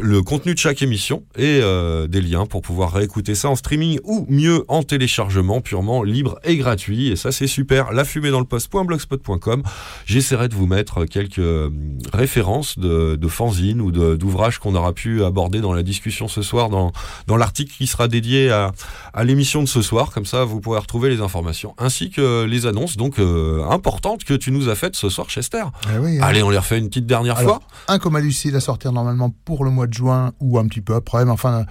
le 0.00 0.22
contenu 0.22 0.54
de 0.54 0.58
chaque 0.58 0.80
émission 0.82 1.24
et 1.36 1.60
euh, 1.62 2.06
des 2.06 2.20
liens 2.20 2.46
pour 2.46 2.62
pouvoir 2.62 2.92
réécouter 2.92 3.34
ça 3.34 3.48
en 3.50 3.56
streaming 3.56 3.98
ou 4.04 4.26
mieux 4.28 4.64
en 4.68 4.82
téléchargement 4.82 5.60
purement 5.60 6.02
libre 6.02 6.38
et 6.44 6.56
gratuit. 6.56 7.08
Et 7.08 7.16
ça, 7.16 7.32
c'est 7.32 7.46
super. 7.46 7.92
La 7.92 8.04
fumée 8.04 8.30
dans 8.30 8.38
le 8.40 8.44
poste.blogspot.com. 8.46 9.62
J'essaierai 10.06 10.48
de 10.48 10.54
vous 10.54 10.66
mettre 10.66 11.04
quelques 11.04 11.38
euh, 11.38 11.70
références 12.12 12.78
de, 12.78 13.16
de 13.16 13.28
fanzines 13.28 13.80
ou 13.80 13.90
d'ouvrages 13.90 14.58
qu'on 14.58 14.74
aura 14.74 14.92
pu 14.92 15.24
aborder 15.24 15.60
dans 15.60 15.72
la 15.72 15.82
discussion 15.82 16.28
ce 16.28 16.42
soir 16.42 16.68
dans, 16.70 16.92
dans 17.26 17.36
l'article 17.36 17.72
qui 17.76 17.86
sera 17.86 18.08
dédié 18.08 18.50
à, 18.50 18.72
à 19.14 19.24
l'émission 19.24 19.62
de 19.62 19.68
ce 19.68 19.82
soir. 19.82 20.10
Comme 20.12 20.26
ça, 20.26 20.44
vous 20.44 20.60
pourrez 20.60 20.78
retrouver 20.78 21.10
les 21.10 21.20
informations 21.20 21.74
ainsi 21.78 22.10
que 22.10 22.44
les 22.44 22.66
annonces 22.66 22.96
donc 22.96 23.18
euh, 23.18 23.64
importantes 23.68 24.24
que 24.24 24.34
tu 24.34 24.50
nous 24.52 24.68
as 24.68 24.74
faites 24.74 24.96
ce 24.96 25.08
soir, 25.08 25.28
Chester. 25.28 25.64
Eh 25.94 25.98
oui, 25.98 26.18
hein. 26.18 26.22
Allez, 26.22 26.42
on 26.42 26.50
les 26.50 26.58
refait 26.58 26.78
une 26.78 26.88
petite 26.88 27.06
dernière 27.06 27.38
Alors, 27.38 27.56
fois. 27.56 27.94
un 27.94 27.98
coma 27.98 28.20
lucide 28.20 28.54
à 28.54 28.60
sortir 28.60 28.92
normalement 28.92 29.34
pour 29.44 29.64
le 29.64 29.70
mois 29.70 29.81
de 29.86 29.94
juin 29.94 30.32
ou 30.40 30.58
un 30.58 30.66
petit 30.66 30.80
peu 30.80 30.94
après, 30.94 31.24
mais 31.24 31.30
enfin 31.30 31.64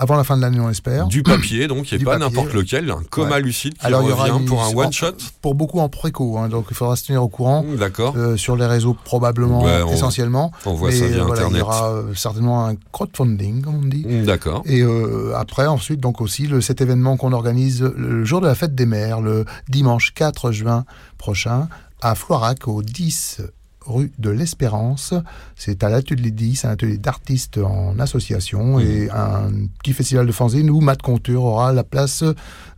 avant 0.00 0.14
la 0.16 0.22
fin 0.22 0.36
de 0.36 0.42
l'année 0.42 0.60
on 0.60 0.70
espère. 0.70 1.08
Du 1.08 1.24
papier, 1.24 1.66
donc, 1.66 1.92
et 1.92 1.98
pas 1.98 2.18
n'importe 2.18 2.52
lequel, 2.54 2.88
un 2.88 3.02
coma 3.10 3.30
Ouais. 3.32 3.42
lucide 3.42 3.74
qui 3.76 3.84
Alors, 3.84 4.02
il 4.04 4.08
y 4.10 4.12
aura 4.12 4.26
revient 4.26 4.38
une- 4.38 4.44
pour 4.44 4.62
un 4.62 4.68
en- 4.68 4.76
one 4.76 4.92
shot. 4.92 5.10
Pour 5.42 5.56
beaucoup 5.56 5.80
en 5.80 5.88
préco, 5.88 6.38
hein, 6.38 6.48
donc 6.48 6.66
il 6.70 6.76
faudra 6.76 6.94
se 6.94 7.04
tenir 7.06 7.20
au 7.20 7.28
courant. 7.28 7.64
D'accord. 7.76 8.14
Euh, 8.16 8.36
sur 8.36 8.54
les 8.54 8.66
réseaux 8.66 8.94
probablement 8.94 9.62
on- 9.64 9.92
essentiellement. 9.92 10.52
on 10.66 10.74
voit 10.74 10.90
Mais, 10.90 10.96
ça 11.00 11.06
via 11.08 11.16
euh, 11.16 11.24
voilà, 11.24 11.40
Internet. 11.46 11.56
Il 11.56 11.58
y 11.58 11.62
aura 11.62 11.90
euh, 11.90 12.14
certainement 12.14 12.66
un 12.68 12.76
crowdfunding, 12.92 13.62
comme 13.62 13.74
on 13.74 13.86
dit. 13.88 14.04
D'accord. 14.24 14.62
Et 14.66 14.82
euh, 14.82 15.32
après, 15.36 15.66
ensuite, 15.66 15.98
donc 15.98 16.20
aussi, 16.20 16.46
le, 16.46 16.60
cet 16.60 16.80
événement 16.80 17.16
qu'on 17.16 17.32
organise 17.32 17.82
le 17.82 18.24
jour 18.24 18.40
de 18.40 18.46
la 18.46 18.54
fête 18.54 18.76
des 18.76 18.86
mères, 18.86 19.20
le 19.20 19.46
dimanche 19.68 20.14
4 20.14 20.52
juin 20.52 20.84
prochain, 21.16 21.66
à 22.02 22.14
Floirac, 22.14 22.68
au 22.68 22.84
10 22.84 23.40
rue 23.88 24.12
de 24.18 24.30
l'Espérance. 24.30 25.14
C'est 25.56 25.82
à 25.82 25.88
l'atelier 25.88 26.30
10, 26.30 26.64
un 26.66 26.70
atelier 26.70 26.98
d'artistes 26.98 27.58
en 27.58 27.98
association 27.98 28.78
Mmh. 28.78 28.80
et 28.80 29.10
un 29.10 29.50
petit 29.82 29.92
festival 29.92 30.26
de 30.26 30.32
fanzine 30.32 30.70
où 30.70 30.80
Matt 30.80 31.00
Conture 31.02 31.44
aura 31.44 31.72
la 31.72 31.84
place 31.84 32.24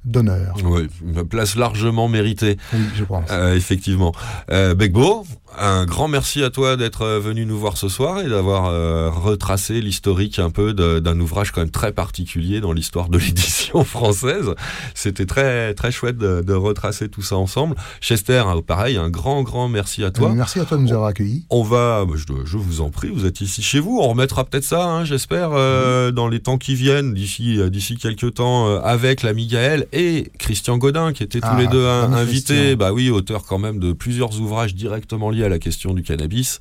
d'honneur. 0.04 0.56
Oui, 0.64 0.88
une 1.04 1.24
place 1.24 1.56
largement 1.56 2.08
méritée. 2.08 2.56
Oui, 2.72 2.80
je 2.94 3.04
pense. 3.04 3.30
Euh, 3.30 3.54
effectivement. 3.54 4.12
Euh, 4.50 4.74
Begbo, 4.74 5.26
un 5.58 5.84
grand 5.84 6.08
merci 6.08 6.42
à 6.42 6.50
toi 6.50 6.76
d'être 6.76 7.06
venu 7.18 7.44
nous 7.44 7.58
voir 7.58 7.76
ce 7.76 7.88
soir 7.88 8.20
et 8.20 8.28
d'avoir 8.28 8.66
euh, 8.66 9.10
retracé 9.10 9.80
l'historique 9.80 10.38
un 10.38 10.50
peu 10.50 10.72
d'un 10.72 11.20
ouvrage 11.20 11.50
quand 11.52 11.60
même 11.60 11.70
très 11.70 11.92
particulier 11.92 12.60
dans 12.60 12.72
l'histoire 12.72 13.08
de 13.08 13.18
l'édition 13.18 13.84
française. 13.84 14.54
C'était 14.94 15.26
très 15.26 15.74
très 15.74 15.90
chouette 15.90 16.16
de, 16.16 16.40
de 16.40 16.54
retracer 16.54 17.08
tout 17.08 17.22
ça 17.22 17.36
ensemble. 17.36 17.76
Chester, 18.00 18.42
hein, 18.46 18.60
pareil, 18.66 18.96
un 18.96 19.10
grand 19.10 19.42
grand 19.42 19.68
merci 19.68 20.04
à 20.04 20.10
toi. 20.10 20.32
Merci 20.34 20.60
à 20.60 20.64
toi 20.64 20.76
de 20.76 20.82
nous 20.82 20.92
avoir 20.92 21.08
accueillis. 21.08 21.44
On 21.50 21.62
va, 21.62 22.04
bah, 22.04 22.14
je, 22.16 22.24
je 22.44 22.56
vous 22.56 22.80
en 22.80 22.90
prie, 22.90 23.08
vous 23.08 23.26
êtes 23.26 23.40
ici 23.40 23.62
chez 23.62 23.80
vous. 23.80 23.98
On 24.00 24.08
remettra 24.08 24.44
peut-être 24.44 24.64
ça, 24.64 24.84
hein, 24.84 25.04
j'espère, 25.04 25.50
euh, 25.52 26.10
dans 26.10 26.28
les 26.28 26.40
temps 26.40 26.58
qui 26.58 26.74
viennent, 26.74 27.14
d'ici 27.14 27.58
d'ici 27.70 27.96
quelques 27.96 28.34
temps, 28.34 28.68
euh, 28.68 28.80
avec 28.82 29.22
l'ami 29.22 29.46
Gaël 29.46 29.86
et 29.92 30.30
Christian 30.38 30.78
Godin, 30.78 31.12
qui 31.12 31.22
étaient 31.22 31.40
tous 31.40 31.48
Ah, 31.50 31.60
les 31.60 31.66
deux 31.66 31.86
hein, 31.86 32.02
fameux 32.02 32.16
invités. 32.16 32.54
Christian. 32.54 32.76
Bah 32.76 32.92
oui, 32.92 33.10
auteur 33.10 33.44
quand 33.44 33.58
même 33.58 33.78
de 33.78 33.92
plusieurs 33.92 34.40
ouvrages 34.40 34.74
directement 34.74 35.30
liés 35.30 35.44
à 35.44 35.48
la 35.48 35.58
question 35.58 35.94
du 35.94 36.02
cannabis. 36.02 36.58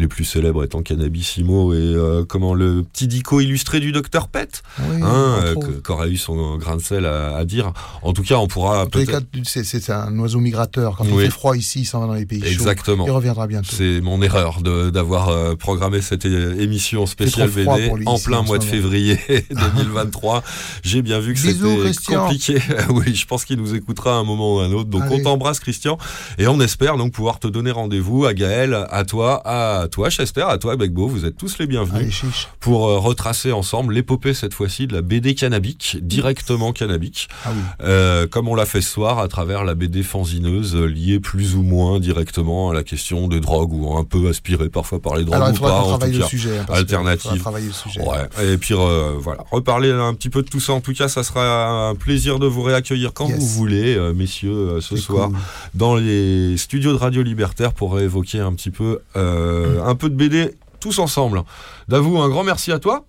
Les 0.00 0.08
plus 0.08 0.24
célèbres 0.24 0.64
étant 0.64 0.80
Cannabissimo 0.80 1.74
et 1.74 1.76
euh, 1.76 2.24
comment 2.26 2.54
le 2.54 2.82
petit 2.82 3.06
dico 3.06 3.38
illustré 3.40 3.80
du 3.80 3.92
docteur 3.92 4.28
Pet, 4.28 4.62
Oui, 4.78 4.96
hein, 5.02 5.40
euh, 5.44 5.54
qu'aurait 5.84 6.08
eu 6.08 6.16
son 6.16 6.56
grain 6.56 6.76
de 6.76 6.80
sel 6.80 7.04
à, 7.04 7.36
à 7.36 7.44
dire. 7.44 7.74
En 8.00 8.14
tout 8.14 8.22
cas, 8.22 8.36
on 8.36 8.46
pourra 8.48 8.86
peut-être. 8.86 9.26
c'est- 9.44 9.90
un 9.90 10.18
oiseau 10.18 10.40
migrateur. 10.40 10.96
Quand 10.96 11.04
il 11.04 11.18
fait 11.20 11.28
froid 11.28 11.54
ici, 11.54 11.80
il 11.80 11.84
s'en 11.84 12.00
va 12.00 12.06
dans 12.06 12.14
les 12.14 12.24
pays 12.24 12.40
chauds. 12.40 12.48
Exactement. 12.48 13.04
Il 13.06 13.10
reviendra 13.10 13.46
bientôt. 13.46 13.68
C'est 13.70 14.00
mon 14.00 14.22
erreur 14.22 14.62
d'avoir 14.62 15.28
euh, 15.28 15.54
programmé 15.54 16.00
cette 16.00 16.24
émission 16.24 17.04
spéciale 17.04 17.50
BD 17.50 17.68
en 18.06 18.14
ici, 18.14 18.24
plein 18.24 18.40
mois 18.40 18.56
de 18.56 18.64
février 18.64 19.18
2023. 19.50 20.42
J'ai 20.82 21.02
bien 21.02 21.18
vu 21.20 21.34
que 21.34 21.40
c'était 21.40 22.14
compliqué. 22.14 22.58
oui, 22.88 23.14
je 23.14 23.26
pense 23.26 23.44
qu'il 23.44 23.58
nous 23.58 23.74
écoutera 23.74 24.14
à 24.14 24.18
un 24.20 24.24
moment 24.24 24.56
ou 24.56 24.60
à 24.60 24.64
un 24.64 24.72
autre. 24.72 24.88
Donc 24.88 25.02
Allez. 25.02 25.16
on 25.16 25.22
t'embrasse 25.24 25.60
Christian 25.60 25.98
et 26.38 26.46
on 26.46 26.58
espère 26.60 26.96
donc 26.96 27.12
pouvoir 27.12 27.38
te 27.38 27.48
donner 27.48 27.70
rendez-vous 27.70 28.24
à 28.24 28.32
Gaël, 28.32 28.86
à 28.90 29.04
toi, 29.04 29.42
à 29.44 29.88
toi 29.90 30.08
Chester, 30.08 30.44
à 30.48 30.56
toi 30.56 30.76
Begbo. 30.76 31.06
Vous 31.06 31.26
êtes 31.26 31.36
tous 31.36 31.58
les 31.58 31.66
bienvenus 31.66 32.22
Allez, 32.22 32.30
pour 32.60 32.88
euh, 32.88 32.98
retracer 32.98 33.52
ensemble 33.52 33.92
l'épopée 33.94 34.32
cette 34.32 34.54
fois-ci 34.54 34.86
de 34.86 34.94
la 34.94 35.02
BD 35.02 35.34
cannabique, 35.34 35.98
directement 36.00 36.72
cannabique. 36.72 37.28
Ah 37.44 37.50
oui. 37.54 37.60
Euh, 37.82 38.26
comme 38.26 38.48
on 38.48 38.54
l'a 38.54 38.64
fait 38.66 38.80
ce 38.80 38.90
soir 38.90 39.18
à 39.18 39.28
travers 39.28 39.64
la 39.64 39.74
BD 39.74 40.02
fanzineuse 40.02 40.74
euh, 40.76 40.86
liée 40.86 41.20
plus 41.20 41.54
ou 41.56 41.62
moins 41.62 42.00
directement 42.00 42.70
à 42.70 42.74
la 42.74 42.82
question 42.82 43.28
des 43.28 43.40
drogues 43.40 43.72
ou 43.72 43.94
un 43.96 44.04
peu 44.04 44.28
aspirée 44.28 44.68
parfois 44.70 45.00
par 45.00 45.16
les 45.16 45.24
drogues 45.24 45.36
Alors, 45.36 45.50
ou 45.50 45.58
pas 45.58 45.80
en 45.82 45.98
tout 45.98 46.18
cas 46.18 46.26
sujet. 46.26 46.58
hein, 46.58 46.64
alternative. 46.72 47.38
travailler 47.40 47.66
le 47.66 47.72
sujet. 47.72 48.00
Ouais. 48.00 48.52
Et 48.54 48.56
puis 48.56 48.74
euh, 48.74 49.12
voilà, 49.18 49.44
reparler 49.50 49.90
un 49.90 50.14
petit 50.14 50.30
peu 50.30 50.42
de 50.42 50.48
tout 50.48 50.60
ça. 50.60 50.72
En 50.72 50.80
tout 50.80 50.94
cas, 50.94 51.08
ça 51.08 51.22
sera 51.24 51.88
un 51.88 51.94
plaisir 51.96 52.38
de 52.38 52.46
vous 52.46 52.62
réaccueillir 52.62 53.12
quand 53.12 53.28
Yes. 53.28 53.38
vous 53.38 53.46
voulez, 53.46 53.98
messieurs, 54.14 54.78
ce 54.80 54.96
soir 54.96 55.28
cool. 55.28 55.36
dans 55.74 55.94
les 55.96 56.56
studios 56.56 56.92
de 56.92 56.96
Radio 56.98 57.22
Libertaire 57.22 57.72
pour 57.72 57.98
évoquer 58.00 58.38
un 58.40 58.52
petit 58.52 58.70
peu, 58.70 59.00
euh, 59.16 59.69
un 59.84 59.94
peu 59.94 60.08
de 60.10 60.14
BD 60.14 60.54
tous 60.80 60.98
ensemble. 60.98 61.42
Davou, 61.88 62.18
un 62.18 62.28
grand 62.28 62.42
merci 62.42 62.72
à 62.72 62.78
toi 62.78 63.04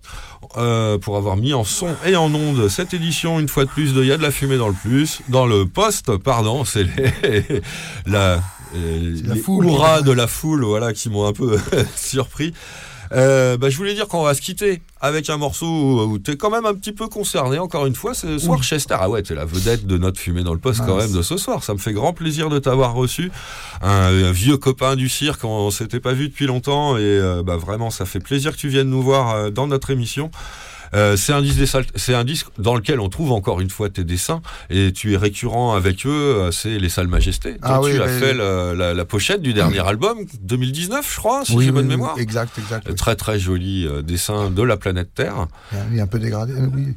euh, 0.56 0.98
pour 0.98 1.16
avoir 1.16 1.36
mis 1.36 1.54
en 1.54 1.64
son 1.64 1.88
et 2.06 2.14
en 2.16 2.32
onde 2.34 2.68
cette 2.68 2.94
édition 2.94 3.40
une 3.40 3.48
fois 3.48 3.64
de 3.64 3.70
plus 3.70 3.94
de 3.94 4.04
Y 4.04 4.12
a 4.12 4.16
de 4.18 4.22
la 4.22 4.30
fumée 4.30 4.58
dans 4.58 4.68
le 4.68 4.74
plus, 4.74 5.20
dans 5.28 5.46
le 5.46 5.66
poste, 5.66 6.16
pardon, 6.18 6.64
c'est 6.66 6.84
les, 6.84 7.62
la, 8.06 8.42
euh, 8.76 9.16
C'est 9.16 9.26
la 9.26 9.36
foule. 9.36 9.66
de 10.04 10.12
la 10.12 10.26
foule, 10.26 10.64
voilà, 10.64 10.92
qui 10.92 11.08
m'ont 11.08 11.26
un 11.26 11.32
peu 11.32 11.58
surpris. 11.96 12.52
Euh, 13.12 13.56
bah, 13.56 13.70
je 13.70 13.76
voulais 13.76 13.94
dire 13.94 14.08
qu'on 14.08 14.22
va 14.22 14.34
se 14.34 14.40
quitter 14.40 14.82
avec 15.00 15.28
un 15.30 15.36
morceau 15.36 16.06
où 16.06 16.18
tu 16.18 16.32
es 16.32 16.36
quand 16.36 16.50
même 16.50 16.64
un 16.66 16.74
petit 16.74 16.92
peu 16.92 17.08
concerné, 17.08 17.58
encore 17.58 17.86
une 17.86 17.94
fois, 17.94 18.14
ce 18.14 18.38
soir, 18.38 18.62
Chester. 18.62 18.96
Ah 18.98 19.08
ouais, 19.10 19.22
tu 19.22 19.32
es 19.32 19.36
la 19.36 19.44
vedette 19.44 19.86
de 19.86 19.98
notre 19.98 20.20
fumée 20.20 20.42
dans 20.42 20.54
le 20.54 20.58
poste 20.60 20.82
quand 20.86 20.96
même 20.96 21.12
de 21.12 21.22
ce 21.22 21.36
soir. 21.36 21.62
Ça 21.64 21.74
me 21.74 21.78
fait 21.78 21.92
grand 21.92 22.12
plaisir 22.12 22.48
de 22.48 22.58
t'avoir 22.58 22.94
reçu. 22.94 23.30
Un, 23.82 23.88
un 24.24 24.32
vieux 24.32 24.56
copain 24.56 24.96
du 24.96 25.08
cirque, 25.08 25.44
on 25.44 25.70
s'était 25.70 26.00
pas 26.00 26.12
vu 26.12 26.28
depuis 26.28 26.46
longtemps 26.46 26.96
et 26.96 27.02
euh, 27.02 27.42
bah, 27.42 27.56
vraiment, 27.56 27.90
ça 27.90 28.04
fait 28.06 28.20
plaisir 28.20 28.52
que 28.52 28.58
tu 28.58 28.68
viennes 28.68 28.88
nous 28.88 29.02
voir 29.02 29.30
euh, 29.30 29.50
dans 29.50 29.66
notre 29.66 29.90
émission. 29.90 30.30
Euh, 30.94 31.16
c'est 31.16 31.32
un 31.32 31.40
disque 31.42 31.58
des 31.58 31.66
Sal- 31.66 31.86
c'est 31.94 32.14
un 32.14 32.24
disque 32.24 32.48
dans 32.58 32.74
lequel 32.74 33.00
on 33.00 33.08
trouve 33.08 33.32
encore 33.32 33.60
une 33.60 33.70
fois 33.70 33.88
tes 33.88 34.04
dessins 34.04 34.42
et 34.70 34.92
tu 34.92 35.14
es 35.14 35.16
récurrent 35.16 35.74
avec 35.74 36.04
eux. 36.06 36.10
euh, 36.10 36.50
C'est 36.50 36.78
les 36.78 36.88
Salles 36.88 37.08
Majestés. 37.08 37.56
Ah 37.62 37.80
oui, 37.80 37.92
tu 37.94 38.02
as 38.02 38.08
fait 38.08 38.34
la, 38.34 38.74
la- 38.74 38.94
la 38.94 39.04
pochette 39.04 39.42
du 39.42 39.54
dernier 39.54 39.80
album 39.80 40.18
2019, 40.42 41.10
je 41.10 41.16
crois, 41.18 41.44
si 41.44 41.52
Oui, 41.54 41.64
j'ai 41.64 41.70
oui, 41.70 41.74
bonne 41.76 41.84
oui, 41.86 41.90
mémoire. 41.90 42.18
Exact, 42.18 42.58
exact. 42.58 42.94
Très 42.94 43.16
très 43.16 43.38
joli 43.38 43.86
euh, 43.86 44.02
dessin 44.02 44.50
de 44.50 44.62
la 44.62 44.76
planète 44.76 45.14
Terre. 45.14 45.46
Il 45.90 45.98
est 45.98 46.02
un 46.02 46.06
peu 46.06 46.18
dégradé. 46.18 46.52
Oui. 46.74 46.94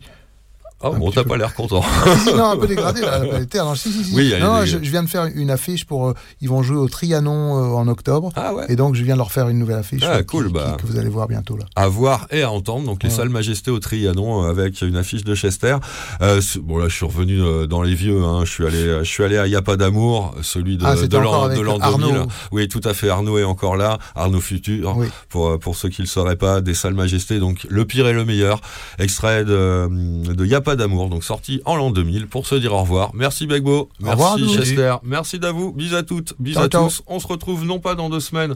Oh, 0.89 0.95
bon, 0.95 1.05
petit 1.07 1.15
t'as 1.15 1.23
pas 1.23 1.37
l'air 1.37 1.53
content. 1.53 1.81
Si, 1.83 2.19
si, 2.29 2.33
non, 2.33 2.51
un 2.51 2.57
peu 2.57 2.67
dégradé, 2.75 3.01
là, 3.01 3.19
la 3.19 3.25
planète 3.25 3.49
Terre. 3.49 3.65
Non, 3.65 3.75
si, 3.75 3.91
si, 3.91 4.03
si. 4.03 4.15
Oui, 4.15 4.31
elle 4.33 4.41
non, 4.43 4.65
je, 4.65 4.77
viens 4.77 5.03
de 5.03 5.09
faire 5.09 5.25
une 5.33 5.49
affiche 5.51 5.85
pour. 5.85 6.07
euh, 6.09 6.13
ils 6.41 6.49
vont 6.49 6.61
jouer 6.63 6.77
au 6.77 6.87
Trianon 6.87 7.57
euh, 7.57 7.75
en 7.75 7.87
octobre. 7.87 8.31
Ah 8.35 8.53
ouais. 8.53 8.65
Et 8.69 8.75
donc, 8.75 8.95
je 8.95 9.03
viens 9.03 9.13
de 9.15 9.19
leur 9.19 9.31
faire 9.31 9.49
une 9.49 9.59
nouvelle 9.59 9.77
affiche. 9.77 10.03
Ah, 10.05 10.17
euh, 10.17 10.23
cool, 10.23 10.47
qui- 10.47 10.53
bah. 10.53 10.75
qui- 10.77 10.85
que 10.85 10.91
vous 10.91 10.97
allez 10.99 11.09
voir 11.09 11.27
bientôt, 11.27 11.57
là. 11.57 11.65
à 11.75 11.87
voir 11.87 12.27
et 12.31 12.43
à 12.43 12.51
entendre. 12.51 12.85
Donc 12.85 13.03
les 13.03 13.09
Ouais. 13.09 13.15
salles 13.15 13.29
majestés 13.29 13.71
au 13.71 13.79
Trianon 13.79 14.43
avec 14.43 14.81
une 14.81 14.95
affiche 14.97 15.23
de 15.23 15.33
Chester. 15.35 15.75
Euh, 16.21 16.41
bon 16.61 16.77
là, 16.77 16.87
je 16.87 16.95
suis 16.95 17.05
revenu 17.05 17.39
dans 17.67 17.81
les 17.81 17.95
vieux. 17.95 18.23
Hein. 18.23 18.41
Je 18.45 18.51
suis 18.51 18.65
allé, 18.65 18.99
je 18.99 19.09
suis 19.09 19.23
allé 19.23 19.37
à 19.37 19.47
Y 19.47 19.55
a 19.55 19.61
pas 19.61 19.77
d'amour, 19.77 20.35
celui 20.41 20.77
de, 20.77 20.85
Ah, 20.85 20.95
de 20.95 21.17
l'an 21.17 21.43
avec 21.43 21.57
de 21.57 21.63
l'an 21.63 21.77
Arnaud. 21.79 22.07
2000. 22.11 22.25
Oui, 22.51 22.67
tout 22.67 22.81
à 22.83 22.93
fait. 22.93 23.09
Arnaud 23.09 23.37
est 23.37 23.43
encore 23.43 23.75
là. 23.77 23.97
Arnaud 24.15 24.39
futur. 24.41 24.95
Oui. 24.97 25.07
Pour 25.29 25.57
pour 25.59 25.75
ceux 25.75 25.89
qui 25.89 26.01
le 26.01 26.07
sauraient 26.07 26.35
pas, 26.35 26.61
des 26.61 26.73
salles 26.73 26.93
majestés. 26.93 27.39
Donc 27.39 27.65
le 27.69 27.85
pire 27.85 28.07
et 28.07 28.13
le 28.13 28.25
meilleur. 28.25 28.61
Extrait 28.99 29.43
de 29.45 29.87
de 30.33 30.45
Y 30.45 30.53
a 30.55 30.61
pas 30.75 30.83
d'amour. 30.83 31.09
Donc 31.09 31.23
sorti 31.23 31.61
en 31.65 31.75
l'an 31.75 31.91
2000 31.91 32.27
pour 32.27 32.47
se 32.47 32.55
dire 32.55 32.73
au 32.73 32.81
revoir. 32.81 33.11
Merci 33.13 33.47
Begbo. 33.47 33.89
Merci. 33.99 34.55
Chester. 34.55 34.95
Merci 35.03 35.39
Davou. 35.39 35.71
Bis 35.71 35.93
à 35.93 36.03
toutes. 36.03 36.33
Bis 36.39 36.57
à 36.57 36.67
tous. 36.67 37.01
On 37.07 37.19
se 37.19 37.27
retrouve 37.27 37.65
non 37.65 37.79
pas 37.79 37.95
dans 37.95 38.09
deux 38.09 38.19
semaines 38.19 38.55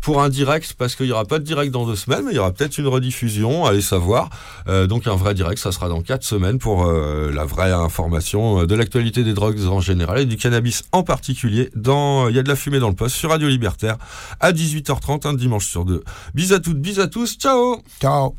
pour 0.00 0.20
un 0.20 0.28
direct 0.28 0.74
parce 0.76 0.96
qu'il 0.96 1.06
n'y 1.06 1.12
aura 1.12 1.24
pas 1.24 1.38
de 1.38 1.44
direct 1.44 1.70
dans 1.70 1.86
deux 1.86 1.96
semaines, 1.96 2.24
mais 2.26 2.32
il 2.32 2.36
y 2.36 2.38
aura 2.38 2.52
peut-être 2.52 2.76
une 2.78 2.88
rediffusion, 2.88 3.64
allez 3.64 3.80
savoir. 3.80 4.30
Euh, 4.68 4.86
donc 4.86 5.06
un 5.06 5.14
vrai 5.14 5.32
direct, 5.34 5.58
ça 5.58 5.72
sera 5.72 5.88
dans 5.88 6.02
quatre 6.02 6.24
semaines 6.24 6.58
pour 6.58 6.84
euh, 6.84 7.30
la 7.32 7.44
vraie 7.44 7.72
information 7.72 8.62
euh, 8.62 8.66
de 8.66 8.74
l'actualité 8.74 9.22
des 9.22 9.32
drogues 9.32 9.60
en 9.66 9.80
général 9.80 10.18
et 10.18 10.26
du 10.26 10.36
cannabis 10.36 10.84
en 10.92 11.02
particulier. 11.02 11.70
Dans 11.76 12.28
il 12.28 12.36
y 12.36 12.38
a 12.38 12.42
de 12.42 12.48
la 12.48 12.56
fumée 12.56 12.80
dans 12.80 12.88
le 12.88 12.96
poste 12.96 13.16
sur 13.16 13.30
Radio 13.30 13.48
Libertaire 13.48 13.96
à 14.40 14.52
18h30 14.52 15.26
un 15.26 15.34
dimanche 15.34 15.66
sur 15.66 15.84
deux. 15.84 16.02
Bis 16.34 16.52
à 16.52 16.58
toutes, 16.58 16.80
bis 16.80 16.98
à 16.98 17.06
tous, 17.06 17.36
ciao. 17.36 17.80
Ciao. 18.00 18.34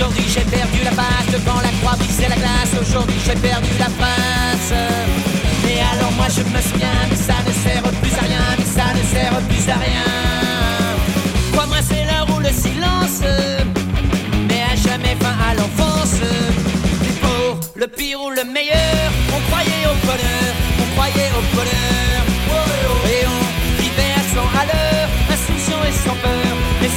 Aujourd'hui 0.00 0.24
j'ai 0.28 0.44
perdu 0.44 0.78
la 0.82 0.92
face 0.92 1.26
devant 1.30 1.60
la 1.60 1.68
croix 1.80 1.94
brisée 1.98 2.26
la 2.26 2.36
glace. 2.36 2.72
Aujourd'hui 2.80 3.20
j'ai 3.22 3.34
perdu 3.34 3.68
la 3.78 3.90
face. 4.00 4.72
Mais 5.62 5.78
alors 5.92 6.10
moi 6.12 6.26
je 6.34 6.40
me 6.40 6.60
souviens, 6.62 7.04
mais 7.10 7.16
ça 7.16 7.34
ne 7.46 7.52
sert 7.52 7.82
plus 8.00 8.14
à 8.16 8.22
rien, 8.22 8.44
mais 8.58 8.64
ça 8.64 8.94
ne 8.96 9.02
sert 9.12 9.36
plus 9.48 9.68
à 9.68 9.76
rien. 9.76 10.08
Crois-moi 11.52 11.76
c'est 11.86 12.04
l'heure 12.08 12.26
où 12.34 12.40
le 12.40 12.48
silence. 12.48 13.20
Mais 14.48 14.62
à 15.50 15.54
l'enfance. 15.54 16.16
Et 17.04 17.14
pour 17.20 17.60
le 17.76 17.86
pire 17.86 18.22
ou 18.22 18.30
le 18.30 18.44
meilleur, 18.44 19.04
on 19.36 19.40
croyait 19.50 19.84
au 19.84 19.96
bonheur, 20.06 20.50
on 20.80 20.94
croyait 20.94 21.30
au 21.38 21.42
bonheur. 21.54 22.20
Et 23.04 23.26
on 23.36 23.82
vivait 23.82 24.14
à 24.16 24.22
100 24.34 24.40
à 24.60 24.64
l'heure, 24.64 25.08
insouciant 25.28 25.82
et 25.86 25.92
sans 25.92 26.16
peur, 26.24 26.52
mais 26.80 26.88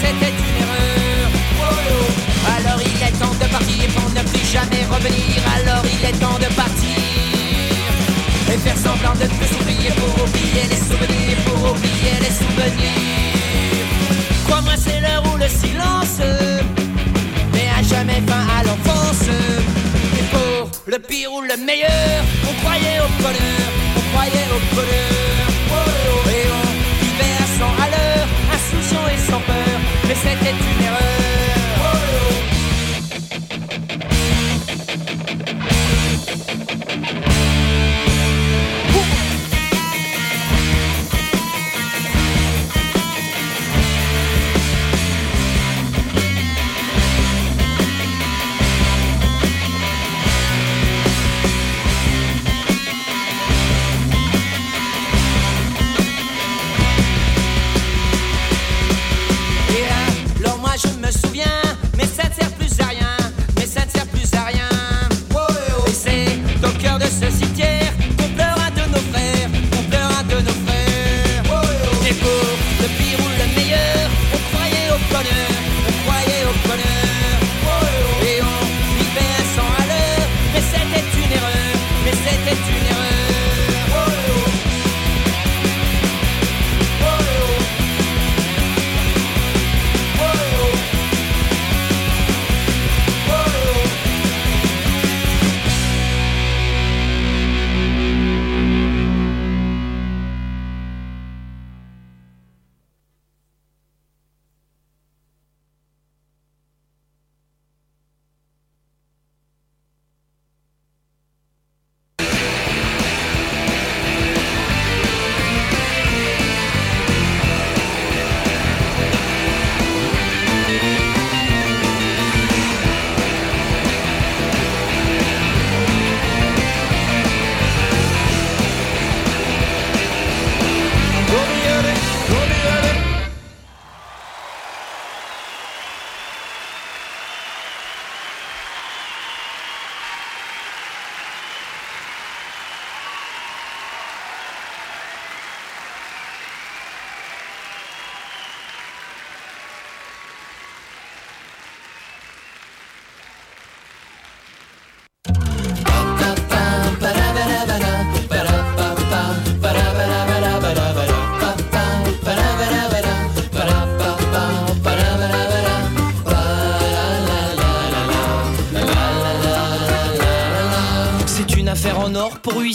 plus 9.28 9.48
s'oublier 9.48 9.92
pour 9.92 10.24
oublier 10.24 10.64
les 10.70 10.82
souvenirs, 10.90 11.38
pour 11.46 11.72
oublier 11.72 12.16
les 12.20 12.34
souvenirs. 12.42 13.88
Crois-moi, 14.46 14.74
c'est 14.78 15.00
l'heure 15.02 15.24
où 15.34 15.38
le 15.38 15.48
silence 15.48 16.20
met 17.54 17.70
à 17.78 17.82
jamais 17.84 18.22
fin 18.28 18.44
à 18.58 18.64
l'enfance. 18.64 19.28
Et 20.20 20.24
pour 20.34 20.70
le 20.88 21.00
pire 21.00 21.32
ou 21.34 21.42
le 21.42 21.58
meilleur, 21.58 22.16
on 22.50 22.54
croyait 22.64 23.00
au 23.06 23.10
bonheur, 23.22 23.68
on 23.98 24.02
croyait 24.14 24.50
au 24.56 24.76
bonheur. 24.76 25.46
Et 26.36 26.46
on 26.60 26.68
vivait 27.04 27.36
à 27.44 27.48
100 27.60 27.66
à 27.84 27.88
l'heure, 27.94 28.28
insouciant 28.56 29.06
et 29.14 29.32
sans 29.32 29.42
peur, 29.42 29.76
mais 30.08 30.16
c'était 30.16 30.52
une 30.52 30.86
erreur. 30.86 31.43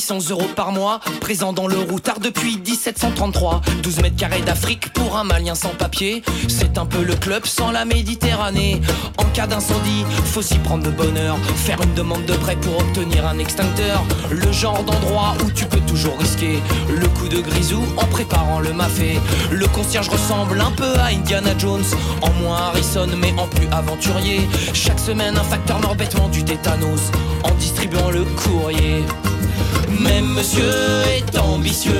800 0.08 0.30
euros 0.30 0.48
par 0.56 0.72
mois. 0.72 1.00
Présent 1.20 1.52
dans 1.52 1.66
le 1.66 1.78
routard 1.78 2.18
depuis 2.18 2.56
1733. 2.56 3.60
12 3.82 4.00
mètres 4.00 4.16
carrés 4.16 4.40
d'Afrique 4.40 4.90
pour 4.94 5.18
un 5.18 5.24
malien 5.24 5.54
sans 5.54 5.68
papier. 5.70 6.22
C'est 6.48 6.78
un 6.78 6.86
peu 6.86 7.02
le 7.02 7.14
club 7.14 7.44
sans 7.44 7.70
la 7.70 7.84
Méditerranée. 7.84 8.80
En 9.18 9.24
cas 9.24 9.46
d'incendie, 9.46 10.04
faut 10.24 10.40
s'y 10.40 10.58
prendre 10.58 10.84
de 10.84 10.90
bonheur. 10.90 11.36
Faire 11.56 11.82
une 11.82 11.92
demande 11.92 12.24
de 12.24 12.32
prêt 12.32 12.56
pour 12.56 12.78
obtenir 12.78 13.26
un 13.26 13.38
extincteur. 13.38 14.02
Le 14.30 14.50
genre 14.50 14.82
d'endroit 14.82 15.34
où 15.44 15.50
tu 15.50 15.66
peux 15.66 15.80
toujours 15.80 16.18
risquer 16.18 16.62
le 16.88 17.06
coup 17.08 17.28
de 17.28 17.40
grisou 17.40 17.82
en 17.98 18.06
préparant 18.06 18.60
le 18.60 18.72
mafé. 18.72 19.20
Le 19.50 19.66
concierge 19.68 20.08
ressemble 20.08 20.58
un 20.60 20.72
peu 20.72 20.94
à 20.98 21.06
Indiana 21.06 21.50
Jones. 21.58 21.84
En 22.22 22.30
moins 22.40 22.56
Harrison, 22.56 23.08
mais 23.20 23.34
en 23.36 23.46
plus 23.46 23.68
aventurier. 23.72 24.48
Chaque 24.72 25.00
semaine, 25.00 25.36
un 25.36 25.44
facteur 25.44 25.78
meurt 25.80 25.98
bêtement 25.98 26.28
du 26.28 26.44
tétanos 26.44 27.10
en 27.44 27.50
distribuant 27.56 28.10
le 28.10 28.24
courrier. 28.24 29.04
Même 30.00 30.26
monsieur 30.34 30.70
est 31.16 31.38
ambitieux 31.38 31.92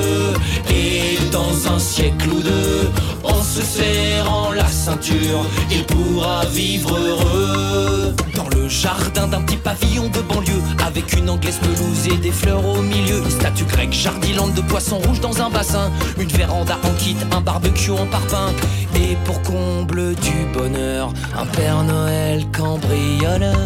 et 0.71 1.19
dans 1.33 1.73
un 1.73 1.79
siècle 1.79 2.29
ou 2.31 2.41
deux, 2.41 2.91
en 3.25 3.43
se 3.43 3.63
serrant 3.63 4.53
la 4.53 4.67
ceinture, 4.67 5.45
il 5.71 5.85
pourra 5.85 6.45
vivre 6.47 6.97
heureux. 6.97 8.15
Dans 8.35 8.49
le 8.49 8.69
jardin 8.69 9.27
d'un 9.27 9.43
petit 9.43 9.57
pavillon 9.57 10.09
de 10.09 10.21
banlieue, 10.21 10.63
avec 10.87 11.13
une 11.17 11.29
anglaise 11.31 11.59
pelouse 11.59 12.07
et 12.13 12.17
des 12.17 12.31
fleurs 12.31 12.65
au 12.65 12.83
milieu, 12.83 13.19
une 13.19 13.31
statue 13.31 13.65
grecque 13.65 13.93
jardilante 13.93 14.55
de 14.55 14.61
poissons 14.63 14.99
rouges 14.99 15.21
dans 15.21 15.43
un 15.43 15.51
bassin, 15.51 15.91
une 16.19 16.29
véranda 16.29 16.79
en 16.85 16.93
kit, 16.99 17.17
un 17.33 17.41
barbecue 17.41 17.91
en 17.91 18.07
parpaing, 18.07 18.53
et 18.95 19.17
pour 19.25 19.43
comble 19.43 20.15
du 20.17 20.47
bonheur, 20.53 21.13
un 21.37 21.47
Père 21.47 21.83
Noël 21.83 22.47
cambrioleur. 22.57 23.57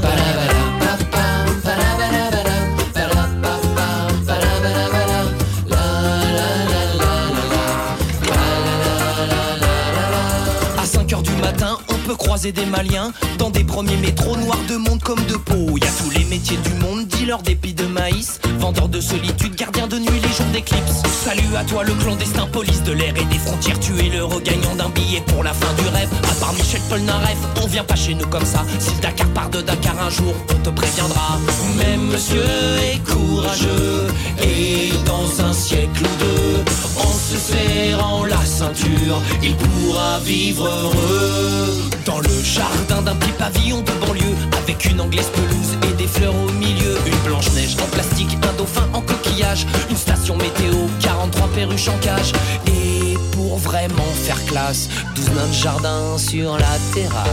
Croiser 12.33 12.53
des 12.53 12.65
Maliens 12.65 13.13
dans 13.37 13.51
des 13.51 13.63
premiers 13.63 13.99
métros 13.99 14.39
noirs 14.39 14.65
de 14.67 14.77
monde 14.77 15.03
comme 15.03 15.23
de 15.27 15.37
peau. 15.37 15.77
Y 15.77 15.85
a 15.85 15.91
tous 16.03 16.09
les 16.19 16.25
métiers 16.25 16.57
du 16.57 16.73
monde, 16.83 17.07
dealer 17.07 17.43
d'épis 17.43 17.75
de 17.75 17.85
maïs, 17.85 18.41
vendeur 18.59 18.89
de 18.89 19.03
solitude, 19.03 19.55
gardien 19.55 19.87
de 19.87 19.99
nuit 19.99 20.19
les 20.23 20.33
jours 20.33 20.47
d'éclipse. 20.51 21.03
Salut 21.27 21.55
à 21.55 21.63
toi 21.65 21.85
le 21.85 21.93
clandestin, 21.93 22.47
police 22.47 22.83
de 22.85 22.93
l'air 22.93 23.13
et 23.19 23.25
des 23.27 23.39
frontières, 23.39 23.79
tu 23.81 23.99
es 23.99 24.09
le 24.09 24.25
regagnant 24.25 24.75
d'un 24.77 24.89
billet 24.89 25.23
pour 25.27 25.45
la 25.45 25.53
fin 25.53 25.75
du 25.75 25.87
rêve. 25.89 26.09
À 26.25 26.35
part 26.41 26.55
Michel 26.55 26.81
Polnareff, 26.89 27.37
on 27.63 27.67
vient 27.67 27.85
pas 27.85 27.97
chez 27.97 28.15
nous 28.15 28.27
comme 28.29 28.47
ça. 28.47 28.65
Si 28.79 28.95
le 28.95 29.03
Dakar 29.03 29.29
part 29.35 29.51
de 29.51 29.61
Dakar 29.61 29.97
un 30.01 30.09
jour, 30.09 30.33
on 30.49 30.59
te 30.65 30.71
préviendra. 30.71 31.39
Même 31.77 32.07
monsieur 32.13 32.47
est 32.81 32.99
courageux 33.13 34.07
et 34.43 34.91
dans 35.05 35.45
un 35.45 35.53
siècle 35.53 36.03
ou 36.03 36.19
deux, 36.19 36.65
en 36.99 37.13
se 37.13 37.37
serrant 37.37 38.25
la 38.25 38.43
ceinture, 38.47 39.21
il 39.43 39.55
pourra 39.55 40.19
vivre 40.21 40.65
heureux. 40.65 41.93
Le 42.23 42.43
jardin 42.43 43.03
d'un 43.03 43.15
petit 43.17 43.33
pavillon 43.33 43.81
de 43.81 43.93
banlieue, 44.05 44.37
avec 44.63 44.85
une 44.87 45.01
anglaise 45.01 45.31
pelouse 45.35 45.79
et 45.89 45.95
des 45.95 46.07
fleurs 46.07 46.35
au 46.35 46.51
milieu, 46.53 46.97
une 47.07 47.17
blanche 47.25 47.51
neige 47.53 47.77
en 47.83 47.87
plastique, 47.87 48.37
un 48.49 48.57
dauphin 48.57 48.89
en 48.93 49.01
coquillage, 49.01 49.67
une 49.91 49.97
station 49.97 50.37
météo, 50.37 50.75
43 51.01 51.49
perruches 51.49 51.89
en 51.89 51.99
cage. 51.99 52.33
Et 52.67 53.17
pour 53.33 53.59
vraiment 53.59 54.13
faire 54.25 54.43
classe, 54.47 54.89
12 55.15 55.31
nains 55.31 55.47
de 55.49 55.53
jardin 55.53 56.19
sur 56.19 56.57
la 56.59 56.79
terrasse. 56.95 57.29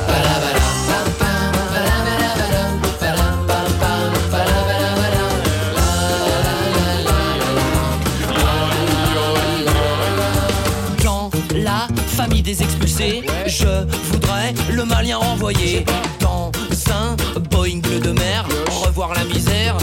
Expulsés. 12.58 13.24
Je 13.46 13.86
voudrais 14.12 14.54
le 14.72 14.84
malien 14.84 15.18
renvoyer 15.18 15.86
dans 16.20 16.52
un 16.92 17.16
Boeing 17.52 17.80
bleu 17.80 18.00
de 18.00 18.12
mer. 18.12 18.46
Revoir 18.86 19.14
la 19.14 19.24
misère. 19.26 19.78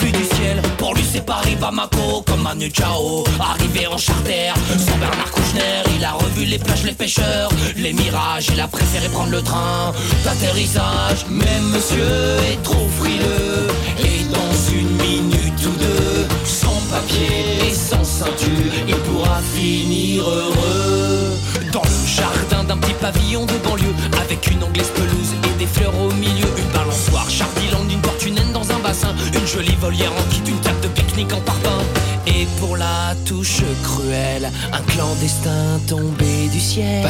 Vue 0.00 0.12
du 0.12 0.24
ciel, 0.24 0.60
pour 0.76 0.94
lui 0.94 1.04
c'est 1.10 1.24
Paris 1.24 1.56
Bamako 1.60 2.22
comme 2.26 2.42
Manu 2.42 2.70
Chao. 2.72 3.24
Arrivé 3.40 3.86
en 3.86 3.96
charter, 3.96 4.52
sans 4.78 4.98
Bernard 4.98 5.30
Kouchner, 5.30 5.82
il 5.96 6.04
a 6.04 6.12
revu 6.12 6.44
les 6.44 6.58
plages, 6.58 6.84
les 6.84 6.92
pêcheurs, 6.92 7.50
les 7.76 7.92
mirages. 7.92 8.48
Il 8.52 8.60
a 8.60 8.68
préféré 8.68 9.08
prendre 9.08 9.30
le 9.30 9.42
train 9.42 9.92
d'atterrissage. 10.24 11.24
Mais 11.30 11.60
monsieur 11.72 12.36
est 12.50 12.62
trop 12.62 12.88
frileux 12.98 13.68
et 14.00 14.24
dans 14.24 14.54
une 14.72 14.90
minute 14.96 15.66
ou 15.66 15.78
deux, 15.78 16.26
sans 16.44 16.80
papier 16.90 17.68
et 17.68 17.74
sans 17.74 18.04
ceinture, 18.04 18.72
il 18.88 18.96
pourra 18.96 19.40
finir 19.54 20.24
heureux 20.28 21.33
dans 21.74 21.82
le 21.82 22.06
jardin 22.06 22.62
d'un 22.62 22.76
petit 22.76 22.94
pavillon 22.94 23.44
de 23.46 23.54
banlieue 23.64 23.94
avec 24.22 24.48
une 24.48 24.62
anglaise 24.62 24.90
pelouse 24.90 25.34
et 25.42 25.58
des 25.58 25.66
fleurs 25.66 25.92
au 26.00 26.12
milieu, 26.12 26.46
une 26.56 26.72
balançoire, 26.72 27.28
Chardiland, 27.28 27.84
une 27.90 28.00
porte 28.00 28.24
hunaine 28.24 28.52
dans 28.52 28.70
un 28.70 28.78
bassin, 28.78 29.12
une 29.34 29.46
jolie 29.46 29.74
volière 29.80 30.12
en 30.12 30.22
kit, 30.30 30.42
une 30.48 30.60
table 30.60 30.80
de 30.82 30.88
pique-nique 30.88 31.32
en 31.32 31.40
parpaing. 31.40 31.82
Et 32.28 32.46
pour 32.60 32.76
la 32.76 33.16
touche 33.26 33.62
cruelle, 33.82 34.48
un 34.72 34.82
clandestin 34.92 35.80
tombé 35.88 36.48
du 36.52 36.60
ciel. 36.60 37.04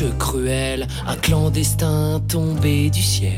La 0.00 0.08
touche 0.08 0.18
cruelle, 0.18 0.86
un 1.06 1.16
clandestin 1.16 2.20
tombé 2.28 2.90
du 2.90 3.02
ciel. 3.02 3.32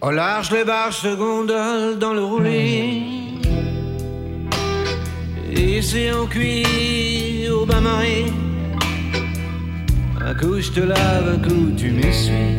Au 0.00 0.10
large, 0.10 0.50
les 0.50 0.64
barges 0.64 0.96
se 0.96 1.14
gondolent 1.14 1.98
dans 1.98 2.12
le 2.12 2.24
roulis. 2.24 3.21
On 5.74 6.26
cuit 6.26 7.48
au 7.48 7.64
bain-marie. 7.64 8.30
Un 10.20 10.34
coup 10.34 10.60
je 10.60 10.70
te 10.70 10.80
lave, 10.80 11.28
un 11.34 11.48
coup 11.48 11.72
tu 11.74 11.90
m'essuies. 11.90 12.56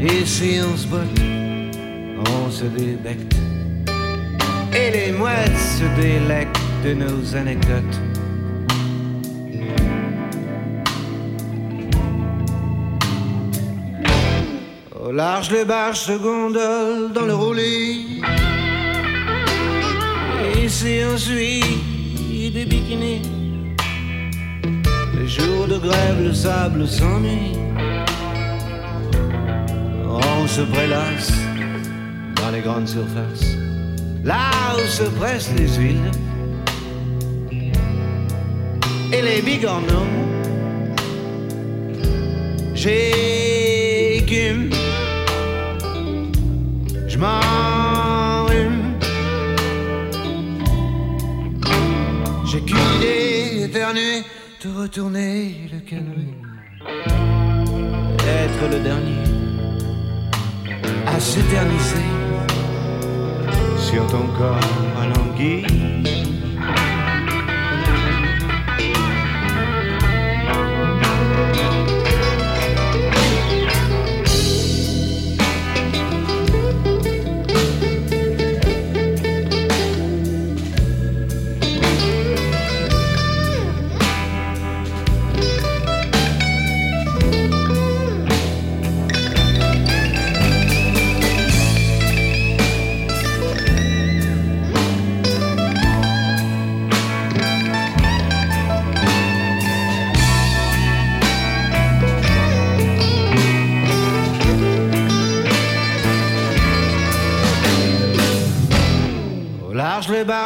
Ici 0.00 0.58
on 0.66 0.74
se 0.74 0.86
botte, 0.86 1.20
on 2.46 2.50
se 2.50 2.64
débecte. 2.64 3.36
Et 4.74 4.90
les 4.92 5.12
mouettes 5.12 5.58
se 5.58 5.84
délectent 6.00 6.58
de 6.86 6.94
nos 6.94 7.36
anecdotes. 7.36 8.00
Au 14.98 15.12
large, 15.12 15.50
les 15.50 15.66
barges 15.66 16.00
se 16.00 16.12
gondolent 16.12 17.12
dans 17.12 17.26
le 17.26 17.34
roulis. 17.34 18.22
On 20.68 21.16
suit 21.16 21.62
des 22.52 22.64
bikinis. 22.64 23.22
Les 25.16 25.28
jours 25.28 25.68
de 25.68 25.78
grève, 25.78 26.20
le 26.20 26.34
sable 26.34 26.88
s'ennuie. 26.88 27.52
On 30.04 30.44
se 30.48 30.62
prélasse 30.62 31.30
dans 32.34 32.50
les 32.50 32.62
grandes 32.62 32.88
surfaces. 32.88 33.54
Là 34.24 34.50
où 34.76 34.80
se 34.88 35.04
pressent 35.04 35.52
les 35.56 35.68
huiles 35.68 36.10
et 39.12 39.22
les 39.22 39.42
bigorneaux. 39.42 40.10
J'écume 42.74 44.70
je 47.06 47.18
m'enrhume. 47.18 47.95
Idée 52.96 53.64
éternuée 53.64 54.22
de 54.62 54.68
retourner 54.80 55.68
le 55.72 55.80
canoë. 55.80 56.34
Être 58.18 58.68
le 58.70 58.80
dernier 58.80 59.36
à 61.06 61.20
s'éterniser 61.20 62.08
sur 63.78 64.06
ton 64.08 64.26
corps 64.38 64.60
alangui. 65.00 65.64
Au 65.64 66.35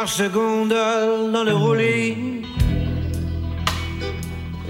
se 0.07 0.23
gondolent 0.23 1.31
dans 1.31 1.43
le 1.43 1.53
roulis. 1.53 2.41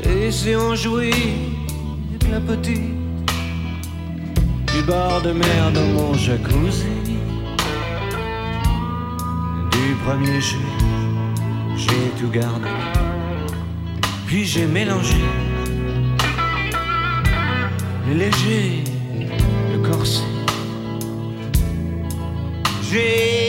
Et 0.03 0.31
si 0.31 0.55
on 0.55 0.75
jouit 0.75 1.11
la 2.29 2.39
petite 2.39 2.95
du 4.73 4.81
bord 4.83 5.21
de 5.21 5.31
mer 5.31 5.71
dans 5.73 5.87
mon 5.87 6.13
jacuzzi, 6.13 6.85
du 9.71 9.95
premier 10.05 10.39
jet, 10.39 10.57
j'ai 11.75 12.11
tout 12.19 12.29
gardé. 12.29 12.69
Puis 14.27 14.45
j'ai 14.45 14.65
mélangé 14.65 15.23
le 18.07 18.13
léger, 18.15 18.83
le 19.73 19.79
corset. 19.89 20.23
J'écume, 22.89 23.40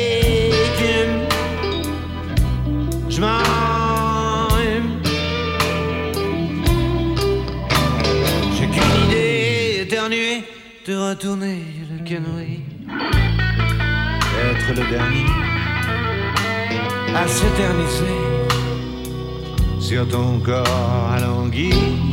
de 11.13 11.19
retourner 11.19 11.63
le 11.91 12.05
canoë. 12.05 12.61
Être 14.51 14.69
le 14.71 14.91
dernier 14.91 15.27
à 17.15 17.29
s'éterniser 17.29 18.19
sur 19.79 20.09
ton 20.09 20.41
corps. 20.41 21.03
J'écume, 21.63 22.12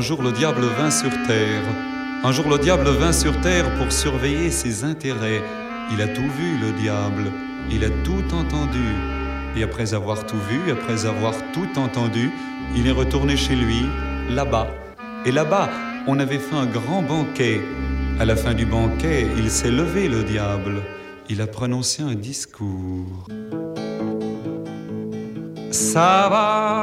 un 0.00 0.02
jour 0.02 0.22
le 0.22 0.32
diable 0.32 0.62
vint 0.78 0.90
sur 0.90 1.10
terre. 1.26 1.62
Un 2.24 2.32
jour 2.32 2.48
le 2.48 2.56
diable 2.56 2.88
vint 2.88 3.12
sur 3.12 3.38
terre 3.42 3.66
pour 3.74 3.92
surveiller 3.92 4.50
ses 4.50 4.82
intérêts. 4.82 5.42
Il 5.92 6.00
a 6.00 6.08
tout 6.08 6.30
vu, 6.38 6.56
le 6.58 6.72
diable. 6.80 7.30
Il 7.70 7.84
a 7.84 7.90
tout 8.02 8.24
entendu. 8.34 8.88
Et 9.54 9.62
après 9.62 9.92
avoir 9.92 10.24
tout 10.24 10.40
vu, 10.48 10.72
après 10.72 11.04
avoir 11.04 11.34
tout 11.52 11.68
entendu, 11.76 12.30
il 12.74 12.86
est 12.86 12.92
retourné 13.02 13.36
chez 13.36 13.54
lui, 13.54 13.82
là-bas. 14.30 14.68
Et 15.26 15.32
là-bas, 15.32 15.68
on 16.06 16.18
avait 16.18 16.38
fait 16.38 16.56
un 16.56 16.64
grand 16.64 17.02
banquet. 17.02 17.60
À 18.18 18.24
la 18.24 18.36
fin 18.36 18.54
du 18.54 18.64
banquet, 18.64 19.26
il 19.36 19.50
s'est 19.50 19.70
levé, 19.70 20.08
le 20.08 20.22
diable. 20.22 20.80
Il 21.28 21.42
a 21.42 21.46
prononcé 21.46 22.02
un 22.02 22.14
discours. 22.14 23.26
Ça 25.70 26.26
va 26.30 26.79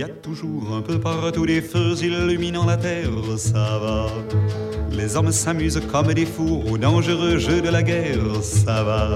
y 0.00 0.02
a 0.02 0.08
toujours 0.08 0.74
un 0.74 0.80
peu 0.80 0.98
partout 0.98 1.44
des 1.44 1.60
feux 1.60 1.94
illuminant 2.02 2.64
la 2.64 2.78
terre, 2.78 3.10
ça 3.36 3.78
va. 3.82 4.06
Les 4.90 5.14
hommes 5.14 5.30
s'amusent 5.30 5.82
comme 5.92 6.14
des 6.14 6.24
fous 6.24 6.62
au 6.70 6.78
dangereux 6.78 7.36
jeu 7.36 7.60
de 7.60 7.68
la 7.68 7.82
guerre, 7.82 8.42
ça 8.42 8.82
va. 8.82 9.10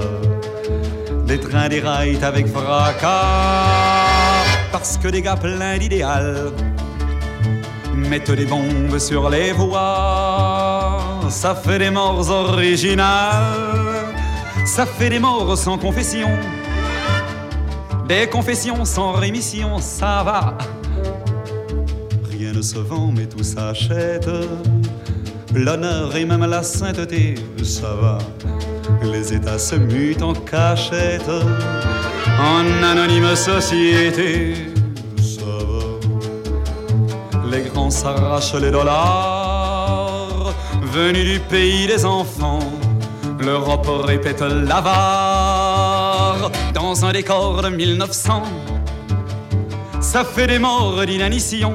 Des 1.26 1.40
trains 1.40 1.70
déraillent 1.70 2.22
avec 2.22 2.46
fracas, 2.48 3.08
parce 4.72 4.98
que 4.98 5.08
des 5.08 5.22
gars 5.22 5.36
pleins 5.36 5.78
d'idéal 5.78 6.52
mettent 7.94 8.32
des 8.32 8.44
bombes 8.44 8.98
sur 8.98 9.30
les 9.30 9.52
voies, 9.52 11.00
ça 11.30 11.54
fait 11.54 11.78
des 11.78 11.90
morts 11.90 12.28
originales. 12.28 14.12
Ça 14.66 14.84
fait 14.84 15.08
des 15.08 15.18
morts 15.18 15.56
sans 15.56 15.78
confession, 15.78 16.28
des 18.06 18.26
confessions 18.28 18.84
sans 18.84 19.12
rémission, 19.12 19.78
ça 19.78 20.22
va. 20.22 20.58
Se 22.64 22.78
vend, 22.78 23.12
mais 23.14 23.26
tout 23.26 23.44
s'achète. 23.44 24.30
L'honneur 25.54 26.16
et 26.16 26.24
même 26.24 26.46
la 26.46 26.62
sainteté, 26.62 27.34
ça 27.62 27.94
va. 28.00 28.16
Les 29.02 29.34
États 29.34 29.58
se 29.58 29.74
mutent 29.74 30.22
en 30.22 30.32
cachette, 30.32 31.28
en 32.40 32.82
anonyme 32.82 33.36
société, 33.36 34.54
ça 35.18 35.44
va. 35.44 35.98
Les 37.50 37.68
grands 37.68 37.90
s'arrachent 37.90 38.54
les 38.54 38.70
dollars, 38.70 40.54
venus 40.90 41.34
du 41.34 41.40
pays 41.40 41.86
des 41.86 42.06
enfants. 42.06 42.60
L'Europe 43.40 43.90
répète 44.06 44.40
l'avare 44.40 44.90
dans 46.72 47.04
un 47.04 47.12
décor 47.12 47.60
de 47.60 47.68
1900. 47.68 48.42
Ça 50.00 50.24
fait 50.24 50.46
des 50.46 50.58
morts 50.58 51.04
d'inanition 51.04 51.74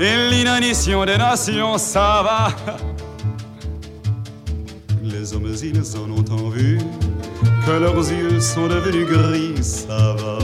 et 0.00 0.30
l'inanition 0.30 1.04
des 1.04 1.16
nations, 1.16 1.78
ça 1.78 2.22
va. 2.22 2.48
Les 5.02 5.32
hommes, 5.34 5.52
ils 5.62 5.96
en 5.96 6.10
ont 6.10 6.22
tant 6.22 6.48
vu 6.48 6.78
que 7.64 7.70
leurs 7.70 8.10
yeux 8.10 8.40
sont 8.40 8.66
devenus 8.66 9.06
gris, 9.06 9.62
ça 9.62 10.14
va. 10.18 10.38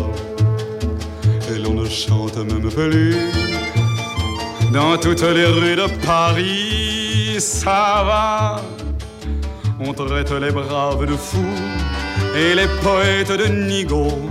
Et 1.53 1.59
l'on 1.59 1.74
ne 1.74 1.89
chante 1.89 2.37
même 2.37 2.70
plus 2.70 3.16
dans 4.73 4.97
toutes 4.97 5.23
les 5.23 5.45
rues 5.45 5.77
de 5.77 5.87
Paris, 6.07 7.37
ça 7.39 8.03
va. 8.07 8.57
On 9.81 9.93
traite 9.93 10.31
les 10.31 10.51
braves 10.51 11.05
de 11.05 11.15
fous 11.15 11.41
et 12.35 12.55
les 12.55 12.69
poètes 12.83 13.33
de 13.33 13.47
nigauds. 13.47 14.29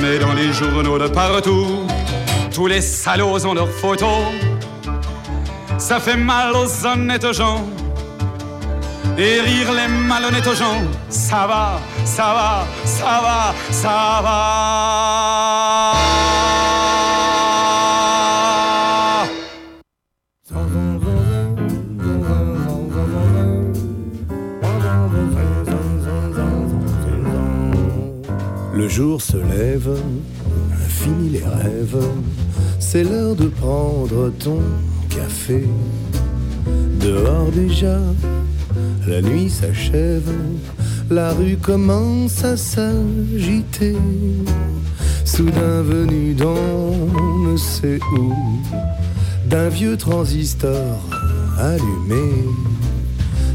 Mais 0.00 0.18
dans 0.18 0.34
les 0.34 0.52
journaux 0.52 0.98
de 0.98 1.08
partout, 1.08 1.86
tous 2.52 2.66
les 2.66 2.80
salauds 2.80 3.46
ont 3.46 3.54
leurs 3.54 3.70
photos. 3.70 4.47
Ça 5.78 6.00
fait 6.00 6.16
mal 6.16 6.52
aux 6.54 6.86
honnêtes 6.86 7.32
gens 7.32 7.64
et 9.16 9.40
rire 9.40 9.72
les 9.72 9.88
malhonnêtes 9.88 10.54
gens. 10.54 10.82
Ça 11.08 11.46
va, 11.46 11.80
ça 12.04 12.34
va, 12.34 12.66
ça 12.84 13.20
va, 13.22 13.54
ça 13.70 14.20
va. 14.22 15.94
Le 28.74 28.88
jour 28.88 29.20
se 29.22 29.36
lève, 29.36 29.96
fini 30.88 31.30
les 31.30 31.44
rêves, 31.44 32.04
c'est 32.78 33.04
l'heure 33.04 33.34
de 33.34 33.46
prendre 33.46 34.30
ton 34.38 34.62
Dehors 37.00 37.50
déjà, 37.54 37.98
la 39.06 39.22
nuit 39.22 39.48
s'achève, 39.48 40.30
la 41.10 41.32
rue 41.32 41.56
commence 41.56 42.44
à 42.44 42.56
s'agiter. 42.56 43.96
Soudain 45.24 45.82
venu 45.82 46.34
d'on 46.34 47.08
ne 47.46 47.56
sait 47.56 47.98
où, 48.18 48.34
d'un 49.46 49.68
vieux 49.68 49.96
transistor 49.96 50.98
allumé, 51.58 52.44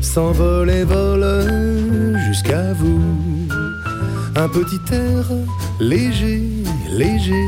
s'envole 0.01 0.69
et 0.71 0.83
vole 0.83 2.17
jusqu'à 2.27 2.73
vous. 2.73 3.01
Un 4.35 4.49
petit 4.49 4.81
air 4.91 5.25
léger, 5.79 6.41
léger, 6.91 7.45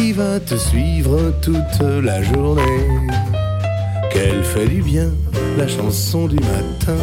qui 0.00 0.12
va 0.12 0.40
te 0.40 0.56
suivre 0.56 1.32
toute 1.42 1.80
la 2.02 2.22
journée. 2.22 2.86
Qu'elle 4.10 4.42
fait 4.44 4.66
du 4.66 4.82
bien, 4.82 5.10
la 5.58 5.68
chanson 5.68 6.26
du 6.26 6.36
matin. 6.36 7.02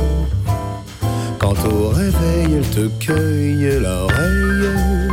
Quand 1.37 1.55
au 1.65 1.89
réveil, 1.89 2.55
elle 2.57 2.69
te 2.69 2.87
cueille 3.05 3.79
l'oreille. 3.79 5.11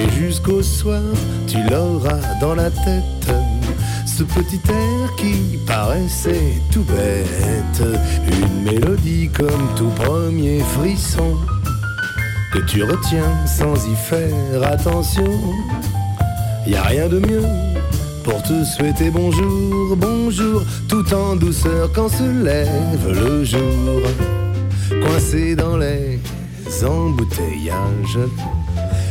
Et 0.00 0.10
jusqu'au 0.18 0.62
soir, 0.62 1.02
tu 1.46 1.58
l'auras 1.70 2.20
dans 2.40 2.54
la 2.54 2.70
tête. 2.70 3.32
Ce 4.06 4.24
petit 4.24 4.60
air 4.68 5.16
qui 5.16 5.58
paraissait 5.66 6.54
tout 6.72 6.84
bête. 6.84 7.82
Une 8.26 8.64
mélodie 8.64 9.28
comme 9.28 9.66
tout 9.76 9.92
premier 10.04 10.60
frisson 10.60 11.36
que 12.52 12.58
tu 12.66 12.82
retiens 12.82 13.46
sans 13.46 13.76
y 13.86 13.94
faire 13.94 14.62
attention. 14.64 15.30
Y 16.66 16.74
a 16.74 16.82
rien 16.82 17.08
de 17.08 17.18
mieux 17.18 17.42
pour 18.22 18.42
te 18.42 18.64
souhaiter 18.64 19.10
bonjour, 19.10 19.96
bonjour, 19.96 20.62
tout 20.88 21.14
en 21.14 21.36
douceur 21.36 21.90
quand 21.92 22.08
se 22.08 22.44
lève 22.44 23.06
le 23.06 23.44
jour. 23.44 24.02
Coincé 25.02 25.56
dans 25.56 25.76
les 25.76 26.20
embouteillages, 26.84 28.18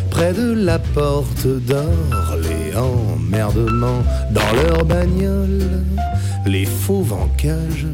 près 0.09 0.34
de 0.34 0.53
la 0.53 0.80
porte 0.80 1.47
d'Orléans, 1.47 3.17
merdement 3.30 4.03
dans 4.31 4.51
leur 4.63 4.85
bagnole, 4.85 5.84
les 6.45 6.65
fauves 6.65 7.13
en 7.13 7.27
cage 7.38 7.88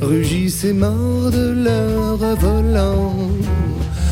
rugissent 0.00 0.64
et 0.64 0.72
mordent 0.72 1.54
leur 1.56 2.16
volant 2.36 3.14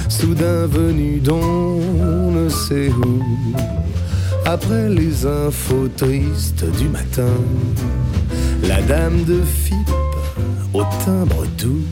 soudain 0.08 0.66
venu 0.66 1.18
d'on 1.20 1.80
ne 2.30 2.48
sait 2.48 2.88
où. 2.88 3.22
Après 4.48 4.88
les 4.88 5.26
infos 5.26 5.88
tristes 5.96 6.64
du 6.78 6.88
matin, 6.88 7.34
la 8.62 8.80
dame 8.82 9.24
de 9.24 9.42
Fipe, 9.42 9.90
au 10.72 10.84
timbre 11.04 11.44
doux, 11.58 11.82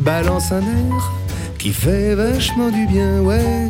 balance 0.00 0.50
un 0.50 0.62
air 0.62 1.12
qui 1.58 1.74
fait 1.74 2.14
vachement 2.14 2.70
du 2.70 2.86
bien, 2.86 3.20
ouais, 3.20 3.68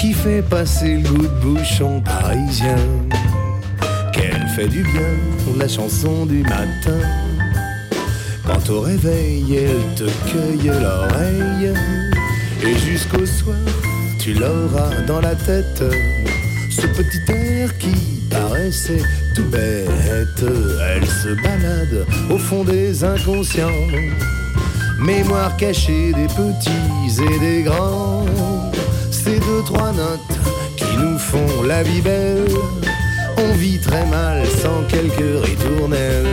qui 0.00 0.14
fait 0.14 0.42
passer 0.42 0.96
le 0.96 1.08
goût 1.08 1.22
de 1.22 1.40
bouchon 1.40 2.00
parisien. 2.00 2.76
Qu'elle 4.12 4.48
fait 4.56 4.66
du 4.66 4.82
bien, 4.82 5.14
la 5.58 5.68
chanson 5.68 6.26
du 6.26 6.42
matin. 6.42 6.98
Quand 8.44 8.68
au 8.68 8.80
réveil, 8.80 9.44
elle 9.54 9.94
te 9.94 10.10
cueille 10.28 10.72
l'oreille. 10.80 11.72
Et 12.64 12.76
jusqu'au 12.78 13.24
soir, 13.24 13.56
tu 14.18 14.34
l'auras 14.34 15.02
dans 15.06 15.20
la 15.20 15.36
tête. 15.36 15.84
Ce 16.80 16.86
petit 16.86 17.32
air 17.32 17.76
qui 17.78 18.22
paraissait 18.30 19.02
tout 19.34 19.48
bête. 19.50 19.88
Elle 20.40 21.06
se 21.06 21.34
balade 21.42 22.06
au 22.30 22.38
fond 22.38 22.62
des 22.62 23.02
inconscients. 23.02 23.68
Mémoire 25.00 25.56
cachée 25.56 26.12
des 26.12 26.28
petits 26.28 27.22
et 27.22 27.38
des 27.40 27.62
grands. 27.62 28.24
Ces 29.10 29.40
deux, 29.40 29.62
trois 29.64 29.90
notes 29.90 30.38
qui 30.76 30.96
nous 30.96 31.18
font 31.18 31.62
la 31.64 31.82
vie 31.82 32.00
belle. 32.00 32.46
On 33.38 33.52
vit 33.54 33.80
très 33.80 34.06
mal 34.06 34.46
sans 34.46 34.84
quelques 34.88 35.44
ritournelles. 35.44 36.26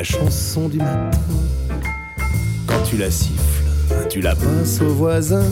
La 0.00 0.04
chanson 0.04 0.70
du 0.70 0.78
matin. 0.78 1.10
Quand 2.66 2.82
tu 2.88 2.96
la 2.96 3.10
siffles, 3.10 3.64
tu 4.08 4.22
la 4.22 4.34
passes 4.34 4.80
au 4.80 4.94
voisin. 4.94 5.44